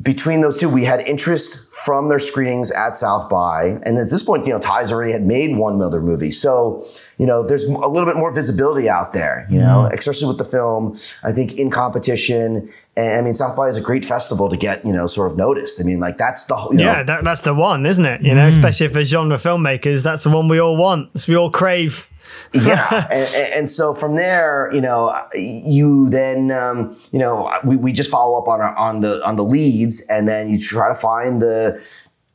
between 0.00 0.40
those 0.40 0.58
two, 0.58 0.70
we 0.70 0.84
had 0.84 1.00
interest 1.00 1.70
from 1.84 2.08
their 2.08 2.18
screenings 2.18 2.70
at 2.70 2.96
South 2.96 3.28
by. 3.28 3.78
And 3.82 3.98
at 3.98 4.08
this 4.08 4.22
point, 4.22 4.46
you 4.46 4.52
know, 4.52 4.58
Ti's 4.58 4.90
already 4.90 5.12
had 5.12 5.26
made 5.26 5.56
one 5.56 5.82
other 5.82 6.00
movie. 6.00 6.30
So, 6.30 6.86
you 7.18 7.26
know, 7.26 7.46
there's 7.46 7.64
a 7.64 7.70
little 7.70 8.06
bit 8.06 8.16
more 8.16 8.32
visibility 8.32 8.88
out 8.88 9.12
there, 9.12 9.46
you 9.50 9.58
know, 9.58 9.84
mm-hmm. 9.84 9.94
especially 9.98 10.28
with 10.28 10.38
the 10.38 10.44
film, 10.44 10.96
I 11.22 11.32
think 11.32 11.54
in 11.54 11.70
competition. 11.70 12.70
And 12.96 13.18
I 13.18 13.20
mean, 13.20 13.34
South 13.34 13.54
by 13.54 13.68
is 13.68 13.76
a 13.76 13.82
great 13.82 14.04
festival 14.04 14.48
to 14.48 14.56
get, 14.56 14.86
you 14.86 14.92
know, 14.92 15.06
sort 15.06 15.30
of 15.30 15.36
noticed. 15.36 15.80
I 15.80 15.84
mean, 15.84 16.00
like 16.00 16.16
that's 16.16 16.44
the, 16.44 16.56
you 16.70 16.78
know, 16.78 16.84
yeah, 16.84 17.02
that, 17.02 17.24
that's 17.24 17.42
the 17.42 17.52
one, 17.52 17.84
isn't 17.84 18.06
it? 18.06 18.22
You 18.22 18.34
know, 18.34 18.48
mm-hmm. 18.48 18.56
especially 18.56 18.88
for 18.88 19.04
genre 19.04 19.36
filmmakers, 19.36 20.02
that's 20.02 20.22
the 20.22 20.30
one 20.30 20.48
we 20.48 20.58
all 20.58 20.76
want. 20.76 21.26
we 21.26 21.36
all 21.36 21.50
crave 21.50 22.08
yeah, 22.54 23.06
and, 23.10 23.52
and, 23.54 23.68
so 23.68 23.94
from 23.94 24.16
there, 24.16 24.70
you 24.72 24.80
know, 24.80 25.14
you 25.34 26.08
then, 26.10 26.50
um, 26.50 26.96
you 27.12 27.18
know, 27.18 27.50
we, 27.64 27.76
we 27.76 27.92
just 27.92 28.10
follow 28.10 28.38
up 28.38 28.48
on 28.48 28.60
our, 28.60 28.76
on 28.76 29.00
the 29.00 29.24
on 29.26 29.36
the 29.36 29.44
leads, 29.44 30.00
and 30.08 30.28
then 30.28 30.50
you 30.50 30.58
try 30.58 30.88
to 30.88 30.94
find 30.94 31.40
the 31.40 31.82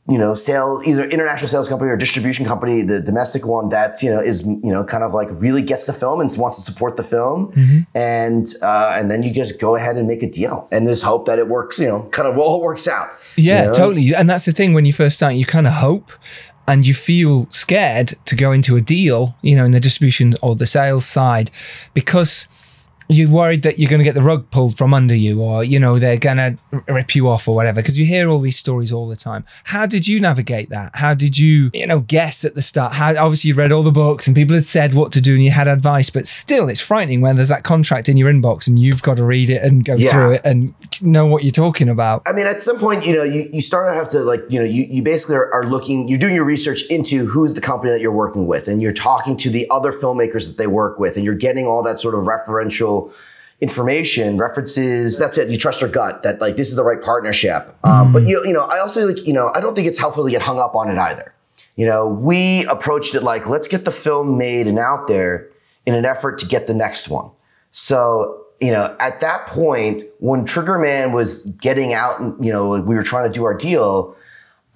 you 0.08 0.16
know, 0.16 0.34
sale 0.34 0.80
either 0.86 1.04
international 1.04 1.48
sales 1.48 1.68
company 1.68 1.90
or 1.90 1.96
distribution 1.96 2.46
company, 2.46 2.80
the 2.80 2.98
domestic 2.98 3.46
one 3.46 3.68
that 3.68 4.02
you 4.02 4.10
know 4.10 4.20
is 4.20 4.42
you 4.46 4.72
know 4.72 4.82
kind 4.82 5.04
of 5.04 5.12
like 5.12 5.28
really 5.32 5.60
gets 5.60 5.84
the 5.84 5.92
film 5.92 6.20
and 6.20 6.34
wants 6.38 6.56
to 6.56 6.62
support 6.62 6.96
the 6.96 7.02
film, 7.02 7.52
mm-hmm. 7.52 7.80
and 7.94 8.46
uh, 8.62 8.96
and 8.98 9.10
then 9.10 9.22
you 9.22 9.30
just 9.30 9.60
go 9.60 9.76
ahead 9.76 9.98
and 9.98 10.08
make 10.08 10.22
a 10.22 10.30
deal 10.30 10.66
and 10.72 10.88
just 10.88 11.02
hope 11.02 11.26
that 11.26 11.38
it 11.38 11.48
works. 11.48 11.78
You 11.78 11.88
know, 11.88 12.02
kind 12.04 12.26
of 12.26 12.38
all 12.38 12.62
works 12.62 12.88
out. 12.88 13.10
Yeah, 13.36 13.64
you 13.64 13.68
know? 13.68 13.74
totally. 13.74 14.14
And 14.14 14.30
that's 14.30 14.46
the 14.46 14.52
thing 14.52 14.72
when 14.72 14.86
you 14.86 14.94
first 14.94 15.16
start, 15.16 15.34
you 15.34 15.44
kind 15.44 15.66
of 15.66 15.74
hope, 15.74 16.10
and 16.68 16.86
you 16.86 16.94
feel 16.94 17.50
scared 17.50 18.12
to 18.26 18.36
go 18.36 18.52
into 18.52 18.76
a 18.76 18.80
deal, 18.80 19.34
you 19.42 19.56
know, 19.56 19.64
in 19.64 19.72
the 19.72 19.80
distribution 19.80 20.34
or 20.42 20.54
the 20.54 20.66
sales 20.66 21.06
side, 21.06 21.50
because 21.94 22.46
you're 23.08 23.28
worried 23.28 23.62
that 23.62 23.78
you're 23.78 23.88
going 23.88 24.00
to 24.00 24.04
get 24.04 24.14
the 24.14 24.22
rug 24.22 24.50
pulled 24.50 24.76
from 24.76 24.92
under 24.92 25.14
you 25.14 25.40
or 25.40 25.64
you 25.64 25.78
know 25.78 25.98
they're 25.98 26.18
going 26.18 26.36
to 26.36 26.58
rip 26.88 27.14
you 27.14 27.28
off 27.28 27.48
or 27.48 27.54
whatever 27.54 27.80
because 27.80 27.98
you 27.98 28.04
hear 28.04 28.28
all 28.28 28.38
these 28.38 28.58
stories 28.58 28.92
all 28.92 29.08
the 29.08 29.16
time. 29.16 29.44
How 29.64 29.86
did 29.86 30.06
you 30.06 30.20
navigate 30.20 30.68
that? 30.70 30.94
How 30.94 31.14
did 31.14 31.38
you 31.38 31.70
you 31.72 31.86
know 31.86 32.00
guess 32.00 32.44
at 32.44 32.54
the 32.54 32.62
start? 32.62 32.92
How 32.92 33.16
obviously 33.16 33.48
you 33.48 33.54
read 33.54 33.72
all 33.72 33.82
the 33.82 33.90
books 33.90 34.26
and 34.26 34.36
people 34.36 34.54
had 34.54 34.66
said 34.66 34.92
what 34.92 35.12
to 35.12 35.20
do 35.20 35.34
and 35.34 35.42
you 35.42 35.50
had 35.50 35.68
advice 35.68 36.10
but 36.10 36.26
still 36.26 36.68
it's 36.68 36.80
frightening 36.80 37.20
when 37.20 37.36
there's 37.36 37.48
that 37.48 37.64
contract 37.64 38.08
in 38.08 38.16
your 38.16 38.30
inbox 38.30 38.66
and 38.66 38.78
you've 38.78 39.02
got 39.02 39.16
to 39.16 39.24
read 39.24 39.48
it 39.48 39.62
and 39.62 39.84
go 39.84 39.94
yeah. 39.94 40.10
through 40.10 40.32
it 40.32 40.42
and 40.44 40.74
know 41.00 41.26
what 41.26 41.44
you're 41.44 41.50
talking 41.50 41.88
about. 41.88 42.22
I 42.26 42.32
mean 42.32 42.46
at 42.46 42.62
some 42.62 42.78
point 42.78 43.06
you 43.06 43.16
know 43.16 43.24
you, 43.24 43.48
you 43.52 43.62
start 43.62 43.90
to 43.90 43.98
have 43.98 44.10
to 44.10 44.20
like 44.20 44.42
you 44.50 44.58
know 44.58 44.66
you, 44.66 44.84
you 44.84 45.02
basically 45.02 45.36
are, 45.36 45.52
are 45.54 45.64
looking 45.64 46.08
you're 46.08 46.18
doing 46.18 46.34
your 46.34 46.44
research 46.44 46.84
into 46.86 47.26
who's 47.26 47.54
the 47.54 47.60
company 47.62 47.90
that 47.90 48.02
you're 48.02 48.12
working 48.12 48.46
with 48.46 48.68
and 48.68 48.82
you're 48.82 48.92
talking 48.92 49.36
to 49.38 49.48
the 49.48 49.66
other 49.70 49.92
filmmakers 49.92 50.46
that 50.46 50.58
they 50.58 50.66
work 50.66 50.98
with 50.98 51.16
and 51.16 51.24
you're 51.24 51.34
getting 51.34 51.66
all 51.66 51.82
that 51.82 51.98
sort 51.98 52.14
of 52.14 52.24
referential 52.24 52.97
information, 53.60 54.36
references. 54.38 55.18
That's 55.18 55.36
it. 55.38 55.48
You 55.48 55.58
trust 55.58 55.80
your 55.80 55.90
gut 55.90 56.22
that 56.22 56.40
like 56.40 56.56
this 56.56 56.68
is 56.68 56.76
the 56.76 56.84
right 56.84 57.02
partnership. 57.02 57.74
Um, 57.84 58.12
But 58.12 58.22
you 58.24 58.42
you 58.44 58.52
know, 58.52 58.62
I 58.62 58.78
also 58.78 59.06
like 59.06 59.26
you 59.26 59.32
know, 59.32 59.50
I 59.54 59.60
don't 59.60 59.74
think 59.74 59.86
it's 59.86 59.98
helpful 59.98 60.24
to 60.24 60.30
get 60.30 60.42
hung 60.42 60.58
up 60.58 60.74
on 60.74 60.90
it 60.90 60.98
either. 60.98 61.34
You 61.76 61.86
know, 61.86 62.08
we 62.08 62.64
approached 62.66 63.14
it 63.14 63.22
like 63.22 63.46
let's 63.46 63.68
get 63.68 63.84
the 63.84 63.92
film 63.92 64.36
made 64.36 64.66
and 64.66 64.78
out 64.78 65.08
there 65.08 65.48
in 65.86 65.94
an 65.94 66.04
effort 66.04 66.38
to 66.40 66.46
get 66.46 66.66
the 66.66 66.74
next 66.74 67.08
one. 67.08 67.30
So 67.70 68.44
you 68.60 68.72
know, 68.72 68.96
at 68.98 69.20
that 69.20 69.46
point, 69.46 70.02
when 70.18 70.44
Triggerman 70.44 71.12
was 71.12 71.46
getting 71.60 71.94
out, 71.94 72.20
and 72.20 72.44
you 72.44 72.52
know, 72.52 72.80
we 72.80 72.94
were 72.94 73.04
trying 73.04 73.30
to 73.30 73.32
do 73.32 73.44
our 73.44 73.54
deal. 73.54 74.16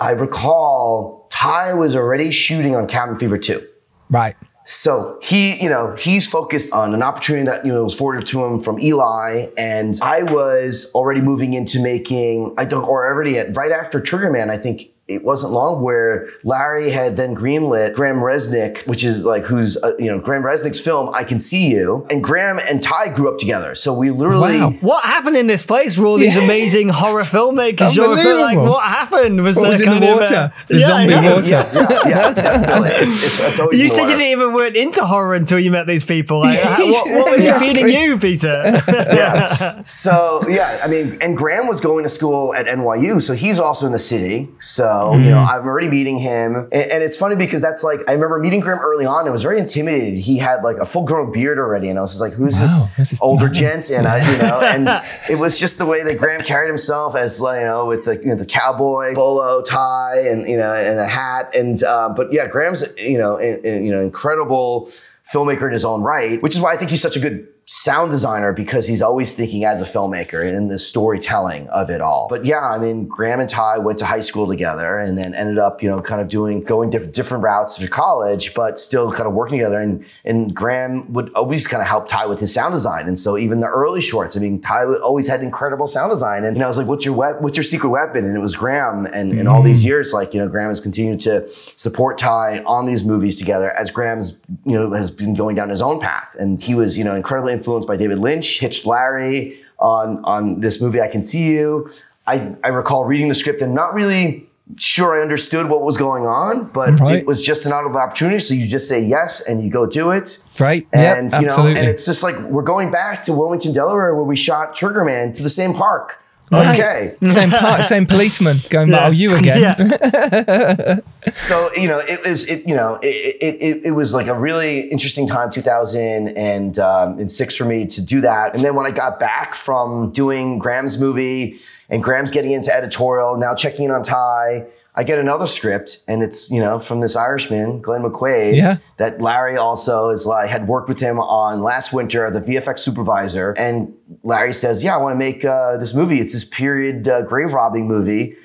I 0.01 0.11
recall 0.11 1.29
Ti 1.31 1.75
was 1.75 1.95
already 1.95 2.33
shooting 2.33 2.75
on 2.75 2.89
Cabin 2.89 3.17
Fever 3.17 3.39
2. 3.39 3.63
Right. 4.11 4.35
So 4.73 5.19
he, 5.23 5.63
you 5.63 5.69
know, 5.69 5.95
he's 5.97 6.27
focused 6.27 6.73
on 6.73 6.95
an 6.95 7.03
opportunity 7.03 7.45
that, 7.47 7.65
you 7.65 7.73
know, 7.73 7.85
was 7.85 7.95
forwarded 7.95 8.27
to 8.29 8.45
him 8.45 8.59
from 8.59 8.81
Eli. 8.81 9.49
And 9.57 9.99
I 10.03 10.23
was 10.23 10.91
already 10.95 11.21
moving 11.21 11.53
into 11.53 11.81
making, 11.83 12.55
I 12.57 12.65
don't, 12.65 12.85
or 12.85 13.07
already 13.07 13.39
at, 13.39 13.57
right 13.57 13.71
after 13.71 14.01
Triggerman, 14.01 14.51
I 14.51 14.59
think 14.59 14.91
it 15.09 15.25
wasn't 15.25 15.53
long 15.53 15.83
where 15.83 16.31
Larry 16.45 16.91
had 16.91 17.17
then 17.17 17.35
greenlit 17.35 17.95
Graham 17.95 18.19
Reznick, 18.19 18.87
which 18.87 19.03
is 19.03 19.25
like 19.25 19.43
who's 19.43 19.77
uh, 19.77 19.97
you 19.99 20.07
know 20.07 20.19
Graham 20.19 20.43
Reznick's 20.43 20.81
film 20.81 21.13
"I 21.13 21.25
Can 21.25 21.41
See 21.41 21.71
You," 21.71 22.07
and 22.09 22.23
Graham 22.23 22.61
and 22.61 22.83
Ti 22.83 23.11
grew 23.15 23.29
up 23.29 23.39
together. 23.39 23.75
So 23.75 23.93
we 23.93 24.11
literally 24.11 24.59
wow. 24.59 24.71
what 24.81 25.05
happened 25.05 25.37
in 25.37 25.49
this 25.49 25.63
place 25.65 25.97
for 25.97 26.07
all 26.07 26.19
these 26.19 26.35
yeah. 26.37 26.45
amazing 26.45 26.89
horror 26.89 27.23
filmmakers? 27.23 27.97
like, 27.97 28.57
what 28.57 28.85
happened? 28.85 29.43
Was 29.43 29.57
what 29.57 29.71
was 29.71 29.81
in 29.81 29.91
the 29.91 30.07
water? 30.07 30.35
A, 30.35 30.55
the 30.69 30.79
yeah, 30.79 30.87
zombie 30.87 31.13
yeah. 31.13 31.35
water. 31.35 31.51
Yeah, 31.51 31.73
yeah, 31.75 32.09
yeah 32.09 32.35
definitely. 32.35 32.91
It's, 32.91 33.25
it's, 33.25 33.41
it's 33.41 33.61
always 33.61 33.81
you 33.81 33.91
said 33.91 34.03
you 34.03 34.17
didn't 34.17 34.33
even 34.33 34.53
weren't 34.53 34.77
into 34.77 35.05
horror 35.05 35.35
until 35.35 35.59
you 35.59 35.73
met 35.73 35.89
these 35.89 36.05
people. 36.05 36.41
Like, 36.41 36.63
what, 36.63 37.09
what, 37.09 37.33
was 37.33 37.59
feeding 37.59 37.89
you, 37.89 38.19
Peter? 38.19 38.83
yeah. 38.89 39.83
So 39.83 40.43
yeah, 40.49 40.81
I 40.85 40.89
mean, 40.89 41.19
and 41.21 41.37
Graham 41.37 41.67
was 41.67 41.81
going 41.81 42.05
to 42.05 42.09
school 42.09 42.55
at 42.55 42.67
NYU, 42.67 43.21
so 43.21 43.33
he's 43.33 43.59
also 43.59 43.87
in 43.87 43.93
the 43.93 43.99
city. 43.99 44.49
So 44.61 45.02
mm. 45.11 45.25
you 45.25 45.31
know, 45.31 45.39
I'm 45.39 45.67
already 45.67 45.89
meeting 45.89 46.19
him. 46.19 46.57
And, 46.57 46.73
and, 46.73 47.03
it's 47.03 47.17
funny 47.17 47.37
because 47.37 47.61
that's 47.61 47.83
like, 47.83 48.01
I 48.09 48.13
remember 48.13 48.39
meeting 48.39 48.61
Graham 48.61 48.79
early 48.79 49.05
on. 49.05 49.27
It 49.27 49.31
was 49.31 49.43
very 49.43 49.59
intimidated. 49.59 50.15
He 50.15 50.39
had 50.39 50.63
like 50.63 50.77
a 50.77 50.87
full 50.87 51.05
grown 51.05 51.33
beard 51.33 51.59
already. 51.59 51.89
And 51.89 51.99
I 51.99 52.03
was 52.03 52.13
just 52.13 52.21
like, 52.21 52.33
who's 52.33 52.55
wow, 52.55 52.89
this, 52.97 53.21
older 53.21 53.49
gent? 53.49 53.91
And 53.91 54.07
I, 54.07 54.19
you 54.31 54.39
know, 54.39 54.61
and 54.61 54.89
it 55.31 55.39
was 55.39 55.59
just 55.59 55.79
the 55.79 55.87
way 55.87 56.03
that 56.03 56.19
Graham 56.19 56.41
carried 56.41 56.69
himself 56.69 57.17
as, 57.17 57.41
like, 57.41 57.61
you 57.61 57.67
know, 57.67 57.87
with 57.87 58.05
the, 58.05 58.17
you 58.17 58.27
know, 58.27 58.37
the 58.37 58.47
cowboy 58.47 59.15
bolo 59.15 59.63
tie 59.63 60.21
and, 60.21 60.49
you 60.49 60.57
know, 60.57 60.73
and 60.73 60.99
a 60.99 61.07
hat. 61.07 61.55
And, 61.55 61.83
um, 61.83 62.15
but 62.15 62.33
yeah, 62.33 62.47
Graham's, 62.47 62.85
you 62.97 63.19
know, 63.19 63.37
in, 63.37 63.65
in, 63.65 63.85
you 63.85 63.93
know, 63.93 64.01
incredible 64.01 64.91
filmmaker 65.33 65.67
in 65.67 65.73
his 65.73 65.85
own 65.85 66.03
right, 66.03 66.43
which 66.43 66.55
is 66.55 66.61
why 66.61 66.73
I 66.73 66.77
think 66.77 66.91
he's 66.91 67.03
such 67.03 67.17
a 67.17 67.21
good 67.21 67.49
sound 67.73 68.11
designer 68.11 68.53
because 68.53 68.87
he's 68.87 69.01
always 69.01 69.33
thinking 69.33 69.65
as 69.65 69.81
a 69.81 69.85
filmmaker 69.87 70.45
in 70.45 70.69
the 70.69 70.79
storytelling 70.79 71.67
of 71.69 71.89
it 71.89 72.03
all. 72.03 72.27
But 72.29 72.45
yeah, 72.45 72.61
I 72.61 72.79
mean, 72.79 73.07
Graham 73.07 73.41
and 73.41 73.49
Ti 73.49 73.79
went 73.79 73.99
to 74.01 74.05
high 74.05 74.21
school 74.21 74.47
together 74.47 74.99
and 74.99 75.17
then 75.17 75.35
ended 75.35 75.59
up, 75.59 75.83
you 75.83 75.89
know, 75.89 76.03
kind 76.03 76.21
of 76.21 76.29
doing, 76.29 76.63
going 76.63 76.91
different, 76.91 77.15
different 77.15 77.43
routes 77.43 77.77
to 77.77 77.89
college, 77.89 78.53
but 78.53 78.79
still 78.79 79.11
kind 79.11 79.27
of 79.27 79.33
working 79.33 79.57
together. 79.59 79.81
And, 79.81 80.05
and 80.23 80.55
Graham 80.55 81.11
would 81.15 81.33
always 81.33 81.67
kind 81.67 81.81
of 81.81 81.89
help 81.89 82.09
Ti 82.09 82.27
with 82.29 82.41
his 82.41 82.53
sound 82.53 82.75
design. 82.75 83.09
And 83.09 83.19
so 83.19 83.39
even 83.39 83.61
the 83.61 83.69
early 83.69 84.03
shorts, 84.03 84.37
I 84.37 84.41
mean, 84.41 84.61
Ti 84.61 84.99
always 85.03 85.27
had 85.27 85.41
incredible 85.43 85.87
sound 85.87 86.11
design. 86.11 86.45
And, 86.45 86.59
know, 86.59 86.67
I 86.67 86.69
was 86.69 86.77
like, 86.77 86.87
what's 86.87 87.07
your, 87.07 87.15
we- 87.15 87.41
what's 87.41 87.57
your 87.57 87.65
secret 87.65 87.89
weapon? 87.89 88.27
And 88.27 88.37
it 88.37 88.41
was 88.41 88.55
Graham. 88.55 89.07
And 89.07 89.33
in 89.33 89.47
all 89.47 89.63
these 89.63 89.83
mm. 89.83 89.87
years, 89.87 90.13
like, 90.13 90.35
you 90.35 90.41
know, 90.41 90.49
Graham 90.49 90.69
has 90.69 90.81
continued 90.81 91.21
to 91.21 91.49
support 91.77 92.19
Ti 92.19 92.63
on 92.67 92.85
these 92.85 93.03
movies 93.03 93.37
together 93.37 93.71
as 93.71 93.91
Graham's, 93.91 94.37
you 94.67 94.79
know, 94.79 94.93
has 94.93 95.11
been 95.11 95.35
going 95.35 95.57
down 95.57 95.71
his 95.71 95.81
own 95.81 96.01
path. 96.01 96.37
And 96.39 96.61
he 96.61 96.75
was, 96.75 96.99
you 96.99 97.05
know, 97.05 97.15
incredibly 97.15 97.62
influenced 97.63 97.87
by 97.87 97.97
David 97.97 98.19
Lynch, 98.19 98.59
hitched 98.59 98.85
Larry 98.85 99.57
on, 99.79 100.21
on 100.25 100.61
this 100.61 100.81
movie, 100.83 101.01
I 101.01 101.09
Can 101.09 101.23
See 101.23 101.53
You. 101.53 101.89
I, 102.27 102.55
I 102.65 102.69
recall 102.69 103.05
reading 103.05 103.29
the 103.29 103.35
script 103.35 103.63
and 103.63 103.73
not 103.75 103.95
really 103.95 104.49
sure 104.79 105.19
I 105.19 105.23
understood 105.23 105.69
what 105.69 105.83
was 105.83 105.97
going 105.97 106.25
on, 106.27 106.65
but 106.67 106.99
Right. 107.01 107.19
it 107.19 107.27
was 107.27 107.43
just 107.43 107.67
another 107.67 107.89
opportunity. 107.95 108.39
So 108.41 108.55
you 108.55 108.67
just 108.67 108.89
say 108.89 109.01
yes 109.03 109.47
and 109.47 109.63
you 109.63 109.71
go 109.71 109.87
do 109.87 110.11
it. 110.11 110.39
Right. 110.59 110.87
And 110.93 111.33
you 111.33 111.39
know, 111.41 111.45
absolutely. 111.47 111.81
and 111.81 111.89
it's 111.89 112.05
just 112.05 112.23
like 112.23 112.39
we're 112.43 112.63
going 112.63 112.91
back 112.91 113.23
to 113.25 113.33
Wilmington, 113.33 113.73
Delaware, 113.73 114.15
where 114.15 114.25
we 114.25 114.37
shot 114.37 114.75
Triggerman 114.75 115.35
to 115.37 115.43
the 115.43 115.49
same 115.49 115.75
park. 115.75 116.22
Right. 116.53 116.79
Okay. 116.79 117.17
same 117.31 117.51
part, 117.65 117.85
same 117.85 118.07
policeman 118.07 118.59
going 118.69 118.91
back. 118.91 119.01
Yeah. 119.01 119.09
Oh, 119.09 119.11
you 119.11 119.35
again. 119.35 119.61
Yeah. 119.61 120.99
So 121.35 121.71
you 121.77 121.87
know, 121.87 121.99
it 122.01 122.27
was 122.29 122.49
it 122.51 122.67
you 122.67 122.75
know 122.75 122.99
it 123.01 123.07
it, 123.07 123.55
it, 123.63 123.85
it 123.87 123.91
was 123.93 124.13
like 124.13 124.27
a 124.27 124.35
really 124.35 124.81
interesting 124.91 125.29
time, 125.29 125.53
2000 125.53 126.29
and 126.37 126.79
um, 126.81 127.19
and 127.21 127.31
six 127.31 127.55
for 127.55 127.65
me 127.65 127.87
to 127.87 128.03
do 128.03 128.21
that. 128.23 128.57
And 128.57 128.65
then 128.65 128.75
when 128.75 128.87
I 128.87 128.91
got 128.91 129.21
back 129.21 129.55
from 129.55 130.11
doing 130.11 130.59
Graham's 130.59 130.99
movie 130.99 131.61
and 131.89 132.03
Graham's 132.03 132.33
getting 132.33 132.51
into 132.51 132.75
editorial, 132.75 133.37
now 133.37 133.55
checking 133.55 133.85
in 133.85 133.91
on 133.93 134.03
Ti. 134.03 134.67
I 134.95 135.05
get 135.05 135.19
another 135.19 135.47
script, 135.47 136.03
and 136.07 136.23
it's 136.23 136.51
you 136.51 136.61
know 136.61 136.79
from 136.79 137.01
this 137.01 137.17
Irishman, 137.17 137.81
Glenn 137.81 138.03
McQuaid. 138.03 138.57
Yeah. 138.57 138.77
That 138.99 139.23
Larry 139.23 139.57
also 139.57 140.11
is 140.11 140.27
like 140.27 140.51
had 140.51 140.69
worked 140.69 140.89
with 140.89 141.01
him 141.01 141.19
on 141.19 141.63
last 141.63 141.93
winter, 141.93 142.31
the 142.31 142.41
VFX 142.41 142.81
supervisor, 142.81 143.53
and 143.53 143.95
Larry 144.23 144.53
says, 144.53 144.85
"Yeah, 144.85 144.95
I 144.95 144.99
want 144.99 145.15
to 145.15 145.19
make 145.19 145.45
uh, 145.45 145.79
this 145.79 145.95
movie. 145.95 146.21
It's 146.21 146.35
this 146.35 146.45
period 146.45 147.09
uh, 147.09 147.23
grave 147.23 147.53
robbing 147.53 147.89
movie." 147.89 148.37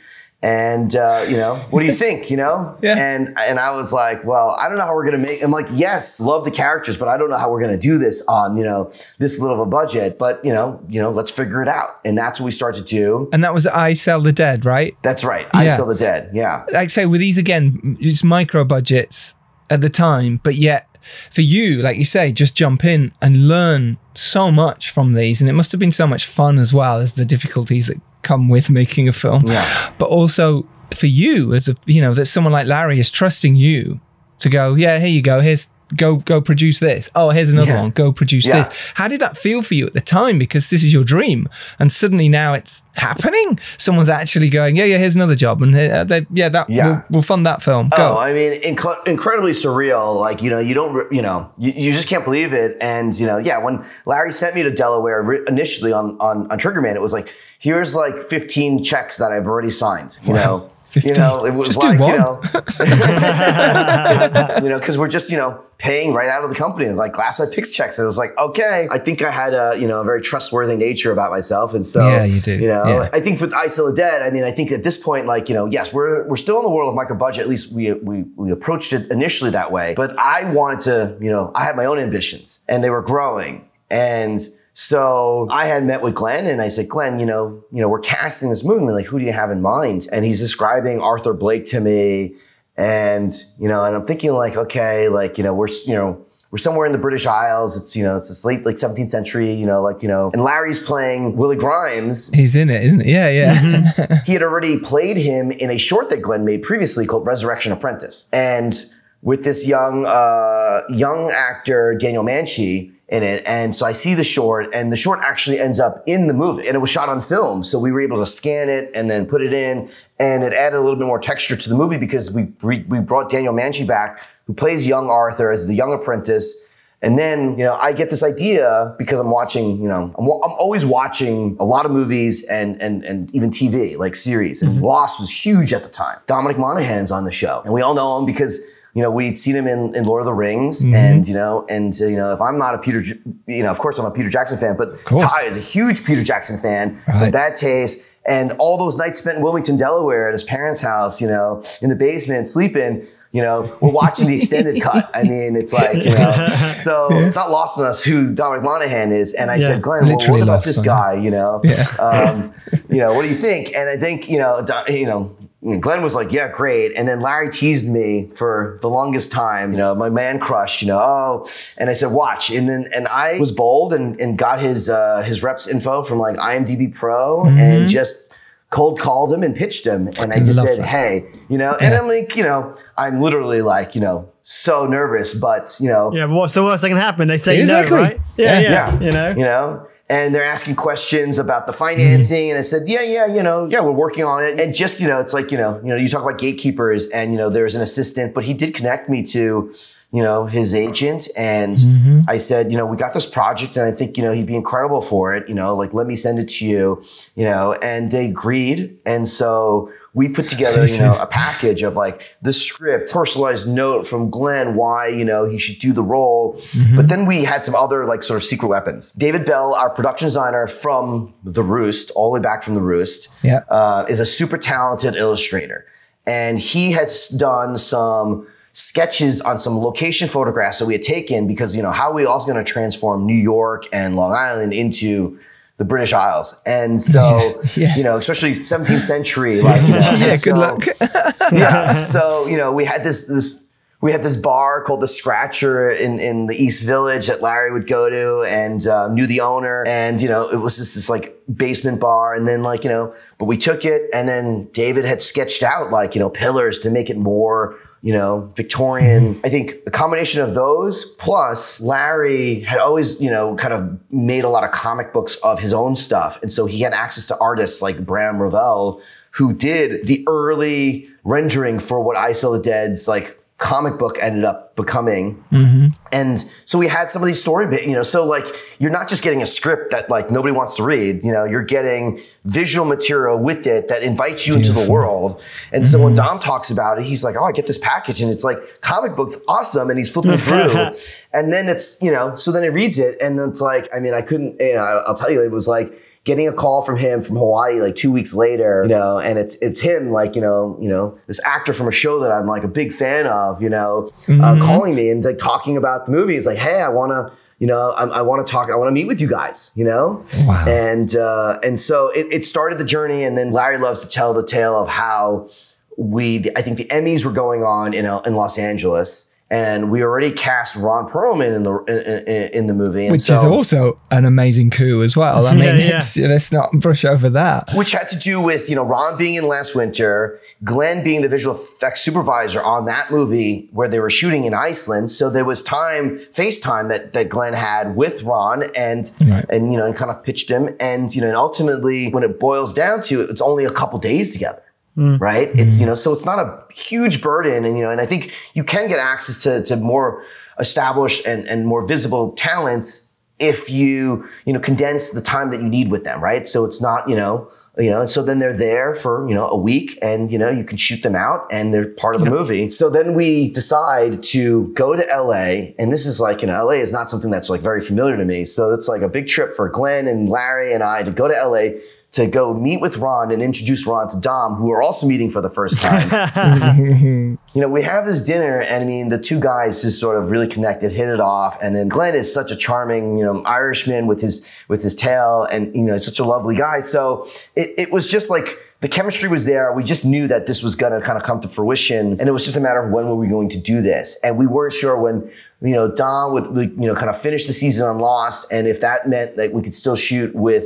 And 0.43 0.95
uh, 0.95 1.25
you 1.27 1.35
know, 1.35 1.55
what 1.71 1.79
do 1.79 1.87
you 1.87 1.95
think? 1.95 2.29
You 2.29 2.37
know, 2.37 2.77
Yeah. 2.81 2.95
and 2.95 3.35
and 3.39 3.59
I 3.59 3.71
was 3.71 3.91
like, 3.91 4.23
well, 4.23 4.51
I 4.51 4.69
don't 4.69 4.77
know 4.77 4.85
how 4.85 4.93
we're 4.93 5.05
gonna 5.05 5.17
make. 5.17 5.43
I'm 5.43 5.49
like, 5.49 5.65
yes, 5.71 6.19
love 6.19 6.45
the 6.45 6.51
characters, 6.51 6.95
but 6.95 7.07
I 7.07 7.17
don't 7.17 7.31
know 7.31 7.37
how 7.37 7.51
we're 7.51 7.59
gonna 7.59 7.75
do 7.77 7.97
this 7.97 8.23
on 8.27 8.55
you 8.55 8.63
know 8.63 8.85
this 9.17 9.39
little 9.39 9.55
of 9.59 9.59
a 9.59 9.65
budget. 9.69 10.19
But 10.19 10.43
you 10.45 10.53
know, 10.53 10.79
you 10.87 11.01
know, 11.01 11.09
let's 11.09 11.31
figure 11.31 11.63
it 11.63 11.67
out. 11.67 11.99
And 12.05 12.15
that's 12.15 12.39
what 12.39 12.45
we 12.45 12.51
start 12.51 12.75
to 12.75 12.83
do. 12.83 13.29
And 13.33 13.43
that 13.43 13.53
was 13.53 13.65
I 13.65 13.93
Sell 13.93 14.21
the 14.21 14.31
Dead, 14.31 14.63
right? 14.63 14.95
That's 15.01 15.23
right. 15.23 15.47
I 15.53 15.65
Yeah. 15.65 15.73
still 15.73 15.87
the 15.87 15.95
dead. 15.95 16.29
Yeah. 16.33 16.65
like 16.67 16.75
I 16.75 16.87
say, 16.87 17.07
with 17.07 17.19
these 17.19 17.39
again, 17.39 17.97
it's 17.99 18.23
micro 18.23 18.63
budgets 18.63 19.33
at 19.71 19.81
the 19.81 19.89
time, 19.89 20.39
but 20.43 20.53
yet 20.55 20.87
for 21.31 21.41
you, 21.41 21.81
like 21.81 21.97
you 21.97 22.05
say, 22.05 22.31
just 22.31 22.53
jump 22.53 22.85
in 22.85 23.11
and 23.21 23.47
learn 23.47 23.97
so 24.13 24.51
much 24.51 24.91
from 24.91 25.13
these. 25.13 25.41
And 25.41 25.49
it 25.49 25.53
must 25.53 25.71
have 25.71 25.79
been 25.79 25.91
so 25.91 26.05
much 26.05 26.25
fun 26.25 26.59
as 26.59 26.73
well 26.73 26.97
as 26.99 27.13
the 27.15 27.25
difficulties 27.25 27.87
that 27.87 27.99
come 28.27 28.49
with 28.49 28.69
making 28.69 29.07
a 29.07 29.13
film. 29.13 29.47
Yeah. 29.47 29.93
But 29.97 30.09
also 30.09 30.65
for 30.93 31.07
you, 31.07 31.53
as 31.53 31.67
a 31.67 31.75
you 31.85 32.01
know, 32.01 32.13
that 32.13 32.25
someone 32.25 32.53
like 32.53 32.67
Larry 32.67 32.99
is 32.99 33.09
trusting 33.09 33.55
you 33.55 33.99
to 34.39 34.49
go, 34.49 34.75
yeah, 34.75 34.99
here 34.99 35.07
you 35.07 35.21
go, 35.21 35.39
here's 35.39 35.67
go 35.95 36.17
go 36.17 36.41
produce 36.41 36.79
this. 36.79 37.09
Oh, 37.15 37.29
here's 37.29 37.51
another 37.51 37.71
Yeah. 37.71 37.81
one. 37.81 37.91
Go 37.91 38.11
produce 38.11 38.45
Yeah. 38.45 38.63
this. 38.63 38.91
How 38.95 39.07
did 39.07 39.21
that 39.21 39.37
feel 39.37 39.61
for 39.61 39.73
you 39.73 39.85
at 39.85 39.93
the 39.93 40.01
time? 40.01 40.37
Because 40.39 40.69
this 40.69 40.83
is 40.83 40.91
your 40.93 41.03
dream, 41.03 41.47
and 41.79 41.91
suddenly 41.91 42.29
now 42.29 42.53
it's 42.53 42.83
happening. 42.93 43.59
Someone's 43.77 44.09
actually 44.09 44.49
going, 44.49 44.75
yeah, 44.75 44.83
yeah. 44.85 44.97
Here's 44.97 45.15
another 45.15 45.35
job, 45.35 45.61
and 45.61 45.75
uh, 45.75 46.03
they, 46.03 46.25
yeah, 46.33 46.49
that 46.49 46.69
Yeah. 46.69 46.87
We'll, 46.87 47.03
we'll 47.11 47.21
fund 47.21 47.45
that 47.45 47.61
film. 47.61 47.89
Go. 47.89 48.15
Oh, 48.15 48.17
I 48.17 48.33
mean, 48.33 48.53
inc- 48.61 49.07
incredibly 49.07 49.51
surreal. 49.51 50.19
Like, 50.19 50.41
you 50.41 50.49
know, 50.49 50.59
you 50.59 50.73
don't, 50.73 51.11
you 51.11 51.21
know, 51.21 51.51
you, 51.57 51.71
you 51.75 51.91
just 51.91 52.07
can't 52.07 52.25
believe 52.25 52.53
it. 52.53 52.75
And, 52.81 53.17
you 53.19 53.27
know, 53.27 53.37
yeah, 53.37 53.59
when 53.59 53.85
Larry 54.05 54.31
sent 54.31 54.55
me 54.55 54.63
to 54.63 54.71
Delaware 54.71 55.31
initially 55.45 55.93
on, 55.93 56.17
on, 56.19 56.49
on 56.51 56.57
Triggerman, 56.59 56.95
it 56.95 57.01
was 57.01 57.13
like, 57.13 57.33
here's 57.59 57.93
like 57.95 58.17
15 58.23 58.83
checks 58.83 59.17
that 59.17 59.31
I've 59.31 59.45
already 59.47 59.69
signed, 59.71 60.17
you 60.23 60.33
know. 60.33 60.69
You 61.05 61.13
know, 61.13 61.45
it 61.45 61.53
was 61.53 61.69
Just 61.69 61.77
like, 61.77 61.99
you 61.99 62.17
know, 62.17 62.39
you 64.63 64.69
know, 64.69 64.79
because 64.79 64.97
we're 64.97 65.07
just, 65.07 65.29
you 65.29 65.37
know, 65.37 65.61
paying 65.77 66.13
right 66.13 66.29
out 66.29 66.43
of 66.43 66.49
the 66.49 66.55
company, 66.55 66.89
like 66.89 67.13
Glass 67.13 67.39
Eye 67.39 67.45
Pix 67.51 67.69
checks. 67.69 67.97
And 67.97 68.03
it 68.03 68.07
was 68.07 68.17
like, 68.17 68.37
okay, 68.37 68.87
I 68.89 68.97
think 68.99 69.21
I 69.21 69.31
had 69.31 69.53
a, 69.53 69.75
you 69.79 69.87
know, 69.87 70.01
a 70.01 70.03
very 70.03 70.21
trustworthy 70.21 70.75
nature 70.75 71.11
about 71.11 71.31
myself. 71.31 71.73
And 71.73 71.85
so, 71.85 72.07
Yeah, 72.07 72.23
you 72.25 72.39
do. 72.41 72.53
you 72.57 72.67
know, 72.67 72.87
Yeah. 72.87 73.09
I 73.13 73.19
think 73.19 73.39
with 73.39 73.53
I 73.53 73.67
Still 73.67 73.93
Dead, 73.93 74.21
I 74.21 74.29
mean, 74.29 74.43
I 74.43 74.51
think 74.51 74.71
at 74.71 74.83
this 74.83 74.97
point, 74.97 75.25
like, 75.27 75.49
you 75.49 75.55
know, 75.55 75.65
yes, 75.67 75.93
we're 75.93 76.27
we're 76.27 76.37
still 76.37 76.57
in 76.57 76.63
the 76.63 76.71
world 76.71 76.89
of 76.89 76.95
micro 76.95 77.15
budget. 77.15 77.41
At 77.41 77.49
least 77.49 77.73
we 77.73 77.93
we 77.93 78.23
we 78.35 78.51
approached 78.51 78.93
it 78.93 79.09
initially 79.11 79.51
that 79.51 79.71
way. 79.71 79.93
But 79.95 80.17
I 80.17 80.51
wanted 80.51 80.79
to, 80.81 81.17
you 81.21 81.29
know, 81.31 81.51
I 81.55 81.63
had 81.63 81.75
my 81.75 81.85
own 81.85 81.99
ambitions 81.99 82.63
and 82.67 82.83
they 82.83 82.89
were 82.89 83.01
growing. 83.01 83.67
And 83.89 84.39
so 84.79 85.47
I 85.49 85.65
had 85.65 85.85
met 85.85 86.03
with 86.03 86.13
Glenn 86.13 86.45
and 86.45 86.61
I 86.61 86.67
said, 86.67 86.87
Glenn, 86.87 87.19
you 87.19 87.25
know, 87.25 87.63
you 87.71 87.81
know, 87.81 87.89
we're 87.89 87.99
casting 87.99 88.51
this 88.51 88.63
movie. 88.63 88.93
Like, 88.93 89.07
who 89.07 89.17
do 89.17 89.25
you 89.25 89.33
have 89.33 89.49
in 89.49 89.59
mind? 89.59 90.07
And 90.11 90.23
he's 90.23 90.39
describing 90.39 91.01
Arthur 91.01 91.33
Blake 91.33 91.65
to 91.69 91.79
me. 91.79 92.35
And, 92.77 93.31
you 93.57 93.67
know, 93.67 93.83
and 93.83 93.95
I'm 93.95 94.05
thinking 94.05 94.33
like, 94.33 94.55
okay, 94.55 95.09
like, 95.09 95.39
you 95.39 95.43
know, 95.43 95.51
we're, 95.51 95.69
you 95.87 95.95
know, 95.95 96.23
we're 96.51 96.59
somewhere 96.59 96.85
in 96.85 96.91
the 96.91 96.99
British 96.99 97.25
Isles. 97.25 97.75
It's, 97.75 97.95
you 97.95 98.03
know, 98.03 98.17
it's 98.17 98.29
this 98.29 98.45
late, 98.45 98.67
like 98.67 98.75
17th 98.75 99.09
century, 99.09 99.51
you 99.51 99.65
know, 99.65 99.81
like, 99.81 100.03
you 100.03 100.07
know, 100.07 100.29
and 100.31 100.43
Larry's 100.43 100.77
playing 100.77 101.37
Willie 101.37 101.55
Grimes. 101.55 102.31
He's 102.31 102.55
in 102.55 102.69
it, 102.69 102.83
isn't 102.83 103.03
he? 103.03 103.13
Yeah, 103.13 103.29
yeah. 103.29 104.21
He 104.27 104.33
had 104.33 104.43
already 104.43 104.77
played 104.77 105.17
him 105.17 105.49
in 105.49 105.71
a 105.71 105.79
short 105.79 106.11
that 106.11 106.21
Glenn 106.21 106.45
made 106.45 106.61
previously 106.61 107.07
called 107.07 107.25
Resurrection 107.25 107.71
Apprentice. 107.71 108.29
And 108.31 108.79
with 109.23 109.43
this 109.43 109.67
young, 109.67 110.05
uh, 110.05 110.81
young 110.91 111.31
actor, 111.31 111.97
Daniel 111.99 112.21
Manche, 112.21 112.91
in 113.09 113.23
it. 113.23 113.43
And 113.45 113.73
so 113.73 113.85
I 113.85 113.93
see 113.93 114.13
the 114.13 114.23
short, 114.23 114.67
and 114.73 114.91
the 114.91 114.97
short 114.97 115.19
actually 115.23 115.59
ends 115.59 115.79
up 115.79 116.03
in 116.05 116.27
the 116.27 116.33
movie, 116.33 116.67
and 116.67 116.75
it 116.75 116.79
was 116.79 116.89
shot 116.89 117.07
on 117.07 117.21
film. 117.21 117.63
So 117.63 117.79
we 117.79 117.91
were 117.91 118.01
able 118.01 118.17
to 118.17 118.25
scan 118.25 118.69
it 118.69 118.91
and 118.93 119.09
then 119.09 119.25
put 119.25 119.41
it 119.41 119.53
in, 119.53 119.89
and 120.19 120.43
it 120.43 120.53
added 120.53 120.77
a 120.77 120.81
little 120.81 120.97
bit 120.97 121.05
more 121.05 121.19
texture 121.19 121.55
to 121.55 121.69
the 121.69 121.75
movie 121.75 121.97
because 121.97 122.31
we 122.31 122.51
we, 122.61 122.79
we 122.83 122.99
brought 122.99 123.29
Daniel 123.29 123.53
Manche 123.53 123.85
back, 123.87 124.27
who 124.45 124.53
plays 124.53 124.85
young 124.85 125.09
Arthur 125.09 125.51
as 125.51 125.67
the 125.67 125.73
young 125.73 125.93
apprentice. 125.93 126.65
And 126.99 127.19
then, 127.19 127.59
you 127.59 127.63
know, 127.63 127.75
I 127.75 127.93
get 127.93 128.09
this 128.09 128.23
idea 128.23 128.95
because 128.97 129.19
I'm 129.19 129.29
watching, 129.29 129.79
you 129.79 129.87
know, 129.87 130.15
I'm, 130.17 130.23
I'm 130.25 130.57
always 130.57 130.83
watching 130.83 131.55
a 131.59 131.63
lot 131.63 131.85
of 131.85 131.91
movies 131.91 132.43
and, 132.45 132.81
and, 132.81 133.03
and 133.03 133.33
even 133.35 133.51
TV, 133.51 133.95
like 133.95 134.15
series. 134.15 134.63
And 134.63 134.77
mm-hmm. 134.77 134.83
Lost 134.83 135.19
was 135.19 135.29
huge 135.29 135.73
at 135.73 135.83
the 135.83 135.89
time. 135.89 136.17
Dominic 136.25 136.57
Monaghan's 136.57 137.11
on 137.11 137.23
the 137.23 137.31
show. 137.31 137.61
And 137.65 137.71
we 137.71 137.83
all 137.83 137.93
know 137.93 138.17
him 138.17 138.25
because, 138.25 138.59
you 138.97 139.03
know, 139.03 139.11
we'd 139.11 139.37
seen 139.37 139.55
him 139.55 139.67
in, 139.67 139.93
in 139.93 140.05
Lord 140.05 140.21
of 140.21 140.25
the 140.25 140.33
Rings. 140.33 140.81
And, 140.83 141.27
you 141.27 141.35
know, 141.35 141.67
and, 141.69 141.93
uh, 142.01 142.07
you 142.07 142.15
know, 142.15 142.33
if 142.33 142.41
I'm 142.41 142.57
not 142.57 142.73
a 142.73 142.79
Peter, 142.79 143.01
you 143.45 143.61
know, 143.61 143.69
of 143.69 143.77
course 143.77 143.99
I'm 143.99 144.05
a 144.07 144.11
Peter 144.11 144.27
Jackson 144.27 144.57
fan, 144.57 144.75
but. 144.75 144.97
Ti 145.05 145.45
is 145.45 145.55
a 145.55 145.59
huge 145.59 146.03
Peter 146.03 146.23
Jackson 146.23 146.57
fan. 146.57 146.99
Right. 147.07 147.31
Bad 147.31 147.53
Taste. 147.55 148.11
And 148.25 148.53
all 148.53 148.77
those 148.79 148.97
nights 148.97 149.19
spent 149.19 149.37
in 149.37 149.43
Wilmington, 149.43 149.77
Delaware 149.77 150.27
at 150.27 150.33
his 150.33 150.43
parents' 150.43 150.81
house, 150.81 151.21
you 151.21 151.27
know, 151.27 151.63
in 151.83 151.89
the 151.89 151.95
basement, 151.95 152.49
sleeping, 152.49 153.05
you 153.31 153.41
know, 153.43 153.71
we're 153.81 153.91
watching 153.91 154.25
the 154.25 154.37
extended 154.41 154.81
cut. 154.81 155.11
I 155.13 155.23
mean, 155.23 155.55
it's 155.55 155.71
like, 155.73 156.03
you 156.03 156.09
know, 156.09 156.45
so 156.83 157.07
it's 157.11 157.35
not 157.35 157.51
lost 157.51 157.77
on 157.77 157.85
us 157.85 158.03
who 158.03 158.33
Dominic 158.33 158.63
Monaghan 158.63 159.11
is. 159.11 159.33
And 159.33 159.51
I 159.51 159.55
Yeah. 159.57 159.67
said, 159.73 159.81
Glenn, 159.83 160.07
well, 160.07 160.17
what 160.17 160.41
about 160.41 160.63
this 160.63 160.79
guy, 160.79 161.13
you 161.13 161.29
know? 161.29 161.61
Um, 161.99 162.51
you 162.89 162.97
know, 162.97 163.13
what 163.13 163.21
do 163.21 163.29
you 163.29 163.35
think? 163.35 163.73
And 163.75 163.87
I 163.87 163.95
think, 163.97 164.27
you 164.27 164.39
know, 164.39 164.65
you 164.89 165.05
know, 165.05 165.35
Glenn 165.81 166.01
was 166.01 166.15
like, 166.15 166.31
yeah, 166.31 166.47
great. 166.49 166.93
And 166.95 167.07
then 167.07 167.19
Larry 167.19 167.51
teased 167.51 167.89
me 167.89 168.29
for 168.35 168.77
the 168.81 168.89
longest 168.89 169.31
time, 169.31 169.71
you 169.71 169.77
know, 169.77 169.93
my 169.95 170.09
man 170.09 170.39
crush, 170.39 170.81
you 170.81 170.87
know, 170.87 170.99
oh, 170.99 171.49
and 171.77 171.89
I 171.89 171.93
said, 171.93 172.11
watch. 172.11 172.49
And 172.49 172.69
then, 172.69 172.89
and 172.93 173.07
I 173.07 173.37
was 173.39 173.51
bold 173.51 173.93
and, 173.93 174.19
and 174.19 174.37
got 174.37 174.61
his, 174.61 174.89
uh, 174.89 175.21
his 175.23 175.43
reps 175.43 175.67
info 175.67 176.03
from 176.03 176.19
like 176.19 176.37
IMDb 176.37 176.95
Pro 176.95 177.45
and 177.45 177.89
just 177.89 178.31
cold 178.69 178.99
called 178.99 179.33
him 179.33 179.43
and 179.43 179.55
pitched 179.55 179.85
him. 179.85 180.07
And 180.19 180.31
I 180.33 180.37
just 180.39 180.61
said, 180.61 180.79
that. 180.79 180.87
hey, 180.87 181.29
you 181.49 181.57
know, 181.57 181.75
and 181.81 181.95
I'm 181.95 182.07
like, 182.07 182.35
you 182.35 182.43
know, 182.43 182.77
I'm 182.97 183.21
literally 183.21 183.61
like, 183.61 183.95
you 183.95 184.01
know, 184.01 184.29
so 184.43 184.85
nervous, 184.85 185.33
but, 185.33 185.75
you 185.79 185.89
know, 185.89 186.13
Yeah, 186.13 186.27
but 186.27 186.35
what's 186.35 186.53
the 186.53 186.63
worst 186.63 186.81
that 186.81 186.89
can 186.89 186.97
happen? 186.97 187.27
They 187.27 187.37
say 187.37 187.59
Exactly. 187.59 187.95
no, 187.97 188.03
right? 188.03 188.19
Yeah, 188.37 188.59
Yeah. 188.59 188.71
yeah, 188.71 188.99
You 189.01 189.11
know? 189.11 189.29
you 189.29 189.43
know 189.43 189.87
and 190.09 190.33
they're 190.33 190.45
asking 190.45 190.75
questions 190.75 191.37
about 191.37 191.67
the 191.67 191.73
financing. 191.73 192.43
Mm-hmm. 192.43 192.51
And 192.51 192.59
i 192.59 192.61
said 192.61 192.87
yeah 192.87 193.01
yeah 193.01 193.25
you 193.25 193.43
know 193.43 193.65
yeah 193.65 193.81
we're 193.81 193.91
working 193.91 194.23
on 194.23 194.43
it. 194.43 194.59
And 194.59 194.73
just 194.73 194.99
you 194.99 195.07
know 195.07 195.19
it's 195.19 195.33
like 195.33 195.51
you 195.51 195.57
know 195.57 195.79
you 195.83 195.89
know 195.89 195.95
you 195.95 196.07
talk 196.07 196.21
about 196.21 196.39
gatekeepers 196.39 197.09
and 197.09 197.31
you 197.31 197.37
know 197.37 197.49
there's 197.49 197.75
an 197.75 197.81
assistant 197.81 198.33
but 198.33 198.43
he 198.43 198.53
did 198.53 198.73
connect 198.73 199.09
me 199.09 199.23
to 199.23 199.73
you 200.11 200.23
know 200.23 200.45
his 200.45 200.73
agent. 200.73 201.27
And 201.35 201.77
mm-hmm. 201.77 202.21
i 202.27 202.37
said 202.37 202.71
you 202.71 202.77
know 202.77 202.85
we 202.85 202.97
got 202.97 203.13
this 203.13 203.25
project 203.25 203.75
and 203.75 203.85
i 203.85 203.91
think 203.91 204.17
you 204.17 204.23
know 204.23 204.31
he'd 204.31 204.47
be 204.47 204.55
incredible 204.55 205.01
for 205.01 205.35
it. 205.35 205.47
You 205.49 205.55
know 205.55 205.75
like 205.75 205.93
let 205.93 206.07
me 206.07 206.15
send 206.15 206.39
it 206.39 206.49
to 206.49 206.65
you 206.65 207.03
you 207.35 207.45
know 207.45 207.73
and 207.73 208.11
they 208.11 208.27
agreed. 208.27 208.97
And 209.05 209.27
so 209.27 209.91
we 210.17 210.27
put 210.27 210.49
together, 210.55 210.85
you 210.85 210.97
know, 210.97 211.15
a 211.19 211.27
package 211.27 211.83
of 211.83 211.95
like 211.95 212.35
the 212.41 212.51
script, 212.51 213.11
personalized 213.11 213.67
note 213.67 214.07
from 214.07 214.29
Glenn 214.29 214.75
why, 214.75 215.07
you 215.07 215.23
know, 215.23 215.45
he 215.45 215.57
should 215.57 215.77
do 215.79 215.93
the 215.93 216.01
role. 216.03 216.59
But 216.95 217.07
then 217.07 217.25
we 217.27 217.43
had 217.43 217.63
some 217.63 217.75
other 217.75 218.05
like 218.05 218.23
sort 218.23 218.37
of 218.37 218.43
secret 218.43 218.67
weapons. 218.67 219.11
David 219.11 219.45
Bell, 219.45 219.75
our 219.75 219.89
production 219.91 220.25
designer 220.25 220.65
from 220.67 221.33
The 221.43 221.63
Roost, 221.63 222.09
all 222.11 222.31
the 222.31 222.39
way 222.39 222.43
back 222.43 222.63
from 222.63 222.73
The 222.73 222.81
Roost, 222.81 223.29
Yeah. 223.43 223.61
uh, 223.69 224.05
is 224.09 224.19
a 224.19 224.25
super 224.25 224.57
talented 224.57 225.15
illustrator. 225.15 225.85
And 226.25 226.59
he 226.59 226.91
has 226.91 227.27
done 227.29 227.77
some 227.77 228.47
sketches 228.73 229.39
on 229.41 229.59
some 229.59 229.77
location 229.79 230.27
photographs 230.27 230.79
that 230.79 230.85
we 230.85 230.93
had 230.93 231.01
taken 231.03 231.47
because, 231.47 231.75
you 231.75 231.81
know, 231.81 231.91
how 231.91 232.09
are 232.11 232.13
we 232.13 232.25
also 232.25 232.45
going 232.51 232.63
to 232.63 232.69
transform 232.69 233.25
New 233.25 233.41
York 233.55 233.85
and 233.93 234.15
Long 234.15 234.33
Island 234.33 234.73
into 234.73 235.39
the 235.77 235.85
British 235.85 236.11
Isles. 236.13 236.59
And 236.65 237.01
so, 237.01 237.61
Yeah. 237.75 237.95
you 237.95 238.03
know, 238.03 238.17
especially 238.17 238.61
17th 238.61 239.01
century, 239.01 239.61
like, 239.61 239.81
you 239.83 239.89
know, 239.93 239.99
yeah, 239.99 240.25
and 240.33 240.41
good 240.41 240.55
so- 240.55 240.59
luck. 240.59 240.85
yeah. 241.51 241.93
So, 241.93 242.47
you 242.47 242.57
know, 242.57 242.71
we 242.71 242.83
had 242.85 243.03
this, 243.03 243.27
this, 243.27 243.71
we 244.01 244.11
had 244.11 244.21
this 244.23 244.35
bar 244.35 244.83
called 244.83 245.01
the 245.01 245.07
Scratcher 245.07 245.89
in, 245.89 246.19
in 246.19 246.45
the 246.45 246.55
East 246.55 246.83
Village 246.83 247.25
that 247.27 247.41
Larry 247.41 247.71
would 247.71 247.87
go 247.87 248.09
to 248.11 248.43
and 248.47 248.85
uh, 248.85 249.07
knew 249.07 249.25
the 249.25 249.41
owner. 249.41 249.83
And, 249.87 250.21
you 250.21 250.27
know, 250.29 250.47
it 250.49 250.57
was 250.57 250.77
just 250.77 250.93
this 250.93 251.09
like 251.09 251.35
basement 251.51 251.99
bar. 251.99 252.35
And 252.35 252.47
then 252.47 252.61
like, 252.61 252.83
you 252.83 252.91
know, 252.91 253.15
but 253.39 253.45
we 253.45 253.57
took 253.57 253.85
it 253.85 254.03
and 254.13 254.27
then 254.29 254.69
David 254.71 255.05
had 255.05 255.21
sketched 255.21 255.63
out 255.63 255.89
like, 255.91 256.13
you 256.13 256.19
know, 256.19 256.29
pillars 256.29 256.77
to 256.79 256.91
make 256.91 257.09
it 257.09 257.17
more, 257.17 257.75
you 258.01 258.13
know, 258.13 258.51
Victorian. 258.55 259.35
Mm-hmm. 259.35 259.45
I 259.45 259.49
think 259.49 259.85
the 259.85 259.91
combination 259.91 260.41
of 260.41 260.55
those 260.55 261.03
plus 261.15 261.79
Larry 261.81 262.61
had 262.61 262.79
always, 262.79 263.21
you 263.21 263.29
know, 263.29 263.55
kind 263.55 263.73
of 263.73 263.99
made 264.11 264.43
a 264.43 264.49
lot 264.49 264.63
of 264.63 264.71
comic 264.71 265.13
books 265.13 265.35
of 265.37 265.59
his 265.59 265.73
own 265.73 265.95
stuff. 265.95 266.39
And 266.41 266.51
so 266.51 266.65
he 266.65 266.81
had 266.81 266.93
access 266.93 267.25
to 267.27 267.37
artists 267.39 267.81
like 267.81 268.05
Bram 268.05 268.41
Ravel 268.41 269.01
who 269.31 269.53
did 269.53 270.05
the 270.07 270.23
early 270.27 271.07
rendering 271.23 271.79
for 271.79 271.99
what 271.99 272.15
I 272.15 272.31
Sell 272.31 272.51
the 272.51 272.61
Dead's 272.61 273.07
like 273.07 273.39
comic 273.57 273.97
book 273.97 274.17
ended 274.21 274.43
up 274.43 274.75
becoming. 274.75 275.43
Mm-hmm. 275.51 275.87
And 276.11 276.45
so 276.65 276.77
we 276.77 276.87
had 276.87 277.09
some 277.09 277.23
of 277.23 277.25
these 277.25 277.41
story 277.41 277.65
bit, 277.65 277.85
you 277.85 277.93
know, 277.93 278.03
so 278.03 278.23
like 278.23 278.45
you're 278.77 278.91
not 278.91 279.09
just 279.09 279.23
getting 279.23 279.41
a 279.41 279.47
script 279.47 279.89
that 279.89 280.11
like 280.11 280.29
nobody 280.29 280.51
wants 280.51 280.75
to 280.75 280.83
read, 280.83 281.25
you 281.25 281.31
know, 281.31 281.43
you're 281.43 281.63
getting 281.63 282.21
visual 282.45 282.85
material 282.85 283.35
with 283.39 283.65
it 283.65 283.87
that 283.87 284.03
invites 284.03 284.45
you 284.45 284.55
into 284.55 284.71
the 284.71 284.87
world. 284.87 285.41
And 285.71 285.87
so 285.87 285.97
when 285.97 286.13
mm-hmm. 286.13 286.23
Dom 286.23 286.39
talks 286.39 286.69
about 286.69 286.99
it, 286.99 287.05
he's 287.05 287.23
like, 287.23 287.35
"Oh, 287.35 287.45
I 287.45 287.51
get 287.51 287.65
this 287.65 287.79
package 287.79 288.21
and 288.21 288.31
it's 288.31 288.43
like 288.43 288.59
comic 288.81 289.15
books 289.15 289.35
awesome." 289.47 289.89
And 289.89 289.97
he's 289.97 290.09
flipping 290.09 290.37
through. 290.37 290.91
and 291.33 291.51
then 291.51 291.67
it's, 291.67 291.99
you 292.01 292.11
know, 292.11 292.35
so 292.35 292.51
then 292.51 292.61
he 292.61 292.69
reads 292.69 292.99
it 292.99 293.17
and 293.19 293.39
it's 293.39 293.59
like, 293.59 293.89
I 293.93 293.99
mean, 293.99 294.13
I 294.13 294.21
couldn't, 294.21 294.61
you 294.61 294.75
know, 294.75 294.81
I'll 295.07 295.15
tell 295.15 295.31
you 295.31 295.41
it 295.41 295.51
was 295.51 295.67
like 295.67 295.99
getting 296.27 296.47
a 296.47 296.53
call 296.53 296.83
from 296.83 296.97
him 296.97 297.23
from 297.23 297.37
Hawaii 297.37 297.81
like 297.81 297.95
two 297.95 298.11
weeks 298.11 298.33
later, 298.35 298.83
you 298.83 298.89
know, 298.89 299.17
and 299.17 299.39
it's 299.39 299.55
it's 299.63 299.79
him 299.79 300.11
like 300.11 300.35
you 300.35 300.41
know 300.43 300.77
you 300.79 300.89
know 300.89 301.17
this 301.25 301.39
actor 301.43 301.73
from 301.73 301.87
a 301.87 301.91
show 301.91 302.19
that 302.19 302.31
I'm 302.31 302.45
like 302.45 302.63
a 302.63 302.67
big 302.67 302.91
fan 302.91 303.25
of, 303.25 303.61
you 303.63 303.69
know, 303.69 304.11
uh, 304.29 304.59
calling 304.61 304.93
me 304.95 305.09
and 305.09 305.23
like 305.25 305.39
talking 305.39 305.75
about 305.77 306.05
the 306.05 306.11
movie. 306.11 306.35
It's 306.37 306.45
like, 306.45 306.59
hey, 306.59 306.79
I 306.81 306.89
want 306.89 307.11
to. 307.13 307.35
You 307.59 307.65
know, 307.65 307.89
I, 307.97 308.03
I 308.19 308.21
want 308.21 308.45
to 308.45 308.51
talk. 308.51 308.69
I 308.69 308.75
want 308.75 308.89
to 308.89 308.91
meet 308.91 309.07
with 309.07 309.19
you 309.19 309.27
guys. 309.27 309.71
You 309.73 309.85
know, 309.85 310.21
Wow. 310.45 310.63
and 310.67 311.15
uh, 311.15 311.57
and 311.63 311.79
so 311.79 312.09
it, 312.09 312.27
it 312.31 312.45
started 312.45 312.77
the 312.77 312.83
journey. 312.85 313.23
And 313.23 313.35
then 313.35 313.51
Larry 313.51 313.79
loves 313.79 314.01
to 314.01 314.07
tell 314.07 314.31
the 314.35 314.45
tale 314.45 314.75
of 314.79 314.87
how 314.87 315.49
we. 315.97 316.45
I 316.55 316.61
think 316.61 316.77
the 316.77 316.85
Emmys 316.85 317.25
were 317.25 317.31
going 317.31 317.63
on 317.63 317.95
in 317.95 318.05
uh, 318.05 318.19
in 318.27 318.35
Los 318.35 318.59
Angeles, 318.59 319.33
and 319.49 319.91
we 319.91 320.03
already 320.03 320.31
cast 320.31 320.75
Ron 320.75 321.09
Perlman 321.09 321.55
in 321.55 321.63
the 321.63 321.73
in, 321.85 322.27
in, 322.27 322.49
in 322.53 322.67
the 322.67 322.73
movie, 322.73 323.03
and 323.05 323.11
Which 323.13 323.21
so, 323.21 323.35
is 323.35 323.43
also 323.43 323.99
an 324.11 324.25
amazing 324.25 324.69
coup 324.71 325.01
as 325.03 325.15
well. 325.15 325.47
I 325.47 325.53
Yeah, 325.55 325.73
mean, 325.75 325.87
yeah. 325.87 325.97
It's, 326.01 326.17
let's 326.17 326.51
not 326.51 326.71
brush 326.73 327.05
over 327.05 327.29
that. 327.29 327.69
which 327.75 327.91
had 327.91 328.09
to 328.09 328.19
do 328.19 328.41
with 328.41 328.69
you 328.69 328.75
know 328.75 328.83
Ron 328.83 329.17
being 329.17 329.35
in 329.35 329.47
last 329.47 329.75
winter, 329.75 330.39
Glenn 330.63 331.03
being 331.03 331.21
the 331.21 331.29
visual 331.29 331.55
effects 331.55 332.01
supervisor 332.01 332.61
on 332.61 332.85
that 332.85 333.09
movie 333.11 333.69
where 333.71 333.87
they 333.87 333.99
were 333.99 334.09
shooting 334.09 334.43
in 334.43 334.53
Iceland. 334.53 335.11
So 335.11 335.29
there 335.29 335.45
was 335.45 335.61
time, 335.63 336.19
FaceTime 336.33 336.89
that 336.89 337.13
that 337.13 337.29
Glenn 337.29 337.53
had 337.53 337.95
with 337.95 338.23
Ron 338.23 338.63
and 338.75 339.09
Right. 339.25 339.45
and 339.49 339.71
you 339.71 339.77
know 339.79 339.85
and 339.85 339.95
kind 339.95 340.11
of 340.11 340.23
pitched 340.23 340.49
him. 340.49 340.75
And 340.79 341.13
you 341.15 341.21
know, 341.21 341.27
and 341.27 341.37
ultimately 341.37 342.09
when 342.11 342.23
it 342.23 342.39
boils 342.39 342.73
down 342.73 343.01
to 343.03 343.21
it, 343.21 343.29
it's 343.29 343.41
only 343.41 343.63
a 343.65 343.71
couple 343.71 343.97
days 343.99 344.31
together. 344.33 344.61
Mm. 344.97 345.19
Right. 345.19 345.49
It's, 345.53 345.75
mm. 345.75 345.81
you 345.81 345.85
know, 345.85 345.95
so 345.95 346.11
it's 346.11 346.25
not 346.25 346.39
a 346.39 346.73
huge 346.73 347.21
burden. 347.21 347.65
And, 347.65 347.77
you 347.77 347.83
know, 347.83 347.91
and 347.91 348.01
I 348.01 348.07
think 348.07 348.33
you 348.55 348.63
can 348.63 348.87
get 348.87 348.99
access 348.99 349.43
to, 349.43 349.63
to 349.65 349.75
more 349.75 350.23
established 350.59 351.25
and, 351.25 351.45
and 351.47 351.67
more 351.67 351.85
visible 351.85 352.31
talents 352.31 353.13
if 353.37 353.69
you, 353.69 354.27
you 354.45 354.53
know, 354.53 354.59
condense 354.59 355.09
the 355.09 355.21
time 355.21 355.51
that 355.51 355.61
you 355.61 355.69
need 355.69 355.91
with 355.91 356.03
them. 356.03 356.19
Right. 356.19 356.47
So 356.47 356.65
it's 356.65 356.81
not, 356.81 357.07
you 357.07 357.15
know, 357.15 357.51
you 357.77 357.91
know, 357.91 358.01
and 358.01 358.09
so 358.09 358.23
then 358.23 358.39
they're 358.39 358.57
there 358.57 358.95
for, 358.95 359.27
you 359.29 359.35
know, 359.35 359.47
a 359.47 359.55
week 359.55 359.99
and, 360.01 360.31
you 360.31 360.39
know, 360.39 360.49
you 360.49 360.63
can 360.63 360.77
shoot 360.77 361.03
them 361.03 361.15
out 361.15 361.45
and 361.51 361.71
they're 361.71 361.89
part 361.89 362.15
of 362.15 362.21
the 362.21 362.29
movie. 362.29 362.69
So 362.69 362.89
then 362.89 363.13
we 363.13 363.51
decide 363.51 364.23
to 364.23 364.69
go 364.73 364.95
to 364.95 365.05
LA. 365.15 365.73
And 365.77 365.93
this 365.93 366.07
is 366.07 366.19
like, 366.19 366.41
you 366.41 366.47
know, 366.47 366.65
LA 366.65 366.73
is 366.73 366.91
not 366.91 367.11
something 367.11 367.29
that's 367.29 367.51
like 367.51 367.61
very 367.61 367.81
familiar 367.81 368.17
to 368.17 368.25
me. 368.25 368.45
So 368.45 368.73
it's 368.73 368.87
like 368.87 369.03
a 369.03 369.09
big 369.09 369.27
trip 369.27 369.55
for 369.55 369.69
Glenn 369.69 370.07
and 370.07 370.27
Larry 370.27 370.73
and 370.73 370.81
I 370.81 371.03
to 371.03 371.11
go 371.11 371.27
to 371.27 371.33
LA 371.35 371.79
to 372.17 372.25
go 372.27 372.53
meet 372.53 372.81
with 372.81 372.97
Ron 372.97 373.31
and 373.31 373.41
introduce 373.41 373.85
Ron 373.85 374.09
to 374.09 374.19
Dom, 374.19 374.55
who 374.55 374.71
are 374.71 374.81
also 374.81 375.07
meeting 375.07 375.29
for 375.29 375.39
the 375.39 375.49
first 375.49 375.79
time. 375.79 377.37
you 377.53 377.61
know, 377.61 377.69
we 377.69 377.83
have 377.83 378.05
this 378.05 378.25
dinner, 378.25 378.59
and 378.59 378.83
I 378.83 378.87
mean, 378.87 379.09
the 379.09 379.19
two 379.19 379.39
guys 379.39 379.83
just 379.83 379.99
sort 379.99 380.21
of 380.21 380.31
really 380.31 380.47
connected, 380.47 380.91
hit 380.91 381.09
it 381.09 381.19
off, 381.19 381.57
and 381.61 381.75
then 381.75 381.87
Glenn 381.87 382.15
is 382.15 382.31
such 382.33 382.51
a 382.51 382.55
charming, 382.55 383.17
you 383.17 383.23
know, 383.23 383.43
Irishman 383.43 384.07
with 384.07 384.21
his 384.21 384.47
with 384.67 384.83
his 384.83 384.95
tail, 384.95 385.47
and 385.51 385.73
you 385.75 385.83
know, 385.83 385.97
such 385.97 386.19
a 386.19 386.25
lovely 386.25 386.55
guy. 386.55 386.79
So 386.79 387.27
it, 387.55 387.73
it 387.77 387.91
was 387.91 388.09
just 388.09 388.29
like 388.29 388.57
the 388.81 388.87
chemistry 388.87 389.29
was 389.29 389.45
there. 389.45 389.71
We 389.71 389.83
just 389.83 390.03
knew 390.03 390.27
that 390.27 390.47
this 390.47 390.63
was 390.63 390.75
going 390.75 390.93
to 390.93 391.05
kind 391.05 391.17
of 391.17 391.23
come 391.23 391.39
to 391.41 391.47
fruition, 391.47 392.19
and 392.19 392.21
it 392.21 392.31
was 392.31 392.45
just 392.45 392.57
a 392.57 392.59
matter 392.59 392.79
of 392.79 392.91
when 392.91 393.07
were 393.07 393.15
we 393.15 393.27
going 393.27 393.49
to 393.49 393.59
do 393.59 393.81
this, 393.81 394.19
and 394.23 394.37
we 394.37 394.47
weren't 394.47 394.73
sure 394.73 394.99
when. 394.99 395.31
You 395.59 395.71
know, 395.71 395.91
Dom 395.91 396.33
would, 396.33 396.51
would 396.51 396.69
you 396.73 396.85
know 396.85 396.93
kind 396.93 397.09
of 397.09 397.19
finish 397.19 397.47
the 397.47 397.53
season 397.53 397.83
on 397.83 397.97
Lost, 397.97 398.51
and 398.51 398.67
if 398.67 398.79
that 398.81 399.09
meant 399.09 399.37
that 399.37 399.53
we 399.53 399.63
could 399.63 399.73
still 399.73 399.95
shoot 399.95 400.35
with 400.35 400.65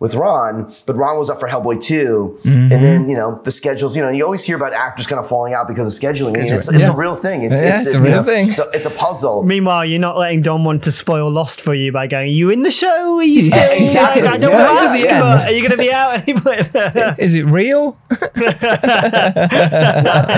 with 0.00 0.14
Ron, 0.14 0.72
but 0.86 0.94
Ron 0.96 1.18
was 1.18 1.28
up 1.28 1.40
for 1.40 1.48
Hellboy 1.48 1.82
2. 1.82 2.38
And 2.44 2.70
then, 2.70 3.08
you 3.08 3.16
know, 3.16 3.40
the 3.44 3.50
schedules, 3.50 3.96
you 3.96 4.02
know, 4.02 4.10
you 4.10 4.24
always 4.24 4.44
hear 4.44 4.54
about 4.56 4.72
actors 4.72 5.08
kind 5.08 5.18
of 5.18 5.28
falling 5.28 5.54
out 5.54 5.66
because 5.66 5.88
of 5.92 6.00
scheduling. 6.00 6.36
I 6.38 6.42
mean, 6.42 6.52
it's, 6.54 6.68
it's 6.68 6.86
Yeah. 6.86 6.92
a 6.92 6.96
real 6.96 7.16
thing. 7.16 7.42
It's, 7.42 7.60
Yeah, 7.60 7.74
it's, 7.74 7.86
it's 7.86 7.94
a 7.96 8.00
real 8.00 8.12
know, 8.12 8.22
thing. 8.22 8.50
It's 8.50 8.60
a, 8.60 8.68
it's 8.72 8.86
a 8.86 8.90
puzzle. 8.90 9.42
Meanwhile, 9.42 9.86
you're 9.86 9.98
not 9.98 10.16
letting 10.16 10.42
Don 10.42 10.62
want 10.62 10.84
to 10.84 10.92
spoil 10.92 11.28
Lost 11.30 11.60
for 11.60 11.74
you 11.74 11.90
by 11.90 12.06
going, 12.06 12.28
Are 12.28 12.32
you 12.32 12.50
in 12.50 12.62
the 12.62 12.70
show? 12.70 13.16
Are 13.18 13.22
you 13.24 13.42
still? 13.42 13.58
Yeah, 13.58 13.72
exactly. 13.86 14.22
I, 14.28 14.34
I 14.34 14.36
don't 14.38 14.52
Yeah, 14.52 14.66
want 14.72 14.78
to 14.78 14.84
to 15.00 15.08
ask, 15.08 15.20
but 15.42 15.48
are 15.48 15.52
you 15.52 15.62
going 15.62 15.72
to 15.72 15.76
be 15.78 15.92
out 15.92 16.28
any? 16.28 17.22
Is 17.24 17.34
it 17.34 17.44
real? 17.46 17.98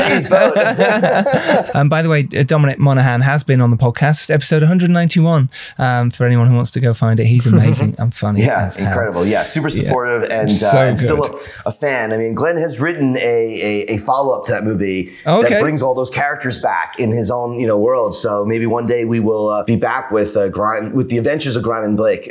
and. 0.01 1.71
Um, 1.75 1.89
by 1.89 2.03
the 2.03 2.09
way, 2.09 2.27
uh, 2.37 2.43
Dominic 2.43 2.79
Monaghan 2.79 3.21
has 3.21 3.45
been 3.45 3.61
on 3.61 3.71
the 3.71 3.77
podcast, 3.77 4.31
episode 4.31 4.63
191. 4.63 5.49
Um, 5.79 6.11
for 6.11 6.25
anyone 6.25 6.49
who 6.49 6.55
wants 6.55 6.71
to 6.73 6.81
go 6.81 6.95
find 6.95 7.21
it, 7.21 7.27
he's 7.27 7.47
amazing 7.47 7.95
and 7.99 8.15
funny. 8.15 8.41
yeah, 8.43 8.65
as 8.67 8.77
hell. 8.77 8.87
incredible. 8.87 9.27
Yeah, 9.27 9.43
super 9.53 9.69
supportive 9.71 10.23
and, 10.31 10.51
So 10.51 10.69
uh, 10.69 10.77
and 10.85 10.99
still 10.99 11.23
a, 11.25 11.69
a 11.69 11.73
fan. 11.73 12.13
I 12.13 12.17
mean, 12.17 12.35
Glenn 12.35 12.57
has 12.57 12.81
written 12.81 13.17
a, 13.17 13.21
a, 13.21 13.95
a 13.95 13.99
follow 13.99 14.37
up 14.39 14.45
to 14.47 14.53
that 14.53 14.65
movie 14.65 15.13
Okay. 15.27 15.49
that 15.49 15.61
brings 15.61 15.83
all 15.83 15.95
those 15.95 16.11
characters 16.11 16.59
back 16.59 16.99
in 16.99 17.11
his 17.11 17.31
own 17.31 17.59
you 17.61 17.67
know 17.67 17.79
world. 17.79 18.15
So 18.15 18.45
maybe 18.45 18.67
one 18.67 18.87
day 18.87 19.05
we 19.05 19.21
will 19.21 19.49
uh, 19.51 19.65
be 19.65 19.77
back 19.77 20.11
with 20.11 20.37
uh, 20.37 20.49
Grime, 20.49 20.93
with 20.95 21.09
the 21.11 21.19
Adventures 21.19 21.57
of 21.57 21.63
Grime 21.63 21.85
and 21.85 21.97
Blake. 21.97 22.31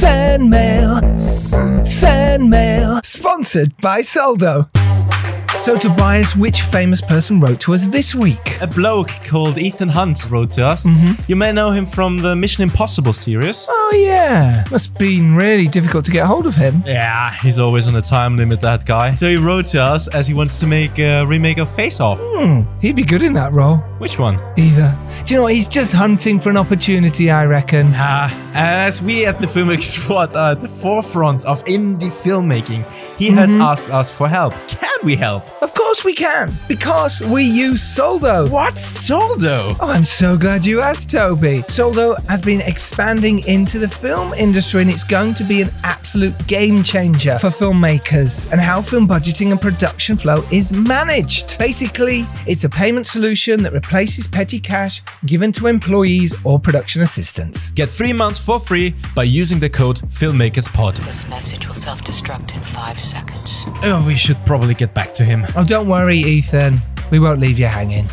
Fan 0.00 0.48
mail. 0.50 1.00
Fan 2.00 2.48
mail. 2.48 3.00
Sponsored 3.04 3.76
by 3.78 4.02
Soldo. 4.02 4.66
So, 5.62 5.76
Tobias, 5.76 6.34
which 6.34 6.62
famous 6.62 7.00
person 7.00 7.38
wrote 7.38 7.60
to 7.60 7.72
us 7.72 7.86
this 7.86 8.16
week? 8.16 8.60
A 8.60 8.66
bloke 8.66 9.10
called 9.24 9.58
Ethan 9.58 9.88
Hunt 9.88 10.28
wrote 10.28 10.50
to 10.52 10.66
us. 10.66 10.84
Mm-hmm. 10.84 11.22
You 11.28 11.36
may 11.36 11.52
know 11.52 11.70
him 11.70 11.86
from 11.86 12.18
the 12.18 12.34
Mission 12.34 12.64
Impossible 12.64 13.12
series. 13.12 13.64
Oh, 13.68 13.92
yeah. 14.04 14.64
Must 14.72 14.88
have 14.88 14.98
been 14.98 15.36
really 15.36 15.68
difficult 15.68 16.04
to 16.06 16.10
get 16.10 16.26
hold 16.26 16.48
of 16.48 16.56
him. 16.56 16.82
Yeah, 16.84 17.32
he's 17.34 17.60
always 17.60 17.86
on 17.86 17.94
a 17.94 18.00
time 18.00 18.36
limit, 18.36 18.60
that 18.62 18.84
guy. 18.84 19.14
So 19.14 19.30
he 19.30 19.36
wrote 19.36 19.66
to 19.66 19.80
us 19.80 20.08
as 20.08 20.26
he 20.26 20.34
wants 20.34 20.58
to 20.58 20.66
make 20.66 20.98
a 20.98 21.24
remake 21.24 21.58
of 21.58 21.72
Face 21.76 22.00
Off. 22.00 22.18
Hmm, 22.20 22.62
he'd 22.80 22.96
be 22.96 23.04
good 23.04 23.22
in 23.22 23.32
that 23.34 23.52
role. 23.52 23.84
Which 24.02 24.18
one? 24.18 24.40
Either. 24.58 24.98
Do 25.24 25.32
you 25.32 25.38
know 25.38 25.44
what? 25.44 25.54
He's 25.54 25.68
just 25.68 25.92
hunting 25.92 26.40
for 26.40 26.50
an 26.50 26.56
opportunity, 26.56 27.30
I 27.30 27.46
reckon. 27.46 27.92
Ah, 27.94 28.34
as 28.52 29.00
we 29.00 29.24
at 29.26 29.38
the 29.38 29.46
Filmmaker 29.46 29.80
Squad 29.84 30.34
are 30.34 30.52
at 30.52 30.60
the 30.60 30.66
forefront 30.66 31.44
of 31.44 31.62
indie 31.66 32.10
filmmaking, 32.10 32.84
he 33.16 33.28
has 33.30 33.50
Mm-hmm. 33.52 33.60
asked 33.60 33.88
us 33.90 34.10
for 34.10 34.28
help. 34.28 34.54
Can 34.66 34.98
we 35.04 35.14
help? 35.14 35.44
Of 35.62 35.72
course 35.74 36.02
we 36.04 36.14
can, 36.14 36.52
because 36.66 37.20
we 37.20 37.44
use 37.44 37.80
Soldo. 37.80 38.48
What? 38.48 38.76
Soldo? 38.76 39.76
Oh, 39.78 39.90
I'm 39.92 40.02
so 40.04 40.36
glad 40.36 40.66
you 40.66 40.80
asked, 40.80 41.10
Toby. 41.10 41.62
Soldo 41.68 42.16
has 42.28 42.40
been 42.40 42.60
expanding 42.62 43.46
into 43.46 43.78
the 43.78 43.86
film 43.88 44.32
industry 44.34 44.80
and 44.82 44.90
it's 44.90 45.04
going 45.04 45.34
to 45.34 45.44
be 45.44 45.62
an 45.62 45.70
absolute 45.84 46.34
game 46.48 46.82
changer 46.82 47.38
for 47.38 47.50
filmmakers 47.50 48.50
and 48.50 48.60
how 48.60 48.82
film 48.82 49.06
budgeting 49.06 49.52
and 49.52 49.60
production 49.60 50.16
flow 50.16 50.42
is 50.50 50.72
managed. 50.72 51.56
Basically, 51.58 52.24
it's 52.48 52.64
a 52.64 52.68
payment 52.68 53.06
solution 53.06 53.62
that 53.62 53.72
replaces 53.92 54.26
petty 54.26 54.58
cash 54.58 55.02
given 55.26 55.52
to 55.52 55.66
employees 55.66 56.34
or 56.44 56.58
production 56.58 57.02
assistants. 57.02 57.70
Get 57.72 57.90
three 57.90 58.14
months 58.14 58.38
for 58.38 58.58
free 58.58 58.94
by 59.14 59.24
using 59.24 59.60
the 59.60 59.68
code 59.68 60.00
FilmmakersPod. 60.08 60.96
This 61.04 61.28
message 61.28 61.66
will 61.66 61.74
self 61.74 62.02
destruct 62.02 62.54
in 62.54 62.62
five 62.62 62.98
seconds. 62.98 63.66
Oh, 63.82 64.02
we 64.06 64.16
should 64.16 64.38
probably 64.46 64.72
get 64.72 64.94
back 64.94 65.12
to 65.14 65.24
him. 65.24 65.44
Oh, 65.56 65.64
don't 65.64 65.88
worry, 65.88 66.16
Ethan. 66.16 66.78
We 67.10 67.18
won't 67.18 67.38
leave 67.38 67.58
you 67.58 67.66
hanging. 67.66 68.06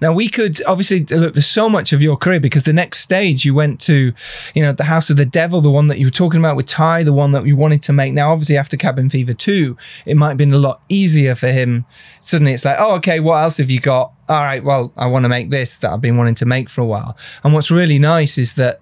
Now 0.00 0.12
we 0.12 0.28
could 0.28 0.62
obviously 0.66 1.04
look. 1.04 1.34
There's 1.34 1.46
so 1.46 1.68
much 1.68 1.92
of 1.92 2.02
your 2.02 2.16
career 2.16 2.40
because 2.40 2.64
the 2.64 2.72
next 2.72 3.00
stage 3.00 3.44
you 3.44 3.54
went 3.54 3.80
to, 3.82 4.12
you 4.54 4.62
know, 4.62 4.72
the 4.72 4.84
House 4.84 5.10
of 5.10 5.16
the 5.16 5.24
Devil, 5.24 5.60
the 5.60 5.70
one 5.70 5.88
that 5.88 5.98
you 5.98 6.06
were 6.06 6.10
talking 6.10 6.40
about 6.40 6.56
with 6.56 6.66
Ti, 6.66 7.02
the 7.02 7.12
one 7.12 7.32
that 7.32 7.46
you 7.46 7.56
wanted 7.56 7.82
to 7.82 7.92
make. 7.92 8.14
Now, 8.14 8.32
obviously, 8.32 8.56
after 8.56 8.76
Cabin 8.76 9.10
Fever 9.10 9.34
two, 9.34 9.76
it 10.06 10.16
might 10.16 10.28
have 10.28 10.36
been 10.36 10.52
a 10.52 10.58
lot 10.58 10.80
easier 10.88 11.34
for 11.34 11.48
him. 11.48 11.84
Suddenly, 12.20 12.52
it's 12.52 12.64
like, 12.64 12.76
oh, 12.78 12.94
okay, 12.96 13.20
what 13.20 13.42
else 13.42 13.58
have 13.58 13.70
you 13.70 13.80
got? 13.80 14.12
All 14.28 14.42
right, 14.42 14.62
well, 14.62 14.92
I 14.96 15.06
want 15.06 15.24
to 15.24 15.28
make 15.28 15.50
this 15.50 15.76
that 15.76 15.92
I've 15.92 16.00
been 16.00 16.16
wanting 16.16 16.36
to 16.36 16.46
make 16.46 16.68
for 16.68 16.80
a 16.80 16.86
while. 16.86 17.16
And 17.42 17.52
what's 17.52 17.70
really 17.70 17.98
nice 17.98 18.38
is 18.38 18.54
that 18.54 18.80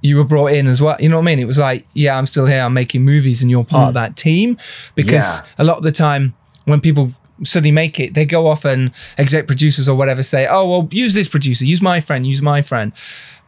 you 0.00 0.16
were 0.16 0.24
brought 0.24 0.52
in 0.52 0.66
as 0.68 0.80
well. 0.80 0.96
You 1.00 1.08
know 1.08 1.16
what 1.16 1.22
I 1.22 1.26
mean? 1.26 1.38
It 1.38 1.46
was 1.46 1.58
like, 1.58 1.86
yeah, 1.94 2.16
I'm 2.16 2.26
still 2.26 2.46
here. 2.46 2.60
I'm 2.60 2.74
making 2.74 3.02
movies, 3.02 3.42
and 3.42 3.50
you're 3.50 3.64
part 3.64 3.84
hmm. 3.84 3.88
of 3.88 3.94
that 3.94 4.16
team. 4.16 4.56
Because 4.94 5.24
Yeah. 5.24 5.42
a 5.58 5.64
lot 5.64 5.78
of 5.78 5.82
the 5.82 5.92
time, 5.92 6.34
when 6.64 6.80
people 6.80 7.12
suddenly 7.42 7.72
make 7.72 7.98
it, 8.00 8.14
they 8.14 8.24
go 8.24 8.46
off 8.46 8.64
and 8.64 8.90
exec 9.16 9.46
producers 9.46 9.88
or 9.88 9.96
whatever 9.96 10.22
say, 10.22 10.46
"Oh, 10.48 10.68
well, 10.68 10.88
use 10.90 11.14
this 11.14 11.28
producer, 11.28 11.64
use 11.64 11.82
my 11.82 12.00
friend, 12.00 12.26
use 12.26 12.42
my 12.42 12.62
friend." 12.62 12.92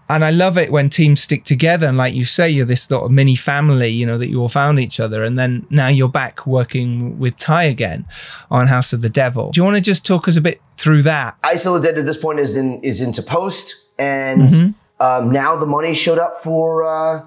And 0.09 0.25
I 0.25 0.31
love 0.31 0.59
it 0.59 0.73
when 0.73 0.91
teams 0.91 1.21
stick 1.21 1.45
together 1.45 1.87
and, 1.87 1.97
like 1.97 2.15
you 2.15 2.25
say, 2.25 2.51
you're 2.51 2.67
this 2.67 2.83
sort 2.83 3.05
of 3.05 3.13
mini 3.13 3.37
family, 3.37 3.91
you 3.91 4.05
know, 4.05 4.19
that 4.19 4.29
you 4.29 4.41
all 4.41 4.49
found 4.49 4.81
each 4.81 4.99
other, 4.99 5.23
and 5.23 5.39
then 5.39 5.65
now 5.71 5.87
you're 5.87 6.09
back 6.09 6.49
working 6.49 7.17
with 7.21 7.39
Ti 7.39 7.69
again 7.69 8.07
on 8.51 8.67
House 8.67 8.93
of 8.93 9.03
the 9.03 9.09
Devil. 9.09 9.53
Do 9.53 9.61
you 9.61 9.65
want 9.65 9.77
to 9.77 9.81
just 9.81 10.05
talk 10.05 10.27
us 10.27 10.37
a 10.37 10.41
bit 10.41 10.61
through 10.77 11.03
that? 11.03 11.37
I 11.45 11.55
Still 11.55 11.81
Dead 11.81 11.97
at 11.97 12.07
this 12.07 12.17
point 12.17 12.41
is 12.41 12.57
in 12.57 12.81
is 12.83 13.01
into 13.01 13.23
post, 13.23 13.73
and 14.01 14.75
um, 14.99 15.31
now 15.31 15.55
the 15.57 15.67
money 15.67 15.95
showed 15.95 16.19
up 16.19 16.37
for 16.39 16.83
uh, 16.85 17.23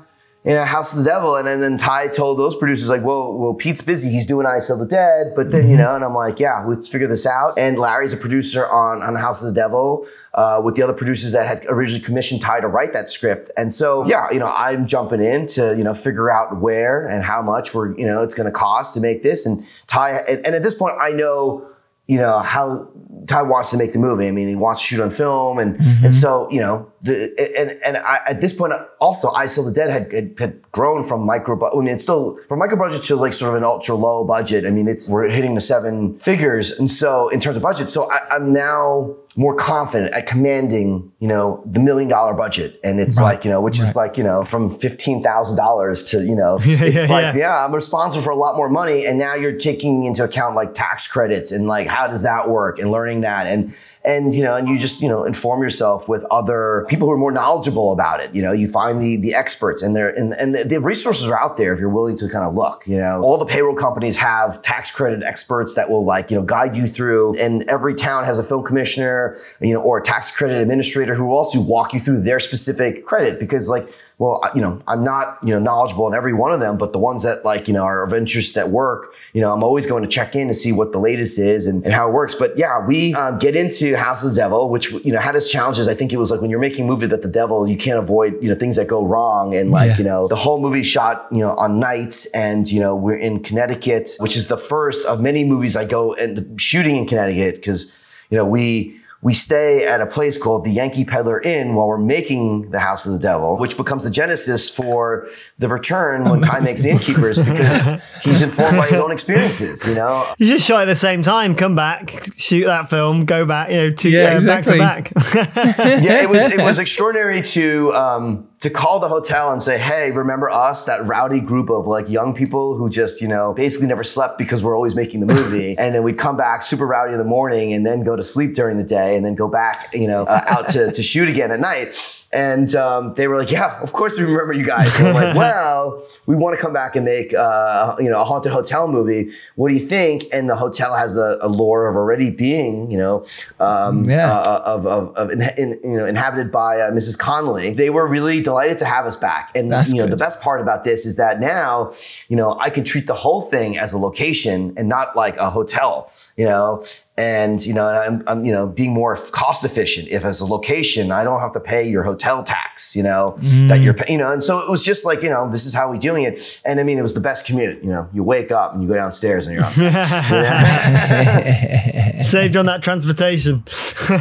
you 0.45 0.53
know 0.53 0.65
House 0.65 0.91
of 0.91 0.97
the 0.99 1.05
Devil, 1.05 1.35
and 1.37 1.47
then, 1.47 1.61
then 1.61 1.77
Ti 1.77 2.13
told 2.13 2.37
those 2.37 2.55
producers 2.55 2.89
like, 2.89 3.03
well, 3.03 3.33
well, 3.33 3.53
Pete's 3.53 3.81
busy, 3.81 4.09
he's 4.09 4.25
doing 4.25 4.45
I 4.45 4.59
Sell 4.59 4.77
the 4.77 4.85
Dead, 4.85 5.33
but 5.35 5.51
then 5.51 5.69
you 5.69 5.77
know, 5.77 5.95
and 5.95 6.03
I'm 6.03 6.13
like, 6.13 6.39
yeah, 6.39 6.63
let's 6.65 6.89
figure 6.89 7.07
this 7.07 7.25
out. 7.25 7.57
And 7.57 7.79
Larry's 7.79 8.11
a 8.11 8.17
producer 8.17 8.67
on 8.67 9.01
on 9.01 9.15
House 9.15 9.41
of 9.41 9.53
the 9.53 9.59
Devil. 9.59 10.05
Uh, 10.35 10.59
with 10.65 10.73
the 10.73 10.81
other 10.81 10.93
producers 10.93 11.31
that 11.31 11.45
had 11.45 11.63
originally 11.69 12.03
commissioned 12.03 12.41
Ti 12.41 12.59
to 12.61 12.67
write 12.67 12.91
that 12.93 13.07
script, 13.07 13.51
and 13.55 13.71
so 13.71 14.03
yeah, 14.07 14.31
you 14.31 14.39
know, 14.39 14.47
I'm 14.47 14.87
jumping 14.87 15.23
in 15.23 15.45
to 15.47 15.75
you 15.77 15.83
know 15.83 15.93
figure 15.93 16.31
out 16.31 16.59
where 16.59 17.05
and 17.07 17.23
how 17.23 17.43
much 17.43 17.75
we're 17.75 17.95
you 17.95 18.07
know 18.07 18.23
it's 18.23 18.33
going 18.33 18.47
to 18.47 18.51
cost 18.51 18.95
to 18.95 18.99
make 18.99 19.21
this, 19.21 19.45
and 19.45 19.63
Ti, 19.87 19.99
and, 20.27 20.43
and 20.43 20.55
at 20.55 20.63
this 20.63 20.73
point, 20.73 20.95
I 20.99 21.11
know 21.11 21.69
you 22.07 22.17
know 22.17 22.39
how 22.39 22.89
Ti 23.27 23.43
wants 23.43 23.69
to 23.69 23.77
make 23.77 23.93
the 23.93 23.99
movie. 23.99 24.27
I 24.27 24.31
mean, 24.31 24.47
he 24.49 24.55
wants 24.55 24.81
to 24.81 24.87
shoot 24.87 25.01
on 25.01 25.11
film, 25.11 25.59
and 25.59 25.77
and 26.03 26.13
so 26.13 26.49
you 26.49 26.59
know, 26.59 26.91
the, 27.04 27.54
and 27.58 27.78
and 27.86 27.97
I, 27.97 28.20
at 28.28 28.39
this 28.39 28.54
point, 28.54 28.72
also, 29.01 29.30
I 29.32 29.45
Sell 29.47 29.66
the 29.66 29.74
Dead 29.74 29.89
had, 29.89 30.39
had 30.39 30.62
grown 30.72 31.04
from 31.04 31.26
micro. 31.26 31.60
I 31.70 31.78
mean, 31.78 31.89
it's 31.89 32.04
still 32.04 32.39
from 32.47 32.60
micro 32.60 32.78
budget 32.78 33.04
to 33.04 33.18
like 33.18 33.34
sort 33.34 33.49
of 33.49 33.58
an 33.58 33.66
ultra 33.66 33.95
low 33.95 34.24
budget. 34.24 34.66
I 34.66 34.72
mean, 34.72 34.88
it's 34.88 35.10
we're 35.10 35.28
hitting 35.28 35.54
the 35.54 35.62
seven 35.62 36.18
figures, 36.20 36.72
and 36.72 36.89
so 36.89 37.28
in 37.28 37.41
terms 37.41 37.58
of 37.58 37.64
budget, 37.64 37.89
so 37.89 38.10
I, 38.10 38.36
I'm 38.36 38.54
now 38.54 39.18
more 39.36 39.56
confident 39.56 40.14
at 40.14 40.28
commanding, 40.28 41.12
you 41.20 41.28
know, 41.28 41.64
the 41.66 41.80
million 41.80 42.08
dollar 42.08 42.34
budget, 42.34 42.80
and 42.84 42.99
it's 42.99 43.20
like 43.20 43.43
you 43.43 43.51
know, 43.51 43.62
which 43.62 43.80
is 43.80 43.95
like 43.95 44.18
you 44.18 44.24
know, 44.24 44.43
from 44.43 44.78
fifteen 44.80 45.22
thousand 45.22 45.58
dollars 45.58 46.04
to 46.04 46.24
you 46.24 46.36
know, 46.36 46.58
it's 46.62 47.01
yeah, 47.01 47.08
like 47.08 47.34
yeah. 47.34 47.39
yeah, 47.39 47.66
I'm 47.66 47.74
responsible 47.74 48.24
for 48.24 48.30
a 48.30 48.38
lot 48.38 48.56
more 48.56 48.70
money, 48.70 49.06
and 49.06 49.18
now 49.18 49.34
you're 49.34 49.58
taking 49.58 50.06
into 50.06 50.24
account 50.24 50.56
like 50.56 50.74
tax 50.74 51.08
credits 51.08 51.51
and 51.51 51.68
like 51.68 51.88
how 51.88 52.08
does 52.08 52.24
that 52.24 52.47
work, 52.47 52.80
and 52.80 52.91
learning 52.91 53.22
that, 53.22 53.47
and 53.47 53.76
and 54.06 54.34
you 54.34 54.43
know, 54.43 54.56
and 54.56 54.68
you 54.68 54.78
just 54.78 55.01
you 55.01 55.10
know 55.10 55.24
inform 55.26 55.62
yourself 55.62 56.08
with 56.08 56.24
other 56.32 56.86
people 56.93 57.07
who 57.07 57.13
are 57.13 57.17
more 57.17 57.31
knowledgeable 57.31 57.91
about 57.91 58.19
it. 58.19 58.35
You 58.35 58.43
know, 58.43 58.51
you 58.51 58.67
find 58.67 59.01
the 59.01 59.17
the 59.17 59.33
experts, 59.33 59.81
and 59.81 59.95
they're 59.95 60.09
and, 60.09 60.31
and 60.33 60.53
the, 60.53 60.63
the 60.63 60.79
resources 60.79 61.27
are 61.27 61.39
out 61.39 61.57
there 61.57 61.73
if 61.73 61.79
you're 61.79 61.89
willing 61.89 62.15
to 62.17 62.29
kind 62.29 62.45
of 62.45 62.53
look. 62.53 62.85
You 62.85 62.99
know, 62.99 63.23
all 63.23 63.39
the 63.39 63.47
payroll 63.47 63.75
companies 63.75 64.15
have 64.17 64.61
tax 64.61 64.91
credit 64.91 65.23
experts 65.23 65.73
that 65.73 65.89
will 65.89 66.05
like 66.05 66.29
you 66.29 66.37
know 66.37 66.43
guide 66.43 66.75
you 66.75 66.85
through, 66.85 67.35
and 67.39 67.63
every 67.63 67.95
town 67.95 68.25
has 68.25 68.37
a 68.37 68.43
film 68.43 68.63
commissioner, 68.63 69.35
you 69.59 69.73
know, 69.73 69.81
or 69.81 69.97
a 69.97 70.03
tax 70.03 70.29
credit 70.29 70.61
administrator 70.61 71.15
who 71.15 71.25
will 71.25 71.37
also 71.37 71.59
walk 71.59 71.93
you 71.93 71.99
through 71.99 72.21
their 72.21 72.39
specific 72.39 73.03
credit 73.05 73.39
because 73.39 73.69
like 73.69 73.89
well, 74.20 74.41
you 74.55 74.61
know, 74.61 74.82
I'm 74.88 75.03
not, 75.03 75.39
you 75.43 75.49
know, 75.53 75.59
knowledgeable 75.59 76.07
in 76.07 76.14
every 76.14 76.34
one 76.34 76.53
of 76.53 76.59
them, 76.59 76.78
but 76.78 76.93
the 76.93 76.99
ones 76.99 77.24
that 77.24 77.43
like, 77.43 77.68
you 77.68 77.74
know, 77.74 77.84
are 77.84 78.03
of 78.03 78.14
interest 78.14 78.55
at 78.57 78.70
work, 78.70 79.14
you 79.34 79.41
know, 79.41 79.51
I'm 79.51 79.64
always 79.64 79.86
going 79.88 80.03
to 80.03 80.09
check 80.09 80.36
in 80.36 80.47
to 80.47 80.53
see 80.53 80.72
what 80.72 80.91
the 80.91 80.99
latest 80.99 81.39
is 81.39 81.66
and, 81.66 81.84
and 81.84 81.93
how 81.93 82.07
it 82.07 82.14
works. 82.14 82.36
But 82.36 82.57
yeah, 82.57 82.86
we 82.86 83.14
um, 83.16 83.39
get 83.39 83.55
into 83.55 83.95
House 83.97 84.24
of 84.24 84.30
the 84.30 84.36
Devil, 84.36 84.70
which, 84.70 84.91
you 84.91 85.11
know, 85.11 85.20
had 85.20 85.36
its 85.36 85.49
challenges. 85.49 85.88
I 85.88 85.95
think 85.95 86.14
it 86.14 86.18
was 86.18 86.30
like 86.32 86.41
when 86.41 86.49
you're 86.51 86.59
making 86.59 86.86
a 86.86 86.88
movie 86.88 87.07
that 87.07 87.22
the 87.24 87.28
devil, 87.28 87.68
you 87.68 87.76
can't 87.78 87.97
avoid, 87.99 88.41
you 88.41 88.49
know, 88.49 88.55
things 88.55 88.76
that 88.76 88.88
go 88.88 89.03
wrong. 89.03 89.55
And 89.55 89.72
like, 89.72 89.89
Yeah. 89.89 89.97
you 89.97 90.03
know, 90.03 90.28
the 90.28 90.36
whole 90.36 90.59
movie 90.61 90.84
shot, 90.84 91.28
you 91.32 91.39
know, 91.39 91.55
on 91.55 91.80
nights 91.80 92.26
and, 92.34 92.72
you 92.72 92.80
know, 92.80 92.95
we're 92.95 93.18
in 93.18 93.41
Connecticut, 93.41 94.11
which 94.20 94.38
is 94.38 94.47
the 94.47 94.57
first 94.57 95.05
of 95.07 95.20
many 95.22 95.43
movies 95.43 95.76
I 95.76 95.86
go 95.86 96.14
and 96.14 96.59
shooting 96.61 96.95
in 96.95 97.07
Connecticut 97.07 97.55
because, 97.55 97.91
you 98.30 98.38
know, 98.38 98.45
we, 98.45 98.99
we 99.24 99.34
stay 99.34 99.86
at 99.86 100.01
a 100.01 100.05
place 100.05 100.38
called 100.38 100.65
the 100.65 100.71
Yankee 100.71 101.05
Peddler 101.05 101.41
Inn 101.41 101.76
while 101.76 101.88
we're 101.88 101.97
making 101.97 102.69
the 102.71 102.80
House 102.80 103.05
of 103.05 103.13
the 103.13 103.19
Devil, 103.19 103.57
which 103.57 103.78
becomes 103.78 104.03
the 104.03 104.09
genesis 104.09 104.69
for 104.69 105.30
the 105.57 105.67
return 105.69 106.26
when 106.26 106.41
Ti 106.47 106.59
makes 106.61 106.82
the 106.82 106.89
innkeepers 106.89 107.39
because 107.39 108.01
he's 108.21 108.41
informed 108.41 108.78
by 108.78 108.88
his 108.88 108.99
own 108.99 109.11
experiences, 109.11 109.88
you 109.88 109.95
know? 109.95 110.28
You 110.38 110.47
just 110.47 110.65
shot 110.65 110.82
at 110.82 110.86
the 110.86 110.95
same 110.95 111.24
time, 111.24 111.55
come 111.55 111.74
back, 111.76 112.28
shoot 112.38 112.65
that 112.65 112.89
film, 112.89 113.24
go 113.26 113.45
back, 113.45 113.69
you 113.71 113.78
know, 113.78 113.91
two 113.91 114.09
Yeah, 114.09 114.34
uh, 114.34 114.36
exactly. 114.36 114.78
back 114.78 115.05
to 115.09 115.13
back. 115.34 116.03
yeah, 116.03 116.21
it 116.21 116.30
was 116.30 116.51
it 116.51 116.61
was 116.61 116.78
extraordinary 116.78 117.41
to 117.43 117.93
um, 117.95 118.49
to 118.64 118.70
call 118.70 118.99
the 118.99 119.09
hotel 119.09 119.51
and 119.51 119.61
say, 119.61 119.78
"Hey, 119.78 120.11
remember 120.11 120.49
us? 120.49 120.86
That 120.86 121.05
rowdy 121.05 121.41
group 121.41 121.70
of 121.70 121.86
like 121.86 122.09
young 122.09 122.34
people 122.34 122.78
who 122.78 122.89
just 122.89 123.20
you 123.20 123.28
know 123.28 123.53
basically 123.53 123.88
never 123.88 124.05
slept 124.05 124.38
because 124.38 124.64
we're 124.64 124.76
always 124.76 124.95
making 124.95 125.20
the 125.20 125.26
movie." 125.26 125.76
and 125.84 125.93
then 125.93 126.01
we'd 126.01 126.18
come 126.18 126.38
back 126.38 126.64
super 126.64 126.88
rowdy 126.88 127.11
in 127.11 127.18
the 127.18 127.26
morning, 127.26 127.74
and 127.74 127.86
then 127.86 128.03
go 128.03 128.16
to 128.16 128.24
sleep 128.24 128.55
during 128.55 128.78
the 128.78 128.84
day, 128.84 129.18
and 129.18 129.26
then 129.26 129.36
go 129.36 129.49
back, 129.49 129.93
you 129.93 130.07
know, 130.07 130.24
uh, 130.24 130.45
out 130.47 130.70
to 130.70 130.93
to 130.93 131.03
shoot 131.03 131.28
again 131.28 131.51
at 131.51 131.59
night. 131.59 132.22
And 132.34 132.73
um, 132.75 133.13
they 133.13 133.27
were 133.27 133.38
like, 133.38 133.51
"Yeah, 133.51 133.79
of 133.81 133.93
course 133.93 134.17
we 134.17 134.23
remember 134.23 134.53
you 134.53 134.65
guys." 134.65 134.93
And 134.97 135.09
I'm 135.09 135.13
like, 135.13 135.36
"Well, 135.43 136.03
we 136.25 136.36
want 136.36 136.55
to 136.55 136.61
come 136.61 136.73
back 136.73 136.95
and 136.95 137.05
make 137.05 137.34
uh, 137.34 137.95
you 137.99 138.09
know 138.09 138.19
a 138.19 138.23
haunted 138.23 138.51
hotel 138.51 138.88
movie. 138.88 139.31
What 139.55 139.69
do 139.69 139.75
you 139.75 139.86
think?" 139.86 140.25
And 140.34 140.49
the 140.49 140.55
hotel 140.55 140.95
has 140.95 141.15
a, 141.15 141.38
a 141.41 141.47
lore 141.47 141.88
of 141.88 141.95
already 141.95 142.29
being 142.31 142.89
you 142.89 142.97
know 142.97 143.25
um, 143.59 144.09
Yeah. 144.09 144.31
uh, 144.34 144.63
of, 144.65 144.86
of, 144.88 145.15
of 145.15 145.29
in, 145.31 145.41
in, 145.57 145.79
you 145.84 145.97
know 145.97 146.05
inhabited 146.05 146.51
by 146.51 146.79
uh, 146.79 146.91
Mrs. 146.91 147.17
Connolly. 147.19 147.71
They 147.73 147.89
were 147.91 148.07
really 148.07 148.41
delighted 148.41 148.79
to 148.79 148.86
have 148.86 149.05
us 149.05 149.15
back. 149.17 149.51
And 149.55 149.71
That's 149.71 149.91
you 149.91 149.97
know 149.99 150.05
good. 150.05 150.13
the 150.13 150.17
best 150.17 150.41
part 150.41 150.59
about 150.59 150.84
this 150.86 151.05
is 151.05 151.17
that 151.17 151.39
now 151.39 151.91
you 152.29 152.36
know 152.36 152.57
I 152.59 152.69
can 152.71 152.84
treat 152.84 153.05
the 153.05 153.15
whole 153.15 153.43
thing 153.43 153.77
as 153.77 153.93
a 153.93 153.97
location 153.99 154.73
and 154.75 154.89
not 154.89 155.15
like 155.15 155.38
a 155.38 155.49
hotel. 155.51 156.09
You 156.36 156.45
know. 156.45 156.84
And 157.16 157.64
you 157.64 157.76
know, 157.76 157.88
and 157.88 157.97
I'm, 157.97 158.24
I'm 158.26 158.43
you 158.43 158.51
know 158.51 158.66
being 158.66 158.91
more 158.91 159.16
cost 159.16 159.64
efficient. 159.64 160.07
If 160.07 160.26
as 160.26 160.41
a 160.41 160.45
location, 160.45 161.11
I 161.11 161.24
don't 161.24 161.41
have 161.41 161.51
to 161.53 161.59
pay 161.59 161.88
your 161.88 162.01
hotel 162.01 162.43
tax. 162.43 162.95
You 162.95 163.03
know 163.03 163.36
that 163.68 163.82
you're 163.82 163.93
mm. 163.93 164.05
paying. 164.05 164.20
You 164.20 164.26
know, 164.26 164.34
and 164.34 164.43
so 164.43 164.57
it 164.59 164.70
was 164.70 164.84
just 164.84 165.05
like 165.05 165.22
you 165.22 165.30
know 165.30 165.47
this 165.51 165.68
is 165.68 165.76
how 165.76 165.91
we 165.91 165.99
doing 165.99 166.24
it. 166.24 166.59
And 166.66 166.80
I 166.80 166.84
mean, 166.84 166.97
it 166.97 167.03
was 167.03 167.14
the 167.14 167.20
best 167.20 167.45
commute. 167.45 167.84
You 167.84 167.89
know, 167.89 168.09
you 168.14 168.24
wake 168.24 168.51
up 168.51 168.74
and 168.74 168.82
you 168.82 168.88
go 168.88 168.95
downstairs 168.95 169.45
and 169.45 169.55
you're 169.55 169.66
on. 169.66 169.74
Saved 172.24 172.57
on 172.57 172.66
that 172.66 172.82
transportation. 172.82 173.64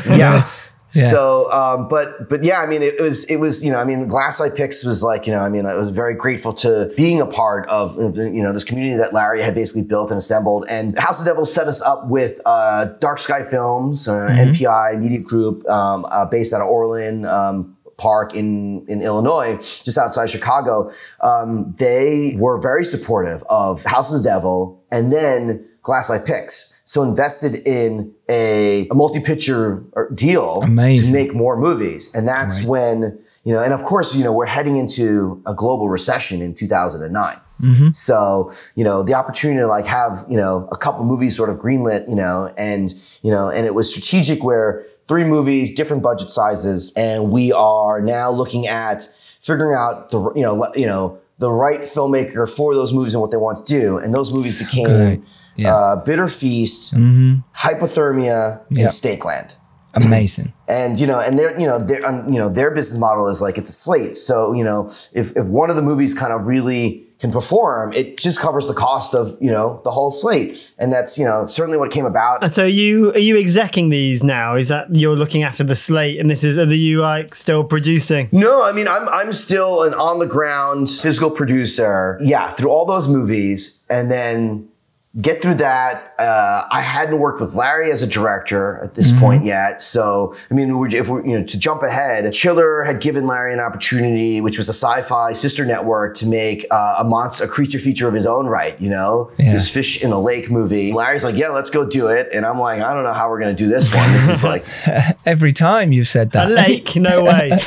yeah. 0.06 0.44
Yeah. 0.94 1.10
So, 1.10 1.50
um, 1.52 1.88
but 1.88 2.28
but 2.28 2.44
yeah, 2.44 2.60
I 2.60 2.66
mean, 2.66 2.82
it 2.82 3.00
was 3.00 3.24
it 3.24 3.36
was 3.36 3.64
you 3.64 3.72
know, 3.72 3.78
I 3.78 3.84
mean, 3.84 4.08
Glass 4.08 4.40
Eye 4.40 4.50
Pix 4.50 4.84
was 4.84 5.02
like 5.02 5.26
you 5.26 5.32
know, 5.32 5.40
I 5.40 5.48
mean, 5.48 5.66
I 5.66 5.74
was 5.74 5.90
very 5.90 6.14
grateful 6.14 6.52
to 6.54 6.92
being 6.96 7.20
a 7.20 7.26
part 7.26 7.68
of 7.68 7.96
you 7.96 8.42
know 8.42 8.52
this 8.52 8.64
community 8.64 8.96
that 8.98 9.12
Larry 9.12 9.42
had 9.42 9.54
basically 9.54 9.84
built 9.84 10.10
and 10.10 10.18
assembled. 10.18 10.66
And 10.68 10.98
House 10.98 11.18
of 11.18 11.26
Devil 11.26 11.46
set 11.46 11.66
us 11.66 11.80
up 11.80 12.08
with 12.08 12.40
uh, 12.44 12.86
Dark 13.00 13.18
Sky 13.18 13.42
Films, 13.42 14.06
uh, 14.06 14.28
MPI 14.30 15.00
Media 15.00 15.20
Group, 15.20 15.66
um, 15.68 16.04
uh, 16.10 16.26
based 16.26 16.52
out 16.52 16.60
of 16.60 16.68
Orland. 16.68 17.26
Um, 17.26 17.76
Park 17.98 18.34
in, 18.34 18.84
in 18.88 19.00
Illinois, 19.00 19.56
just 19.84 19.96
outside 19.96 20.28
Chicago. 20.28 20.90
Um, 21.20 21.72
they 21.78 22.34
were 22.36 22.60
very 22.60 22.82
supportive 22.82 23.44
of 23.48 23.84
House 23.84 24.12
of 24.12 24.20
the 24.20 24.28
Devil 24.28 24.82
and 24.90 25.12
then 25.12 25.64
Glass 25.82 26.10
Eye 26.10 26.18
Pix. 26.18 26.71
So 26.92 27.02
invested 27.02 27.66
in 27.66 28.12
a, 28.28 28.86
a 28.90 28.94
multi-picture 28.94 29.82
deal 30.14 30.60
Amazing. 30.62 31.06
to 31.06 31.12
make 31.14 31.34
more 31.34 31.56
movies. 31.56 32.14
And 32.14 32.28
that's 32.28 32.58
Right. 32.58 32.68
when, 32.68 33.18
you 33.44 33.54
know, 33.54 33.60
and 33.60 33.72
of 33.72 33.82
course, 33.82 34.14
you 34.14 34.22
know, 34.22 34.30
we're 34.30 34.44
heading 34.44 34.76
into 34.76 35.40
a 35.46 35.54
global 35.54 35.88
recession 35.88 36.42
in 36.42 36.52
2009. 36.52 37.40
Mm-hmm. 37.62 37.92
So, 37.92 38.52
you 38.74 38.84
know, 38.84 39.02
the 39.02 39.14
opportunity 39.14 39.60
to 39.60 39.68
like 39.68 39.86
have, 39.86 40.26
you 40.28 40.36
know, 40.36 40.68
a 40.70 40.76
couple 40.76 41.02
movies 41.06 41.34
sort 41.34 41.48
of 41.48 41.56
greenlit, 41.56 42.06
you 42.10 42.14
know, 42.14 42.52
and, 42.58 42.92
you 43.22 43.30
know, 43.30 43.48
and 43.48 43.64
it 43.64 43.74
was 43.74 43.88
strategic 43.88 44.44
where 44.44 44.84
three 45.08 45.24
movies, 45.24 45.72
different 45.72 46.02
budget 46.02 46.28
sizes. 46.28 46.92
And 46.94 47.30
we 47.30 47.52
are 47.52 48.02
now 48.02 48.30
looking 48.30 48.66
at 48.66 49.04
figuring 49.40 49.74
out 49.74 50.10
the, 50.10 50.30
you 50.34 50.42
know, 50.42 50.70
you 50.74 50.84
know, 50.84 51.18
the 51.38 51.50
right 51.50 51.80
filmmaker 51.80 52.46
for 52.48 52.74
those 52.74 52.92
movies 52.92 53.14
and 53.14 53.22
what 53.22 53.30
they 53.30 53.38
want 53.38 53.58
to 53.58 53.64
do. 53.64 53.96
And 53.96 54.14
those 54.14 54.30
movies 54.30 54.58
became 54.58 54.86
Good. 54.86 55.26
Yeah. 55.56 55.74
uh, 55.74 55.96
Bitter 55.96 56.28
Feast, 56.28 56.94
Hypothermia, 57.56 58.60
Yeah. 58.70 58.82
and 58.84 58.90
Stakeland 58.92 59.56
Amazing. 59.94 60.52
and 60.68 60.98
you 60.98 61.06
know 61.06 61.20
and 61.20 61.38
their 61.38 61.58
you 61.60 61.66
know 61.66 61.78
their 61.78 62.04
um, 62.06 62.26
you 62.32 62.38
know 62.38 62.48
their 62.48 62.70
business 62.70 62.98
model 62.98 63.28
is 63.28 63.42
like 63.42 63.58
it's 63.58 63.68
a 63.68 63.72
slate 63.74 64.16
so 64.16 64.54
you 64.54 64.64
know 64.64 64.86
if 65.12 65.36
if 65.36 65.46
one 65.48 65.68
of 65.68 65.76
the 65.76 65.82
movies 65.82 66.14
kind 66.14 66.32
of 66.32 66.46
really 66.46 67.04
can 67.18 67.30
perform 67.30 67.92
it 67.92 68.16
just 68.16 68.40
covers 68.40 68.66
the 68.66 68.72
cost 68.72 69.14
of 69.14 69.36
you 69.38 69.50
know 69.50 69.82
the 69.84 69.90
whole 69.90 70.10
slate 70.10 70.72
and 70.78 70.90
that's 70.90 71.18
you 71.18 71.26
know 71.26 71.44
certainly 71.46 71.76
what 71.76 71.90
came 71.90 72.06
about 72.06 72.42
So 72.54 72.64
you 72.64 73.12
are 73.12 73.18
you 73.18 73.36
execing 73.36 73.90
these 73.90 74.24
now? 74.24 74.56
Is 74.56 74.68
that 74.68 74.86
you're 74.96 75.14
looking 75.14 75.42
after 75.42 75.62
the 75.62 75.76
slate, 75.76 76.18
and 76.18 76.30
this 76.30 76.42
is 76.42 76.56
are 76.56 76.64
you 76.64 77.00
like 77.00 77.34
still 77.34 77.62
producing? 77.62 78.30
no 78.32 78.62
i 78.62 78.72
mean 78.72 78.88
i'm 78.88 79.06
i'm 79.10 79.30
still 79.34 79.82
an 79.82 79.92
on 79.92 80.18
the 80.20 80.26
ground 80.26 80.88
physical 80.88 81.30
producer 81.30 82.18
yeah 82.22 82.50
through 82.54 82.70
all 82.70 82.86
those 82.86 83.06
movies 83.08 83.84
and 83.90 84.10
then 84.10 84.66
get 85.20 85.42
through 85.42 85.56
that. 85.56 86.14
Uh, 86.18 86.66
I 86.70 86.80
hadn't 86.80 87.18
worked 87.18 87.40
with 87.40 87.54
Larry 87.54 87.90
as 87.92 88.00
a 88.00 88.06
director 88.06 88.80
at 88.82 88.94
this 88.94 89.10
Mm-hmm. 89.10 89.20
point 89.20 89.44
yet. 89.44 89.82
So, 89.82 90.34
I 90.50 90.54
mean, 90.54 90.70
if 90.94 91.08
we're, 91.08 91.26
you 91.26 91.38
know, 91.38 91.44
to 91.44 91.58
jump 91.58 91.82
ahead, 91.82 92.32
Chiller 92.32 92.82
had 92.84 93.00
given 93.02 93.26
Larry 93.26 93.52
an 93.52 93.60
opportunity, 93.60 94.40
which 94.40 94.56
was 94.56 94.68
a 94.68 94.72
sci-fi 94.72 95.34
sister 95.34 95.66
network 95.66 96.16
to 96.16 96.26
make 96.26 96.64
uh, 96.70 96.94
a 96.98 97.04
monster, 97.04 97.44
a 97.44 97.48
creature 97.48 97.78
feature 97.78 98.08
of 98.08 98.14
his 98.14 98.24
own 98.24 98.46
right, 98.46 98.80
you 98.80 98.88
know, 98.88 99.30
Yeah. 99.38 99.52
this 99.52 99.68
fish 99.68 100.02
in 100.02 100.12
a 100.12 100.18
lake 100.20 100.50
movie. 100.50 100.92
Larry's 100.94 101.24
like, 101.24 101.36
yeah, 101.36 101.48
let's 101.48 101.68
go 101.68 101.84
do 101.84 102.06
it. 102.06 102.30
And 102.32 102.46
I'm 102.46 102.58
like, 102.58 102.80
I 102.80 102.94
don't 102.94 103.02
know 103.02 103.12
how 103.12 103.28
we're 103.28 103.40
going 103.40 103.54
to 103.54 103.62
do 103.64 103.68
this 103.68 103.92
one. 103.94 104.10
This 104.12 104.28
is 104.28 104.42
like, 104.42 104.64
Every 105.26 105.52
time 105.52 105.92
you've 105.92 106.08
said 106.08 106.28
A 106.28 106.30
that. 106.30 106.50
lake, 106.52 106.96
no 106.96 107.24
way. 107.30 107.50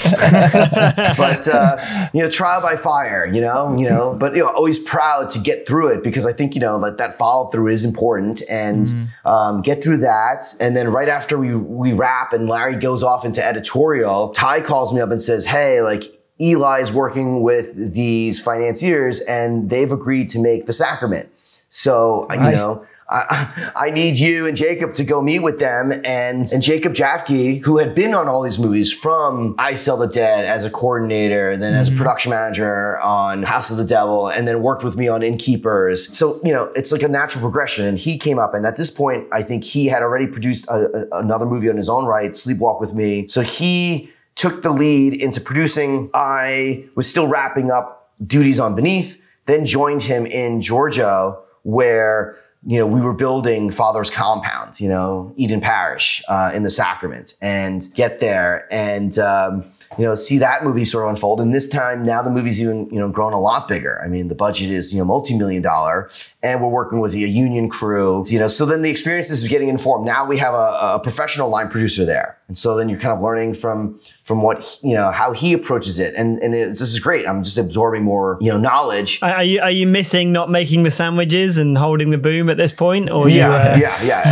but 1.17 1.47
uh, 1.47 1.77
you 2.13 2.21
know, 2.23 2.29
trial 2.29 2.61
by 2.61 2.75
fire, 2.75 3.25
you 3.25 3.41
know, 3.41 3.77
you 3.77 3.89
know, 3.89 4.13
but 4.13 4.35
you 4.35 4.41
know, 4.43 4.49
always 4.49 4.79
proud 4.79 5.29
to 5.31 5.39
get 5.39 5.67
through 5.67 5.89
it 5.89 6.03
because 6.03 6.25
I 6.25 6.33
think 6.33 6.55
you 6.55 6.61
know, 6.61 6.77
like 6.77 6.97
that 6.97 7.17
follow 7.17 7.34
through 7.51 7.67
is 7.67 7.83
important 7.83 8.41
and 8.49 8.91
um, 9.25 9.61
get 9.61 9.83
through 9.83 9.97
that. 9.97 10.43
And 10.59 10.75
then 10.75 10.87
right 10.89 11.09
after 11.09 11.37
we 11.37 11.55
we 11.55 11.93
wrap 11.93 12.33
and 12.33 12.49
Larry 12.49 12.75
goes 12.75 13.03
off 13.03 13.25
into 13.25 13.45
editorial, 13.45 14.29
Ti 14.29 14.61
calls 14.61 14.93
me 14.93 15.01
up 15.01 15.11
and 15.11 15.21
says, 15.21 15.45
"Hey, 15.45 15.81
like." 15.81 16.03
Eli's 16.37 16.91
working 16.91 17.43
with 17.43 17.93
these 17.93 18.41
financiers 18.41 19.21
and 19.21 19.69
they've 19.69 19.93
agreed 19.93 20.27
to 20.31 20.39
make 20.39 20.65
the 20.65 20.73
sacrament. 20.73 21.29
So, 21.69 22.27
you 22.29 22.51
know, 22.51 22.85
I, 23.07 23.71
I 23.75 23.89
need 23.91 24.17
you 24.17 24.47
and 24.47 24.55
Jacob 24.55 24.93
to 24.95 25.03
go 25.03 25.21
meet 25.21 25.39
with 25.39 25.59
them. 25.59 25.91
And, 26.03 26.51
and 26.51 26.61
Jacob 26.61 26.93
Jaffke, 26.93 27.63
who 27.63 27.77
had 27.77 27.95
been 27.95 28.13
on 28.13 28.27
all 28.27 28.41
these 28.41 28.59
movies 28.59 28.91
from 28.91 29.55
I 29.57 29.75
Sell 29.75 29.97
the 29.97 30.07
Dead 30.07 30.45
as 30.45 30.63
a 30.63 30.69
coordinator, 30.69 31.55
then 31.57 31.73
as 31.73 31.87
a 31.87 31.91
mm-hmm. 31.91 31.99
production 31.99 32.31
manager 32.31 32.99
on 32.99 33.43
House 33.43 33.71
of 33.71 33.77
the 33.77 33.85
Devil, 33.85 34.29
and 34.29 34.47
then 34.47 34.61
worked 34.61 34.83
with 34.83 34.97
me 34.97 35.07
on 35.07 35.21
Innkeepers. 35.21 36.15
So, 36.15 36.39
you 36.43 36.51
know, 36.51 36.71
it's 36.75 36.91
like 36.91 37.03
a 37.03 37.07
natural 37.07 37.41
progression. 37.41 37.85
And 37.85 37.97
he 37.97 38.17
came 38.17 38.39
up. 38.39 38.53
And 38.53 38.65
at 38.65 38.77
this 38.77 38.89
point, 38.89 39.27
I 39.31 39.43
think 39.43 39.63
he 39.63 39.87
had 39.87 40.01
already 40.01 40.27
produced 40.27 40.67
a, 40.67 41.07
a- 41.13 41.19
another 41.19 41.45
movie 41.45 41.69
on 41.69 41.77
his 41.77 41.89
own 41.89 42.05
right, 42.05 42.31
Sleepwalk 42.31 42.81
with 42.81 42.93
Me. 42.93 43.27
So 43.27 43.41
he 43.41 44.09
took 44.35 44.61
the 44.61 44.71
lead 44.71 45.13
into 45.13 45.39
producing. 45.39 46.09
I 46.13 46.85
was 46.95 47.09
still 47.09 47.27
wrapping 47.27 47.71
up 47.71 48.11
duties 48.25 48.59
on 48.59 48.75
Beneath, 48.75 49.21
then 49.45 49.65
joined 49.65 50.03
him 50.03 50.25
in 50.25 50.61
Georgia, 50.61 51.37
where 51.63 52.37
you 52.65 52.79
know 52.79 52.87
we 52.87 53.01
were 53.01 53.13
building 53.13 53.71
Father's 53.71 54.09
compound, 54.09 54.79
you 54.79 54.89
know 54.89 55.33
Eden 55.35 55.61
Parish 55.61 56.23
uh, 56.27 56.51
in 56.53 56.63
the 56.63 56.71
Sacrament, 56.71 57.35
and 57.41 57.87
get 57.95 58.19
there 58.19 58.67
and. 58.71 59.17
Um, 59.17 59.65
you 59.97 60.05
know, 60.05 60.15
see 60.15 60.37
that 60.39 60.63
movie 60.63 60.85
sort 60.85 61.05
of 61.05 61.09
unfold. 61.11 61.39
And 61.39 61.53
this 61.53 61.67
time, 61.67 62.05
now 62.05 62.21
the 62.21 62.29
movie's 62.29 62.61
even, 62.61 62.87
you 62.87 62.99
know, 62.99 63.09
grown 63.09 63.33
a 63.33 63.39
lot 63.39 63.67
bigger. 63.67 64.01
I 64.03 64.07
mean, 64.07 64.27
the 64.27 64.35
budget 64.35 64.69
is, 64.69 64.93
you 64.93 64.99
know, 64.99 65.05
multi-million 65.05 65.61
dollar 65.61 66.09
and 66.43 66.61
we're 66.61 66.69
working 66.69 66.99
with 66.99 67.13
a 67.13 67.17
union 67.17 67.69
crew, 67.69 68.23
you 68.27 68.39
know, 68.39 68.47
so 68.47 68.65
then 68.65 68.81
the 68.81 68.89
experience 68.89 69.29
is 69.29 69.47
getting 69.47 69.69
informed. 69.69 70.05
Now 70.05 70.25
we 70.25 70.37
have 70.37 70.53
a, 70.53 70.77
a 70.95 70.99
professional 71.01 71.49
line 71.49 71.69
producer 71.69 72.05
there. 72.05 72.37
And 72.47 72.57
so 72.57 72.75
then 72.75 72.89
you're 72.89 72.99
kind 72.99 73.13
of 73.13 73.21
learning 73.21 73.55
from, 73.55 73.99
from 74.23 74.41
what, 74.43 74.79
you 74.83 74.93
know, 74.93 75.11
how 75.11 75.31
he 75.33 75.53
approaches 75.53 75.97
it. 75.97 76.13
And, 76.15 76.37
and 76.39 76.53
it's, 76.53 76.79
this 76.79 76.93
is 76.93 76.99
great. 76.99 77.27
I'm 77.27 77.43
just 77.43 77.57
absorbing 77.57 78.03
more, 78.03 78.37
you 78.39 78.49
know, 78.49 78.57
knowledge. 78.57 79.19
Are 79.23 79.35
are 79.35 79.43
you 79.43 79.59
are 79.61 79.71
you 79.71 79.87
missing 79.87 80.31
not 80.31 80.51
making 80.51 80.83
the 80.83 80.91
sandwiches 80.91 81.57
and 81.57 81.77
holding 81.77 82.11
the 82.11 82.17
boom 82.17 82.49
at 82.49 82.57
this 82.57 82.71
point, 82.71 83.09
or 83.09 83.27
you, 83.27 83.37
yeah, 83.39 83.51
uh, 83.51 83.77
yeah, 83.77 84.03
yeah. 84.03 84.23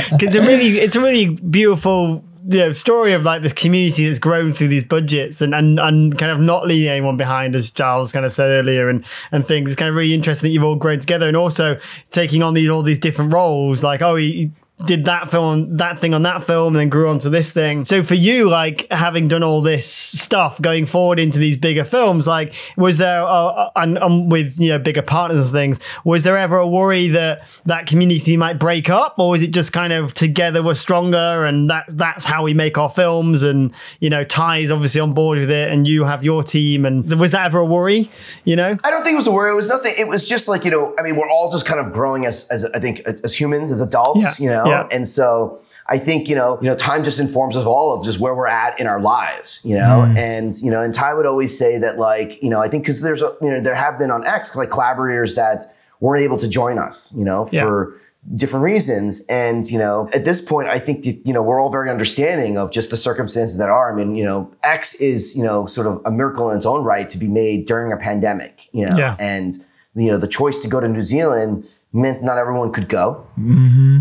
'cause 0.10 0.22
it's 0.22 0.34
a 0.36 0.40
really 0.40 0.78
it's 0.78 0.94
a 0.94 1.00
really 1.00 1.28
beautiful 1.28 2.24
you 2.50 2.58
know, 2.58 2.72
story 2.72 3.12
of 3.12 3.24
like 3.24 3.42
this 3.42 3.52
community 3.52 4.06
that's 4.06 4.18
grown 4.18 4.50
through 4.50 4.66
these 4.66 4.82
budgets 4.82 5.40
and, 5.40 5.54
and 5.54 5.78
and 5.78 6.18
kind 6.18 6.32
of 6.32 6.40
not 6.40 6.66
leaving 6.66 6.88
anyone 6.88 7.16
behind, 7.16 7.54
as 7.54 7.70
Giles 7.70 8.10
kind 8.10 8.26
of 8.26 8.32
said 8.32 8.50
earlier, 8.50 8.88
and 8.88 9.06
and 9.30 9.46
things. 9.46 9.70
It's 9.70 9.78
kind 9.78 9.88
of 9.88 9.94
really 9.94 10.12
interesting 10.12 10.48
that 10.48 10.52
you've 10.52 10.64
all 10.64 10.74
grown 10.74 10.98
together 10.98 11.28
and 11.28 11.36
also 11.36 11.78
taking 12.10 12.42
on 12.42 12.54
these 12.54 12.68
all 12.68 12.82
these 12.82 12.98
different 12.98 13.32
roles. 13.32 13.84
Like, 13.84 14.02
oh, 14.02 14.16
he 14.16 14.50
did 14.86 15.04
that 15.04 15.30
film, 15.30 15.76
that 15.76 15.98
thing 15.98 16.14
on 16.14 16.22
that 16.22 16.42
film, 16.42 16.74
and 16.74 16.80
then 16.80 16.88
grew 16.88 17.08
onto 17.08 17.28
this 17.30 17.50
thing. 17.50 17.84
So 17.84 18.02
for 18.02 18.14
you, 18.14 18.48
like 18.48 18.86
having 18.90 19.28
done 19.28 19.42
all 19.42 19.60
this 19.62 19.86
stuff 19.86 20.60
going 20.60 20.86
forward 20.86 21.18
into 21.18 21.38
these 21.38 21.56
bigger 21.56 21.84
films, 21.84 22.26
like 22.26 22.54
was 22.76 22.96
there, 22.98 23.22
uh, 23.24 23.70
and, 23.76 23.98
and 23.98 24.30
with 24.30 24.58
you 24.58 24.70
know 24.70 24.78
bigger 24.78 25.02
partners 25.02 25.40
and 25.48 25.52
things, 25.52 25.80
was 26.04 26.22
there 26.22 26.38
ever 26.38 26.56
a 26.58 26.66
worry 26.66 27.08
that 27.08 27.46
that 27.66 27.86
community 27.86 28.36
might 28.36 28.58
break 28.58 28.88
up, 28.88 29.14
or 29.18 29.30
was 29.30 29.42
it 29.42 29.48
just 29.52 29.72
kind 29.72 29.92
of 29.92 30.14
together 30.14 30.62
we're 30.62 30.74
stronger, 30.74 31.44
and 31.44 31.68
that 31.70 31.84
that's 31.88 32.24
how 32.24 32.42
we 32.42 32.54
make 32.54 32.78
our 32.78 32.88
films, 32.88 33.42
and 33.42 33.74
you 34.00 34.10
know 34.10 34.24
Ti's 34.24 34.70
obviously 34.70 35.00
on 35.00 35.12
board 35.12 35.38
with 35.38 35.50
it, 35.50 35.70
and 35.70 35.86
you 35.86 36.04
have 36.04 36.24
your 36.24 36.42
team, 36.42 36.84
and 36.86 37.10
was 37.20 37.32
that 37.32 37.46
ever 37.46 37.58
a 37.58 37.64
worry? 37.64 38.10
You 38.44 38.56
know, 38.56 38.76
I 38.82 38.90
don't 38.90 39.02
think 39.04 39.14
it 39.14 39.18
was 39.18 39.26
a 39.26 39.32
worry. 39.32 39.52
It 39.52 39.56
was 39.56 39.68
nothing. 39.68 39.94
It 39.96 40.08
was 40.08 40.26
just 40.26 40.48
like, 40.48 40.64
you 40.64 40.70
know, 40.70 40.94
I 40.98 41.02
mean, 41.02 41.16
we're 41.16 41.28
all 41.28 41.50
just 41.50 41.66
kind 41.66 41.80
of 41.80 41.92
growing 41.92 42.26
as, 42.26 42.48
as 42.48 42.64
I 42.64 42.78
think, 42.78 43.00
as 43.00 43.38
humans, 43.38 43.70
as 43.70 43.80
adults, 43.80 44.22
Yeah, 44.40 44.44
you 44.44 44.50
know? 44.50 44.64
yeah. 44.66 44.69
And 44.90 45.06
so 45.08 45.58
I 45.86 45.98
think, 45.98 46.28
you 46.28 46.34
know, 46.36 46.58
you 46.62 46.68
know, 46.68 46.76
time 46.76 47.02
just 47.04 47.18
informs 47.18 47.56
us 47.56 47.66
all 47.66 47.92
of 47.92 48.04
just 48.04 48.18
where 48.20 48.34
we're 48.34 48.46
at 48.46 48.78
in 48.80 48.86
our 48.86 49.00
lives, 49.00 49.60
you 49.64 49.76
know? 49.76 50.02
And, 50.16 50.54
you 50.62 50.70
know, 50.70 50.80
and 50.82 50.94
Ti 50.94 51.14
would 51.14 51.26
always 51.26 51.56
say 51.58 51.78
that 51.78 51.98
like, 51.98 52.42
you 52.42 52.48
know, 52.50 52.60
I 52.60 52.68
think 52.68 52.86
cause 52.86 53.00
there's 53.00 53.22
a, 53.22 53.34
you 53.42 53.50
know, 53.50 53.60
there 53.60 53.74
have 53.74 53.98
been 53.98 54.10
on 54.10 54.26
X 54.26 54.54
like 54.56 54.70
collaborators 54.70 55.34
that 55.34 55.64
weren't 56.00 56.22
able 56.22 56.38
to 56.38 56.48
join 56.48 56.78
us, 56.78 57.12
you 57.16 57.24
know, 57.24 57.46
Yeah. 57.50 57.62
for 57.62 57.96
different 58.36 58.64
reasons. 58.64 59.24
And, 59.28 59.64
you 59.70 59.78
know, 59.78 60.08
at 60.12 60.24
this 60.24 60.40
point, 60.42 60.68
I 60.68 60.78
think, 60.78 61.04
that, 61.04 61.26
you 61.26 61.32
know, 61.32 61.42
we're 61.42 61.58
all 61.60 61.70
very 61.70 61.90
understanding 61.90 62.58
of 62.58 62.70
just 62.70 62.90
the 62.90 62.96
circumstances 62.96 63.56
that 63.58 63.70
are. 63.70 63.92
I 63.92 63.96
mean, 63.96 64.14
you 64.14 64.24
know, 64.24 64.50
X 64.62 64.94
is, 64.96 65.34
you 65.36 65.42
know, 65.42 65.66
sort 65.66 65.86
of 65.86 66.00
a 66.04 66.10
miracle 66.10 66.50
in 66.50 66.56
its 66.58 66.66
own 66.66 66.84
right 66.84 67.08
to 67.08 67.18
be 67.18 67.28
made 67.28 67.66
during 67.66 67.92
a 67.92 67.96
pandemic, 67.96 68.68
you 68.72 68.86
know, 68.86 68.96
Yeah. 68.96 69.16
and, 69.18 69.54
you 69.94 70.10
know, 70.10 70.18
the 70.18 70.28
choice 70.28 70.58
to 70.60 70.68
go 70.68 70.80
to 70.80 70.88
New 70.88 71.02
Zealand 71.02 71.66
meant 71.92 72.22
not 72.22 72.38
everyone 72.38 72.72
could 72.72 72.88
go, 72.88 73.26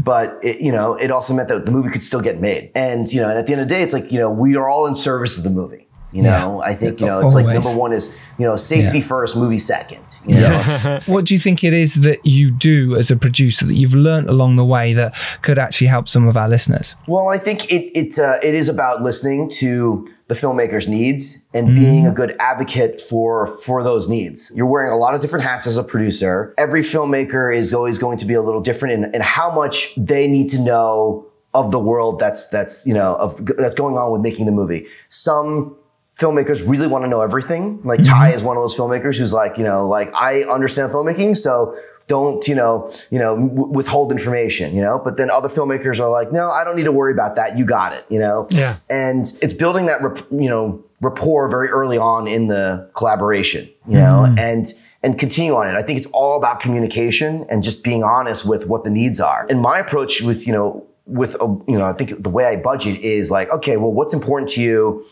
but 0.03 0.37
it, 0.43 0.61
you 0.61 0.71
know, 0.71 0.93
it 0.95 1.11
also 1.11 1.33
meant 1.33 1.49
that 1.49 1.65
the 1.65 1.71
movie 1.71 1.89
could 1.89 2.03
still 2.03 2.21
get 2.21 2.39
made. 2.39 2.71
And, 2.75 3.11
you 3.11 3.21
know, 3.21 3.29
and 3.29 3.37
at 3.37 3.47
the 3.47 3.53
end 3.53 3.61
of 3.61 3.67
the 3.67 3.73
day, 3.73 3.81
it's 3.81 3.93
like, 3.93 4.11
you 4.11 4.19
know, 4.19 4.29
we 4.29 4.55
are 4.55 4.69
all 4.69 4.85
in 4.85 4.95
service 4.95 5.37
of 5.37 5.43
the 5.43 5.49
movie. 5.49 5.87
You 6.11 6.23
know, 6.23 6.59
I 6.63 6.73
think, 6.73 6.99
you 7.01 7.05
know, 7.05 7.19
it's 7.19 7.35
like 7.35 7.45
number 7.45 7.71
one 7.71 7.93
is, 7.93 8.17
you 8.39 8.45
know, 8.45 8.55
safety 8.55 8.97
Yeah. 8.97 9.03
first, 9.03 9.35
movie 9.35 9.59
second. 9.59 10.01
You 10.25 10.39
know? 10.39 10.99
What 11.05 11.25
do 11.25 11.35
you 11.35 11.39
think 11.39 11.63
it 11.63 11.71
is 11.71 11.93
that 12.01 12.25
you 12.25 12.49
do 12.49 12.95
as 12.95 13.11
a 13.11 13.15
producer 13.15 13.63
that 13.65 13.75
you've 13.75 13.93
learned 13.93 14.27
along 14.27 14.55
the 14.55 14.65
way 14.65 14.93
that 14.95 15.15
could 15.43 15.59
actually 15.59 15.85
help 15.85 16.07
some 16.07 16.27
of 16.27 16.35
our 16.35 16.49
listeners? 16.49 16.95
Well, 17.07 17.27
I 17.29 17.37
think 17.37 17.71
it 17.71 17.91
it 17.95 18.17
uh, 18.17 18.39
it 18.41 18.55
is 18.55 18.67
about 18.69 19.03
listening 19.03 19.49
to 19.59 20.09
the 20.29 20.35
filmmaker's 20.35 20.87
needs 20.87 21.43
and 21.55 21.67
being 21.67 22.05
a 22.05 22.11
mm. 22.11 22.15
good 22.15 22.35
advocate 22.39 23.01
for 23.01 23.47
for 23.63 23.81
those 23.83 24.07
needs. 24.07 24.51
You're 24.55 24.67
wearing 24.67 24.91
a 24.91 24.97
lot 24.97 25.15
of 25.15 25.21
different 25.21 25.43
hats 25.43 25.65
as 25.65 25.75
a 25.75 25.83
producer. 25.83 26.53
Every 26.57 26.81
filmmaker 26.81 27.53
is 27.53 27.73
always 27.73 27.97
going 27.97 28.19
to 28.19 28.25
be 28.25 28.35
a 28.35 28.41
little 28.41 28.61
different 28.61 28.93
in, 28.93 29.15
in 29.15 29.21
how 29.21 29.51
much 29.51 29.95
they 29.97 30.27
need 30.27 30.47
to 30.49 30.61
know 30.61 31.25
of 31.55 31.71
the 31.71 31.79
world 31.79 32.19
that's 32.19 32.47
that's 32.49 32.85
you 32.85 32.93
know 32.93 33.15
of 33.15 33.43
that's 33.57 33.73
going 33.73 33.97
on 33.97 34.11
with 34.11 34.21
making 34.21 34.45
the 34.45 34.51
movie. 34.51 34.85
Some 35.09 35.75
filmmakers 36.19 36.67
really 36.67 36.87
want 36.87 37.05
to 37.05 37.09
know 37.09 37.21
everything. 37.21 37.79
Like 37.83 38.01
mm-hmm. 38.01 38.27
Ti 38.27 38.33
is 38.35 38.43
one 38.43 38.57
of 38.57 38.63
those 38.63 38.75
filmmakers 38.75 39.17
who's 39.17 39.31
like, 39.31 39.57
you 39.57 39.63
know, 39.63 39.87
like 39.87 40.13
I 40.13 40.43
understand 40.43 40.91
filmmaking, 40.91 41.37
so 41.37 41.73
don't, 42.07 42.45
you 42.47 42.55
know, 42.55 42.89
you 43.09 43.19
know, 43.19 43.35
w- 43.35 43.67
withhold 43.67 44.11
information, 44.11 44.75
you 44.75 44.81
know. 44.81 44.99
But 44.99 45.15
then 45.15 45.31
other 45.31 45.47
filmmakers 45.47 45.99
are 45.99 46.09
like, 46.09 46.31
no, 46.31 46.49
I 46.49 46.63
don't 46.63 46.75
need 46.75 46.83
to 46.85 46.91
worry 46.91 47.13
about 47.13 47.35
that. 47.37 47.57
You 47.57 47.65
got 47.65 47.93
it, 47.93 48.05
you 48.09 48.19
know. 48.19 48.47
Yeah. 48.49 48.75
And 48.89 49.31
it's 49.41 49.53
building 49.53 49.85
that, 49.85 50.01
rap- 50.01 50.25
you 50.31 50.49
know, 50.49 50.83
rapport 51.01 51.47
very 51.49 51.69
early 51.69 51.97
on 51.97 52.27
in 52.27 52.47
the 52.47 52.89
collaboration, 52.95 53.69
you 53.87 53.97
know, 53.97 54.25
mm-hmm. 54.27 54.37
and 54.39 54.65
and 55.01 55.17
continue 55.17 55.55
on 55.55 55.69
it. 55.69 55.75
I 55.75 55.81
think 55.81 55.97
it's 55.97 56.07
all 56.07 56.37
about 56.37 56.59
communication 56.59 57.45
and 57.49 57.63
just 57.63 57.85
being 57.85 58.03
honest 58.03 58.45
with 58.45 58.67
what 58.67 58.83
the 58.83 58.89
needs 58.89 59.21
are. 59.21 59.47
And 59.49 59.61
my 59.61 59.79
approach 59.79 60.21
with, 60.21 60.45
you 60.45 60.51
know, 60.51 60.85
with 61.05 61.35
a, 61.35 61.45
you 61.67 61.77
know, 61.77 61.85
I 61.85 61.93
think 61.93 62.21
the 62.21 62.29
way 62.29 62.45
I 62.45 62.57
budget 62.57 62.99
is 62.99 63.31
like, 63.31 63.49
okay, 63.49 63.77
well, 63.77 63.93
what's 63.93 64.13
important 64.13 64.49
to 64.51 64.61
you? 64.61 65.05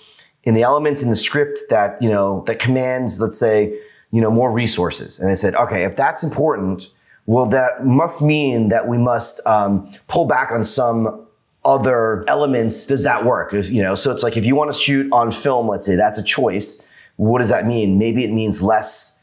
In 0.48 0.54
the 0.54 0.64
elements 0.64 1.04
in 1.04 1.10
the 1.10 1.16
script 1.18 1.60
that 1.70 2.02
you 2.02 2.10
know 2.10 2.42
that 2.48 2.58
commands 2.58 3.20
let's 3.20 3.38
say 3.38 3.78
you 4.12 4.22
know 4.22 4.32
more 4.32 4.50
resources. 4.50 5.20
And 5.20 5.30
i 5.30 5.34
said 5.36 5.54
okay 5.56 5.84
if 5.84 5.98
that's 5.98 6.24
important 6.24 6.88
well 7.26 7.46
that 7.48 7.86
must 7.86 8.22
mean 8.22 8.70
that 8.70 8.88
we 8.88 8.98
must 8.98 9.46
um, 9.46 9.94
pull 10.08 10.26
back 10.26 10.50
on 10.52 10.64
some 10.64 11.26
other 11.66 12.24
elements. 12.30 12.88
Does 12.88 13.04
that 13.04 13.26
work? 13.26 13.54
If, 13.54 13.70
you 13.70 13.84
know 13.84 13.94
so 13.94 14.10
it's 14.10 14.24
like 14.24 14.38
if 14.38 14.46
you 14.46 14.56
want 14.56 14.72
to 14.72 14.80
shoot 14.80 15.12
on 15.12 15.32
film 15.32 15.68
let's 15.68 15.86
say 15.86 15.96
that's 15.98 16.18
a 16.18 16.24
choice. 16.24 16.90
What 17.18 17.40
does 17.40 17.50
that 17.50 17.66
mean? 17.66 17.98
Maybe 17.98 18.24
it 18.24 18.32
means 18.32 18.62
less 18.62 19.17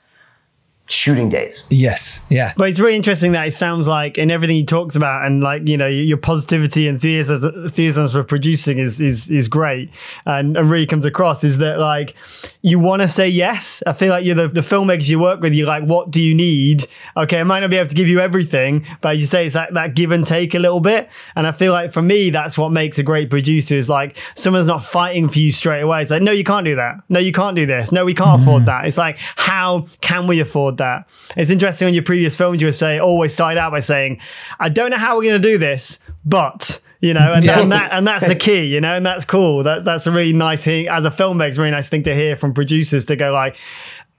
shooting 0.86 1.30
days 1.30 1.66
Yes. 1.70 2.20
Yeah. 2.28 2.52
But 2.56 2.68
it's 2.68 2.78
really 2.78 2.96
interesting 2.96 3.32
that 3.32 3.46
it 3.46 3.52
sounds 3.52 3.86
like 3.86 4.18
in 4.18 4.30
everything 4.30 4.56
he 4.56 4.64
talks 4.64 4.96
about, 4.96 5.26
and 5.26 5.42
like 5.42 5.66
you 5.68 5.76
know, 5.76 5.86
your 5.86 6.16
positivity 6.16 6.88
and 6.88 6.96
enthusiasm 6.96 7.64
enthusiasm 7.64 8.08
for 8.08 8.24
producing 8.24 8.78
is 8.78 9.00
is 9.00 9.30
is 9.30 9.48
great, 9.48 9.90
and, 10.26 10.56
and 10.56 10.70
really 10.70 10.86
comes 10.86 11.04
across 11.04 11.44
is 11.44 11.58
that 11.58 11.78
like 11.78 12.16
you 12.62 12.78
want 12.78 13.02
to 13.02 13.08
say 13.08 13.28
yes. 13.28 13.82
I 13.86 13.92
feel 13.92 14.08
like 14.08 14.24
you're 14.24 14.34
the, 14.34 14.48
the 14.48 14.60
filmmakers 14.60 15.08
you 15.08 15.18
work 15.18 15.40
with. 15.40 15.52
You're 15.52 15.66
like, 15.66 15.84
what 15.84 16.10
do 16.10 16.22
you 16.22 16.34
need? 16.34 16.86
Okay, 17.16 17.40
I 17.40 17.44
might 17.44 17.60
not 17.60 17.70
be 17.70 17.76
able 17.76 17.90
to 17.90 17.94
give 17.94 18.08
you 18.08 18.20
everything, 18.20 18.86
but 19.00 19.14
as 19.14 19.20
you 19.20 19.26
say, 19.26 19.46
it's 19.46 19.54
that 19.54 19.74
that 19.74 19.94
give 19.94 20.12
and 20.12 20.26
take 20.26 20.54
a 20.54 20.58
little 20.58 20.80
bit. 20.80 21.08
And 21.36 21.46
I 21.46 21.52
feel 21.52 21.72
like 21.72 21.92
for 21.92 22.02
me, 22.02 22.30
that's 22.30 22.56
what 22.56 22.70
makes 22.70 22.98
a 22.98 23.02
great 23.02 23.30
producer 23.30 23.74
is 23.74 23.88
like 23.88 24.18
someone's 24.34 24.68
not 24.68 24.82
fighting 24.82 25.28
for 25.28 25.38
you 25.38 25.52
straight 25.52 25.82
away. 25.82 26.02
It's 26.02 26.10
like, 26.10 26.22
no, 26.22 26.32
you 26.32 26.44
can't 26.44 26.64
do 26.64 26.76
that. 26.76 26.96
No, 27.08 27.18
you 27.18 27.32
can't 27.32 27.56
do 27.56 27.66
this. 27.66 27.92
No, 27.92 28.04
we 28.04 28.14
can't 28.14 28.40
afford 28.40 28.62
mm. 28.62 28.66
that. 28.66 28.86
It's 28.86 28.98
like, 28.98 29.18
how 29.18 29.86
can 30.00 30.26
we 30.26 30.40
afford 30.40 30.78
that? 30.78 30.83
That. 30.84 31.08
It's 31.36 31.50
interesting 31.50 31.88
on 31.88 31.94
your 31.94 32.02
previous 32.04 32.36
films, 32.36 32.60
you 32.60 32.68
were 32.68 32.72
saying 32.72 33.00
always 33.00 33.32
started 33.32 33.58
out 33.60 33.72
by 33.72 33.80
saying, 33.80 34.20
"I 34.60 34.68
don't 34.68 34.90
know 34.90 34.98
how 34.98 35.16
we're 35.16 35.24
going 35.30 35.42
to 35.42 35.48
do 35.48 35.58
this, 35.58 35.98
but." 36.24 36.80
You 37.00 37.12
know, 37.12 37.34
and, 37.34 37.44
Yeah. 37.44 37.60
and 37.60 37.70
that 37.72 37.92
and 37.92 38.06
that's 38.06 38.26
the 38.26 38.34
key. 38.34 38.64
You 38.64 38.80
know, 38.80 38.94
and 38.96 39.04
that's 39.04 39.26
cool. 39.26 39.62
That 39.62 39.84
that's 39.84 40.06
a 40.06 40.10
really 40.10 40.32
nice 40.32 40.64
thing 40.64 40.88
as 40.88 41.04
a 41.04 41.10
filmmaker. 41.10 41.48
It's 41.50 41.58
a 41.58 41.60
really 41.60 41.72
nice 41.72 41.88
thing 41.90 42.02
to 42.04 42.14
hear 42.14 42.34
from 42.34 42.54
producers 42.54 43.04
to 43.06 43.16
go 43.16 43.30
like, 43.30 43.56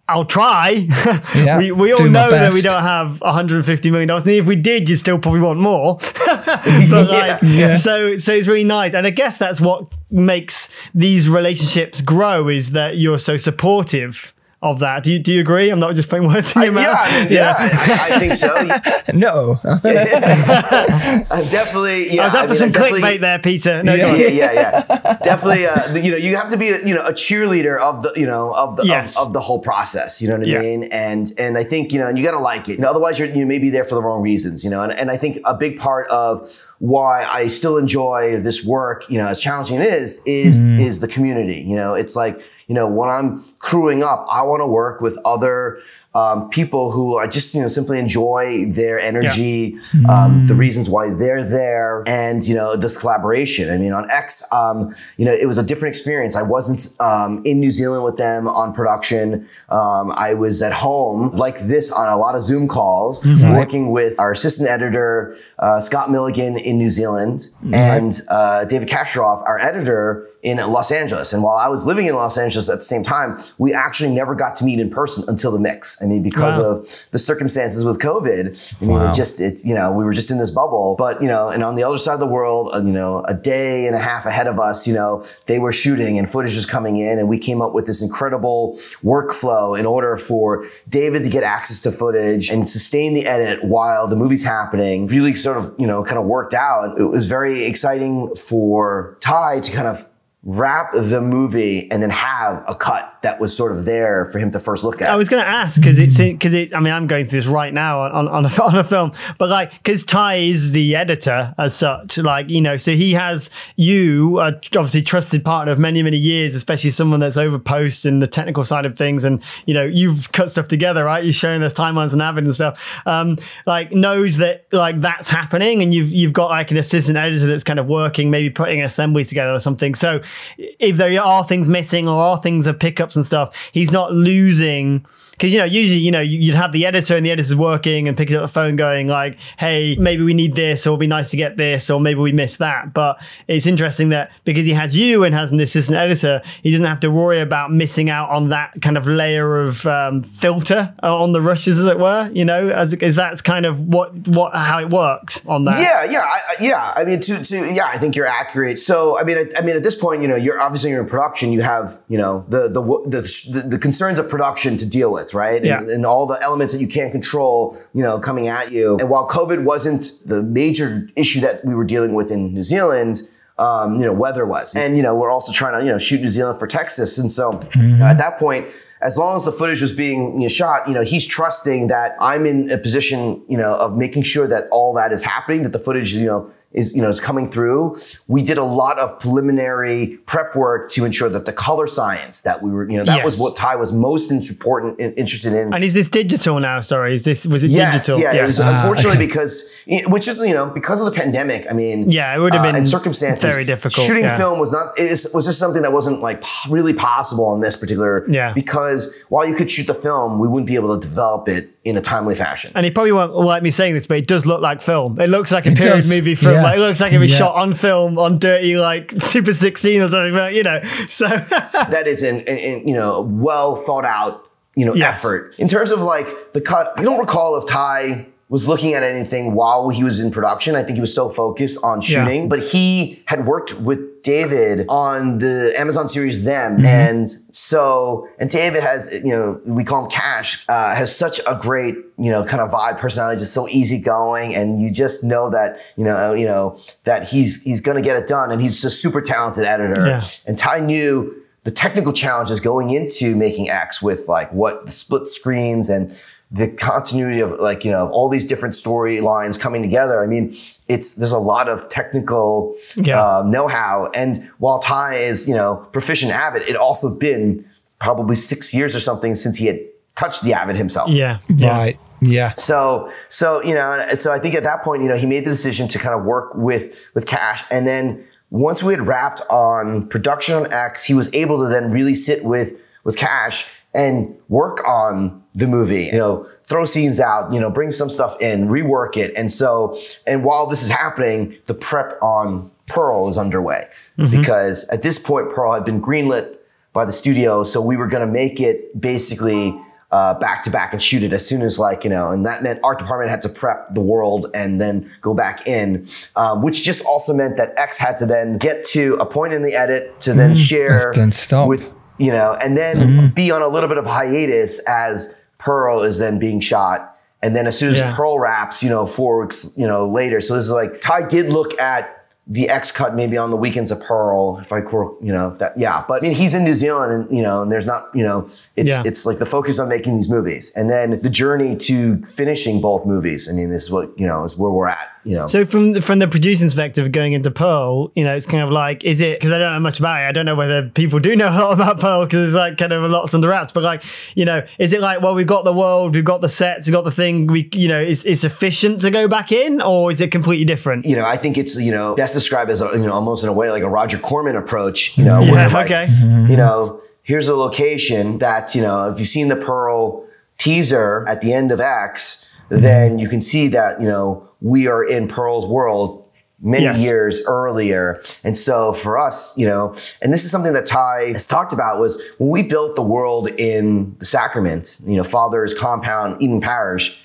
I'll 0.08 0.26
try. 0.26 0.88
Yeah, 1.36 1.58
we 1.58 1.72
we 1.72 1.94
all 1.94 2.06
know 2.08 2.30
that 2.30 2.54
we 2.54 2.62
don't 2.62 2.84
have 2.84 3.22
150 3.22 3.90
million 3.90 4.08
dollars. 4.10 4.24
And 4.24 4.34
if 4.34 4.46
we 4.46 4.56
did, 4.56 4.88
you'd 4.88 4.98
still 4.98 5.18
probably 5.18 5.40
want 5.42 5.60
more. 5.60 5.98
but 6.28 7.10
like, 7.10 7.42
Yeah. 7.42 7.74
so 7.74 8.18
so 8.20 8.34
it's 8.34 8.48
really 8.48 8.64
nice, 8.64 8.94
and 8.94 9.08
I 9.08 9.10
guess 9.10 9.38
that's 9.40 9.60
what 9.60 9.88
makes 10.12 10.70
these 10.94 11.28
relationships 11.28 12.02
grow 12.02 12.50
is 12.50 12.72
that 12.72 12.98
you're 12.98 13.18
so 13.18 13.36
supportive 13.38 14.32
of 14.66 14.80
that. 14.80 15.04
Do 15.04 15.12
you 15.12 15.20
do 15.20 15.32
you 15.34 15.40
agree? 15.42 15.70
I'm 15.70 15.80
not 15.80 15.96
just 15.96 16.10
putting 16.10 16.28
words 16.28 16.56
in 16.56 16.62
your 16.64 16.74
yeah, 16.74 16.82
mouth. 16.84 16.98
I 17.02 17.24
mean, 17.24 17.32
yeah, 17.34 17.56
I, 17.58 18.16
I 18.16 18.20
think 18.20 18.34
so. 18.34 19.14
No. 19.18 19.60
I'm 19.64 21.48
definitely. 21.50 22.14
Yeah, 22.14 22.24
I 22.24 22.26
was 22.26 22.36
after 22.36 22.54
mean, 22.54 22.58
some 22.60 22.72
definitely- 22.72 23.02
clickbait 23.02 23.20
there, 23.22 23.40
Peter. 23.40 23.84
No, 23.84 23.96
go 23.98 24.14
yeah, 24.16 24.28
yeah, 24.28 24.52
yeah, 24.52 24.86
yeah. 25.04 25.18
Definitely, 25.24 25.68
uh, 25.68 25.96
you 25.96 26.12
know, 26.12 26.18
you 26.18 26.36
have 26.36 26.50
to 26.52 26.58
be, 26.58 26.66
you 26.68 26.94
know, 26.94 27.04
a 27.06 27.12
cheerleader 27.14 27.80
of 27.80 28.04
the, 28.04 28.14
you 28.16 28.26
know, 28.26 28.54
of 28.56 28.78
the 28.78 28.86
Yes. 28.86 29.16
of, 29.18 29.28
of 29.28 29.34
the 29.34 29.42
whole 29.42 29.60
process. 29.60 30.22
You 30.22 30.28
know 30.30 30.38
what 30.38 30.48
I 30.48 30.52
Yeah. 30.52 30.60
mean? 30.60 30.84
And 30.86 31.32
and 31.38 31.58
I 31.58 31.64
think 31.64 31.94
you 31.94 32.00
know, 32.00 32.08
and 32.08 32.18
you 32.18 32.24
got 32.24 32.32
to 32.32 32.40
like 32.40 32.68
it. 32.70 32.74
You 32.74 32.80
know, 32.80 32.90
otherwise, 32.90 33.18
you're 33.20 33.28
you 33.30 33.46
may 33.46 33.58
be 33.60 33.70
there 33.70 33.84
for 33.84 33.96
the 33.96 34.02
wrong 34.02 34.22
reasons. 34.22 34.64
You 34.64 34.70
know, 34.70 34.82
and 34.84 34.92
and 34.92 35.10
I 35.12 35.18
think 35.18 35.38
a 35.46 35.54
big 35.56 35.80
part 35.80 36.08
of 36.10 36.62
why 36.80 37.24
I 37.24 37.48
still 37.48 37.78
enjoy 37.78 38.40
this 38.42 38.66
work, 38.66 39.10
you 39.10 39.18
know, 39.18 39.28
as 39.28 39.40
challenging 39.40 39.80
it 39.80 39.88
is, 39.94 40.20
is 40.26 40.60
is 40.60 41.00
the 41.00 41.08
community. 41.08 41.62
You 41.62 41.76
know, 41.76 41.94
it's 41.94 42.16
like 42.16 42.42
you 42.68 42.76
know, 42.76 42.88
when 42.88 43.10
I'm 43.10 43.44
crewing 43.60 44.04
up, 44.04 44.26
I 44.30 44.42
want 44.42 44.62
to 44.62 44.68
work 44.68 45.02
with 45.02 45.18
other. 45.26 45.80
Um, 46.16 46.50
people 46.50 46.92
who 46.94 47.18
I 47.18 47.28
just 47.28 47.54
you 47.54 47.62
know 47.62 47.68
simply 47.68 48.00
enjoy 48.00 48.72
their 48.72 48.98
energy, 48.98 49.78
um, 50.08 50.48
the 50.48 50.56
reasons 50.56 50.90
why 50.90 51.10
they're 51.10 51.44
there, 51.44 52.06
and 52.08 52.42
you 52.48 52.56
know 52.56 52.78
this 52.78 52.96
collaboration. 52.98 53.70
I 53.70 53.76
mean, 53.76 53.92
on 53.92 54.10
X, 54.10 54.42
um, 54.54 54.96
you 55.18 55.26
know, 55.26 55.34
it 55.34 55.46
was 55.46 55.58
a 55.58 55.64
different 55.64 55.94
experience. 55.94 56.38
I 56.38 56.42
wasn't 56.42 56.88
um, 57.02 57.42
in 57.44 57.60
New 57.60 57.70
Zealand 57.70 58.06
with 58.06 58.16
them 58.16 58.48
on 58.48 58.72
production. 58.72 59.46
Um, 59.68 60.14
I 60.16 60.36
was 60.36 60.62
at 60.62 60.72
home 60.72 61.32
like 61.36 61.60
this 61.60 61.92
on 61.92 62.08
a 62.08 62.16
lot 62.16 62.34
of 62.34 62.44
Zoom 62.44 62.70
calls, 62.70 63.22
working 63.54 63.92
with 63.92 64.18
our 64.18 64.32
assistant 64.32 64.70
editor 64.70 65.36
uh, 65.60 65.82
Scott 65.82 66.10
Milligan 66.12 66.58
in 66.58 66.78
New 66.78 66.90
Zealand 66.90 67.48
and 67.74 68.22
uh, 68.30 68.64
David 68.64 68.88
Kashevaroff, 68.88 69.44
our 69.44 69.60
editor 69.60 70.30
in 70.46 70.58
Los 70.58 70.92
Angeles. 70.92 71.34
And 71.34 71.42
while 71.42 71.58
I 71.58 71.68
was 71.68 71.88
living 71.88 72.06
in 72.06 72.14
Los 72.14 72.38
Angeles 72.38 72.70
at 72.70 72.78
the 72.78 72.84
same 72.84 73.04
time, 73.04 73.36
we 73.58 73.74
actually 73.74 74.12
never 74.14 74.36
got 74.36 74.56
to 74.58 74.64
meet 74.64 74.80
in 74.80 74.92
person 74.92 75.24
until 75.28 75.52
the 75.52 75.58
mix. 75.60 75.98
I 76.04 76.06
mean, 76.06 76.22
because 76.22 76.58
Wow. 76.60 76.76
of 76.76 77.08
the 77.10 77.18
circumstances 77.18 77.84
with 77.84 77.98
COVID, 77.98 78.46
I 78.82 78.86
mean, 78.86 79.02
it 79.02 79.14
just, 79.14 79.42
it's, 79.42 79.66
you 79.66 79.74
know, 79.74 79.92
we 79.92 80.06
were 80.06 80.14
just 80.14 80.30
in 80.30 80.38
this 80.38 80.52
bubble. 80.52 80.96
But, 81.00 81.20
you 81.20 81.28
know, 81.28 81.50
and 81.50 81.64
on 81.64 81.74
the 81.74 81.84
other 81.84 81.98
side 81.98 82.14
of 82.14 82.20
the 82.20 82.28
world, 82.28 82.70
uh, 82.76 82.78
you 82.84 82.92
know, 82.94 83.24
a 83.28 83.34
day 83.34 83.88
and 83.88 83.96
a 83.96 84.00
half 84.00 84.28
ahead 84.28 84.46
of 84.46 84.60
us, 84.60 84.86
you 84.86 84.94
know, 84.94 85.24
they 85.48 85.58
were 85.58 85.72
shooting 85.72 86.20
and 86.20 86.30
footage 86.30 86.56
was 86.56 86.68
coming 86.68 86.98
in 86.98 87.18
and 87.18 87.28
we 87.28 87.40
came 87.40 87.60
up 87.60 87.74
with 87.74 87.88
this 87.88 88.00
incredible 88.02 88.78
workflow 89.04 89.78
in 89.80 89.88
order 89.88 90.16
for 90.16 90.66
David 90.88 91.24
to 91.24 91.30
get 91.30 91.44
access 91.44 91.80
to 91.80 91.92
footage 91.92 92.52
and 92.52 92.70
sustain 92.70 93.16
the 93.16 93.26
edit 93.26 93.64
while 93.64 94.08
the 94.08 94.16
movie's 94.16 94.44
happening. 94.44 95.08
Really 95.08 95.34
sort 95.34 95.58
of, 95.58 95.74
you 95.80 95.88
know, 95.88 96.04
kind 96.04 96.20
of 96.20 96.26
worked 96.26 96.54
out. 96.54 97.00
It 97.00 97.06
was 97.06 97.26
very 97.26 97.64
exciting 97.64 98.36
for 98.36 99.18
Ti 99.22 99.62
to 99.62 99.72
kind 99.72 99.88
of 99.88 100.06
wrap 100.48 100.94
the 100.94 101.20
movie 101.20 101.90
and 101.90 102.04
then 102.04 102.12
have 102.12 102.64
a 102.68 102.76
cut 102.76 103.18
that 103.24 103.40
was 103.40 103.58
sort 103.58 103.72
of 103.72 103.86
there 103.86 104.26
for 104.26 104.38
him 104.38 104.52
to 104.52 104.60
first 104.60 104.84
look 104.84 105.02
at. 105.02 105.10
I 105.10 105.16
was 105.16 105.28
going 105.28 105.42
to 105.42 105.50
ask 105.50 105.76
because 105.76 105.98
it's 105.98 106.18
because 106.20 106.54
it. 106.54 106.76
I 106.76 106.80
mean, 106.80 106.94
I'm 106.94 107.08
going 107.08 107.26
through 107.26 107.40
this 107.40 107.48
right 107.48 107.74
now 107.74 108.02
on 108.02 108.28
on 108.28 108.46
a, 108.46 108.50
on 108.64 108.78
a 108.78 108.84
film, 108.84 109.12
but 109.40 109.50
like 109.50 109.72
because 109.72 110.04
Ti 110.04 110.52
is 110.52 110.72
the 110.72 110.96
editor 110.96 111.56
as 111.58 111.76
such, 111.76 112.20
like 112.20 112.52
you 112.52 112.62
know, 112.62 112.78
so 112.78 112.92
he 112.92 113.14
has 113.14 113.50
you, 113.76 114.40
a 114.40 114.50
obviously 114.50 115.02
trusted 115.02 115.44
partner 115.44 115.72
of 115.74 115.80
many 115.80 116.04
many 116.04 116.18
years, 116.18 116.54
especially 116.54 116.92
someone 116.92 117.20
that's 117.20 117.38
over 117.38 117.58
post 117.58 118.06
and 118.06 118.22
the 118.22 118.28
technical 118.28 118.64
side 118.64 118.86
of 118.86 118.96
things, 118.96 119.24
and 119.24 119.42
you 119.66 119.74
know, 119.74 119.84
you've 119.84 120.32
cut 120.32 120.52
stuff 120.52 120.68
together, 120.68 121.06
right? 121.06 121.24
You're 121.24 121.34
showing 121.34 121.64
us 121.64 121.74
timelines 121.74 122.14
and 122.14 122.22
Avid 122.22 122.44
and 122.44 122.54
stuff. 122.54 123.02
Um, 123.08 123.38
like 123.66 123.92
knows 123.92 124.38
that 124.38 124.68
like 124.72 125.02
that's 125.02 125.28
happening, 125.28 125.82
and 125.82 125.92
you've 125.92 126.12
you've 126.12 126.34
got 126.34 126.52
like 126.52 126.70
an 126.70 126.78
assistant 126.78 127.18
editor 127.18 127.48
that's 127.48 127.64
kind 127.64 127.80
of 127.80 127.88
working, 127.88 128.30
maybe 128.30 128.52
putting 128.52 128.84
assemblies 128.84 129.30
together 129.30 129.52
or 129.52 129.60
something. 129.60 129.96
So 129.96 130.22
if 130.58 130.98
there 130.98 131.22
are 131.22 131.48
things 131.48 131.68
missing 131.68 132.08
or 132.08 132.22
are 132.22 132.42
things 132.42 132.68
of 132.68 132.80
pickups 132.80 133.16
and 133.16 133.26
stuff, 133.26 133.70
he's 133.72 133.92
not 133.92 134.14
losing. 134.14 135.06
Because 135.38 135.52
you 135.52 135.60
know, 135.60 135.66
usually 135.66 136.00
you 136.00 136.12
know 136.12 136.22
you- 136.22 136.40
you'd 136.40 136.56
have 136.56 136.72
the 136.72 136.86
editor 136.86 137.16
and 137.18 137.26
the 137.26 137.32
editor's 137.32 137.56
working 137.56 138.08
and 138.08 138.18
picking 138.18 138.36
up 138.38 138.42
the 138.44 138.48
phone, 138.48 138.76
going 138.78 139.08
like, 139.08 139.38
"Hey, 139.58 139.96
maybe 140.00 140.24
we 140.24 140.34
need 140.34 140.56
this, 140.56 140.88
or 140.88 140.92
it'd 140.92 141.00
be 141.02 141.08
nice 141.08 141.30
to 141.32 141.38
get 141.38 141.58
this, 141.58 141.90
or 141.90 142.00
maybe 142.00 142.20
we 142.20 142.32
missed 142.32 142.60
that." 142.60 142.94
But 142.94 143.20
it's 143.48 143.66
interesting 143.66 144.10
that 144.10 144.32
because 144.46 144.66
he 144.66 144.72
has 144.74 144.96
you 144.96 145.24
and 145.26 145.36
has 145.36 145.52
an 145.52 145.60
assistant 145.60 145.98
editor, 145.98 146.42
he 146.64 146.72
doesn't 146.72 146.86
have 146.86 147.00
to 147.02 147.12
worry 147.12 147.42
about 147.42 147.72
missing 147.72 148.10
out 148.10 148.30
on 148.30 148.50
that 148.50 148.72
kind 148.82 148.98
of 148.98 149.08
layer 149.08 149.60
of 149.62 149.86
um, 149.86 150.22
filter 150.22 150.94
uh, 151.04 151.16
on 151.16 151.34
the 151.34 151.42
rushes, 151.42 151.80
as 151.80 151.86
it 151.88 152.00
were. 152.00 152.30
You 152.34 152.46
know, 152.46 152.70
as 152.70 152.94
is 152.94 153.16
that's 153.16 153.42
kind 153.42 153.66
of 153.66 153.82
what 153.88 154.14
what 154.30 154.56
how 154.56 154.80
it 154.80 154.90
works 154.90 155.42
on 155.48 155.66
that. 155.66 155.82
Yeah, 155.82 156.04
yeah, 156.06 156.22
I- 156.22 156.64
yeah. 156.64 156.94
I 156.96 157.04
mean, 157.04 157.20
to, 157.22 157.44
to 157.44 157.74
yeah, 157.74 157.88
I 157.88 157.98
think 157.98 158.16
you're 158.16 158.26
accurate. 158.26 158.80
So, 158.80 159.20
I 159.20 159.24
mean, 159.24 159.38
I, 159.38 159.60
I 159.60 159.62
mean, 159.62 159.76
at 159.76 159.84
this 159.84 159.96
point, 159.96 160.22
you 160.22 160.28
know, 160.28 160.36
you're 160.36 160.60
obviously 160.62 160.92
you're 160.92 161.02
in 161.02 161.08
production. 161.10 161.52
You 161.52 161.62
have, 161.62 161.98
you 162.08 162.18
know, 162.18 162.46
the 162.48 162.70
the 162.70 162.82
the, 163.10 163.22
the, 163.54 163.68
the 163.72 163.78
concerns 163.78 164.18
of 164.20 164.30
production 164.30 164.78
to 164.78 164.86
deal 164.86 165.12
with, 165.12 165.25
right? 165.34 165.64
Yeah. 165.64 165.80
And, 165.80 165.90
and 165.90 166.06
all 166.06 166.26
the 166.26 166.42
elements 166.42 166.74
that 166.74 166.80
you 166.80 166.88
can't 166.88 167.12
control, 167.12 167.78
you 167.94 168.02
know, 168.02 168.20
coming 168.20 168.48
at 168.48 168.72
you. 168.72 168.98
And 168.98 169.10
while 169.10 169.28
COVID 169.28 169.64
wasn't 169.64 170.06
the 170.26 170.42
major 170.42 171.10
issue 171.16 171.42
that 171.42 171.64
we 171.66 171.74
were 171.74 171.86
dealing 171.86 172.14
with 172.14 172.32
in 172.32 172.54
New 172.54 172.64
Zealand. 172.64 173.22
Um, 173.58 173.96
you 173.96 174.06
know, 174.06 174.12
weather 174.12 174.46
was, 174.46 174.76
and 174.76 174.98
you 174.98 175.02
know, 175.02 175.16
we're 175.16 175.32
also 175.32 175.54
trying 175.54 175.80
to 175.80 175.86
you 175.86 175.90
know 175.90 175.98
shoot 175.98 176.20
New 176.20 176.28
Zealand 176.28 176.60
for 176.60 176.68
Texas, 176.68 177.18
and 177.18 177.32
so 177.32 177.62
you 177.74 177.96
know, 177.96 178.04
at 178.04 178.18
that 178.18 178.38
point, 178.38 178.68
as 179.02 179.18
long 179.18 179.38
as 179.38 179.46
the 179.46 179.52
footage 179.52 179.82
was 179.82 179.92
being 179.92 180.34
you 180.34 180.40
know, 180.42 180.48
shot, 180.48 180.88
you 180.88 180.94
know, 180.94 181.04
he's 181.04 181.26
trusting 181.26 181.88
that 181.88 182.16
I'm 182.20 182.46
in 182.46 182.72
a 182.72 182.78
position, 182.78 183.44
you 183.48 183.56
know, 183.58 183.76
of 183.76 183.96
making 183.96 184.24
sure 184.24 184.48
that 184.48 184.68
all 184.72 184.94
that 184.96 185.12
is 185.12 185.22
happening, 185.22 185.64
that 185.64 185.72
the 185.72 185.80
footage, 185.80 186.14
you 186.14 186.26
know, 186.26 186.52
is 186.76 186.94
you 186.96 187.02
know 187.02 187.10
is 187.10 187.20
coming 187.20 187.48
through. 187.48 187.96
We 188.28 188.42
did 188.44 188.58
a 188.58 188.64
lot 188.64 189.00
of 189.00 189.20
preliminary 189.20 190.18
prep 190.26 190.56
work 190.56 190.92
to 190.92 191.06
ensure 191.06 191.30
that 191.30 191.46
the 191.46 191.54
color 191.54 191.88
science 191.88 192.42
that 192.42 192.62
we 192.62 192.70
were, 192.72 192.90
you 192.90 192.98
know, 192.98 193.06
that 193.06 193.24
was 193.26 193.38
what 193.38 193.56
Ti 193.56 193.76
was 193.78 193.92
most 193.94 194.32
important 194.32 195.00
interested 195.00 195.54
in. 195.54 195.74
And 195.74 195.84
is 195.84 195.94
this 195.94 196.10
digital 196.10 196.60
now? 196.60 196.82
Sorry, 196.82 197.14
is 197.16 197.24
this 197.24 197.46
was 197.46 197.64
it 197.64 197.72
Yes, 197.72 197.94
digital? 198.06 198.20
yeah, 198.20 198.34
it 198.34 198.46
was 198.46 198.60
Ah, 198.60 198.76
unfortunately 198.76 199.26
because, 199.26 199.72
which 200.08 200.28
is 200.28 200.38
you 200.40 200.54
know 200.54 200.66
because 200.68 201.00
of 201.00 201.06
the 201.06 201.12
pandemic. 201.12 201.66
I 201.70 201.74
mean, 201.74 202.12
Yeah, 202.12 202.36
it 202.36 202.40
would 202.40 202.54
have 202.54 202.62
uh, 202.64 202.68
been 202.68 202.76
and 202.76 202.88
circumstances 202.88 203.50
very 203.50 203.66
difficult, 203.66 204.06
Shooting 204.08 204.24
yeah. 204.26 204.38
film 204.38 204.60
was 204.60 204.72
not 204.72 205.00
it 205.00 205.26
was 205.34 205.46
just 205.46 205.60
something 205.60 205.82
that 205.82 205.94
wasn't 205.94 206.22
like 206.22 206.44
really 206.70 206.94
possible 206.94 207.46
on 207.46 207.62
this 207.62 207.76
particular. 207.76 208.26
Yeah. 208.30 208.54
because 208.54 209.14
while 209.30 209.48
you 209.48 209.56
could 209.56 209.70
shoot 209.70 209.88
the 209.88 209.94
film, 209.94 210.40
we 210.40 210.48
wouldn't 210.48 210.68
be 210.68 210.76
able 210.76 210.98
to 211.00 211.08
develop 211.08 211.48
it 211.48 211.70
in 211.86 211.96
a 211.98 212.02
timely 212.02 212.36
fashion. 212.36 212.72
And 212.76 212.84
he 212.84 212.92
probably 212.92 213.12
won't 213.12 213.34
like 213.36 213.62
me 213.64 213.70
saying 213.72 213.94
this, 213.94 214.08
but 214.08 214.18
it 214.18 214.28
does 214.28 214.46
look 214.46 214.60
like 214.62 214.82
film. 214.82 215.20
It 215.22 215.30
looks 215.30 215.52
like 215.52 215.66
a 215.68 215.72
period 215.72 215.98
does, 215.98 216.10
movie 216.10 216.36
film. 216.36 216.56
yeah. 216.56 216.64
Like 216.64 216.78
it 216.78 216.80
looks 216.82 217.00
like 217.00 217.14
it 217.14 217.20
was 217.20 217.30
Yeah. 217.32 217.38
shot 217.38 217.56
on 217.56 217.74
film 217.74 218.18
on 218.18 218.40
dirty 218.40 218.76
like 218.76 219.12
Super 219.20 219.54
16 219.54 220.02
or 220.02 220.10
something. 220.10 220.34
But, 220.34 220.54
you 220.56 220.64
know, 220.64 220.82
so 221.08 221.28
that 221.28 222.04
is 222.08 222.24
an, 222.24 222.42
an, 222.42 222.58
an, 222.58 222.88
you 222.88 222.94
know 222.96 223.22
well 223.22 223.76
thought 223.76 224.04
out 224.06 224.50
you 224.76 224.86
know 224.86 224.94
Yes. 224.96 225.20
effort 225.20 225.56
in 225.60 225.68
terms 225.68 225.92
of 225.92 226.02
like 226.02 226.28
the 226.54 226.60
cut. 226.62 226.92
I 226.98 227.04
don't 227.04 227.20
recall 227.20 227.56
if 227.58 227.66
Ti 227.68 228.26
was 228.50 228.68
looking 228.68 228.94
at 228.94 229.02
anything 229.04 229.54
while 229.54 229.90
he 229.90 230.04
was 230.04 230.20
in 230.20 230.30
production. 230.32 230.76
I 230.76 230.84
think 230.84 230.96
he 230.98 231.02
was 231.02 231.14
so 231.14 231.30
focused 231.30 231.78
on 231.84 232.02
Yeah. 232.02 232.24
shooting, 232.26 232.50
but 232.50 232.60
he 232.60 233.24
had 233.26 233.46
worked 233.48 233.74
with 233.80 234.00
David 234.26 234.86
on 234.90 235.38
the 235.38 235.74
Amazon 235.78 236.10
series 236.10 236.44
Them, 236.44 236.78
Mm-hmm. 236.78 236.86
and 236.86 237.30
so 237.56 238.28
and 238.40 238.50
David 238.50 238.84
has 238.84 239.10
you 239.14 239.30
know 239.30 239.62
we 239.66 239.84
call 239.86 240.04
him 240.06 240.10
Cash 240.12 240.66
uh, 240.68 240.94
has 240.94 241.16
such 241.16 241.40
a 241.48 241.56
great 241.62 241.96
you 242.18 242.32
know 242.32 242.44
kind 242.44 242.62
of 242.62 242.72
vibe 242.72 242.98
personality, 243.00 243.40
just 243.40 243.54
so 243.54 243.70
easygoing, 243.70 244.54
and 244.56 244.82
you 244.82 244.92
just 244.92 245.24
know 245.24 245.50
that 245.52 245.80
you 245.96 246.04
know 246.04 246.34
you 246.34 246.46
know 246.46 246.78
that 247.06 247.28
he's 247.30 247.64
he's 247.64 247.80
gonna 247.82 248.02
get 248.02 248.18
it 248.18 248.28
done, 248.28 248.52
and 248.52 248.62
he's 248.62 248.84
a 248.84 248.90
super 248.90 249.22
talented 249.22 249.64
editor, 249.64 250.06
Yeah. 250.06 250.22
and 250.48 250.58
Ti 250.60 250.82
knew 250.82 251.34
the 251.64 251.72
technical 251.72 252.14
challenges 252.14 252.60
going 252.60 252.90
into 252.92 253.36
making 253.36 253.70
X 253.70 254.02
with 254.02 254.28
like 254.28 254.52
what 254.54 254.86
the 254.86 254.92
split 254.92 255.28
screens 255.28 255.90
and 255.90 256.16
the 256.56 256.70
continuity 256.70 257.42
of 257.42 257.52
like 257.60 257.84
you 257.86 257.92
know 257.92 258.08
all 258.10 258.30
these 258.30 258.46
different 258.46 258.74
storylines 258.76 259.60
coming 259.60 259.82
together. 259.82 260.24
I 260.24 260.28
mean, 260.28 260.54
it's 260.88 261.16
there's 261.16 261.32
a 261.32 261.40
lot 261.54 261.68
of 261.70 261.90
technical 261.90 262.76
Yeah. 262.96 263.22
uh, 263.22 263.44
know-how, 263.46 264.10
and 264.14 264.38
while 264.60 264.80
Ti 264.80 265.18
is 265.32 265.48
you 265.50 265.56
know 265.56 265.88
proficient 265.92 266.32
Avid, 266.32 266.62
it 266.64 266.76
also 266.76 267.18
been 267.20 267.66
probably 268.00 268.36
six 268.36 268.74
years 268.74 268.96
or 268.96 269.00
something 269.00 269.36
since 269.36 269.58
he 269.58 269.66
had 269.68 269.80
touched 270.16 270.44
the 270.44 270.54
Avid 270.54 270.76
himself. 270.78 271.10
yeah. 271.10 271.40
yeah. 271.50 271.70
Right. 271.70 272.00
Yeah. 272.22 272.54
So, 272.56 273.12
so 273.30 273.62
you 273.64 273.74
know, 273.76 274.08
so 274.14 274.32
I 274.32 274.40
think 274.40 274.56
at 274.56 274.64
that 274.64 274.84
point, 274.84 275.04
you 275.04 275.10
know, 275.10 275.18
he 275.18 275.26
made 275.26 275.44
the 275.46 275.52
decision 275.52 275.88
to 275.90 276.00
kind 276.00 276.16
of 276.18 276.24
work 276.26 276.56
with 276.56 276.84
with 277.14 277.26
Cash, 277.26 277.64
and 277.70 277.86
then 277.86 278.24
once 278.50 278.82
we 278.82 278.94
had 278.94 279.06
wrapped 279.06 279.42
on 279.50 280.08
production 280.08 280.56
on 280.56 280.72
X, 280.72 281.04
he 281.04 281.14
was 281.14 281.28
able 281.34 281.58
to 281.64 281.68
then 281.68 281.92
really 281.92 282.16
sit 282.16 282.46
with 282.46 282.74
with 283.04 283.18
Cash 283.18 283.68
and 283.96 284.36
work 284.50 284.86
on 284.88 285.42
the 285.56 285.68
movie, 285.68 286.06
you 286.06 286.18
know, 286.18 286.46
throw 286.68 286.84
scenes 286.84 287.20
out, 287.20 287.54
you 287.54 287.60
know, 287.60 287.70
bring 287.70 287.92
some 287.92 288.10
stuff 288.10 288.40
in, 288.42 288.68
rework 288.68 289.16
it. 289.16 289.34
And 289.38 289.52
so, 289.52 289.98
and 290.28 290.44
while 290.44 290.68
this 290.68 290.84
is 290.84 290.90
happening, 290.90 291.56
the 291.68 291.74
prep 291.74 292.22
on 292.22 292.70
Pearl 292.88 293.30
is 293.30 293.38
underway 293.38 293.88
because 294.30 294.88
at 294.90 295.02
this 295.02 295.18
point, 295.18 295.50
Pearl 295.50 295.74
had 295.74 295.86
been 295.86 296.02
greenlit 296.02 296.58
by 296.92 297.06
the 297.06 297.12
studio. 297.12 297.64
So 297.64 297.82
we 297.82 297.96
were 297.96 298.08
going 298.08 298.26
to 298.26 298.32
make 298.32 298.60
it 298.60 299.00
basically 299.00 299.82
uh, 300.12 300.34
back 300.40 300.64
to 300.64 300.70
back 300.70 300.94
and 300.94 301.02
shoot 301.02 301.24
it 301.24 301.34
as 301.34 301.46
soon 301.46 301.62
as 301.62 301.80
like, 301.80 302.04
you 302.04 302.10
know, 302.10 302.32
and 302.32 302.46
that 302.46 302.64
meant 302.64 302.80
art 302.84 303.00
department 303.00 303.30
had 303.32 303.42
to 303.42 303.50
prep 303.50 303.94
the 303.94 304.02
world 304.02 304.48
and 304.54 304.80
then 304.80 305.12
go 305.22 305.34
back 305.34 305.68
in, 305.68 306.08
um, 306.36 306.62
which 306.62 306.84
just 306.84 307.04
also 307.06 307.34
meant 307.34 307.58
that 307.58 307.74
X 307.78 307.98
had 307.98 308.18
to 308.18 308.26
then 308.26 308.58
get 308.58 308.86
to 308.86 309.16
a 309.16 309.26
point 309.26 309.54
in 309.54 309.62
the 309.62 309.74
edit 309.74 310.20
to 310.22 310.34
then 310.34 310.56
share 310.56 311.12
then 311.14 311.32
stop. 311.32 311.68
with, 311.68 311.92
you 312.18 312.32
know, 312.32 312.54
and 312.62 312.76
then 312.78 312.98
mm-hmm. 312.98 313.28
be 313.34 313.52
on 313.52 313.62
a 313.62 313.68
little 313.68 313.90
bit 313.90 313.98
of 313.98 314.06
hiatus 314.06 314.80
as 314.88 315.40
Pearl 315.58 316.04
is 316.04 316.18
then 316.18 316.40
being 316.40 316.60
shot. 316.60 317.18
And 317.42 317.56
then 317.56 317.68
as 317.68 317.78
soon 317.78 317.94
as 317.94 318.00
Yeah. 318.00 318.16
Pearl 318.16 318.40
wraps, 318.40 318.82
you 318.82 318.90
know, 318.90 319.06
four 319.06 319.42
weeks, 319.42 319.74
you 319.78 319.86
know, 319.86 320.08
later. 320.08 320.42
So 320.42 320.56
this 320.56 320.66
is 320.66 320.72
like 320.72 321.02
Ti 321.02 321.28
did 321.30 321.52
look 321.52 321.80
at 321.80 322.12
the 322.48 322.70
X 322.70 322.92
cut 322.92 323.16
maybe 323.16 323.38
on 323.38 323.50
the 323.50 323.58
weekends 323.58 323.92
of 323.92 324.00
Pearl, 324.02 324.60
if 324.60 324.72
I 324.72 324.82
quote, 324.82 325.18
you 325.20 325.34
know, 325.34 325.50
if 325.50 325.58
that 325.60 325.74
yeah. 325.78 326.06
But 326.08 326.22
I 326.22 326.28
mean, 326.28 326.36
he's 326.36 326.54
in 326.54 326.64
New 326.64 326.74
Zealand 326.74 327.12
and 327.12 327.36
you 327.36 327.42
know, 327.42 327.64
and 327.64 327.72
there's 327.72 327.88
not, 327.88 328.06
you 328.14 328.24
know, 328.24 328.48
it's 328.76 328.90
Yeah. 328.90 329.02
it's 329.04 329.26
like 329.26 329.40
the 329.40 329.48
focus 329.48 329.80
on 329.80 329.90
making 329.90 330.16
these 330.16 330.30
movies. 330.30 330.72
And 330.76 330.90
then 330.90 331.22
the 331.22 331.30
journey 331.30 331.76
to 331.78 332.18
finishing 332.36 332.82
both 332.82 333.06
movies. 333.06 333.50
I 333.50 333.54
mean, 333.54 333.72
this 333.72 333.86
is 333.86 333.92
what, 333.92 334.18
you 334.18 334.28
know, 334.28 334.44
is 334.44 334.58
where 334.58 334.72
we're 334.72 334.88
at, 334.88 335.10
you 335.26 335.36
know. 335.36 335.48
So 335.48 335.66
from 335.66 335.94
the, 335.94 336.02
from 336.02 336.20
the 336.20 336.28
producing 336.28 336.68
perspective, 336.68 337.12
going 337.12 337.34
into 337.34 337.52
Pearl, 337.52 338.12
you 338.16 338.24
know, 338.24 338.36
it's 338.36 338.46
kind 338.46 338.64
of 338.64 338.72
like, 338.72 339.04
is 339.04 339.22
it? 339.22 339.40
Because 339.40 339.52
I 339.52 339.58
don't 339.58 339.74
know 339.74 339.80
much 339.80 340.00
about 340.00 340.22
it. 340.22 340.28
I 340.28 340.32
don't 340.32 340.46
know 340.46 340.56
whether 340.56 340.90
people 340.90 341.20
do 341.20 341.36
know 341.36 341.50
a 341.50 341.58
lot 341.58 341.74
about 341.74 342.00
Pearl 342.00 342.26
because 342.26 342.50
it's 342.50 342.56
like 342.56 342.78
kind 342.78 342.92
of 342.92 343.04
a 343.04 343.08
lots 343.08 343.34
on 343.34 343.42
the 343.42 343.48
rats. 343.48 343.72
But 343.72 343.84
like, 343.84 344.04
you 344.36 344.46
know, 344.46 344.66
is 344.80 344.94
it 344.94 345.02
like, 345.02 345.22
well, 345.22 345.36
we've 345.36 345.48
got 345.48 345.66
the 345.66 345.74
world, 345.74 346.16
we've 346.16 346.24
got 346.24 346.42
the 346.42 346.50
sets, 346.50 346.86
we've 346.86 346.94
got 346.94 347.04
the 347.04 347.12
thing. 347.12 347.48
We, 347.48 347.70
you 347.74 347.88
know, 347.88 348.02
is 348.02 348.24
is 348.26 348.42
sufficient 348.42 349.02
to 349.02 349.12
go 349.12 349.28
back 349.28 349.52
in, 349.52 349.82
or 349.82 350.12
is 350.12 350.22
it 350.22 350.32
completely 350.32 350.66
different? 350.66 351.06
you 351.06 351.16
know, 351.16 351.26
I 351.26 351.38
think 351.38 351.58
it's 351.58 351.76
you 351.76 351.92
know 351.92 352.16
best 352.16 352.34
described 352.34 352.70
as 352.70 352.82
a, 352.82 352.92
you 352.94 353.06
know 353.06 353.12
almost 353.12 353.44
in 353.44 353.50
a 353.50 353.54
way 353.54 353.70
like 353.72 353.84
a 353.84 353.90
Roger 353.90 354.20
Corman 354.20 354.56
approach. 354.56 355.18
You 355.18 355.24
know, 355.24 355.42
mm-hmm. 355.42 355.52
where 355.52 355.68
Yeah, 355.68 355.74
like, 355.74 355.92
okay. 355.92 356.08
you 356.52 356.58
know, 356.58 357.02
here's 357.24 357.48
a 357.48 357.56
location 357.56 358.40
that 358.40 358.76
you 358.76 358.82
know 358.82 359.10
if 359.10 359.20
you've 359.20 359.28
seen 359.28 359.48
the 359.48 359.56
Pearl 359.56 360.28
teaser 360.58 361.26
at 361.28 361.42
the 361.42 361.54
end 361.54 361.72
of 361.72 361.80
X, 361.80 362.46
mm-hmm. 362.70 362.82
then 362.82 363.20
you 363.20 363.30
can 363.30 363.42
see 363.42 363.68
that 363.70 364.02
you 364.02 364.08
know 364.08 364.48
we 364.66 364.88
are 364.88 365.04
in 365.04 365.28
Pearl's 365.28 365.68
world 365.68 366.28
many 366.60 366.86
Yes. 366.86 367.00
years 367.00 367.44
earlier. 367.46 368.20
And 368.44 368.58
so 368.58 368.94
for 368.94 369.20
us, 369.20 369.56
you 369.56 369.68
know, 369.68 369.94
and 370.24 370.34
this 370.34 370.44
is 370.44 370.50
something 370.50 370.74
that 370.74 370.88
Ti 370.88 371.34
has 371.34 371.46
talked 371.46 371.72
about 371.72 372.00
was 372.00 372.20
when 372.40 372.50
we 372.50 372.64
built 372.64 372.96
the 372.96 373.04
world 373.04 373.48
in 373.60 374.16
the 374.18 374.26
Sacrament, 374.26 374.98
you 375.06 375.18
know, 375.18 375.24
Father's 375.24 375.76
compound, 375.76 376.42
Eden 376.42 376.62
Parish, 376.62 377.22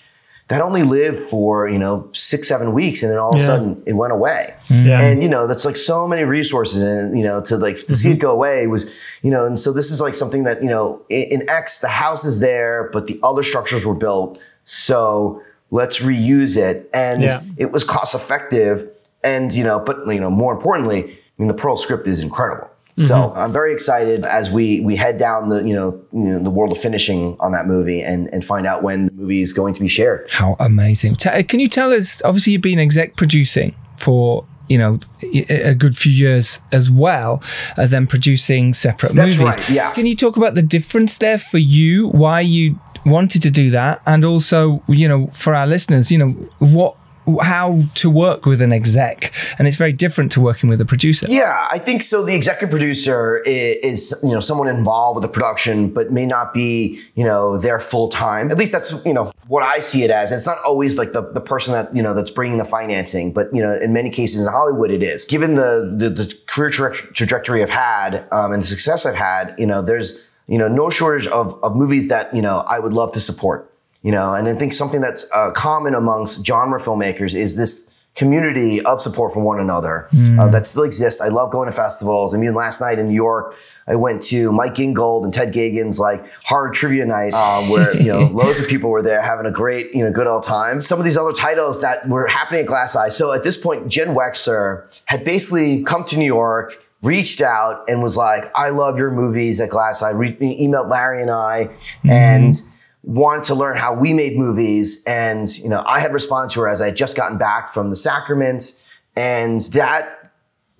that 0.49 0.61
only 0.61 0.83
lived 0.83 1.17
for, 1.17 1.67
you 1.67 1.79
know, 1.79 2.11
six, 2.13 2.49
seven 2.49 2.75
weeks. 2.75 3.03
And 3.03 3.11
then 3.11 3.19
all 3.19 3.31
of 3.31 3.41
a 3.41 3.47
sudden 3.47 3.83
it 3.87 3.95
went 3.95 4.13
away. 4.13 4.53
Mm-hmm. 4.69 4.89
Yeah. 4.89 5.01
And, 5.01 5.23
you 5.23 5.29
know, 5.29 5.47
that's 5.47 5.65
like 5.65 5.77
so 5.77 6.07
many 6.07 6.25
resources 6.25 6.83
and, 6.83 7.17
you 7.17 7.25
know, 7.25 7.41
to 7.43 7.57
like 7.57 7.77
to 7.87 7.97
see 7.97 8.11
it 8.11 8.13
mm-hmm. 8.15 8.21
go 8.21 8.33
away 8.33 8.67
was, 8.67 8.93
you 9.23 9.31
know, 9.31 9.47
and 9.47 9.59
so 9.59 9.73
this 9.73 9.91
is 9.91 9.99
like 10.01 10.15
something 10.15 10.43
that, 10.43 10.61
you 10.63 10.69
know, 10.69 11.01
in, 11.09 11.41
in 11.41 11.49
X, 11.49 11.81
the 11.81 11.89
house 11.89 12.25
is 12.25 12.41
there, 12.41 12.91
but 12.93 13.07
the 13.07 13.19
other 13.23 13.45
structures 13.45 13.87
were 13.87 13.95
built. 13.95 14.39
So 14.65 15.41
let's 15.71 16.01
reuse 16.01 16.57
it. 16.57 16.89
And 16.93 17.23
Yeah. 17.23 17.41
it 17.57 17.73
was 17.73 17.85
cost 17.85 18.15
effective 18.15 18.89
and 19.23 19.53
you 19.55 19.65
know 19.65 19.79
but 19.79 20.07
you 20.07 20.21
know 20.21 20.31
more 20.31 20.53
importantly 20.53 21.05
i 21.05 21.13
mean 21.39 21.49
the 21.49 21.55
pearl 21.55 21.77
script 21.77 22.07
is 22.07 22.21
incredible 22.21 22.69
so 22.97 23.15
mm-hmm. 23.15 23.39
i'm 23.39 23.53
very 23.53 23.73
excited 23.73 24.25
as 24.25 24.51
we 24.51 24.81
we 24.81 24.97
head 24.97 25.19
down 25.19 25.51
the 25.51 25.63
you 25.63 25.75
know, 25.75 25.91
you 26.13 26.21
know 26.21 26.43
the 26.43 26.51
world 26.51 26.73
of 26.73 26.79
finishing 26.79 27.37
on 27.39 27.53
that 27.53 27.67
movie 27.67 28.01
and 28.01 28.33
and 28.33 28.45
find 28.45 28.67
out 28.67 28.83
when 28.83 29.07
the 29.07 29.13
movie 29.13 29.43
is 29.43 29.53
going 29.53 29.75
to 29.75 29.81
be 29.81 29.89
shared 29.89 30.27
How 30.31 30.57
amazing! 30.59 31.17
T- 31.17 31.43
can 31.45 31.61
you 31.61 31.69
tell 31.69 31.93
us? 31.93 32.23
Obviously, 32.25 32.55
you've 32.55 32.63
been 32.63 32.79
exec 32.79 33.17
producing 33.17 33.75
for 33.97 34.47
you 34.69 34.79
know 34.79 34.99
a 35.23 35.71
a 35.71 35.75
good 35.75 35.97
few 35.99 36.13
years 36.13 36.61
as 36.73 36.91
well 36.91 37.43
as 37.77 37.91
then 37.91 38.07
producing 38.07 38.73
separate 38.73 39.13
That's 39.15 39.37
movies. 39.37 39.57
right, 39.57 39.71
yeah. 39.71 39.93
Can 39.93 40.07
you 40.07 40.17
talk 40.17 40.37
about 40.39 40.55
the 40.55 40.63
difference 40.63 41.19
there 41.19 41.39
for 41.39 41.59
you? 41.59 42.09
Why 42.09 42.41
you 42.41 42.79
wanted 43.07 43.43
to 43.43 43.51
do 43.51 43.71
that, 43.71 44.03
and 44.07 44.25
also 44.25 44.83
you 44.89 45.09
know 45.09 45.29
for 45.29 45.55
our 45.55 45.67
listeners, 45.67 46.11
you 46.11 46.19
know 46.19 46.31
what. 46.59 46.97
How 47.43 47.83
to 47.97 48.11
work 48.11 48.45
with 48.45 48.61
an 48.61 48.73
exec, 48.73 49.33
and 49.59 49.69
it's 49.69 49.77
very 49.77 49.93
different 49.93 50.33
to 50.33 50.41
working 50.41 50.69
with 50.69 50.81
a 50.81 50.85
producer. 50.85 51.27
yeah 51.29 51.69
i 51.71 51.79
think 51.79 52.03
so. 52.03 52.25
The 52.25 52.35
executive 52.35 52.71
producer 52.71 53.39
is, 53.41 54.11
is 54.11 54.25
you 54.25 54.31
know 54.31 54.41
someone 54.41 54.67
involved 54.67 55.17
with 55.17 55.23
the 55.23 55.29
production 55.29 55.91
but 55.91 56.11
may 56.11 56.27
not 56.27 56.53
be 56.53 57.01
you 57.15 57.23
know 57.23 57.57
there 57.59 57.79
full 57.79 58.09
time. 58.09 58.51
At 58.51 58.59
least 58.59 58.73
that's 58.73 59.05
you 59.07 59.13
know 59.13 59.31
what 59.47 59.63
i 59.63 59.79
see 59.81 60.03
it 60.03 60.11
as. 60.11 60.33
It's 60.33 60.47
not 60.47 60.59
always 60.65 60.97
like 60.97 61.13
the, 61.13 61.31
the 61.31 61.43
person 61.43 61.73
that 61.75 61.95
you 61.95 62.03
know 62.03 62.15
that's 62.15 62.31
bringing 62.31 62.59
the 62.59 62.65
financing 62.65 63.33
but 63.33 63.55
you 63.55 63.63
know 63.63 63.79
in 63.79 63.93
many 63.93 64.11
cases 64.11 64.45
in 64.45 64.51
hollywood 64.51 64.91
it 64.91 65.03
is. 65.03 65.25
Given 65.27 65.55
the 65.55 65.95
the, 65.97 66.09
the 66.11 66.35
career 66.47 66.71
tra- 66.71 66.97
trajectory 66.97 67.63
i've 67.63 67.71
had 67.71 68.27
um, 68.33 68.51
and 68.53 68.63
the 68.63 68.67
success 68.67 69.07
i've 69.07 69.15
had 69.15 69.55
you 69.57 69.67
know 69.67 69.83
there's 69.83 70.27
you 70.51 70.59
know 70.59 70.69
no 70.69 70.91
shortage 70.91 71.27
of, 71.29 71.59
of 71.63 71.75
movies 71.77 72.09
that 72.09 72.35
you 72.35 72.43
know 72.43 72.59
i 72.61 72.79
would 72.79 72.93
love 72.93 73.13
to 73.13 73.21
support 73.21 73.73
you 74.03 74.11
know? 74.11 74.35
And 74.35 74.49
i 74.49 74.55
think 74.55 74.73
something 74.73 75.01
that's 75.01 75.27
uh, 75.33 75.51
common 75.53 75.95
amongst 75.95 76.45
genre 76.45 76.81
filmmakers 76.81 77.35
is 77.35 77.57
this 77.57 77.89
community 78.17 78.83
of 78.83 79.01
support 79.01 79.33
for 79.33 79.41
one 79.41 79.61
another 79.61 80.09
uh, 80.39 80.49
that 80.49 80.67
still 80.67 80.83
exists. 80.83 81.21
I 81.21 81.29
love 81.29 81.53
going 81.53 81.71
to 81.71 81.73
festivals. 81.73 82.35
I 82.35 82.39
mean 82.39 82.53
last 82.55 82.81
night 82.81 82.99
in 82.99 83.09
new 83.09 83.15
york 83.15 83.57
i 83.87 83.95
went 83.95 84.21
to 84.25 84.51
mike 84.53 84.75
gingold 84.75 85.25
and 85.25 85.33
ted 85.33 85.55
geoghegan's 85.55 85.99
like 85.99 86.21
hard 86.45 86.75
trivia 86.75 87.07
night 87.07 87.33
um, 87.35 87.69
where 87.71 87.97
you 87.97 88.09
know 88.09 88.27
loads 88.33 88.59
of 88.59 88.67
people 88.67 88.91
were 88.91 89.03
there 89.03 89.23
having 89.23 89.47
a 89.47 89.53
great 89.53 89.95
you 89.95 90.05
know 90.05 90.11
good 90.11 90.27
old 90.27 90.43
time. 90.43 90.81
Some 90.81 90.99
of 90.99 91.05
these 91.05 91.17
other 91.17 91.33
titles 91.33 91.81
that 91.83 92.09
were 92.09 92.27
happening 92.27 92.63
at 92.63 92.67
glass 92.67 92.97
eye. 92.97 93.11
So 93.11 93.33
at 93.33 93.45
this 93.45 93.57
point 93.57 93.89
jen 93.89 94.09
wexler 94.09 94.69
had 95.05 95.25
basically 95.25 95.85
come 95.85 96.05
to 96.07 96.17
new 96.17 96.33
york 96.41 96.75
reached 97.03 97.41
out 97.41 97.83
and 97.89 98.03
was 98.03 98.17
like, 98.17 98.45
I 98.55 98.71
love 98.71 98.99
your 98.99 99.11
movies 99.11 99.61
at 99.61 99.71
Glass 99.71 100.03
Eye. 100.03 100.11
Re- 100.11 100.37
emailed 100.37 100.91
Larry 100.91 101.23
and 101.23 101.31
I 101.31 101.75
and 102.09 102.55
wanted 103.03 103.45
to 103.45 103.55
learn 103.55 103.77
how 103.79 103.95
we 103.95 104.13
made 104.13 104.37
movies. 104.37 105.03
And, 105.07 105.49
you 105.57 105.69
know, 105.69 105.83
I 105.87 106.01
had 106.01 106.13
responded 106.13 106.53
to 106.55 106.61
her 106.61 106.69
as 106.69 106.81
I 106.81 106.87
had 106.87 106.97
just 106.97 107.17
gotten 107.17 107.39
back 107.39 107.73
from 107.73 107.89
the 107.91 107.97
sacrament. 107.97 108.73
And 109.17 109.61
that 109.73 110.33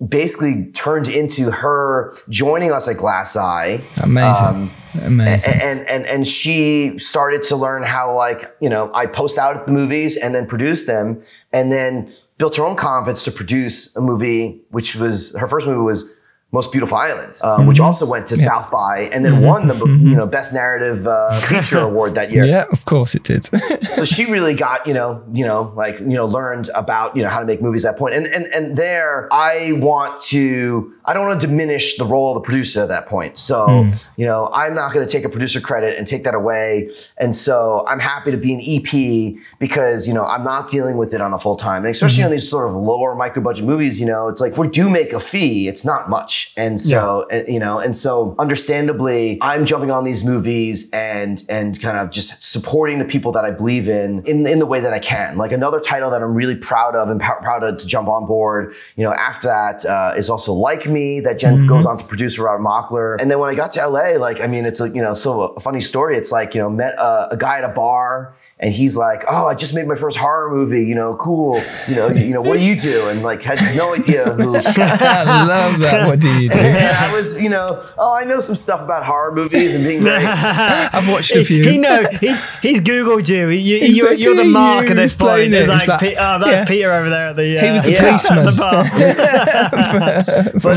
basically 0.07 0.65
turned 0.73 1.07
into 1.07 1.51
her 1.51 2.15
joining 2.29 2.71
us 2.71 2.87
at 2.87 2.97
Glass 2.97 3.35
Eye. 3.35 3.83
Amazing, 4.01 4.45
Um, 4.45 4.71
amazing. 5.03 5.53
and 5.61 5.87
and 5.87 6.05
and 6.07 6.27
she 6.27 6.97
started 6.97 7.43
to 7.43 7.55
learn 7.55 7.83
how 7.83 8.15
like 8.15 8.41
you 8.59 8.67
know 8.69 8.89
I 8.95 9.05
post 9.05 9.37
out 9.37 9.65
the 9.67 9.71
movies 9.71 10.17
and 10.17 10.33
then 10.33 10.47
produce 10.47 10.85
them 10.87 11.21
and 11.53 11.71
then 11.71 12.11
built 12.41 12.55
her 12.55 12.65
own 12.65 12.75
confidence 12.75 13.23
to 13.23 13.31
produce 13.31 13.95
a 13.95 14.01
movie 14.01 14.59
which 14.71 14.95
was 14.95 15.35
her 15.35 15.47
first 15.47 15.67
movie 15.67 15.79
was 15.79 16.11
Most 16.51 16.71
Beautiful 16.71 16.97
Islands, 16.97 17.39
uh, 17.41 17.63
which 17.63 17.79
also 17.79 18.05
went 18.05 18.25
to 18.27 18.35
South 18.35 18.69
by 18.71 19.09
and 19.13 19.23
then 19.23 19.41
won 19.41 19.67
the 19.67 19.75
you 19.75 20.15
know 20.15 20.25
best 20.25 20.51
narrative 20.51 21.05
uh, 21.07 21.39
feature 21.49 21.79
award 21.79 22.15
that 22.15 22.31
year. 22.31 22.43
yeah, 22.43 22.65
of 22.71 22.83
course 22.85 23.13
it 23.15 23.23
did. 23.23 23.47
So 23.91 24.05
she 24.05 24.25
really 24.25 24.55
got 24.55 24.87
you 24.87 24.93
know 24.93 25.23
you 25.31 25.45
know 25.45 25.71
like 25.75 25.99
you 25.99 26.17
know 26.19 26.25
learned 26.25 26.69
about 26.73 27.15
you 27.15 27.21
know 27.23 27.29
how 27.29 27.39
to 27.39 27.45
make 27.45 27.61
movies 27.61 27.85
at 27.85 27.93
that 27.93 27.99
point. 27.99 28.15
And 28.15 28.25
and 28.27 28.45
and 28.47 28.75
there 28.75 29.29
I 29.31 29.73
want 29.73 30.19
to 30.33 30.93
I 31.05 31.13
don't 31.13 31.27
want 31.27 31.41
to 31.41 31.47
diminish 31.47 31.97
the 31.97 32.05
role 32.05 32.35
of 32.35 32.41
the 32.41 32.45
producer 32.45 32.81
at 32.81 32.89
that 32.89 33.07
point. 33.07 33.37
So 33.37 33.89
you 34.17 34.25
know 34.25 34.49
I'm 34.53 34.75
not 34.75 34.93
going 34.93 35.05
to 35.05 35.11
take 35.11 35.25
a 35.25 35.29
producer 35.29 35.59
credit 35.59 35.97
and 35.97 36.07
take 36.07 36.23
that 36.23 36.35
away. 36.35 36.89
And 37.17 37.35
so 37.35 37.85
I'm 37.87 37.99
happy 37.99 38.31
to 38.31 38.37
be 38.37 38.53
an 38.53 38.61
EP 38.61 39.41
because 39.59 40.07
you 40.07 40.13
know 40.13 40.25
I'm 40.25 40.43
not 40.43 40.69
dealing 40.69 40.97
with 40.97 41.13
it 41.13 41.21
on 41.21 41.33
a 41.33 41.39
full 41.39 41.55
time, 41.55 41.83
and 41.85 41.91
especially 41.91 42.23
on 42.23 42.31
these 42.31 42.47
sort 42.49 42.67
of 42.67 42.75
lower 42.75 43.15
micro 43.15 43.41
budget 43.41 43.65
movies. 43.65 43.99
You 43.99 44.07
know 44.07 44.27
it's 44.27 44.41
like 44.41 44.57
we 44.57 44.67
do 44.67 44.89
make 44.89 45.13
a 45.13 45.19
fee, 45.19 45.67
it's 45.67 45.83
not 45.83 46.09
much, 46.09 46.53
and 46.57 46.79
so 46.79 47.27
uh, 47.31 47.43
you 47.47 47.59
know 47.59 47.79
and 47.79 47.95
so 47.97 48.35
understandably 48.39 49.37
I'm 49.41 49.65
jumping 49.65 49.91
on 49.91 50.03
these 50.03 50.23
movies 50.23 50.89
and 50.91 51.43
and 51.49 51.79
kind 51.81 51.97
of 51.97 52.11
just 52.11 52.41
supporting 52.41 52.99
the 52.99 53.05
people 53.05 53.31
that 53.33 53.45
I 53.45 53.51
believe 53.51 53.87
in 53.87 54.23
in 54.25 54.45
in 54.45 54.59
the 54.59 54.65
way 54.65 54.79
that 54.79 54.93
I 54.93 54.99
can. 54.99 55.37
Like 55.37 55.51
another 55.51 55.79
title 55.79 56.09
that 56.11 56.21
I'm 56.21 56.35
really 56.35 56.55
proud 56.55 56.95
of 56.95 57.09
and 57.09 57.19
pr- 57.19 57.41
proud 57.41 57.63
of 57.63 57.79
to 57.79 57.87
jump 57.87 58.07
on 58.07 58.25
board. 58.25 58.73
You 58.95 59.03
know 59.05 59.13
after 59.13 59.47
that 59.47 59.85
uh, 59.85 60.13
is 60.15 60.29
also 60.29 60.53
Like 60.53 60.85
Me 60.85 61.00
that 61.21 61.39
Jen 61.39 61.65
goes 61.67 61.85
on 61.85 61.97
to 61.97 62.05
produce 62.05 62.37
around 62.39 62.61
Mockler. 62.63 63.17
And 63.19 63.29
then 63.29 63.39
when 63.39 63.49
I 63.49 63.55
got 63.55 63.71
to 63.73 63.87
LA, 63.87 64.11
like 64.17 64.39
I 64.41 64.47
mean 64.47 64.65
it's 64.65 64.79
like 64.79 64.93
you 64.95 65.01
know 65.01 65.13
so 65.13 65.41
a 65.57 65.59
funny 65.59 65.81
story. 65.81 66.17
It's 66.17 66.31
like 66.31 66.53
you 66.55 66.61
know 66.61 66.69
met 66.69 66.93
a, 66.95 67.29
a 67.31 67.37
guy 67.37 67.57
at 67.57 67.63
a 67.63 67.69
bar 67.69 68.33
and 68.59 68.73
he's 68.73 68.95
like, 68.95 69.23
oh 69.29 69.47
I 69.47 69.55
just 69.55 69.73
made 69.73 69.87
my 69.87 69.95
first 69.95 70.17
horror 70.17 70.49
movie. 70.51 70.83
You 70.85 70.95
know 70.95 71.15
cool. 71.15 71.61
You 71.87 71.95
know 71.95 72.07
you 72.09 72.33
know 72.33 72.41
what 72.41 72.55
do 72.57 72.63
you 72.63 72.75
do? 72.75 73.07
And 73.07 73.21
like 73.23 73.41
had 73.43 73.59
no 73.75 73.93
idea 73.93 74.25
who 74.33 74.55
I 75.01 75.43
love 75.45 75.79
that. 75.79 76.07
What 76.07 76.19
do 76.19 76.29
you 76.41 76.49
do. 76.49 76.57
and 76.59 76.95
I 76.95 77.13
was, 77.13 77.41
you 77.41 77.49
know, 77.49 77.79
oh, 77.97 78.13
I 78.13 78.23
know 78.23 78.39
some 78.39 78.55
stuff 78.55 78.81
about 78.81 79.03
horror 79.05 79.31
movies 79.33 79.75
and 79.75 79.83
being 79.83 80.01
very. 80.01 80.25
I've 80.25 81.09
watched 81.09 81.31
a 81.31 81.39
He, 81.39 81.43
few. 81.45 81.63
he 81.63 81.77
know 81.77 82.05
he, 82.19 82.27
he's 82.61 82.79
googled 82.81 83.27
you. 83.27 83.49
You, 83.49 83.79
He's 83.79 83.97
you 83.97 84.07
like, 84.09 84.19
you're 84.19 84.35
the 84.35 84.43
mark 84.43 84.85
you," 84.85 84.91
at 84.91 84.95
this 84.97 85.13
point. 85.13 85.53
It's 85.53 85.67
like, 85.67 85.81
It's 85.81 85.87
like, 85.87 86.15
oh, 86.19 86.39
that's 86.39 86.47
yeah. 86.47 86.65
Peter 86.65 86.91
over 86.91 87.09
there 87.09 87.27
at 87.29 87.35
the. 87.35 87.57
Uh, 87.57 87.61
He 87.65 87.71
was 87.71 87.83
the 87.83 87.91
Yeah. 87.91 88.17
policeman 88.17 88.45
the 88.45 88.51
bar. 88.59 88.83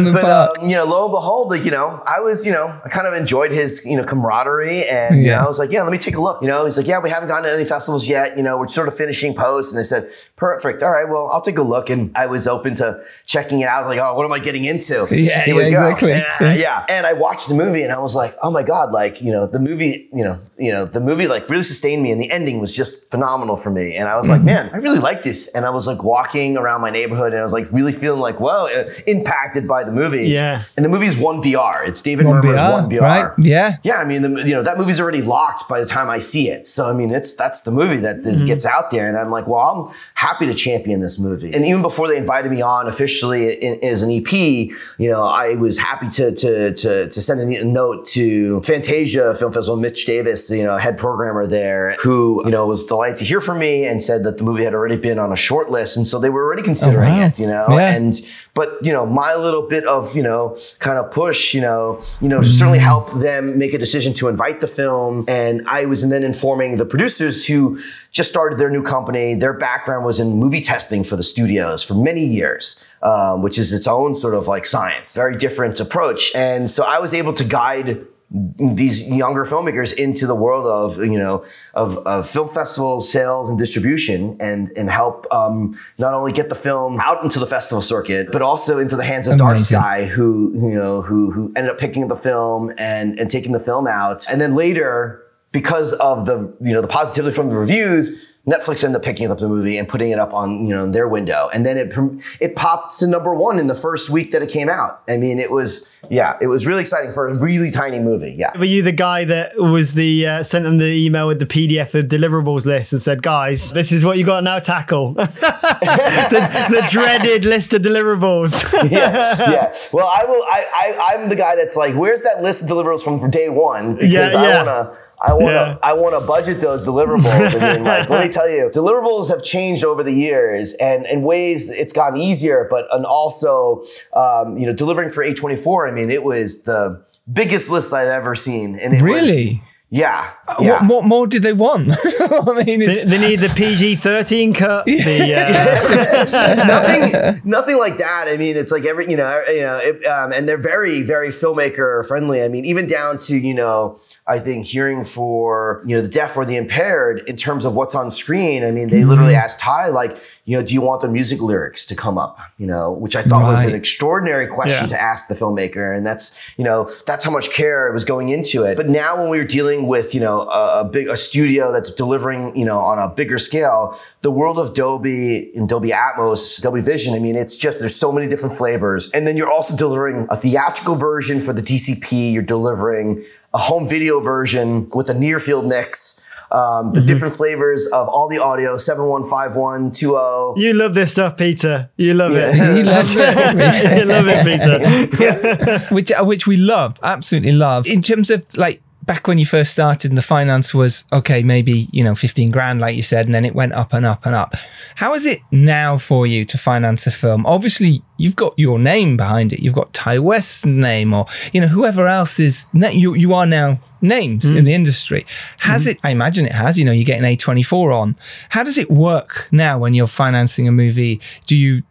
The 0.05 0.13
but 0.13 0.25
um, 0.61 0.69
you 0.69 0.77
know, 0.77 0.85
lo 0.85 1.05
and 1.05 1.13
behold, 1.13 1.51
like 1.51 1.65
you 1.65 1.71
know, 1.71 2.03
I 2.07 2.21
was, 2.21 2.45
you 2.47 2.53
know, 2.53 2.67
I 2.85 2.89
kind 2.89 3.07
of 3.07 3.15
enjoyed 3.15 3.51
his, 3.51 3.85
you 3.87 3.97
know, 3.97 4.05
camaraderie, 4.05 4.87
and 4.89 5.19
you 5.19 5.27
Yeah. 5.31 5.37
know, 5.39 5.45
I 5.45 5.49
was 5.49 5.59
like, 5.59 5.71
yeah, 5.73 5.83
let 5.83 5.93
me 5.93 5.99
take 5.99 6.17
a 6.17 6.21
look. 6.21 6.43
You 6.43 6.49
know, 6.49 6.65
he's 6.65 6.77
like, 6.77 6.87
yeah, 6.87 6.99
we 7.01 7.11
haven't 7.11 7.29
gone 7.29 7.43
to 7.45 7.53
any 7.53 7.65
festivals 7.65 8.07
yet. 8.09 8.37
You 8.37 8.43
know, 8.43 8.59
we're 8.59 8.69
sort 8.69 8.89
of 8.89 8.97
finishing 8.97 9.35
posts, 9.35 9.73
and 9.73 9.79
they 9.79 9.85
said, 9.85 10.11
perfect. 10.37 10.83
All 10.83 10.91
right, 10.91 11.09
well, 11.09 11.29
I'll 11.33 11.43
take 11.43 11.59
a 11.59 11.63
look, 11.63 11.91
and 11.91 12.11
I 12.17 12.27
was 12.27 12.47
open 12.47 12.75
to 12.77 13.01
checking 13.27 13.61
it 13.61 13.69
out. 13.69 13.87
Like, 13.87 13.99
oh, 13.99 14.15
what 14.15 14.25
am 14.25 14.33
I 14.33 14.39
getting 14.39 14.65
into? 14.65 15.07
Yeah, 15.11 15.45
Here 15.45 15.49
yeah, 15.49 15.55
we 15.55 15.61
go. 15.71 15.89
exactly. 15.89 16.11
Yeah, 16.11 16.37
Yeah. 16.41 16.55
yeah. 16.55 16.87
And 16.89 17.07
I 17.07 17.13
watched 17.13 17.49
the 17.49 17.55
movie, 17.55 17.83
and 17.83 17.93
I 17.93 17.99
was 17.99 18.15
like, 18.15 18.35
oh 18.43 18.51
my 18.51 18.63
god, 18.63 18.93
like 18.93 19.23
you 19.23 19.33
know, 19.33 19.47
the 19.47 19.61
movie, 19.61 20.09
you 20.13 20.25
know, 20.25 20.39
you 20.59 20.73
know, 20.73 20.85
the 20.85 21.01
movie 21.01 21.27
like 21.27 21.49
really 21.49 21.63
sustained 21.63 22.03
me, 22.03 22.11
and 22.11 22.21
the 22.21 22.31
ending 22.31 22.59
was 22.61 22.75
just 22.75 23.11
phenomenal 23.11 23.57
for 23.57 23.71
me. 23.71 23.97
And 23.97 24.09
I 24.09 24.17
was 24.17 24.29
like, 24.29 24.35
Mm-hmm. 24.41 24.47
man, 24.47 24.71
I 24.73 24.79
really 24.79 24.99
like 24.99 25.23
this. 25.23 25.55
And 25.55 25.65
I 25.65 25.71
was 25.71 25.87
like 25.87 26.03
walking 26.03 26.57
around 26.57 26.81
my 26.81 26.91
neighborhood, 26.91 27.33
and 27.33 27.41
I 27.41 27.45
was 27.45 27.53
like 27.53 27.71
really 27.73 27.93
feeling 27.93 28.21
like, 28.21 28.41
whoa, 28.41 28.67
uh, 28.67 28.89
impacted 29.07 29.67
by 29.69 29.85
the 29.85 29.93
movie. 29.95 30.29
Yeah. 30.29 30.63
And 30.77 30.85
the 30.85 30.89
movie's 30.91 31.17
one 31.17 31.41
BR. 31.41 31.83
It's 31.85 32.03
David 32.03 32.27
One 32.27 32.37
Marmor's 32.37 32.61
BR, 32.61 32.71
one 32.73 32.89
BR. 32.89 33.01
right? 33.01 33.33
Yeah. 33.39 33.77
Yeah, 33.83 33.97
I 33.97 34.05
mean, 34.05 34.23
the, 34.23 34.43
you 34.47 34.53
know, 34.55 34.63
that 34.63 34.77
movie's 34.79 35.01
already 35.01 35.23
locked 35.23 35.69
by 35.69 35.81
the 35.81 35.87
time 35.87 36.09
I 36.11 36.19
see 36.19 36.49
it. 36.51 36.67
So 36.69 36.89
I 36.89 36.93
mean, 36.93 37.11
it's 37.11 37.33
that's 37.35 37.61
the 37.63 37.71
movie 37.71 37.99
that 37.99 38.19
is, 38.19 38.39
Mm-hmm. 38.39 38.47
gets 38.47 38.67
out 38.67 38.91
there, 38.91 39.09
and 39.09 39.17
I'm 39.17 39.31
like, 39.31 39.47
well, 39.47 39.61
I'm 39.89 39.95
happy 40.15 40.47
to 40.47 40.55
champion 40.55 41.01
this 41.01 41.19
movie. 41.19 41.53
And 41.55 41.65
even 41.65 41.83
before 41.83 42.09
they 42.09 42.17
invited 42.17 42.51
me 42.51 42.61
on 42.63 42.89
officially 42.89 43.53
in, 43.55 43.79
as 43.85 44.03
an 44.03 44.11
EP, 44.11 44.33
you 44.33 45.11
know, 45.11 45.23
I 45.23 45.55
was 45.55 45.79
happy 45.79 46.09
to 46.11 46.33
to 46.35 46.75
to, 46.75 47.09
to 47.09 47.23
send 47.23 47.41
a 47.41 47.65
note 47.65 48.07
to 48.09 48.61
Fantasia 48.63 49.35
Film 49.37 49.53
Festival, 49.53 49.77
Mitch 49.77 50.05
Davis, 50.07 50.51
you 50.51 50.65
know 50.65 50.77
head 50.77 50.99
programmer 50.99 51.47
there, 51.47 51.97
who 52.01 52.43
you 52.45 52.51
know 52.51 52.67
was 52.67 52.85
delighted 52.87 53.19
to 53.19 53.25
hear 53.25 53.41
from 53.41 53.59
me 53.59 53.87
and 53.87 54.03
said 54.03 54.25
that 54.25 54.37
the 54.39 54.43
movie 54.43 54.65
had 54.65 54.75
already 54.75 54.97
been 54.97 55.19
on 55.19 55.33
a 55.33 55.37
short 55.37 55.71
list, 55.71 55.97
and 55.97 56.07
so 56.07 56.19
they 56.19 56.29
were 56.31 56.45
already 56.45 56.63
considering 56.63 57.11
wow. 57.15 57.27
it. 57.27 57.39
You 57.39 57.47
know, 57.47 57.67
Yeah. 57.71 57.93
and 57.95 58.15
but 58.55 58.71
you 58.83 58.93
know, 58.93 59.07
my 59.07 59.35
little 59.35 59.63
bit 59.69 59.84
of 59.87 60.15
you 60.17 60.23
know 60.23 60.57
kind 60.79 60.99
of 60.99 61.11
push, 61.11 61.55
you 61.55 61.61
know, 61.61 62.03
you 62.21 62.29
know, 62.29 62.43
certainly 62.43 62.79
help 62.79 63.13
them 63.13 63.59
make 63.59 63.75
a 63.75 63.79
decision 63.79 64.15
to 64.15 64.29
invite 64.29 64.61
the 64.61 64.69
film. 64.69 65.25
And 65.29 65.67
I 65.69 65.87
was 65.87 66.07
then 66.09 66.23
informing 66.23 66.77
the 66.77 66.85
producers 66.85 67.47
who 67.47 67.81
just 68.11 68.31
started 68.31 68.59
their 68.59 68.71
new 68.71 68.83
company. 68.83 69.35
Their 69.35 69.53
background 69.55 70.05
was 70.05 70.21
in 70.21 70.37
movie 70.37 70.61
testing 70.61 71.05
for 71.05 71.17
the 71.17 71.25
studios 71.25 71.83
for 71.83 71.95
many 71.95 72.25
years. 72.25 72.85
Um, 73.03 73.43
which 73.43 73.59
is 73.59 73.71
its 73.71 73.87
own 73.87 74.15
sort 74.15 74.35
of 74.35 74.49
like 74.49 74.65
science, 74.65 75.15
very 75.15 75.37
different 75.37 75.79
approach. 75.79 76.35
And 76.35 76.71
so 76.71 76.85
I 76.85 77.01
was 77.01 77.13
able 77.13 77.35
to 77.35 77.45
guide 77.45 78.07
these 78.35 79.09
younger 79.09 79.45
filmmakers 79.45 79.93
into 79.93 80.27
the 80.27 80.35
world 80.35 80.67
of 80.67 80.99
you 80.99 81.19
know 81.19 81.45
of, 81.75 81.99
of 81.99 82.29
film 82.29 82.49
festivals, 82.49 83.11
sales, 83.11 83.49
and 83.49 83.59
distribution, 83.59 84.37
and 84.41 84.71
and 84.77 84.91
help 84.91 85.27
um, 85.31 85.79
not 85.99 86.15
only 86.15 86.33
get 86.33 86.49
the 86.49 86.55
film 86.55 86.99
out 87.01 87.23
into 87.23 87.39
the 87.39 87.47
festival 87.47 87.81
circuit, 87.81 88.33
but 88.33 88.43
also 88.43 88.79
into 88.79 88.97
the 88.97 89.05
hands 89.05 89.29
of 89.29 89.39
Dark 89.39 89.61
Sky, 89.61 90.05
who 90.05 90.53
you 90.55 90.75
know 90.75 91.01
who 91.01 91.31
who 91.31 91.53
ended 91.55 91.71
up 91.71 91.79
picking 91.79 92.09
the 92.09 92.17
film 92.17 92.73
and 92.77 93.19
and 93.21 93.31
taking 93.31 93.53
the 93.53 93.61
film 93.61 93.87
out, 93.87 94.29
and 94.29 94.41
then 94.41 94.57
later 94.57 95.23
because 95.53 95.93
of 95.95 96.27
the 96.27 96.53
you 96.61 96.73
know 96.73 96.81
the 96.81 96.89
positivity 96.89 97.35
from 97.35 97.49
the 97.49 97.57
reviews. 97.57 98.27
Netflix 98.47 98.85
ended 98.85 98.97
up 98.97 99.03
picking 99.03 99.31
up 99.31 99.39
the 99.39 99.49
movie 99.49 99.79
and 99.79 99.89
putting 99.89 100.11
it 100.11 100.19
up 100.19 100.35
on 100.35 100.67
you 100.67 100.75
know 100.75 100.91
their 100.91 101.09
window, 101.09 101.49
and 101.55 101.65
then 101.65 101.79
it 101.79 101.95
it 102.41 102.55
popped 102.57 102.99
to 102.99 103.07
number 103.07 103.35
one 103.35 103.59
in 103.59 103.69
the 103.69 103.75
first 103.75 104.11
week 104.11 104.33
that 104.33 104.43
it 104.43 104.51
came 104.51 104.69
out. 104.69 105.03
I 105.09 105.17
mean, 105.17 105.39
it 105.39 105.51
was 105.51 105.91
yeah, 106.11 106.37
it 106.43 106.49
was 106.49 106.67
really 106.67 106.83
exciting 106.83 107.11
for 107.11 107.27
a 107.27 107.39
really 107.39 107.71
tiny 107.71 108.01
movie. 108.01 108.35
Yeah, 108.37 108.51
Were 108.59 108.67
you 108.67 108.83
the 108.83 108.93
guy 108.93 109.25
that 109.25 109.57
was 109.57 109.95
the 109.95 110.27
uh, 110.27 110.43
sent 110.43 110.65
them 110.67 110.77
the 110.77 110.85
email 110.85 111.27
with 111.27 111.39
the 111.39 111.47
PDF 111.47 111.95
of 111.95 112.05
deliverables 112.07 112.67
list 112.67 112.93
and 112.93 113.01
said, 113.01 113.23
"Guys, 113.23 113.73
this 113.73 113.91
is 113.93 114.05
what 114.05 114.19
you 114.19 114.27
got 114.27 114.37
to 114.37 114.43
now 114.43 114.59
tackle"? 114.59 115.15
the, 115.15 116.67
the 116.71 116.87
dreaded 116.91 117.45
list 117.47 117.73
of 117.75 117.81
deliverables. 117.83 118.53
yes, 118.91 119.39
yes. 119.39 119.91
Well, 119.93 120.07
I 120.07 120.25
will. 120.27 120.43
I, 120.43 120.67
I 120.99 121.15
I'm 121.15 121.29
the 121.31 121.37
guy 121.37 121.57
that's 121.57 121.77
like, 121.77 121.95
where's 121.95 122.23
that 122.23 122.43
list 122.43 122.63
of 122.63 122.69
deliverables 122.69 123.03
from 123.03 123.31
day 123.31 123.49
one? 123.49 123.95
Because 123.95 124.13
Yeah, 124.13 124.29
I 124.39 124.49
yeah. 124.49 124.57
wanna. 124.59 124.99
I 125.21 125.33
want 125.33 125.47
to. 125.47 125.53
Yeah. 125.53 125.79
I 125.83 125.93
want 125.95 126.21
to 126.21 126.27
budget 126.27 126.61
those 126.61 126.87
deliverables. 126.87 127.61
I 127.61 127.75
mean, 127.75 127.85
like, 127.85 128.11
let 128.11 128.25
me 128.27 128.31
tell 128.33 128.49
you, 128.49 128.71
deliverables 128.73 129.29
have 129.29 129.43
changed 129.43 129.85
over 129.85 130.03
the 130.03 130.13
years, 130.13 130.75
and 130.75 131.07
in 131.07 131.23
ways 131.23 131.71
it's 131.71 131.93
gotten 131.93 132.19
easier. 132.19 132.67
But 132.69 132.87
and 132.93 133.07
also, 133.07 133.85
um, 134.15 134.59
you 134.59 134.67
know, 134.67 134.73
delivering 134.73 135.11
for 135.11 135.25
A24. 135.25 135.89
I 135.89 135.93
mean, 135.93 136.11
it 136.11 136.25
was 136.25 136.65
the 136.65 137.05
biggest 137.33 137.71
list 137.71 137.93
I'd 137.93 138.09
ever 138.09 138.35
seen, 138.35 138.79
and 138.79 138.93
it 138.95 139.03
was- 139.03 139.13
Really? 139.23 139.63
yeah, 139.91 140.31
yeah. 140.61 140.81
What, 140.81 140.89
what 140.89 141.05
more 141.05 141.27
did 141.29 141.43
they 141.43 141.53
want? 141.53 141.89
I 142.21 142.63
mean, 142.65 142.81
they, 142.81 143.05
they 143.05 143.19
need 143.19 143.39
the 143.41 143.49
PG 143.55 143.97
thirteen 143.97 144.53
cut. 144.53 144.85
The 144.89 145.35
uh, 145.35 146.65
nothing, 146.65 147.41
nothing 147.45 147.79
like 147.79 147.99
that. 147.99 148.27
I 148.29 148.37
mean, 148.37 148.57
it's 148.57 148.73
like 148.73 148.85
every, 148.85 149.09
you 149.11 149.17
know, 149.17 149.43
you 149.49 149.61
know, 149.63 149.79
it, 149.81 150.05
um, 150.07 150.33
and 150.33 150.49
they're 150.49 150.59
very, 150.59 151.03
very 151.03 151.29
filmmaker 151.29 152.07
friendly. 152.07 152.43
I 152.43 152.49
mean, 152.49 152.65
even 152.65 152.87
down 152.87 153.19
to 153.19 153.37
you 153.37 153.55
know, 153.55 153.99
I 154.27 154.39
think 154.39 154.65
hearing 154.65 155.05
for 155.05 155.83
you 155.87 155.95
know 155.95 156.01
the 156.01 156.09
deaf 156.09 156.35
or 156.35 156.47
the 156.47 156.57
impaired 156.57 157.23
in 157.27 157.37
terms 157.37 157.67
of 157.67 157.75
what's 157.75 157.95
on 157.95 158.11
screen. 158.11 158.65
I 158.65 158.71
mean, 158.71 158.89
they 158.89 159.01
mm-hmm. 159.01 159.11
literally 159.11 159.35
asked 159.35 159.61
Ti 159.61 159.91
like, 159.91 160.17
you 160.47 160.57
know, 160.57 160.63
do 160.63 160.73
you 160.73 160.81
want 160.81 161.03
the 161.03 161.09
music 161.09 161.43
lyrics 161.43 161.85
to 161.87 161.95
come 161.95 162.17
up? 162.17 162.39
You 162.57 162.67
know, 162.67 162.91
which 162.91 163.17
I 163.17 163.23
thought 163.23 163.43
was 163.43 163.63
an 163.65 163.75
extraordinary 163.75 164.47
question 164.47 164.85
Yeah. 164.85 164.97
to 164.97 165.03
ask 165.03 165.29
the 165.29 165.35
filmmaker, 165.35 165.95
and 165.95 166.07
that's 166.07 166.39
you 166.57 166.65
know, 166.65 166.89
that's 167.05 167.23
how 167.23 167.31
much 167.31 167.51
care 167.51 167.93
was 167.93 168.07
going 168.07 168.31
into 168.31 168.65
it. 168.65 168.79
But 168.79 168.89
now 168.89 169.21
when 169.21 169.29
we 169.29 169.37
were 169.37 169.45
dealing 169.45 169.89
with 169.89 170.15
you 170.15 170.21
know 170.21 170.49
a, 170.49 170.81
a 170.81 170.85
big 170.85 171.07
a 171.09 171.19
studio 171.19 171.71
that's 171.71 171.91
delivering 171.91 172.57
you 172.57 172.65
know 172.65 172.81
on 172.81 172.99
a 172.99 173.09
bigger 173.09 173.37
scale, 173.37 173.99
the 174.23 174.31
world 174.31 174.59
of 174.59 174.73
Dolby 174.73 175.55
and 175.55 175.69
Dolby 175.69 175.91
Atmos, 175.91 176.63
Dolby 176.63 176.81
Vision. 176.81 177.15
I 177.15 177.19
mean, 177.19 177.37
it's 177.37 177.57
just 177.57 177.79
there's 177.79 177.97
so 177.97 178.11
many 178.11 178.27
different 178.27 178.57
flavors, 178.57 179.11
and 179.11 179.27
then 179.27 179.37
you're 179.37 179.53
also 179.53 179.77
delivering 179.77 180.27
a 180.31 180.37
theatrical 180.37 180.95
version 180.95 181.41
for 181.41 181.53
the 181.53 181.63
DCP. 181.63 182.33
You're 182.33 182.43
delivering 182.43 183.23
a 183.55 183.59
home 183.59 183.89
video 183.89 184.21
version 184.21 184.87
with 184.95 185.09
a 185.09 185.15
near 185.15 185.41
field 185.41 185.67
mix. 185.67 186.11
Um, 186.53 186.93
the 186.93 187.01
different 187.01 187.35
flavors 187.35 187.87
of 187.87 188.09
all 188.09 188.29
the 188.29 188.39
audio 188.39 188.77
715120 188.77 190.61
you 190.61 190.73
love 190.73 190.95
this 190.95 191.11
stuff, 191.11 191.37
Peter. 191.37 191.91
You 191.97 192.15
love 192.15 192.33
it. 192.37 192.55
He 192.77 192.83
loves 192.85 193.17
it. 193.17 193.99
you 193.99 194.05
love 194.05 194.27
it, 194.29 194.45
Peter. 194.47 195.79
which 195.95 196.13
uh, 196.13 196.23
which 196.23 196.47
we 196.47 196.57
love, 196.57 197.01
absolutely 197.03 197.53
love. 197.53 197.89
In 197.89 198.03
terms 198.03 198.31
of 198.31 198.47
like 198.57 198.83
back 199.07 199.29
when 199.29 199.39
you 199.39 199.47
first 199.47 199.73
started, 199.73 200.11
and 200.11 200.19
the 200.19 200.23
finance 200.23 200.73
was 200.73 201.05
okay, 201.13 201.43
maybe 201.43 201.89
you 201.93 202.03
know 202.03 202.15
fifteen 202.15 202.51
grand, 202.51 202.81
like 202.81 202.97
you 202.97 203.03
said, 203.03 203.27
and 203.27 203.35
then 203.35 203.45
it 203.45 203.55
went 203.55 203.73
up 203.73 203.93
and 203.93 204.07
up 204.07 204.25
and 204.27 204.35
up. 204.35 204.55
How 204.97 205.15
is 205.15 205.27
it 205.27 205.41
now 205.51 205.97
for 205.97 206.27
you 206.27 206.45
to 206.47 206.59
finance 206.59 207.07
a 207.07 207.11
film? 207.11 207.47
Obviously, 207.47 208.03
you've 208.17 208.37
got 208.37 208.59
your 208.59 208.79
name 208.79 209.17
behind 209.17 209.53
it. 209.53 209.61
You've 209.61 209.75
got 209.75 209.93
Ti 209.93 210.19
West's 210.19 210.65
name, 210.65 211.13
or 211.13 211.27
you 211.53 211.61
know 211.61 211.69
whoever 211.69 212.09
else 212.09 212.39
is. 212.39 212.67
You 212.73 213.15
you 213.15 213.35
are 213.35 213.47
now 213.47 213.81
names 214.01 214.45
in 214.45 214.57
hmm. 214.57 214.65
the 214.65 214.75
industry. 214.75 215.27
Has 215.61 215.85
hmm. 215.85 215.91
it? 215.91 215.99
I 216.03 216.11
imagine 216.11 216.47
it 216.47 216.53
has. 216.53 216.79
You 216.79 216.85
know, 216.85 216.93
you're 216.93 217.05
getting 217.05 217.25
A 217.25 217.37
twenty 217.37 217.63
four 217.63 217.93
on. 217.93 218.17
How 218.51 218.63
does 218.63 218.79
it 218.79 218.91
work 218.91 219.49
now 219.53 219.79
when 219.79 219.95
you're 219.95 220.07
financing 220.07 220.69
a 220.69 220.73
movie? 220.73 221.21
Do 221.47 221.57
you 221.57 221.83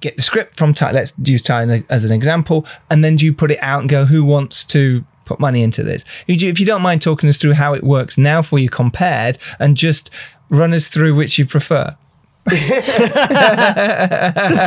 get 0.00 0.16
the 0.16 0.22
script 0.22 0.56
from 0.56 0.74
Ti. 0.74 0.86
Let's 0.92 1.14
use 1.22 1.40
Ti 1.40 1.84
as 1.88 2.04
an 2.04 2.12
example, 2.12 2.66
and 2.90 3.04
then 3.04 3.16
do 3.16 3.24
you 3.24 3.32
put 3.32 3.50
it 3.50 3.58
out 3.62 3.80
and 3.80 3.88
go, 3.88 4.04
who 4.04 4.24
wants 4.24 4.64
to 4.64 5.04
put 5.24 5.40
money 5.40 5.62
into 5.62 5.82
this? 5.82 6.04
If 6.26 6.58
you- 6.60 6.66
don't 6.66 6.82
mind 6.82 7.02
talking 7.02 7.28
us 7.28 7.38
through 7.38 7.54
how 7.54 7.74
it 7.74 7.82
works 7.82 8.16
now 8.16 8.40
for 8.40 8.58
you 8.58 8.68
compared, 8.68 9.36
and 9.58 9.76
just 9.76 10.10
run 10.48 10.72
us 10.72 10.86
through 10.88 11.14
which 11.14 11.38
you 11.38 11.46
prefer. 11.46 11.96
the 12.44 12.52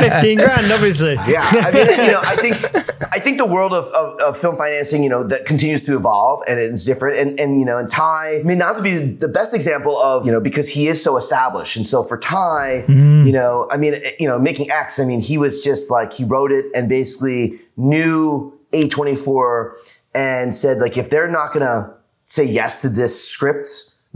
Fifteen 0.00 0.38
grand, 0.38 0.72
obviously. 0.72 1.14
Yeah, 1.28 1.42
I 1.42 1.70
mean, 1.70 1.88
you 1.90 2.12
know, 2.12 2.20
I 2.24 2.36
think 2.36 2.54
I 3.12 3.20
think 3.20 3.36
the 3.38 3.44
world 3.44 3.74
of, 3.74 3.84
of, 3.88 4.18
of 4.20 4.36
film 4.38 4.56
financing, 4.56 5.02
you 5.02 5.10
know, 5.10 5.24
that 5.24 5.44
continues 5.44 5.84
to 5.84 5.96
evolve 5.96 6.42
and 6.48 6.58
it's 6.58 6.84
different. 6.84 7.18
And 7.18 7.38
and 7.38 7.60
you 7.60 7.66
know, 7.66 7.76
and 7.76 7.90
Ti, 7.90 8.00
I 8.00 8.40
mean, 8.44 8.56
not 8.58 8.76
to 8.76 8.82
be 8.82 8.96
the 8.96 9.28
best 9.28 9.52
example 9.54 10.00
of 10.00 10.24
you 10.24 10.32
know 10.32 10.40
because 10.40 10.70
he 10.70 10.88
is 10.88 11.02
so 11.02 11.18
established, 11.18 11.76
and 11.76 11.86
so 11.86 12.02
for 12.02 12.16
Ti, 12.16 12.28
mm-hmm. 12.28 13.24
you 13.24 13.32
know, 13.32 13.68
I 13.70 13.76
mean, 13.76 13.94
eh, 13.94 14.12
you 14.18 14.26
know, 14.26 14.38
making 14.38 14.70
X, 14.70 14.98
I 14.98 15.04
mean, 15.04 15.20
he 15.20 15.36
was 15.36 15.62
just 15.62 15.90
like 15.90 16.14
he 16.14 16.24
wrote 16.24 16.52
it 16.52 16.64
and 16.74 16.88
basically 16.88 17.58
knew 17.76 18.58
A 18.72 18.88
twenty 18.88 19.16
four 19.16 19.74
and 20.16 20.56
said 20.56 20.78
like 20.78 20.96
if 20.96 21.10
they're 21.10 21.28
not 21.30 21.52
gonna 21.52 21.92
say 22.24 22.44
yes 22.44 22.80
to 22.82 22.88
this 22.88 23.28
script. 23.28 23.68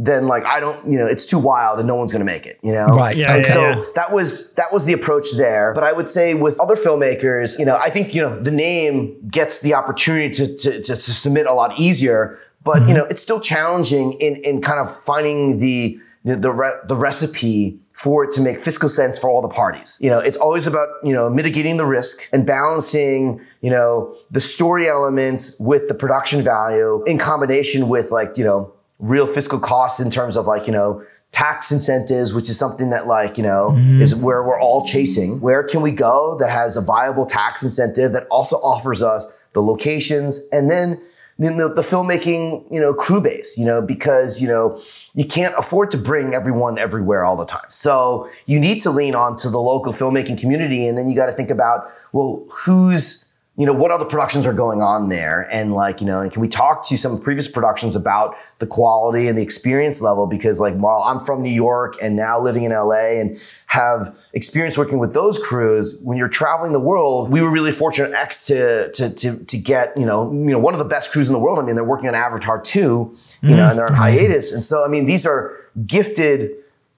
Then 0.03 0.27
like 0.29 0.47
I 0.47 0.61
don't, 0.61 0.91
you 0.91 0.97
know, 0.99 1.05
it's 1.07 1.27
too 1.27 1.39
wild 1.39 1.79
and 1.79 1.87
no 1.87 1.95
one's 1.95 2.11
gonna 2.11 2.25
make 2.25 2.47
it, 2.47 2.59
you 2.63 2.73
know. 2.73 2.87
Right, 2.87 3.15
Yeah, 3.15 3.35
And 3.35 3.45
yeah, 3.45 3.53
so 3.53 3.61
yeah. 3.69 3.85
that 3.97 4.13
was 4.13 4.55
that 4.55 4.73
was 4.73 4.87
the 4.87 4.95
approach 4.95 5.27
there. 5.37 5.75
But 5.75 5.85
I 5.85 5.93
would 5.93 6.09
say 6.09 6.33
with 6.33 6.59
other 6.59 6.75
filmmakers, 6.75 7.59
you 7.59 7.67
know, 7.67 7.77
I 7.77 7.91
think 7.91 8.15
you 8.15 8.23
know 8.23 8.41
the 8.41 8.51
name 8.51 9.15
gets 9.29 9.61
the 9.61 9.75
opportunity 9.75 10.35
to 10.37 10.57
to, 10.57 10.71
to, 10.85 10.97
to 10.97 11.13
submit 11.13 11.45
a 11.47 11.53
lot 11.53 11.79
easier. 11.79 12.39
But 12.65 12.77
Mm-hmm. 12.79 12.89
you 12.89 12.95
know, 12.95 13.05
it's 13.13 13.21
still 13.21 13.41
challenging 13.41 14.13
in 14.27 14.37
in 14.37 14.63
kind 14.63 14.81
of 14.81 14.89
finding 15.05 15.59
the 15.61 15.99
the 16.25 16.37
the, 16.37 16.51
re- 16.51 16.81
the 16.89 16.97
recipe 16.97 17.79
for 18.03 18.25
it 18.25 18.33
to 18.33 18.41
make 18.41 18.59
fiscal 18.59 18.89
sense 18.89 19.19
for 19.19 19.29
all 19.29 19.43
the 19.43 19.49
parties. 19.49 19.99
You 20.01 20.09
know, 20.09 20.21
it's 20.21 20.39
always 20.39 20.67
about, 20.67 20.89
you 21.05 21.13
know, 21.13 21.29
mitigating 21.29 21.77
the 21.77 21.85
risk 21.85 22.29
and 22.33 22.47
balancing, 22.47 23.43
you 23.61 23.69
know, 23.69 24.15
the 24.31 24.41
story 24.41 24.89
elements 24.89 25.59
with 25.61 25.87
the 25.89 25.95
production 25.95 26.41
value 26.41 27.05
in 27.05 27.19
combination 27.19 27.91
with 27.91 28.11
like, 28.11 28.39
you 28.39 28.45
know, 28.45 28.73
real 29.01 29.27
fiscal 29.27 29.59
costs 29.59 30.01
in 30.01 30.11
terms 30.11 30.37
of 30.37 30.47
like, 30.47 30.67
you 30.67 30.73
know, 30.73 31.03
tax 31.33 31.71
incentives, 31.71 32.33
which 32.33 32.49
is 32.49 32.59
something 32.59 32.89
that 32.89 33.07
like, 33.07 33.37
you 33.37 33.43
know, 33.43 33.73
mm-hmm. 33.73 34.01
is 34.01 34.15
where 34.15 34.43
we're 34.43 34.61
all 34.61 34.85
chasing. 34.85 35.39
Where 35.41 35.63
can 35.63 35.83
we 35.83 35.91
go 35.91 36.37
that 36.39 36.51
has 36.51 36.77
a 36.77 36.81
viable 36.81 37.27
tax 37.27 37.63
incentive 37.63 38.13
that 38.13 38.27
also 38.31 38.57
offers 38.57 39.03
us 39.03 39.47
the 39.53 39.61
locations 39.61 40.41
and 40.53 40.71
then 40.71 41.01
the, 41.41 41.73
the 41.75 41.83
filmmaking, 41.83 42.71
you 42.71 42.81
know, 42.81 42.93
crew 42.93 43.21
base, 43.21 43.57
you 43.57 43.65
know, 43.65 43.81
because, 43.81 44.43
you 44.43 44.47
know, 44.47 44.79
you 45.15 45.25
can't 45.25 45.55
afford 45.57 45.91
to 45.91 45.97
bring 45.97 46.35
everyone 46.35 46.79
everywhere 46.79 47.25
all 47.25 47.37
the 47.37 47.47
time. 47.47 47.69
So 47.69 48.29
you 48.47 48.61
need 48.61 48.81
to 48.83 48.91
lean 48.91 49.15
on 49.15 49.37
to 49.37 49.49
the 49.49 49.61
local 49.61 49.93
filmmaking 49.93 50.39
community. 50.39 50.87
And 50.87 50.99
then 50.99 51.09
you 51.09 51.17
got 51.17 51.27
to 51.27 51.33
think 51.33 51.51
about, 51.51 51.91
well, 52.13 52.45
who's, 52.51 53.20
you 53.61 53.67
know, 53.67 53.75
what 53.75 53.91
other 53.91 54.07
productions 54.07 54.47
are 54.47 54.55
going 54.55 54.81
on 54.81 55.11
there? 55.11 55.47
And 55.53 55.75
like, 55.75 56.01
you 56.01 56.07
know, 56.07 56.21
and 56.21 56.33
can 56.33 56.41
we 56.41 56.49
talk 56.49 56.83
to 56.89 56.97
some 56.97 57.21
previous 57.21 57.47
productions 57.47 57.95
about 57.95 58.35
the 58.59 58.67
quality 58.67 59.29
and 59.29 59.37
the 59.37 59.43
experience 59.43 60.01
level? 60.01 60.27
Because 60.27 60.61
like, 60.61 60.75
while 60.77 61.03
I'm 61.03 61.21
from 61.21 61.43
New 61.43 61.51
York 61.51 61.97
and 62.03 62.17
now 62.17 62.41
living 62.41 62.63
in 62.63 62.73
LA 62.73 63.21
and 63.21 63.37
have 63.67 64.17
experience 64.33 64.79
working 64.79 64.97
with 64.97 65.13
those 65.13 65.37
crews, 65.37 65.95
when 66.01 66.17
you're 66.17 66.27
traveling 66.27 66.73
the 66.73 66.81
world, 66.81 67.31
we 67.31 67.43
were 67.43 67.51
really 67.51 67.71
fortunate 67.71 68.15
X 68.15 68.47
to, 68.47 68.91
to, 68.93 69.11
to, 69.11 69.45
to 69.45 69.59
get, 69.59 69.95
you 69.95 70.07
know, 70.07 70.33
you 70.33 70.53
know, 70.53 70.59
one 70.59 70.73
of 70.73 70.79
the 70.79 70.87
best 70.87 71.13
crews 71.13 71.29
in 71.29 71.35
the 71.35 71.39
world. 71.39 71.59
I 71.59 71.63
mean, 71.63 71.75
they're 71.75 71.85
working 71.85 72.09
on 72.09 72.15
Avatar 72.15 72.59
2, 72.59 72.81
you 72.81 72.87
mm, 72.87 73.57
know, 73.57 73.69
and 73.69 73.79
they're 73.79 73.89
on 73.89 73.95
hiatus. 73.95 74.55
And 74.55 74.65
so, 74.65 74.87
I 74.87 74.89
mean, 74.89 75.05
these 75.05 75.27
are 75.27 75.55
gifted, 75.85 76.53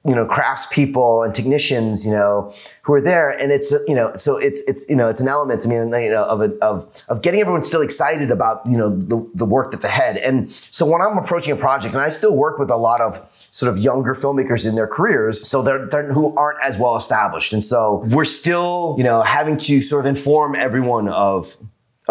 you 0.05 0.14
know 0.14 0.26
craftspeople 0.26 1.24
and 1.24 1.34
technicians 1.34 2.05
you 2.05 2.12
know 2.12 2.53
who 2.82 2.94
are 2.94 3.00
there. 3.00 3.30
And 3.30 3.53
it's 3.53 3.70
you 3.86 3.94
know 3.94 4.12
so 4.14 4.36
it's 4.36 4.61
it's 4.62 4.88
you 4.88 4.96
know 4.96 5.09
it's 5.09 5.20
an 5.20 5.28
element 5.28 5.64
i 5.64 5.68
mean 5.68 5.92
you 6.03 6.11
know 6.11 6.24
of 6.24 6.40
a, 6.40 6.53
of 6.61 7.03
of 7.09 7.22
getting 7.22 7.40
everyone 7.40 7.62
still 7.64 7.82
excited 7.82 8.30
about 8.30 8.64
you 8.66 8.76
know 8.76 8.90
the, 8.90 9.28
the 9.34 9.46
work 9.46 9.70
that's 9.70 9.84
ahead. 9.84 10.16
And 10.16 10.50
so 10.50 10.84
when 10.84 11.00
i'm 11.00 11.16
approaching 11.18 11.53
a 11.53 11.57
project 11.57 11.94
and 11.94 12.03
i 12.03 12.09
still 12.09 12.36
work 12.36 12.59
with 12.59 12.70
a 12.70 12.76
lot 12.76 13.00
of 13.00 13.14
sort 13.50 13.70
of 13.70 13.78
younger 13.78 14.14
filmmakers 14.14 14.66
in 14.68 14.74
their 14.74 14.88
careers 14.88 15.46
so 15.46 15.62
they're, 15.62 15.86
they're 15.86 16.12
who 16.12 16.34
aren't 16.36 16.62
as 16.62 16.76
well 16.78 16.96
established. 16.96 17.53
And 17.53 17.64
so 17.64 18.03
we're 18.11 18.24
still 18.24 18.94
you 18.98 19.05
know 19.05 19.22
having 19.22 19.57
to 19.59 19.80
sort 19.80 20.05
of 20.07 20.16
inform 20.16 20.57
everyone 20.57 21.09
of 21.09 21.57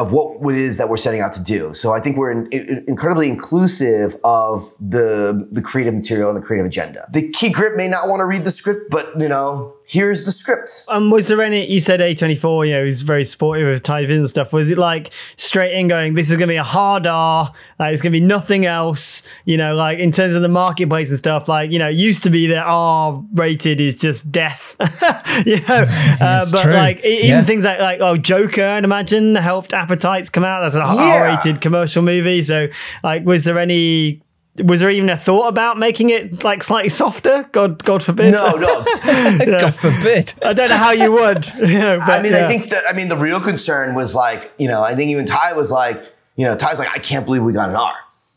of 0.02 0.12
what 0.12 0.54
it 0.54 0.60
is 0.60 0.78
that 0.78 0.90
we're 0.90 0.98
setting 0.98 1.22
out 1.22 1.34
to 1.34 1.44
do. 1.44 1.74
So 1.74 1.94
I 1.94 2.00
think 2.00 2.18
we're 2.18 2.32
in, 2.32 2.48
in, 2.52 2.84
incredibly 2.88 3.30
inclusive 3.30 4.16
of 4.24 4.74
the 4.80 5.48
the 5.52 5.62
creative 5.62 5.94
material 5.94 6.30
and 6.30 6.38
the 6.38 6.46
creative 6.46 6.66
agenda. 6.66 7.08
The 7.12 7.30
key 7.30 7.50
grip 7.50 7.76
may 7.76 7.88
not 7.88 8.08
want 8.08 8.20
to 8.20 8.26
read 8.26 8.44
the 8.44 8.52
script, 8.52 8.90
but 8.90 9.20
you 9.20 9.30
know, 9.30 9.72
here's 9.88 10.26
the 10.26 10.32
script. 10.32 10.86
Um, 10.90 11.10
was 11.10 11.28
there 11.28 11.42
any? 11.42 11.70
You 11.72 11.80
said 11.80 12.00
A24, 12.00 12.68
you 12.68 12.74
know, 12.74 12.86
he's 12.86 13.02
very 13.02 13.26
supportive 13.26 13.68
of 13.68 13.84
Ty 13.84 14.02
and 14.02 14.28
stuff. 14.28 14.54
Was 14.54 14.70
it 14.70 14.78
like 14.78 15.12
straight 15.36 15.78
in 15.78 15.88
going, 15.88 16.16
this 16.16 16.30
is 16.30 16.38
going 16.38 16.48
to 16.48 16.54
be 16.54 16.58
a 16.58 16.64
hard 16.64 17.06
R, 17.08 17.52
like 17.80 17.94
it's 17.94 18.02
going 18.02 18.14
to 18.14 18.20
be 18.20 18.26
nothing 18.26 18.66
else, 18.66 19.24
you 19.46 19.58
know, 19.58 19.76
like 19.76 20.00
in 20.00 20.12
terms 20.12 20.34
of 20.34 20.42
the 20.42 20.48
marketplace 20.48 21.10
and 21.10 21.18
stuff, 21.18 21.48
like, 21.48 21.72
you 21.72 21.80
know, 21.80 21.90
it 21.90 21.96
used 21.96 22.24
to 22.24 22.30
be 22.30 22.48
that 22.48 22.64
R 22.66 23.24
rated 23.34 23.80
is 23.80 24.00
just 24.00 24.32
death, 24.32 24.76
you 25.46 25.60
know, 25.62 25.86
uh, 26.22 26.46
but 26.52 26.64
true. 26.64 26.74
like 26.74 27.04
even 27.04 27.30
yeah. 27.30 27.44
things 27.44 27.64
like, 27.64 27.80
like, 27.80 28.00
oh, 28.02 28.18
Joker, 28.18 28.64
I'd 28.64 28.84
imagine 28.84 29.36
helped 29.36 29.74
Appetites 29.92 30.30
come 30.30 30.44
out. 30.44 30.62
That's 30.62 30.76
an 30.76 30.82
yeah. 30.82 31.22
R-rated 31.22 31.62
commercial 31.62 32.02
movie. 32.02 32.42
So, 32.44 32.68
like, 33.04 33.26
was 33.26 33.44
there 33.44 33.60
any? 33.60 34.22
Was 34.62 34.82
there 34.82 34.90
even 34.90 35.10
a 35.10 35.18
thought 35.18 35.48
about 35.48 35.80
making 35.80 36.10
it 36.10 36.44
like 36.44 36.62
slightly 36.62 36.90
softer? 36.90 37.48
God, 37.54 37.82
God 37.86 38.04
forbid. 38.04 38.34
No, 38.34 38.52
no. 38.52 38.84
God 39.60 39.74
forbid. 39.74 40.34
I 40.44 40.52
don't 40.52 40.70
know 40.70 40.76
how 40.76 40.92
you 40.92 41.12
would. 41.12 41.48
You 41.62 41.80
know, 41.80 42.00
but, 42.00 42.20
I 42.20 42.22
mean, 42.22 42.34
yeah. 42.34 42.46
I 42.46 42.50
think 42.50 42.70
that. 42.70 42.84
I 42.90 42.94
mean, 42.94 43.08
the 43.08 43.16
real 43.16 43.40
concern 43.40 43.96
was 43.96 44.14
like, 44.14 44.52
you 44.58 44.68
know, 44.68 44.84
I 44.84 44.94
think 44.94 45.10
even 45.10 45.26
Ti 45.26 45.54
was 45.56 45.72
like, 45.72 46.04
you 46.36 46.46
know, 46.46 46.58
Ti's 46.58 46.80
like, 46.80 46.90
I 46.90 47.00
can't 47.00 47.26
believe 47.26 47.44
we 47.44 47.54
got 47.54 47.70
an 47.70 47.76
R. 47.76 47.94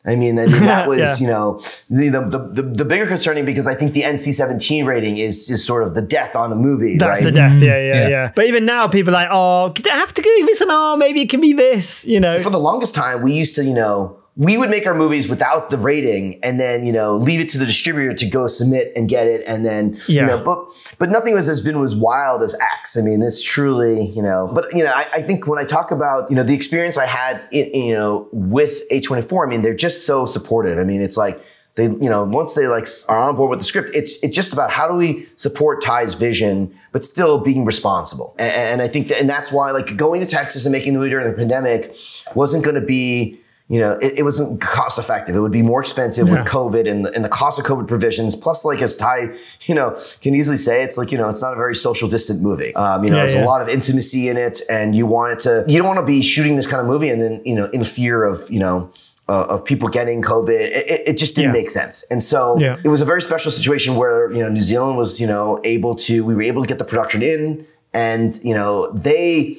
I 0.06 0.16
mean, 0.16 0.38
I 0.38 0.46
mean 0.46 0.60
that 0.62 0.86
was, 0.88 0.98
yeah. 0.98 1.16
you 1.16 1.26
know, 1.26 1.60
the, 1.88 2.10
the, 2.10 2.38
the, 2.38 2.62
the, 2.62 2.84
bigger 2.84 3.06
concerning 3.06 3.46
because 3.46 3.66
I 3.66 3.74
think 3.74 3.94
the 3.94 4.02
NC-17 4.02 4.84
rating 4.84 5.16
is, 5.16 5.48
is 5.48 5.64
sort 5.64 5.82
of 5.82 5.94
the 5.94 6.02
death 6.02 6.36
on 6.36 6.52
a 6.52 6.54
movie. 6.54 6.98
That's 6.98 7.20
right? 7.20 7.24
the 7.24 7.32
death. 7.32 7.52
Mm-hmm. 7.52 7.64
Yeah, 7.64 7.78
yeah, 7.78 7.94
yeah, 7.94 8.08
yeah, 8.08 8.32
But 8.34 8.46
even 8.46 8.66
now 8.66 8.86
people 8.86 9.14
are 9.14 9.24
like, 9.24 9.28
oh, 9.30 9.72
I 9.90 9.96
have 9.96 10.12
to 10.12 10.22
give 10.22 10.46
this 10.46 10.60
an 10.60 10.70
R? 10.70 10.98
Maybe 10.98 11.22
it 11.22 11.30
can 11.30 11.40
be 11.40 11.54
this, 11.54 12.04
you 12.04 12.20
know. 12.20 12.38
For 12.40 12.50
the 12.50 12.58
longest 12.58 12.94
time, 12.94 13.22
we 13.22 13.32
used 13.32 13.54
to, 13.56 13.64
you 13.64 13.72
know, 13.72 14.18
we 14.36 14.56
would 14.56 14.68
make 14.68 14.84
our 14.86 14.94
movies 14.94 15.28
without 15.28 15.70
the 15.70 15.78
rating 15.78 16.40
and 16.42 16.58
then 16.58 16.84
you 16.84 16.92
know 16.92 17.16
leave 17.16 17.40
it 17.40 17.48
to 17.50 17.58
the 17.58 17.66
distributor 17.66 18.12
to 18.12 18.26
go 18.26 18.46
submit 18.46 18.92
and 18.96 19.08
get 19.08 19.26
it 19.26 19.44
and 19.46 19.64
then 19.64 19.94
yeah. 20.08 20.22
you 20.22 20.26
know 20.26 20.42
but 20.42 20.68
but 20.98 21.10
nothing 21.10 21.34
was 21.34 21.46
has 21.46 21.60
been 21.60 21.80
as 21.80 21.94
wild 21.94 22.42
as 22.42 22.54
x. 22.60 22.96
I 22.96 23.02
mean 23.02 23.22
it's 23.22 23.42
truly 23.42 24.06
you 24.08 24.22
know 24.22 24.50
but 24.52 24.74
you 24.74 24.82
know 24.82 24.90
I, 24.90 25.06
I 25.14 25.22
think 25.22 25.46
when 25.46 25.58
i 25.58 25.64
talk 25.64 25.90
about 25.90 26.30
you 26.30 26.36
know 26.36 26.42
the 26.42 26.54
experience 26.54 26.96
i 26.96 27.06
had 27.06 27.42
in, 27.52 27.86
you 27.86 27.94
know 27.94 28.28
with 28.32 28.82
a24 28.90 29.46
i 29.46 29.48
mean 29.48 29.62
they're 29.62 29.74
just 29.74 30.06
so 30.06 30.26
supportive. 30.26 30.78
I 30.78 30.84
mean 30.84 31.00
it's 31.00 31.16
like 31.16 31.40
they 31.76 31.84
you 31.84 32.10
know 32.10 32.24
once 32.24 32.54
they 32.54 32.66
like 32.66 32.88
are 33.08 33.28
on 33.28 33.36
board 33.36 33.50
with 33.50 33.60
the 33.60 33.64
script 33.64 33.90
it's 33.94 34.22
it's 34.24 34.34
just 34.34 34.52
about 34.52 34.70
how 34.70 34.88
do 34.88 34.94
we 34.94 35.28
support 35.36 35.82
ti's 35.82 36.14
vision 36.14 36.74
but 36.92 37.04
still 37.04 37.38
being 37.38 37.64
responsible. 37.64 38.34
And, 38.38 38.52
and 38.52 38.82
i 38.82 38.88
think 38.88 39.08
that, 39.08 39.20
and 39.20 39.30
that's 39.30 39.52
why 39.52 39.70
like 39.70 39.96
going 39.96 40.20
to 40.20 40.26
texas 40.26 40.64
and 40.64 40.72
making 40.72 40.92
the 40.92 40.98
movie 40.98 41.10
during 41.10 41.30
the 41.30 41.36
pandemic 41.36 41.96
wasn't 42.34 42.64
going 42.64 42.76
to 42.76 42.80
be 42.80 43.40
you 43.68 43.80
know, 43.80 43.92
it, 43.92 44.18
it, 44.18 44.22
wasn't 44.24 44.60
cost 44.60 44.98
effective. 44.98 45.34
It 45.34 45.40
would 45.40 45.52
be 45.52 45.62
more 45.62 45.80
expensive 45.80 46.28
yeah. 46.28 46.34
with 46.34 46.46
COVID 46.46 46.88
and 46.88 47.06
the, 47.06 47.12
and 47.12 47.24
the 47.24 47.30
cost 47.30 47.58
of 47.58 47.64
COVID 47.64 47.88
provisions. 47.88 48.36
Plus, 48.36 48.62
like 48.62 48.82
as 48.82 48.94
Ti, 48.96 49.38
you 49.62 49.74
know, 49.74 49.96
can 50.20 50.34
easily 50.34 50.58
say, 50.58 50.82
it's 50.82 50.98
like, 50.98 51.10
you 51.10 51.16
know, 51.16 51.30
it's 51.30 51.40
not 51.40 51.54
a 51.54 51.56
very 51.56 51.74
social 51.74 52.06
distant 52.06 52.42
movie. 52.42 52.74
Um, 52.74 53.04
you 53.04 53.10
know, 53.10 53.16
yeah, 53.16 53.22
there's 53.22 53.34
yeah. 53.34 53.44
a 53.44 53.46
lot 53.46 53.62
of 53.62 53.70
intimacy 53.70 54.28
in 54.28 54.36
it 54.36 54.60
and 54.68 54.94
you 54.94 55.06
want 55.06 55.32
it 55.32 55.40
to, 55.40 55.64
you 55.66 55.78
don't 55.78 55.86
want 55.88 55.98
to 55.98 56.04
be 56.04 56.20
shooting 56.22 56.56
this 56.56 56.66
kind 56.66 56.80
of 56.80 56.86
movie 56.86 57.08
and 57.08 57.22
then, 57.22 57.40
you 57.46 57.54
know, 57.54 57.64
in 57.66 57.84
fear 57.84 58.24
of, 58.24 58.50
you 58.50 58.58
know, 58.58 58.92
uh, 59.30 59.44
of 59.44 59.64
people 59.64 59.88
getting 59.88 60.20
COVID. 60.20 60.50
It, 60.50 61.08
it 61.08 61.18
just 61.18 61.34
didn't 61.34 61.52
make 61.52 61.70
sense. 61.70 62.04
And 62.10 62.22
so 62.22 62.58
it 62.60 62.88
was 62.88 63.00
a 63.00 63.06
very 63.06 63.22
special 63.22 63.50
situation 63.50 63.96
where, 63.96 64.30
you 64.30 64.40
know, 64.40 64.50
New 64.50 64.60
Zealand 64.60 64.98
was, 64.98 65.18
you 65.18 65.26
know, 65.26 65.58
able 65.64 65.96
to, 65.96 66.22
we 66.22 66.34
were 66.34 66.42
able 66.42 66.60
to 66.60 66.68
get 66.68 66.76
the 66.76 66.84
production 66.84 67.22
in 67.22 67.66
and, 67.94 68.38
you 68.44 68.52
know, 68.52 68.92
they, 68.92 69.56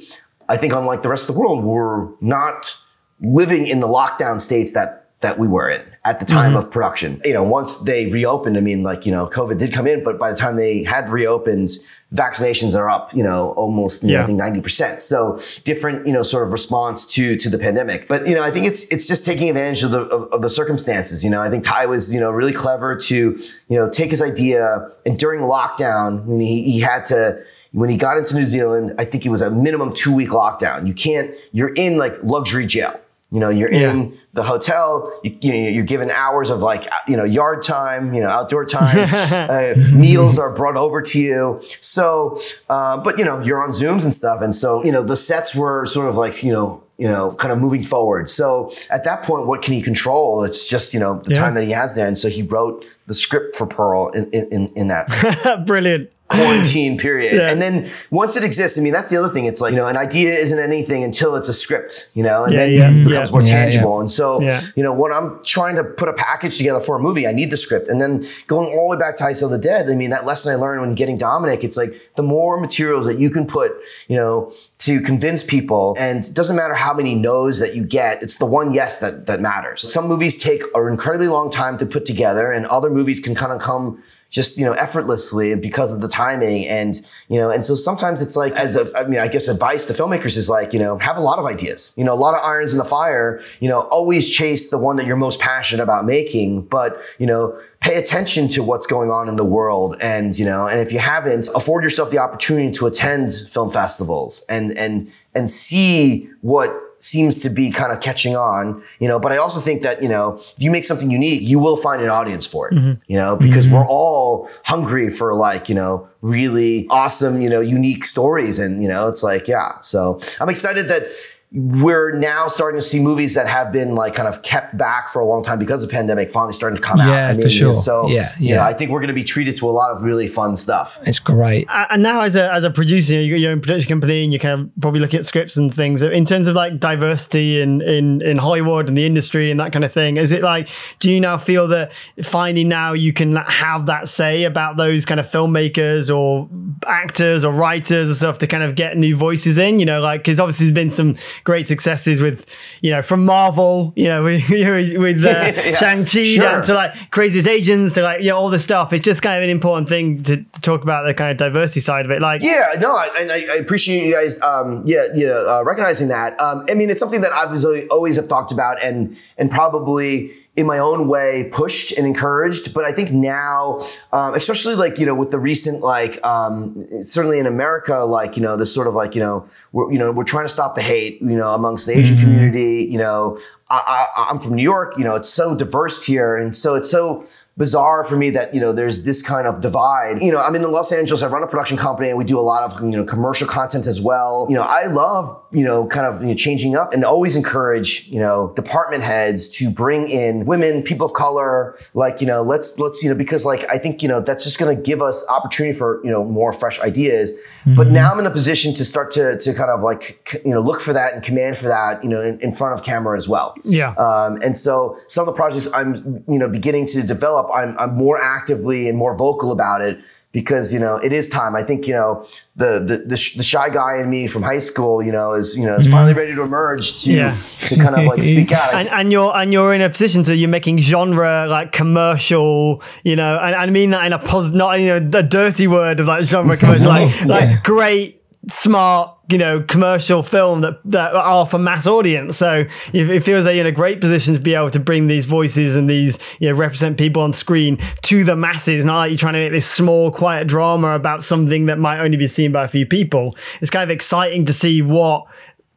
I 0.47 0.57
think 0.57 0.73
unlike 0.73 1.01
the 1.01 1.09
rest 1.09 1.27
of 1.27 1.33
the 1.33 1.41
world, 1.41 1.63
were 1.63 2.13
not 2.21 2.77
living 3.19 3.67
in 3.67 3.79
the 3.79 3.87
lockdown 3.87 4.39
states 4.39 4.73
that 4.73 5.05
that 5.21 5.39
we 5.39 5.47
were 5.47 5.69
in 5.69 5.81
at 6.03 6.19
the 6.19 6.25
time 6.25 6.51
mm-hmm. 6.51 6.65
of 6.65 6.71
production. 6.71 7.19
You 7.25 7.33
know, 7.33 7.43
once 7.43 7.79
they 7.81 8.05
reopened, 8.07 8.57
I 8.57 8.59
mean, 8.59 8.83
like, 8.83 9.07
you 9.07 9.11
know, 9.11 9.25
COVID 9.27 9.57
did 9.57 9.73
come 9.73 9.87
in, 9.87 10.03
but 10.03 10.19
by 10.19 10.29
the 10.29 10.37
time 10.37 10.55
they 10.55 10.83
had 10.83 11.09
reopened, 11.09 11.69
vaccinations 12.13 12.77
are 12.77 12.89
up, 12.89 13.13
you 13.15 13.23
know, 13.23 13.51
almost 13.53 14.03
yeah. 14.03 14.21
I 14.21 14.25
think 14.27 14.39
90%. 14.39 15.01
So 15.01 15.39
different, 15.63 16.05
you 16.05 16.13
know, 16.13 16.21
sort 16.21 16.45
of 16.45 16.51
response 16.51 17.07
to 17.13 17.35
to 17.37 17.49
the 17.49 17.57
pandemic. 17.57 18.07
But, 18.07 18.27
you 18.27 18.35
know, 18.35 18.43
I 18.43 18.51
think 18.51 18.65
it's 18.67 18.91
it's 18.91 19.07
just 19.07 19.25
taking 19.25 19.49
advantage 19.49 19.83
of 19.83 19.91
the 19.91 20.01
of, 20.01 20.31
of 20.31 20.41
the 20.43 20.49
circumstances. 20.49 21.23
You 21.23 21.31
know, 21.31 21.41
I 21.41 21.49
think 21.49 21.65
Ti 21.65 21.87
was, 21.87 22.13
you 22.13 22.19
know, 22.19 22.29
really 22.29 22.53
clever 22.53 22.95
to, 22.95 23.15
you 23.15 23.77
know, 23.77 23.89
take 23.89 24.11
his 24.11 24.21
idea 24.21 24.91
and 25.05 25.17
during 25.17 25.41
lockdown, 25.41 26.25
when 26.25 26.39
he, 26.39 26.63
he 26.63 26.79
had 26.81 27.05
to 27.07 27.43
when 27.71 27.89
he 27.89 27.97
got 27.97 28.17
into 28.17 28.35
New 28.35 28.45
Zealand, 28.45 28.93
I 28.97 29.05
think 29.05 29.25
it 29.25 29.29
was 29.29 29.41
a 29.41 29.49
minimum 29.49 29.93
two 29.93 30.13
week 30.13 30.29
lockdown. 30.29 30.87
You 30.87 30.93
can't, 30.93 31.31
you're 31.51 31.73
in 31.73 31.97
like 31.97 32.13
luxury 32.23 32.67
jail. 32.67 32.99
You 33.31 33.39
know, 33.39 33.49
you're 33.49 33.71
yeah. 33.71 33.91
in 33.91 34.17
the 34.33 34.43
hotel. 34.43 35.11
You, 35.23 35.37
you, 35.41 35.51
know, 35.51 35.69
you're 35.69 35.83
given 35.83 36.11
hours 36.11 36.49
of 36.49 36.61
like 36.61 36.87
you 37.07 37.17
know 37.17 37.23
yard 37.23 37.63
time, 37.63 38.13
you 38.13 38.21
know, 38.21 38.27
outdoor 38.27 38.65
time. 38.65 39.09
uh, 39.13 39.73
meals 39.93 40.37
are 40.37 40.53
brought 40.53 40.77
over 40.77 41.01
to 41.01 41.19
you. 41.19 41.61
So, 41.81 42.39
uh, 42.69 42.97
but 42.97 43.17
you 43.17 43.25
know, 43.25 43.41
you're 43.41 43.61
on 43.61 43.71
Zooms 43.71 44.03
and 44.03 44.13
stuff, 44.13 44.41
and 44.41 44.55
so 44.55 44.83
you 44.85 44.91
know, 44.91 45.03
the 45.03 45.17
sets 45.17 45.55
were 45.55 45.85
sort 45.85 46.07
of 46.07 46.15
like 46.15 46.43
you 46.43 46.51
know, 46.51 46.83
you 46.97 47.07
know, 47.07 47.33
kind 47.33 47.51
of 47.51 47.59
moving 47.59 47.83
forward. 47.83 48.29
So 48.29 48.73
at 48.89 49.03
that 49.05 49.23
point, 49.23 49.47
what 49.47 49.61
can 49.61 49.73
he 49.73 49.81
control? 49.81 50.43
It's 50.43 50.67
just 50.67 50.93
you 50.93 50.99
know 50.99 51.21
the 51.25 51.33
yeah. 51.33 51.39
time 51.39 51.55
that 51.55 51.63
he 51.63 51.71
has 51.71 51.95
there, 51.95 52.07
and 52.07 52.17
so 52.17 52.29
he 52.29 52.43
wrote 52.43 52.85
the 53.07 53.13
script 53.13 53.55
for 53.55 53.65
Pearl 53.65 54.09
in 54.09 54.29
in, 54.31 54.71
in 54.75 54.87
that. 54.89 55.63
Brilliant 55.65 56.11
quarantine 56.27 56.97
period. 57.05 57.35
Yeah. 57.35 57.51
And 57.51 57.61
then 57.61 57.89
once 58.09 58.35
it 58.35 58.43
exists, 58.43 58.77
I 58.77 58.81
mean, 58.81 58.93
that's 58.93 59.09
the 59.09 59.17
other 59.17 59.33
thing. 59.33 59.45
It's 59.45 59.61
like, 59.61 59.71
you 59.71 59.77
know, 59.77 59.87
an 59.87 59.97
idea 59.97 60.33
isn't 60.33 60.57
anything 60.57 61.03
until 61.03 61.35
it's 61.35 61.49
a 61.49 61.53
script, 61.53 62.09
you 62.13 62.23
know, 62.23 62.43
and 62.43 62.53
yeah, 62.53 62.59
then 62.59 62.71
yeah, 62.73 62.91
it 62.91 63.07
becomes 63.07 63.31
more 63.31 63.41
tangible. 63.41 63.99
And 63.99 64.09
so, 64.09 64.41
you 64.75 64.83
know, 64.83 64.93
when 64.93 65.11
I'm 65.11 65.43
trying 65.43 65.75
to 65.75 65.83
put 65.83 66.09
a 66.09 66.13
package 66.13 66.57
together 66.57 66.79
for 66.79 66.95
a 66.95 66.99
movie, 66.99 67.27
I 67.27 67.31
need 67.31 67.51
the 67.51 67.57
script. 67.57 67.87
And 67.89 68.01
then 68.01 68.27
going 68.47 68.67
all 68.69 68.89
the 68.89 68.95
way 68.95 68.99
back 68.99 69.17
to 69.17 69.25
I 69.25 69.33
Sell 69.33 69.49
the 69.49 69.57
Dead, 69.57 69.89
I 69.89 69.95
mean, 69.95 70.09
that 70.09 70.25
lesson 70.25 70.51
I 70.51 70.55
learned 70.55 70.81
when 70.81 70.95
getting 70.95 71.17
Dominic, 71.17 71.63
it's 71.63 71.77
like 71.77 72.11
the 72.15 72.23
more 72.23 72.59
materials 72.59 73.05
that 73.05 73.19
you 73.19 73.29
can 73.29 73.45
put, 73.45 73.71
you 74.07 74.15
know, 74.15 74.53
to 74.79 74.99
convince 75.01 75.43
people. 75.43 75.95
And 75.97 76.25
it 76.25 76.33
doesn't 76.33 76.55
matter 76.55 76.73
how 76.73 76.93
many 76.93 77.15
no's 77.15 77.59
that 77.59 77.75
you 77.75 77.83
get, 77.83 78.21
it's 78.21 78.35
the 78.35 78.45
one 78.45 78.73
yes 78.73 78.99
that, 78.99 79.25
that 79.27 79.39
matters. 79.39 79.91
Some 79.91 80.07
movies 80.07 80.41
take 80.41 80.61
an 80.73 80.87
incredibly 80.87 81.27
long 81.27 81.51
time 81.51 81.77
to 81.77 81.85
put 81.85 82.05
together 82.05 82.51
and 82.51 82.65
other 82.67 82.89
movies 82.89 83.19
can 83.19 83.35
kind 83.35 83.51
of 83.51 83.61
come 83.61 84.03
just 84.35 84.57
you 84.57 84.65
know 84.65 84.73
effortlessly 84.73 85.55
because 85.55 85.93
of 85.93 86.01
the 86.01 86.09
timing 86.09 86.67
and 86.67 86.99
you 87.29 87.39
know 87.39 87.49
and 87.49 87.65
so 87.65 87.73
sometimes 87.73 88.21
it's 88.21 88.35
like 88.35 88.51
as 88.57 88.75
a, 88.75 88.85
I 88.95 89.07
mean 89.07 89.19
I 89.19 89.29
guess 89.29 89.47
advice 89.47 89.85
to 89.85 89.93
filmmakers 89.93 90.35
is 90.35 90.49
like 90.49 90.73
you 90.73 90.79
know 90.79 90.97
have 90.97 91.15
a 91.15 91.21
lot 91.21 91.39
of 91.39 91.45
ideas. 91.45 91.93
You 91.95 92.03
know 92.03 92.13
a 92.13 92.21
lot 92.25 92.35
of 92.35 92.43
irons 92.43 92.73
in 92.73 92.77
the 92.77 92.85
fire 92.85 93.41
you 93.61 93.69
know 93.69 93.81
always 93.97 94.29
chase 94.29 94.69
the 94.69 94.77
one 94.77 94.97
that 94.97 95.05
you're 95.05 95.15
most 95.15 95.39
passionate 95.39 95.81
about 95.81 96.05
making 96.05 96.63
but 96.63 97.01
you 97.17 97.25
know 97.25 97.57
pay 97.79 97.95
attention 97.95 98.49
to 98.49 98.61
what's 98.61 98.85
going 98.85 99.09
on 99.09 99.29
in 99.29 99.37
the 99.37 99.45
world 99.45 99.95
and 100.01 100.37
you 100.37 100.45
know 100.45 100.67
and 100.67 100.81
if 100.81 100.91
you 100.91 100.99
haven't 100.99 101.47
afford 101.55 101.83
yourself 101.83 102.11
the 102.11 102.17
opportunity 102.17 102.71
to 102.71 102.85
attend 102.87 103.33
film 103.49 103.71
festivals 103.71 104.45
and 104.49 104.77
and 104.77 105.09
and 105.33 105.49
see 105.49 106.29
what 106.41 106.84
seems 106.99 107.37
to 107.39 107.49
be 107.49 107.69
kind 107.71 107.91
of 107.91 107.99
catching 108.01 108.35
on, 108.35 108.81
you 108.99 109.07
know, 109.07 109.19
but 109.19 109.31
I 109.31 109.37
also 109.37 109.59
think 109.59 109.83
that, 109.83 110.01
you 110.01 110.09
know, 110.09 110.35
if 110.37 110.53
you 110.57 110.71
make 110.71 110.85
something 110.85 111.11
unique, 111.11 111.41
you 111.43 111.59
will 111.59 111.77
find 111.77 112.01
an 112.01 112.09
audience 112.09 112.47
for 112.47 112.69
it, 112.69 112.73
Mm-hmm. 112.75 113.01
you 113.07 113.17
know, 113.17 113.35
because 113.35 113.67
we're 113.67 113.85
all 113.87 114.49
hungry 114.63 115.09
for 115.09 115.33
like, 115.35 115.69
you 115.69 115.75
know, 115.75 116.07
really 116.21 116.87
awesome, 116.89 117.41
you 117.41 117.49
know, 117.49 117.61
unique 117.61 118.05
stories. 118.05 118.57
And, 118.59 118.81
you 118.81 118.87
know, 118.89 119.07
it's 119.07 119.21
like, 119.23 119.47
yeah. 119.47 119.79
So 119.81 120.19
I'm 120.39 120.49
excited 120.49 120.87
that 120.89 121.03
we're 121.51 122.11
now 122.11 122.47
starting 122.47 122.79
to 122.79 122.85
see 122.85 122.99
movies 122.99 123.33
that 123.35 123.47
have 123.47 123.71
been 123.71 123.95
like 123.95 124.13
kind 124.13 124.27
of 124.27 124.41
kept 124.41 124.77
back 124.77 125.07
for 125.07 125.19
a 125.19 125.25
long 125.25 125.43
time 125.43 125.57
because 125.57 125.81
of 125.81 125.89
the 125.89 125.93
pandemic 125.93 126.29
finally 126.29 126.51
starting 126.51 126.75
to 126.75 126.81
come 126.81 126.99
out. 126.99 127.09
Yeah, 127.09 127.33
for 127.33 127.49
sure. 127.49 127.73
So, 127.73 128.09
Yeah, 128.09 128.33
you 128.37 128.49
know, 128.49 128.55
yeah. 128.61 128.65
I 128.65 128.73
think 128.73 128.91
we're 128.91 128.99
going 128.99 129.07
to 129.09 129.13
be 129.13 129.23
treated 129.23 129.55
to 129.57 129.69
a 129.69 129.71
lot 129.71 129.91
of 129.91 130.01
really 130.03 130.27
fun 130.27 130.57
stuff. 130.57 130.99
It's 131.05 131.19
great. 131.19 131.67
A- 131.69 131.93
and 131.93 132.03
now 132.03 132.21
as 132.21 132.35
a 132.35 132.51
as 132.51 132.63
a 132.63 132.71
producer, 132.71 133.13
you 133.21 133.33
got 133.33 133.39
your 133.39 133.51
own 133.51 133.61
production 133.61 133.87
company, 133.87 134.23
and 134.23 134.33
you 134.33 134.39
kind 134.39 134.61
of 134.61 134.81
probably 134.81 134.99
look 134.99 135.13
at 135.13 135.23
scripts 135.23 135.55
and 135.55 135.73
things. 135.73 136.01
In 136.01 136.25
terms 136.25 136.47
of 136.47 136.55
like 136.55 136.79
diversity 136.79 137.61
in 137.61 137.81
in 137.81 138.21
in 138.21 138.37
Hollywood 138.37 138.89
and 138.89 138.97
the 138.97 139.05
industry 139.05 139.49
and 139.49 139.59
that 139.59 139.71
kind 139.71 139.85
of 139.85 139.93
thing, 139.93 140.17
is 140.17 140.31
it 140.31 140.41
like 140.41 140.67
do 140.99 141.09
you 141.11 141.21
now 141.21 141.37
feel 141.37 141.67
that 141.69 141.93
finally 142.21 142.63
now 142.65 142.91
you 142.93 143.13
can 143.13 143.35
have 143.35 143.85
that 143.85 144.09
say 144.09 144.43
about 144.43 144.75
those 144.77 145.05
kind 145.05 145.19
of 145.19 145.25
filmmakers 145.25 146.13
or 146.13 146.49
actors 146.85 147.45
or 147.45 147.53
writers 147.53 148.09
or 148.09 148.15
stuff 148.15 148.39
to 148.39 148.47
kind 148.47 148.63
of 148.63 148.75
get 148.75 148.97
new 148.97 149.15
voices 149.15 149.57
in? 149.57 149.79
You 149.79 149.85
know, 149.85 150.01
like 150.01 150.21
because 150.21 150.39
obviously 150.39 150.65
there's 150.65 150.73
been 150.73 150.91
some 150.91 151.15
great 151.43 151.67
successes 151.67 152.21
with 152.21 152.45
you 152.81 152.91
know 152.91 153.01
from 153.01 153.25
Marvel, 153.25 153.93
you 153.95 154.07
know, 154.07 154.23
with, 154.49 154.49
with 154.49 155.23
uh, 155.25 155.29
Yeah, 155.55 155.75
Shang 155.75 156.05
Chi 156.05 156.23
sure. 156.23 156.43
down 156.43 156.63
to 156.63 156.73
like 156.73 157.11
Crazy 157.11 157.39
Rich 157.39 157.47
Asians 157.47 157.93
to 157.93 158.01
like 158.01 158.21
you 158.21 158.29
know 158.29 158.37
all 158.37 158.49
this 158.49 158.63
stuff. 158.63 158.93
It's 158.93 159.03
just 159.05 159.21
kind 159.21 159.37
of 159.37 159.43
an 159.43 159.49
important 159.49 159.89
thing 159.89 160.23
to, 160.23 160.37
to 160.37 160.61
talk 160.61 160.83
about 160.83 161.03
the 161.05 161.13
kind 161.13 161.31
of 161.31 161.37
diversity 161.37 161.79
side 161.79 162.05
of 162.05 162.11
it. 162.11 162.21
Like 162.21 162.41
Yeah, 162.41 162.73
no, 162.79 162.95
I, 162.95 163.09
and 163.19 163.31
I, 163.31 163.35
I 163.41 163.55
appreciate 163.55 164.05
you 164.05 164.13
guys, 164.13 164.39
um, 164.41 164.83
yeah, 164.85 165.07
yeah, 165.13 165.29
uh, 165.29 165.63
recognizing 165.65 166.07
that. 166.09 166.39
Um, 166.39 166.65
I 166.69 166.73
mean, 166.73 166.89
it's 166.89 166.99
something 166.99 167.21
that 167.21 167.31
I've 167.33 167.49
always- 167.63 167.87
always 167.89 168.15
have 168.15 168.27
talked 168.27 168.51
about, 168.51 168.83
and 168.83 169.15
and 169.37 169.49
probably 169.51 170.31
in 170.55 170.65
my 170.65 170.77
own 170.77 171.07
way 171.07 171.49
pushed 171.51 171.91
and 171.97 172.07
encouraged. 172.07 172.73
But 172.73 172.85
I 172.85 172.91
think 172.91 173.11
now, 173.11 173.79
um, 174.13 174.33
especially 174.35 174.75
like 174.75 174.97
you 174.99 175.05
know, 175.05 175.15
with 175.15 175.31
the 175.31 175.39
recent 175.39 175.81
like, 175.81 176.23
um, 176.23 176.87
certainly 177.03 177.39
in 177.39 177.45
America, 177.45 177.99
like 177.99 178.37
you 178.37 178.43
know, 178.43 178.55
this 178.55 178.73
sort 178.73 178.87
of 178.87 178.93
like 178.93 179.15
you 179.15 179.21
know, 179.21 179.45
we're 179.71 179.91
you 179.91 179.99
know, 179.99 180.11
we're 180.11 180.23
trying 180.23 180.45
to 180.45 180.49
stop 180.49 180.75
the 180.75 180.81
hate, 180.81 181.21
you 181.21 181.35
know, 181.35 181.51
amongst 181.51 181.85
the 181.85 181.97
Asian 181.97 182.17
community. 182.17 182.87
You 182.89 182.97
know, 182.97 183.37
I, 183.69 184.07
I, 184.15 184.27
I'm 184.29 184.39
from 184.39 184.55
New 184.55 184.63
York. 184.63 184.97
You 184.97 185.03
know, 185.03 185.15
it's 185.15 185.29
so 185.29 185.55
diverse 185.55 186.03
here, 186.03 186.37
and 186.37 186.55
so 186.55 186.75
it's 186.75 186.89
so 186.89 187.25
bizarre 187.57 188.03
for 188.03 188.17
me 188.17 188.29
that 188.31 188.53
you 188.53 188.59
know 188.59 188.73
there's 188.73 189.03
this 189.03 189.21
kind 189.21 189.47
of 189.47 189.61
divide. 189.61 190.21
You 190.21 190.31
know, 190.31 190.39
I'm 190.39 190.55
in 190.55 190.63
Los 190.71 190.91
Angeles. 190.91 191.21
I 191.21 191.27
run 191.27 191.43
a 191.43 191.47
production 191.47 191.77
company, 191.77 192.09
and 192.09 192.17
we 192.17 192.23
do 192.23 192.39
a 192.39 192.41
lot 192.41 192.63
of 192.63 192.81
you 192.81 192.89
know 192.89 193.03
commercial 193.03 193.47
content 193.47 193.87
as 193.87 194.01
well. 194.01 194.47
You 194.49 194.55
know, 194.55 194.63
I 194.63 194.87
love 194.87 195.41
you 195.51 195.63
know 195.63 195.87
kind 195.87 196.05
of 196.05 196.21
you 196.21 196.29
know, 196.29 196.33
changing 196.33 196.75
up 196.75 196.93
and 196.93 197.05
always 197.05 197.35
encourage 197.35 198.07
you 198.07 198.19
know 198.19 198.53
department 198.55 199.03
heads 199.03 199.47
to 199.57 199.69
bring 199.69 200.07
in 200.07 200.45
women, 200.45 200.83
people 200.83 201.05
of 201.05 201.13
color. 201.13 201.77
Like 201.93 202.21
you 202.21 202.27
know, 202.27 202.41
let's 202.41 202.77
let's 202.79 203.01
you 203.01 203.09
know 203.09 203.15
because 203.15 203.45
like 203.45 203.65
I 203.69 203.77
think 203.77 204.01
you 204.01 204.07
know 204.07 204.21
that's 204.21 204.43
just 204.43 204.59
going 204.59 204.75
to 204.75 204.81
give 204.81 205.01
us 205.01 205.25
opportunity 205.29 205.77
for 205.77 206.01
you 206.03 206.11
know 206.11 206.23
more 206.23 206.51
fresh 206.53 206.79
ideas. 206.79 207.31
But 207.75 207.87
now 207.87 208.11
I'm 208.11 208.19
in 208.19 208.27
a 208.27 208.31
position 208.31 208.75
to 208.75 208.85
start 208.85 209.11
to 209.13 209.39
to 209.39 209.53
kind 209.53 209.71
of 209.71 209.81
like 209.81 210.41
you 210.45 210.51
know 210.51 210.61
look 210.61 210.81
for 210.81 210.93
that 210.93 211.13
and 211.13 211.23
command 211.23 211.57
for 211.57 211.67
that 211.67 212.03
you 212.03 212.09
know 212.09 212.21
in, 212.21 212.39
in 212.41 212.51
front 212.51 212.73
of 212.73 212.85
camera 212.85 213.17
as 213.17 213.27
well. 213.27 213.55
Yeah. 213.63 213.93
Um, 213.93 214.39
and 214.43 214.55
so 214.55 214.99
some 215.07 215.21
of 215.21 215.25
the 215.27 215.33
projects 215.33 215.67
I'm, 215.73 216.23
you 216.27 216.37
know, 216.39 216.47
beginning 216.47 216.87
to 216.87 217.03
develop, 217.03 217.44
I'm, 217.53 217.77
I'm 217.77 217.95
more 217.95 218.21
actively 218.21 218.87
and 218.89 218.97
more 218.97 219.15
vocal 219.15 219.51
about 219.51 219.81
it 219.81 219.99
because, 220.31 220.73
you 220.73 220.79
know, 220.79 220.97
it 220.97 221.13
is 221.13 221.29
time. 221.29 221.55
I 221.55 221.63
think, 221.63 221.87
you 221.87 221.93
know, 221.93 222.27
the, 222.57 222.83
the, 222.85 222.97
the, 223.07 223.15
sh- 223.15 223.35
the 223.35 223.43
shy 223.43 223.69
guy 223.69 224.01
in 224.01 224.09
me 224.09 224.27
from 224.27 224.43
high 224.43 224.59
school, 224.59 225.01
you 225.01 225.11
know, 225.13 225.33
is, 225.33 225.57
you 225.57 225.65
know, 225.65 225.75
is 225.75 225.83
mm-hmm. 225.83 225.93
finally 225.93 226.13
ready 226.13 226.35
to 226.35 226.41
emerge 226.41 227.03
to, 227.03 227.13
Yeah. 227.13 227.37
to 227.69 227.77
kind 227.77 227.95
of 227.95 228.05
like 228.05 228.21
speak 228.23 228.51
out. 228.51 228.73
And, 228.73 228.89
and 228.89 229.13
you're 229.13 229.33
and 229.33 229.53
you're 229.53 229.73
in 229.73 229.81
a 229.81 229.89
position 229.89 230.23
to 230.25 230.35
you're 230.35 230.49
making 230.49 230.79
genre 230.79 231.47
like 231.47 231.71
commercial, 231.71 232.83
you 233.05 233.15
know, 233.15 233.37
and, 233.37 233.55
and 233.55 233.63
I 233.63 233.69
mean 233.69 233.91
that 233.91 234.05
in 234.05 234.11
a 234.11 234.19
positive, 234.19 234.57
not 234.57 234.73
you 234.79 234.87
know 234.87 234.99
the 234.99 235.23
dirty 235.23 235.67
word 235.67 236.01
of 236.01 236.07
like 236.07 236.25
genre 236.25 236.57
commercial, 236.57 236.87
like 236.89 237.25
like 237.25 237.63
great, 237.63 238.21
smart, 238.49 239.17
you 239.29 239.37
know, 239.37 239.61
commercial 239.61 240.23
film 240.23 240.61
that 240.61 240.79
that 240.85 241.13
are 241.13 241.45
for 241.45 241.57
mass 241.57 241.87
audience. 241.87 242.37
So 242.37 242.65
it, 242.93 243.09
it 243.09 243.21
feels 243.21 243.45
like 243.45 243.55
you're 243.55 243.65
in 243.65 243.67
a 243.67 243.75
great 243.75 244.01
position 244.01 244.33
to 244.33 244.39
be 244.39 244.53
able 244.53 244.71
to 244.71 244.79
bring 244.79 245.07
these 245.07 245.25
voices 245.25 245.75
and 245.75 245.89
these 245.89 246.17
you 246.39 246.49
know 246.49 246.55
represent 246.55 246.97
people 246.97 247.21
on 247.21 247.33
screen 247.33 247.77
to 248.03 248.23
the 248.23 248.35
masses. 248.35 248.85
Not 248.85 248.97
like 248.97 249.11
you're 249.11 249.17
trying 249.17 249.33
to 249.33 249.39
make 249.39 249.51
this 249.51 249.69
small, 249.69 250.11
quiet 250.11 250.47
drama 250.47 250.89
about 250.89 251.23
something 251.23 251.65
that 251.67 251.79
might 251.79 251.99
only 251.99 252.17
be 252.17 252.27
seen 252.27 252.51
by 252.51 252.63
a 252.63 252.67
few 252.67 252.85
people. 252.85 253.35
It's 253.61 253.71
kind 253.71 253.83
of 253.83 253.93
exciting 253.93 254.45
to 254.45 254.53
see 254.53 254.81
what 254.81 255.27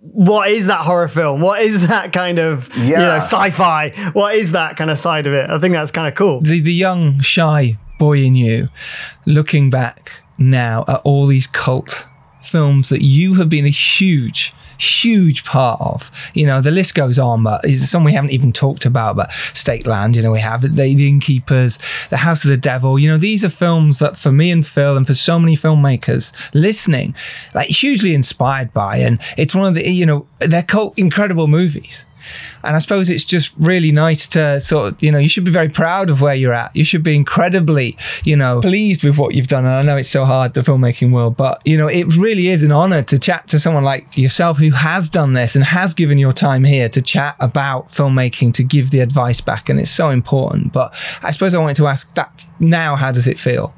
what 0.00 0.50
is 0.50 0.66
that 0.66 0.80
horror 0.80 1.08
film? 1.08 1.40
What 1.40 1.62
is 1.62 1.88
that 1.88 2.12
kind 2.12 2.38
of 2.38 2.74
you 2.76 2.96
know 2.96 3.16
sci-fi? 3.16 3.90
What 4.12 4.34
is 4.34 4.52
that 4.52 4.76
kind 4.76 4.90
of 4.90 4.98
side 4.98 5.26
of 5.26 5.32
it? 5.32 5.50
I 5.50 5.58
think 5.58 5.74
that's 5.74 5.90
kind 5.90 6.08
of 6.08 6.14
cool. 6.14 6.40
the 6.40 6.60
the 6.60 6.72
young 6.72 7.20
shy 7.20 7.78
boy 7.98 8.18
in 8.18 8.36
you 8.36 8.68
looking 9.26 9.70
back 9.70 10.22
now 10.38 10.84
at 10.86 11.00
all 11.02 11.26
these 11.26 11.48
cult 11.48 12.06
films 12.48 12.88
that 12.88 13.02
you 13.02 13.34
have 13.34 13.48
been 13.48 13.64
a 13.64 13.70
huge 13.70 14.52
huge 14.78 15.44
part 15.44 15.80
of. 15.80 16.10
You 16.34 16.46
know 16.46 16.60
the 16.60 16.70
list 16.70 16.94
goes 16.94 17.18
on 17.18 17.42
but 17.42 17.60
it's 17.64 17.90
some 17.90 18.04
we 18.04 18.12
haven't 18.12 18.30
even 18.30 18.52
talked 18.52 18.84
about 18.84 19.16
but 19.16 19.32
Stake 19.52 19.86
Land 19.86 20.16
you 20.16 20.22
know 20.22 20.30
we 20.30 20.40
have 20.40 20.62
the, 20.62 20.68
the 20.68 21.08
innkeepers 21.08 21.78
the 22.10 22.16
house 22.16 22.44
of 22.44 22.50
the 22.50 22.56
devil. 22.56 22.98
You 22.98 23.10
know 23.10 23.18
these 23.18 23.44
are 23.44 23.48
films 23.48 23.98
that 23.98 24.16
for 24.16 24.32
me 24.32 24.50
and 24.50 24.66
phil 24.66 24.96
and 24.96 25.06
for 25.06 25.14
so 25.14 25.38
many 25.38 25.56
filmmakers 25.56 26.32
listening 26.54 27.14
like 27.54 27.70
hugely 27.70 28.14
inspired 28.14 28.72
by. 28.72 28.98
And 28.98 29.20
it's 29.36 29.54
one 29.54 29.66
of 29.66 29.74
the 29.74 29.90
you 29.90 30.06
know 30.06 30.26
they're 30.38 30.62
cult 30.62 30.96
incredible 30.96 31.48
movies 31.48 32.04
and 32.64 32.76
I 32.76 32.78
suppose 32.78 33.08
it's 33.08 33.24
just 33.24 33.52
really 33.58 33.92
nice 33.92 34.28
to 34.28 34.60
sort 34.60 34.92
of, 34.92 35.02
you 35.02 35.12
know, 35.12 35.18
you 35.18 35.28
should 35.28 35.44
be 35.44 35.50
very 35.50 35.68
proud 35.68 36.10
of 36.10 36.20
where 36.20 36.34
you're 36.34 36.52
at. 36.52 36.74
You 36.74 36.84
should 36.84 37.02
be 37.02 37.14
incredibly, 37.14 37.96
you 38.24 38.36
know, 38.36 38.60
pleased 38.60 39.04
with 39.04 39.18
what 39.18 39.34
you've 39.34 39.46
done. 39.46 39.64
And 39.64 39.74
I 39.74 39.82
know 39.82 39.96
it's 39.96 40.08
so 40.08 40.24
hard, 40.24 40.54
the 40.54 40.60
filmmaking 40.60 41.12
world, 41.12 41.36
but, 41.36 41.62
you 41.64 41.76
know, 41.76 41.86
it 41.86 42.16
really 42.16 42.48
is 42.48 42.62
an 42.62 42.72
honor 42.72 43.02
to 43.02 43.18
chat 43.18 43.48
to 43.48 43.60
someone 43.60 43.84
like 43.84 44.16
yourself 44.16 44.58
who 44.58 44.70
has 44.70 45.08
done 45.08 45.34
this 45.34 45.54
and 45.54 45.64
has 45.64 45.94
given 45.94 46.18
your 46.18 46.32
time 46.32 46.64
here 46.64 46.88
to 46.88 47.02
chat 47.02 47.36
about 47.40 47.90
filmmaking, 47.90 48.54
to 48.54 48.62
give 48.62 48.90
the 48.90 49.00
advice 49.00 49.40
back. 49.40 49.68
And 49.68 49.78
it's 49.78 49.90
so 49.90 50.10
important. 50.10 50.72
But 50.72 50.94
I 51.22 51.30
suppose 51.30 51.54
I 51.54 51.58
wanted 51.58 51.76
to 51.76 51.86
ask 51.86 52.12
that 52.14 52.44
now, 52.60 52.96
how 52.96 53.12
does 53.12 53.26
it 53.26 53.38
feel? 53.38 53.74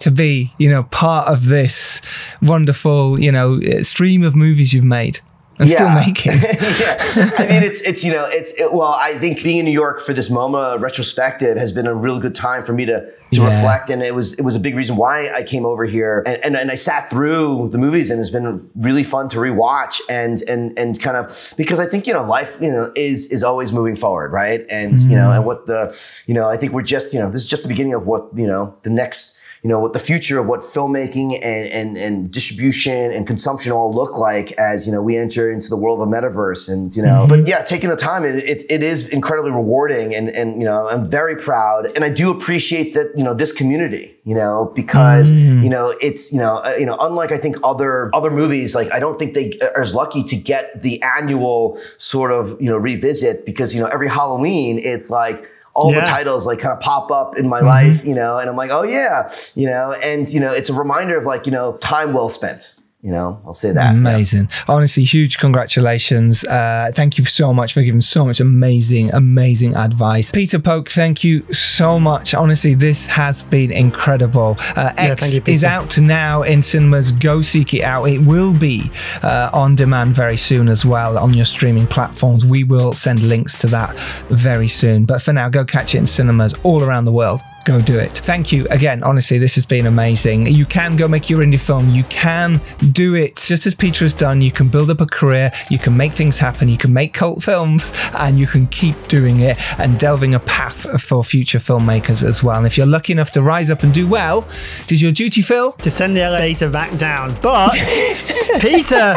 To 0.00 0.12
be, 0.12 0.52
you 0.58 0.70
know, 0.70 0.84
part 0.84 1.26
of 1.26 1.46
this 1.46 2.00
wonderful, 2.40 3.18
you 3.18 3.32
know, 3.32 3.60
stream 3.82 4.22
of 4.22 4.36
movies 4.36 4.72
you've 4.72 4.84
made 4.84 5.20
and 5.58 5.68
still 5.68 5.90
making. 5.90 6.32
yeah. 6.32 7.30
I 7.38 7.46
mean, 7.48 7.62
it's 7.62 7.80
it's 7.82 8.04
you 8.04 8.12
know, 8.12 8.26
it's 8.26 8.52
it, 8.52 8.72
well, 8.72 8.92
I 8.92 9.18
think 9.18 9.42
being 9.42 9.58
in 9.58 9.64
New 9.64 9.70
York 9.70 10.00
for 10.00 10.12
this 10.12 10.28
MoMA 10.28 10.80
retrospective 10.80 11.56
has 11.56 11.72
been 11.72 11.86
a 11.86 11.94
real 11.94 12.18
good 12.18 12.34
time 12.34 12.64
for 12.64 12.72
me 12.72 12.84
to 12.86 13.00
to 13.32 13.40
Yeah. 13.40 13.54
reflect, 13.56 13.90
and 13.90 14.02
it 14.02 14.14
was 14.14 14.34
it 14.34 14.42
was 14.42 14.54
a 14.54 14.58
big 14.60 14.74
reason 14.74 14.96
why 14.96 15.30
I 15.32 15.42
came 15.42 15.66
over 15.66 15.84
here, 15.84 16.22
and, 16.26 16.42
and 16.44 16.56
and 16.56 16.70
I 16.70 16.76
sat 16.76 17.10
through 17.10 17.68
the 17.70 17.78
movies, 17.78 18.10
and 18.10 18.20
it's 18.20 18.30
been 18.30 18.70
really 18.76 19.04
fun 19.04 19.28
to 19.30 19.38
rewatch, 19.38 20.00
and 20.08 20.40
and 20.48 20.78
and 20.78 21.00
kind 21.00 21.16
of 21.16 21.54
because 21.56 21.78
I 21.78 21.86
think 21.86 22.06
you 22.06 22.12
know 22.12 22.24
life 22.24 22.58
you 22.60 22.70
know 22.72 22.92
is 22.94 23.30
is 23.32 23.42
always 23.42 23.72
moving 23.72 23.96
forward, 23.96 24.32
right, 24.32 24.64
and 24.70 24.98
you 25.00 25.16
know, 25.16 25.28
mm-hmm. 25.28 25.36
and 25.38 25.46
what 25.46 25.66
the 25.66 25.96
you 26.26 26.34
know, 26.34 26.48
I 26.48 26.56
think 26.56 26.72
we're 26.72 26.82
just 26.82 27.12
you 27.12 27.20
know, 27.20 27.30
this 27.30 27.42
is 27.42 27.48
just 27.48 27.62
the 27.62 27.68
beginning 27.68 27.94
of 27.94 28.06
what 28.06 28.28
you 28.36 28.46
know 28.46 28.74
the 28.82 28.90
next 28.90 29.37
you 29.68 29.74
know 29.74 29.80
what 29.80 29.92
the 29.92 29.98
future 29.98 30.38
of 30.38 30.46
what 30.46 30.60
filmmaking 30.60 31.34
and, 31.42 31.68
and 31.68 31.98
and 31.98 32.30
distribution 32.30 33.12
and 33.12 33.26
consumption 33.26 33.70
all 33.70 33.92
look 33.92 34.16
like 34.16 34.52
as 34.52 34.86
you 34.86 34.92
know 34.94 35.02
we 35.02 35.14
enter 35.14 35.52
into 35.52 35.68
the 35.68 35.76
world 35.76 36.00
of 36.00 36.08
metaverse 36.08 36.72
and 36.72 36.96
you 36.96 37.02
know 37.02 37.26
but 37.28 37.46
yeah 37.46 37.60
taking 37.62 37.90
the 37.90 37.96
time 37.96 38.24
it, 38.24 38.36
it, 38.36 38.64
it 38.70 38.82
is 38.82 39.06
incredibly 39.10 39.50
rewarding 39.50 40.14
and 40.14 40.30
and 40.30 40.58
you 40.58 40.64
know 40.64 40.88
I'm 40.88 41.10
very 41.10 41.36
proud 41.36 41.92
and 41.94 42.02
I 42.02 42.08
do 42.08 42.30
appreciate 42.30 42.94
that 42.94 43.12
you 43.14 43.22
know 43.22 43.34
this 43.34 43.52
community 43.52 44.16
you 44.24 44.34
know 44.34 44.72
because 44.74 45.30
you 45.30 45.68
know 45.68 45.94
it's 46.00 46.32
you 46.32 46.38
know 46.38 46.64
uh, 46.64 46.74
you 46.78 46.86
know 46.86 46.96
unlike 46.98 47.30
I 47.30 47.36
think 47.36 47.56
other 47.62 48.10
other 48.14 48.30
movies 48.30 48.74
like 48.74 48.90
I 48.90 48.98
don't 48.98 49.18
think 49.18 49.34
they 49.34 49.58
are 49.60 49.82
as 49.82 49.94
lucky 49.94 50.24
to 50.24 50.36
get 50.36 50.82
the 50.82 51.02
annual 51.02 51.78
sort 51.98 52.32
of 52.32 52.58
you 52.58 52.70
know 52.70 52.78
revisit 52.78 53.44
because 53.44 53.74
you 53.74 53.82
know 53.82 53.88
every 53.88 54.08
Halloween 54.08 54.78
it's 54.78 55.10
like 55.10 55.46
all 55.78 55.92
Yeah. 55.92 56.00
the 56.00 56.06
titles 56.06 56.44
like 56.44 56.58
kind 56.58 56.72
of 56.72 56.80
pop 56.80 57.10
up 57.10 57.38
in 57.38 57.48
my 57.48 57.58
mm-hmm. 57.58 57.66
life, 57.66 58.04
you 58.04 58.14
know, 58.14 58.38
and 58.38 58.50
I'm 58.50 58.56
like, 58.56 58.70
oh 58.70 58.82
yeah, 58.82 59.30
you 59.54 59.66
know, 59.66 59.92
and 59.92 60.28
you 60.28 60.40
know, 60.40 60.52
it's 60.52 60.68
a 60.68 60.74
reminder 60.74 61.16
of 61.16 61.24
like, 61.24 61.46
you 61.46 61.52
know, 61.52 61.76
time 61.76 62.12
well 62.12 62.28
spent. 62.28 62.74
You 63.00 63.12
know, 63.12 63.40
I'll 63.46 63.54
say 63.54 63.70
that. 63.70 63.94
Amazing. 63.94 64.48
Honestly, 64.66 65.04
huge 65.04 65.38
congratulations. 65.38 66.42
Uh, 66.42 66.90
thank 66.92 67.16
you 67.16 67.24
so 67.24 67.54
much 67.54 67.72
for 67.72 67.80
giving 67.82 68.00
so 68.00 68.24
much 68.24 68.40
amazing, 68.40 69.14
amazing 69.14 69.76
advice. 69.76 70.32
Peter 70.32 70.58
Phok, 70.58 70.88
thank 70.88 71.22
you 71.22 71.42
so 71.52 72.00
much. 72.00 72.34
Honestly, 72.34 72.74
this 72.74 73.06
has 73.06 73.44
been 73.44 73.70
incredible. 73.70 74.56
Uh, 74.76 74.92
Yeah, 74.96 75.12
X 75.12 75.20
thank 75.20 75.32
you, 75.34 75.38
is 75.46 75.60
Peter. 75.60 75.66
out 75.68 75.96
now 75.98 76.42
in 76.42 76.60
cinemas. 76.60 77.12
Go 77.12 77.40
seek 77.40 77.72
it 77.72 77.82
out. 77.82 78.02
It 78.06 78.18
will 78.26 78.52
be 78.52 78.90
uh, 79.22 79.50
on 79.52 79.76
demand 79.76 80.16
very 80.16 80.36
soon 80.36 80.66
as 80.68 80.84
well 80.84 81.18
on 81.18 81.34
your 81.34 81.44
streaming 81.46 81.86
platforms. 81.86 82.44
We 82.44 82.64
will 82.64 82.94
send 82.94 83.22
links 83.22 83.56
to 83.58 83.68
that 83.68 83.96
very 84.28 84.66
soon. 84.66 85.04
But 85.04 85.22
for 85.22 85.32
now, 85.32 85.48
go 85.48 85.64
catch 85.64 85.94
it 85.94 85.98
in 85.98 86.06
cinemas 86.08 86.52
all 86.64 86.82
around 86.82 87.04
the 87.04 87.12
world 87.12 87.40
go 87.68 87.80
do 87.82 87.98
it. 87.98 88.16
Thank 88.18 88.50
you 88.50 88.66
again. 88.70 89.02
Honestly, 89.02 89.36
this 89.36 89.54
has 89.54 89.66
been 89.66 89.86
amazing. 89.86 90.46
You 90.46 90.64
can 90.64 90.96
go 90.96 91.06
make 91.06 91.28
your 91.28 91.40
indie 91.40 91.60
film. 91.60 91.90
You 91.90 92.02
can 92.04 92.60
do 92.92 93.14
it 93.14 93.36
just 93.36 93.66
as 93.66 93.74
Peter 93.74 94.06
has 94.06 94.14
done. 94.14 94.40
You 94.40 94.50
can 94.50 94.68
build 94.68 94.90
up 94.90 95.02
a 95.02 95.06
career. 95.06 95.52
You 95.70 95.78
can 95.78 95.94
make 95.94 96.14
things 96.14 96.38
happen. 96.38 96.68
You 96.70 96.78
can 96.78 96.94
make 96.94 97.12
cult 97.12 97.42
films 97.42 97.92
and 98.18 98.38
you 98.38 98.46
can 98.46 98.66
keep 98.68 98.96
doing 99.08 99.40
it 99.40 99.58
and 99.78 99.98
delving 100.00 100.34
a 100.34 100.40
path 100.40 101.02
for 101.02 101.22
future 101.22 101.58
filmmakers 101.58 102.22
as 102.22 102.42
well. 102.42 102.56
And 102.56 102.66
if 102.66 102.78
you're 102.78 102.86
lucky 102.86 103.12
enough 103.12 103.30
to 103.32 103.42
rise 103.42 103.70
up 103.70 103.82
and 103.82 103.92
do 103.92 104.08
well, 104.08 104.48
did 104.86 105.00
your 105.02 105.12
duty, 105.12 105.42
Phil? 105.42 105.72
to 105.72 105.90
send 105.90 106.16
the 106.16 106.22
elevator 106.22 106.70
back 106.70 106.96
down. 106.96 107.34
But 107.42 107.72
Peter 108.60 109.14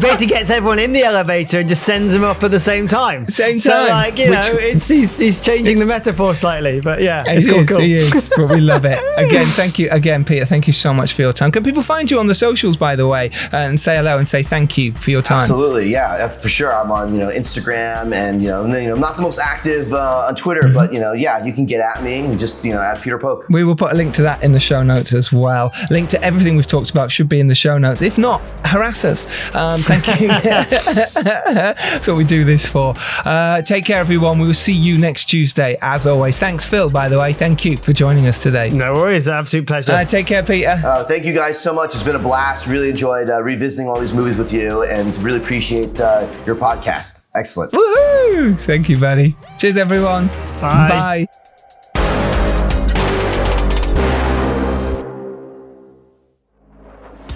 basically 0.00 0.26
gets 0.26 0.48
everyone 0.48 0.78
in 0.78 0.92
the 0.92 1.02
elevator 1.02 1.60
and 1.60 1.68
just 1.68 1.82
sends 1.82 2.12
them 2.14 2.24
up 2.24 2.42
at 2.42 2.50
the 2.50 2.60
same 2.60 2.86
time. 2.86 3.20
Same 3.20 3.58
time. 3.58 3.58
So, 3.58 3.84
like, 3.88 4.18
you 4.18 4.30
Which- 4.30 4.46
know, 4.48 4.54
it's 4.56 4.88
he's, 4.88 5.18
he's 5.18 5.42
changing 5.44 5.78
the 5.78 5.86
metaphor 5.86 6.34
slightly. 6.34 6.80
But 6.80 7.02
yeah, 7.02 7.22
it's 7.26 7.44
He 7.44 7.52
cool. 7.76 7.84
He 7.84 7.94
is, 7.94 8.28
but 8.36 8.48
we 8.50 8.60
love 8.60 8.84
it. 8.84 8.98
Again, 9.18 9.46
thank 9.48 9.78
you 9.78 9.88
again, 9.90 10.24
Peter. 10.24 10.44
Thank 10.44 10.66
you 10.66 10.72
so 10.72 10.92
much 10.94 11.12
for 11.14 11.22
your 11.22 11.32
time. 11.32 11.50
Can 11.52 11.62
people 11.62 11.82
find 11.82 12.10
you 12.10 12.18
on 12.18 12.26
the 12.26 12.34
socials, 12.34 12.76
by 12.76 12.96
the 12.96 13.06
way, 13.06 13.30
and 13.52 13.78
say 13.78 13.96
hello 13.96 14.18
and 14.18 14.26
say 14.26 14.42
thank 14.42 14.76
you 14.78 14.92
for 14.94 15.10
your 15.10 15.22
time? 15.22 15.42
Absolutely, 15.42 15.90
yeah, 15.90 16.12
uh, 16.14 16.28
for 16.28 16.48
sure. 16.48 16.72
I'm 16.74 16.90
on 16.90 17.12
you 17.14 17.20
know 17.20 17.28
Instagram 17.28 18.14
and 18.14 18.42
you 18.42 18.48
know, 18.48 18.64
you 18.66 18.88
know 18.88 18.94
I'm 18.94 19.00
not 19.00 19.16
the 19.16 19.22
most 19.22 19.38
active 19.38 19.92
uh, 19.92 20.26
on 20.28 20.36
Twitter, 20.36 20.62
Mm-hmm. 20.64 20.74
but 20.74 20.92
you 20.92 21.00
know 21.00 21.12
yeah, 21.12 21.44
you 21.44 21.52
can 21.52 21.66
get 21.66 21.80
at 21.80 22.02
me 22.02 22.20
and 22.20 22.38
just 22.38 22.64
you 22.64 22.70
know 22.72 22.80
at 22.80 23.00
Peter 23.00 23.18
Phok. 23.18 23.44
We 23.50 23.64
will 23.64 23.76
put 23.76 23.92
a 23.92 23.94
link 23.94 24.14
to 24.14 24.22
that 24.22 24.42
in 24.42 24.52
the 24.52 24.60
show 24.60 24.82
notes 24.82 25.12
as 25.12 25.32
well. 25.32 25.72
Link 25.90 26.08
to 26.10 26.22
everything 26.22 26.56
we've 26.56 26.66
talked 26.66 26.90
about 26.90 27.10
should 27.10 27.28
be 27.28 27.40
in 27.40 27.46
the 27.48 27.54
show 27.54 27.76
notes. 27.78 28.02
If 28.02 28.16
not, 28.18 28.40
harass 28.66 29.04
us. 29.04 29.26
Um, 29.54 29.80
thank 29.82 30.06
you. 30.20 30.28
That's 31.24 32.06
what 32.06 32.16
we 32.16 32.24
do 32.24 32.44
this 32.44 32.64
for. 32.64 32.94
Uh, 33.24 33.62
take 33.62 33.84
care, 33.84 33.98
everyone. 33.98 34.38
We 34.38 34.46
will 34.46 34.54
see 34.54 34.72
you 34.72 34.96
next 34.98 35.24
Tuesday, 35.24 35.76
as 35.82 36.06
always. 36.06 36.38
Thanks, 36.38 36.64
Phil, 36.64 36.90
by 36.90 37.08
the 37.08 37.18
way. 37.18 37.32
Thank 37.32 37.63
you 37.63 37.63
for 37.72 37.92
joining 37.92 38.26
us 38.26 38.42
today. 38.42 38.68
No 38.68 38.92
worries, 38.92 39.26
absolute 39.26 39.66
pleasure. 39.66 39.92
Uh, 39.92 40.04
take 40.04 40.26
care, 40.26 40.42
Peter. 40.42 40.80
Uh, 40.84 41.04
thank 41.04 41.24
you 41.24 41.32
guys 41.32 41.58
so 41.58 41.72
much. 41.72 41.94
It's 41.94 42.02
been 42.02 42.14
a 42.14 42.18
blast. 42.18 42.66
Really 42.66 42.90
enjoyed 42.90 43.30
uh, 43.30 43.42
revisiting 43.42 43.88
all 43.88 43.98
these 43.98 44.12
movies 44.12 44.38
with 44.38 44.52
you, 44.52 44.82
and 44.84 45.16
really 45.22 45.38
appreciate 45.38 46.00
uh, 46.00 46.30
your 46.44 46.56
podcast. 46.56 47.26
Excellent. 47.34 47.72
Woohoo! 47.72 48.58
Thank 48.60 48.88
you, 48.88 48.98
buddy. 49.00 49.34
Cheers, 49.58 49.76
everyone. 49.76 50.28
Bye. 50.60 50.88
Bye. 50.88 51.26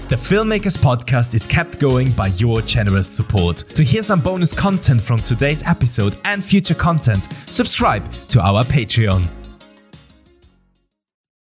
The 0.09 0.16
Filmmakers 0.16 0.78
Podcast 0.78 1.34
is 1.34 1.46
kept 1.46 1.78
going 1.78 2.12
by 2.12 2.28
your 2.28 2.62
generous 2.62 3.06
support. 3.06 3.59
To 3.59 3.82
hear 3.82 4.02
some 4.02 4.20
bonus 4.20 4.55
content 4.55 5.02
from 5.02 5.18
today's 5.18 5.62
episode 5.64 6.16
and 6.24 6.42
future 6.42 6.74
content, 6.74 7.28
subscribe 7.50 8.10
to 8.28 8.40
our 8.40 8.64
Patreon. 8.64 9.28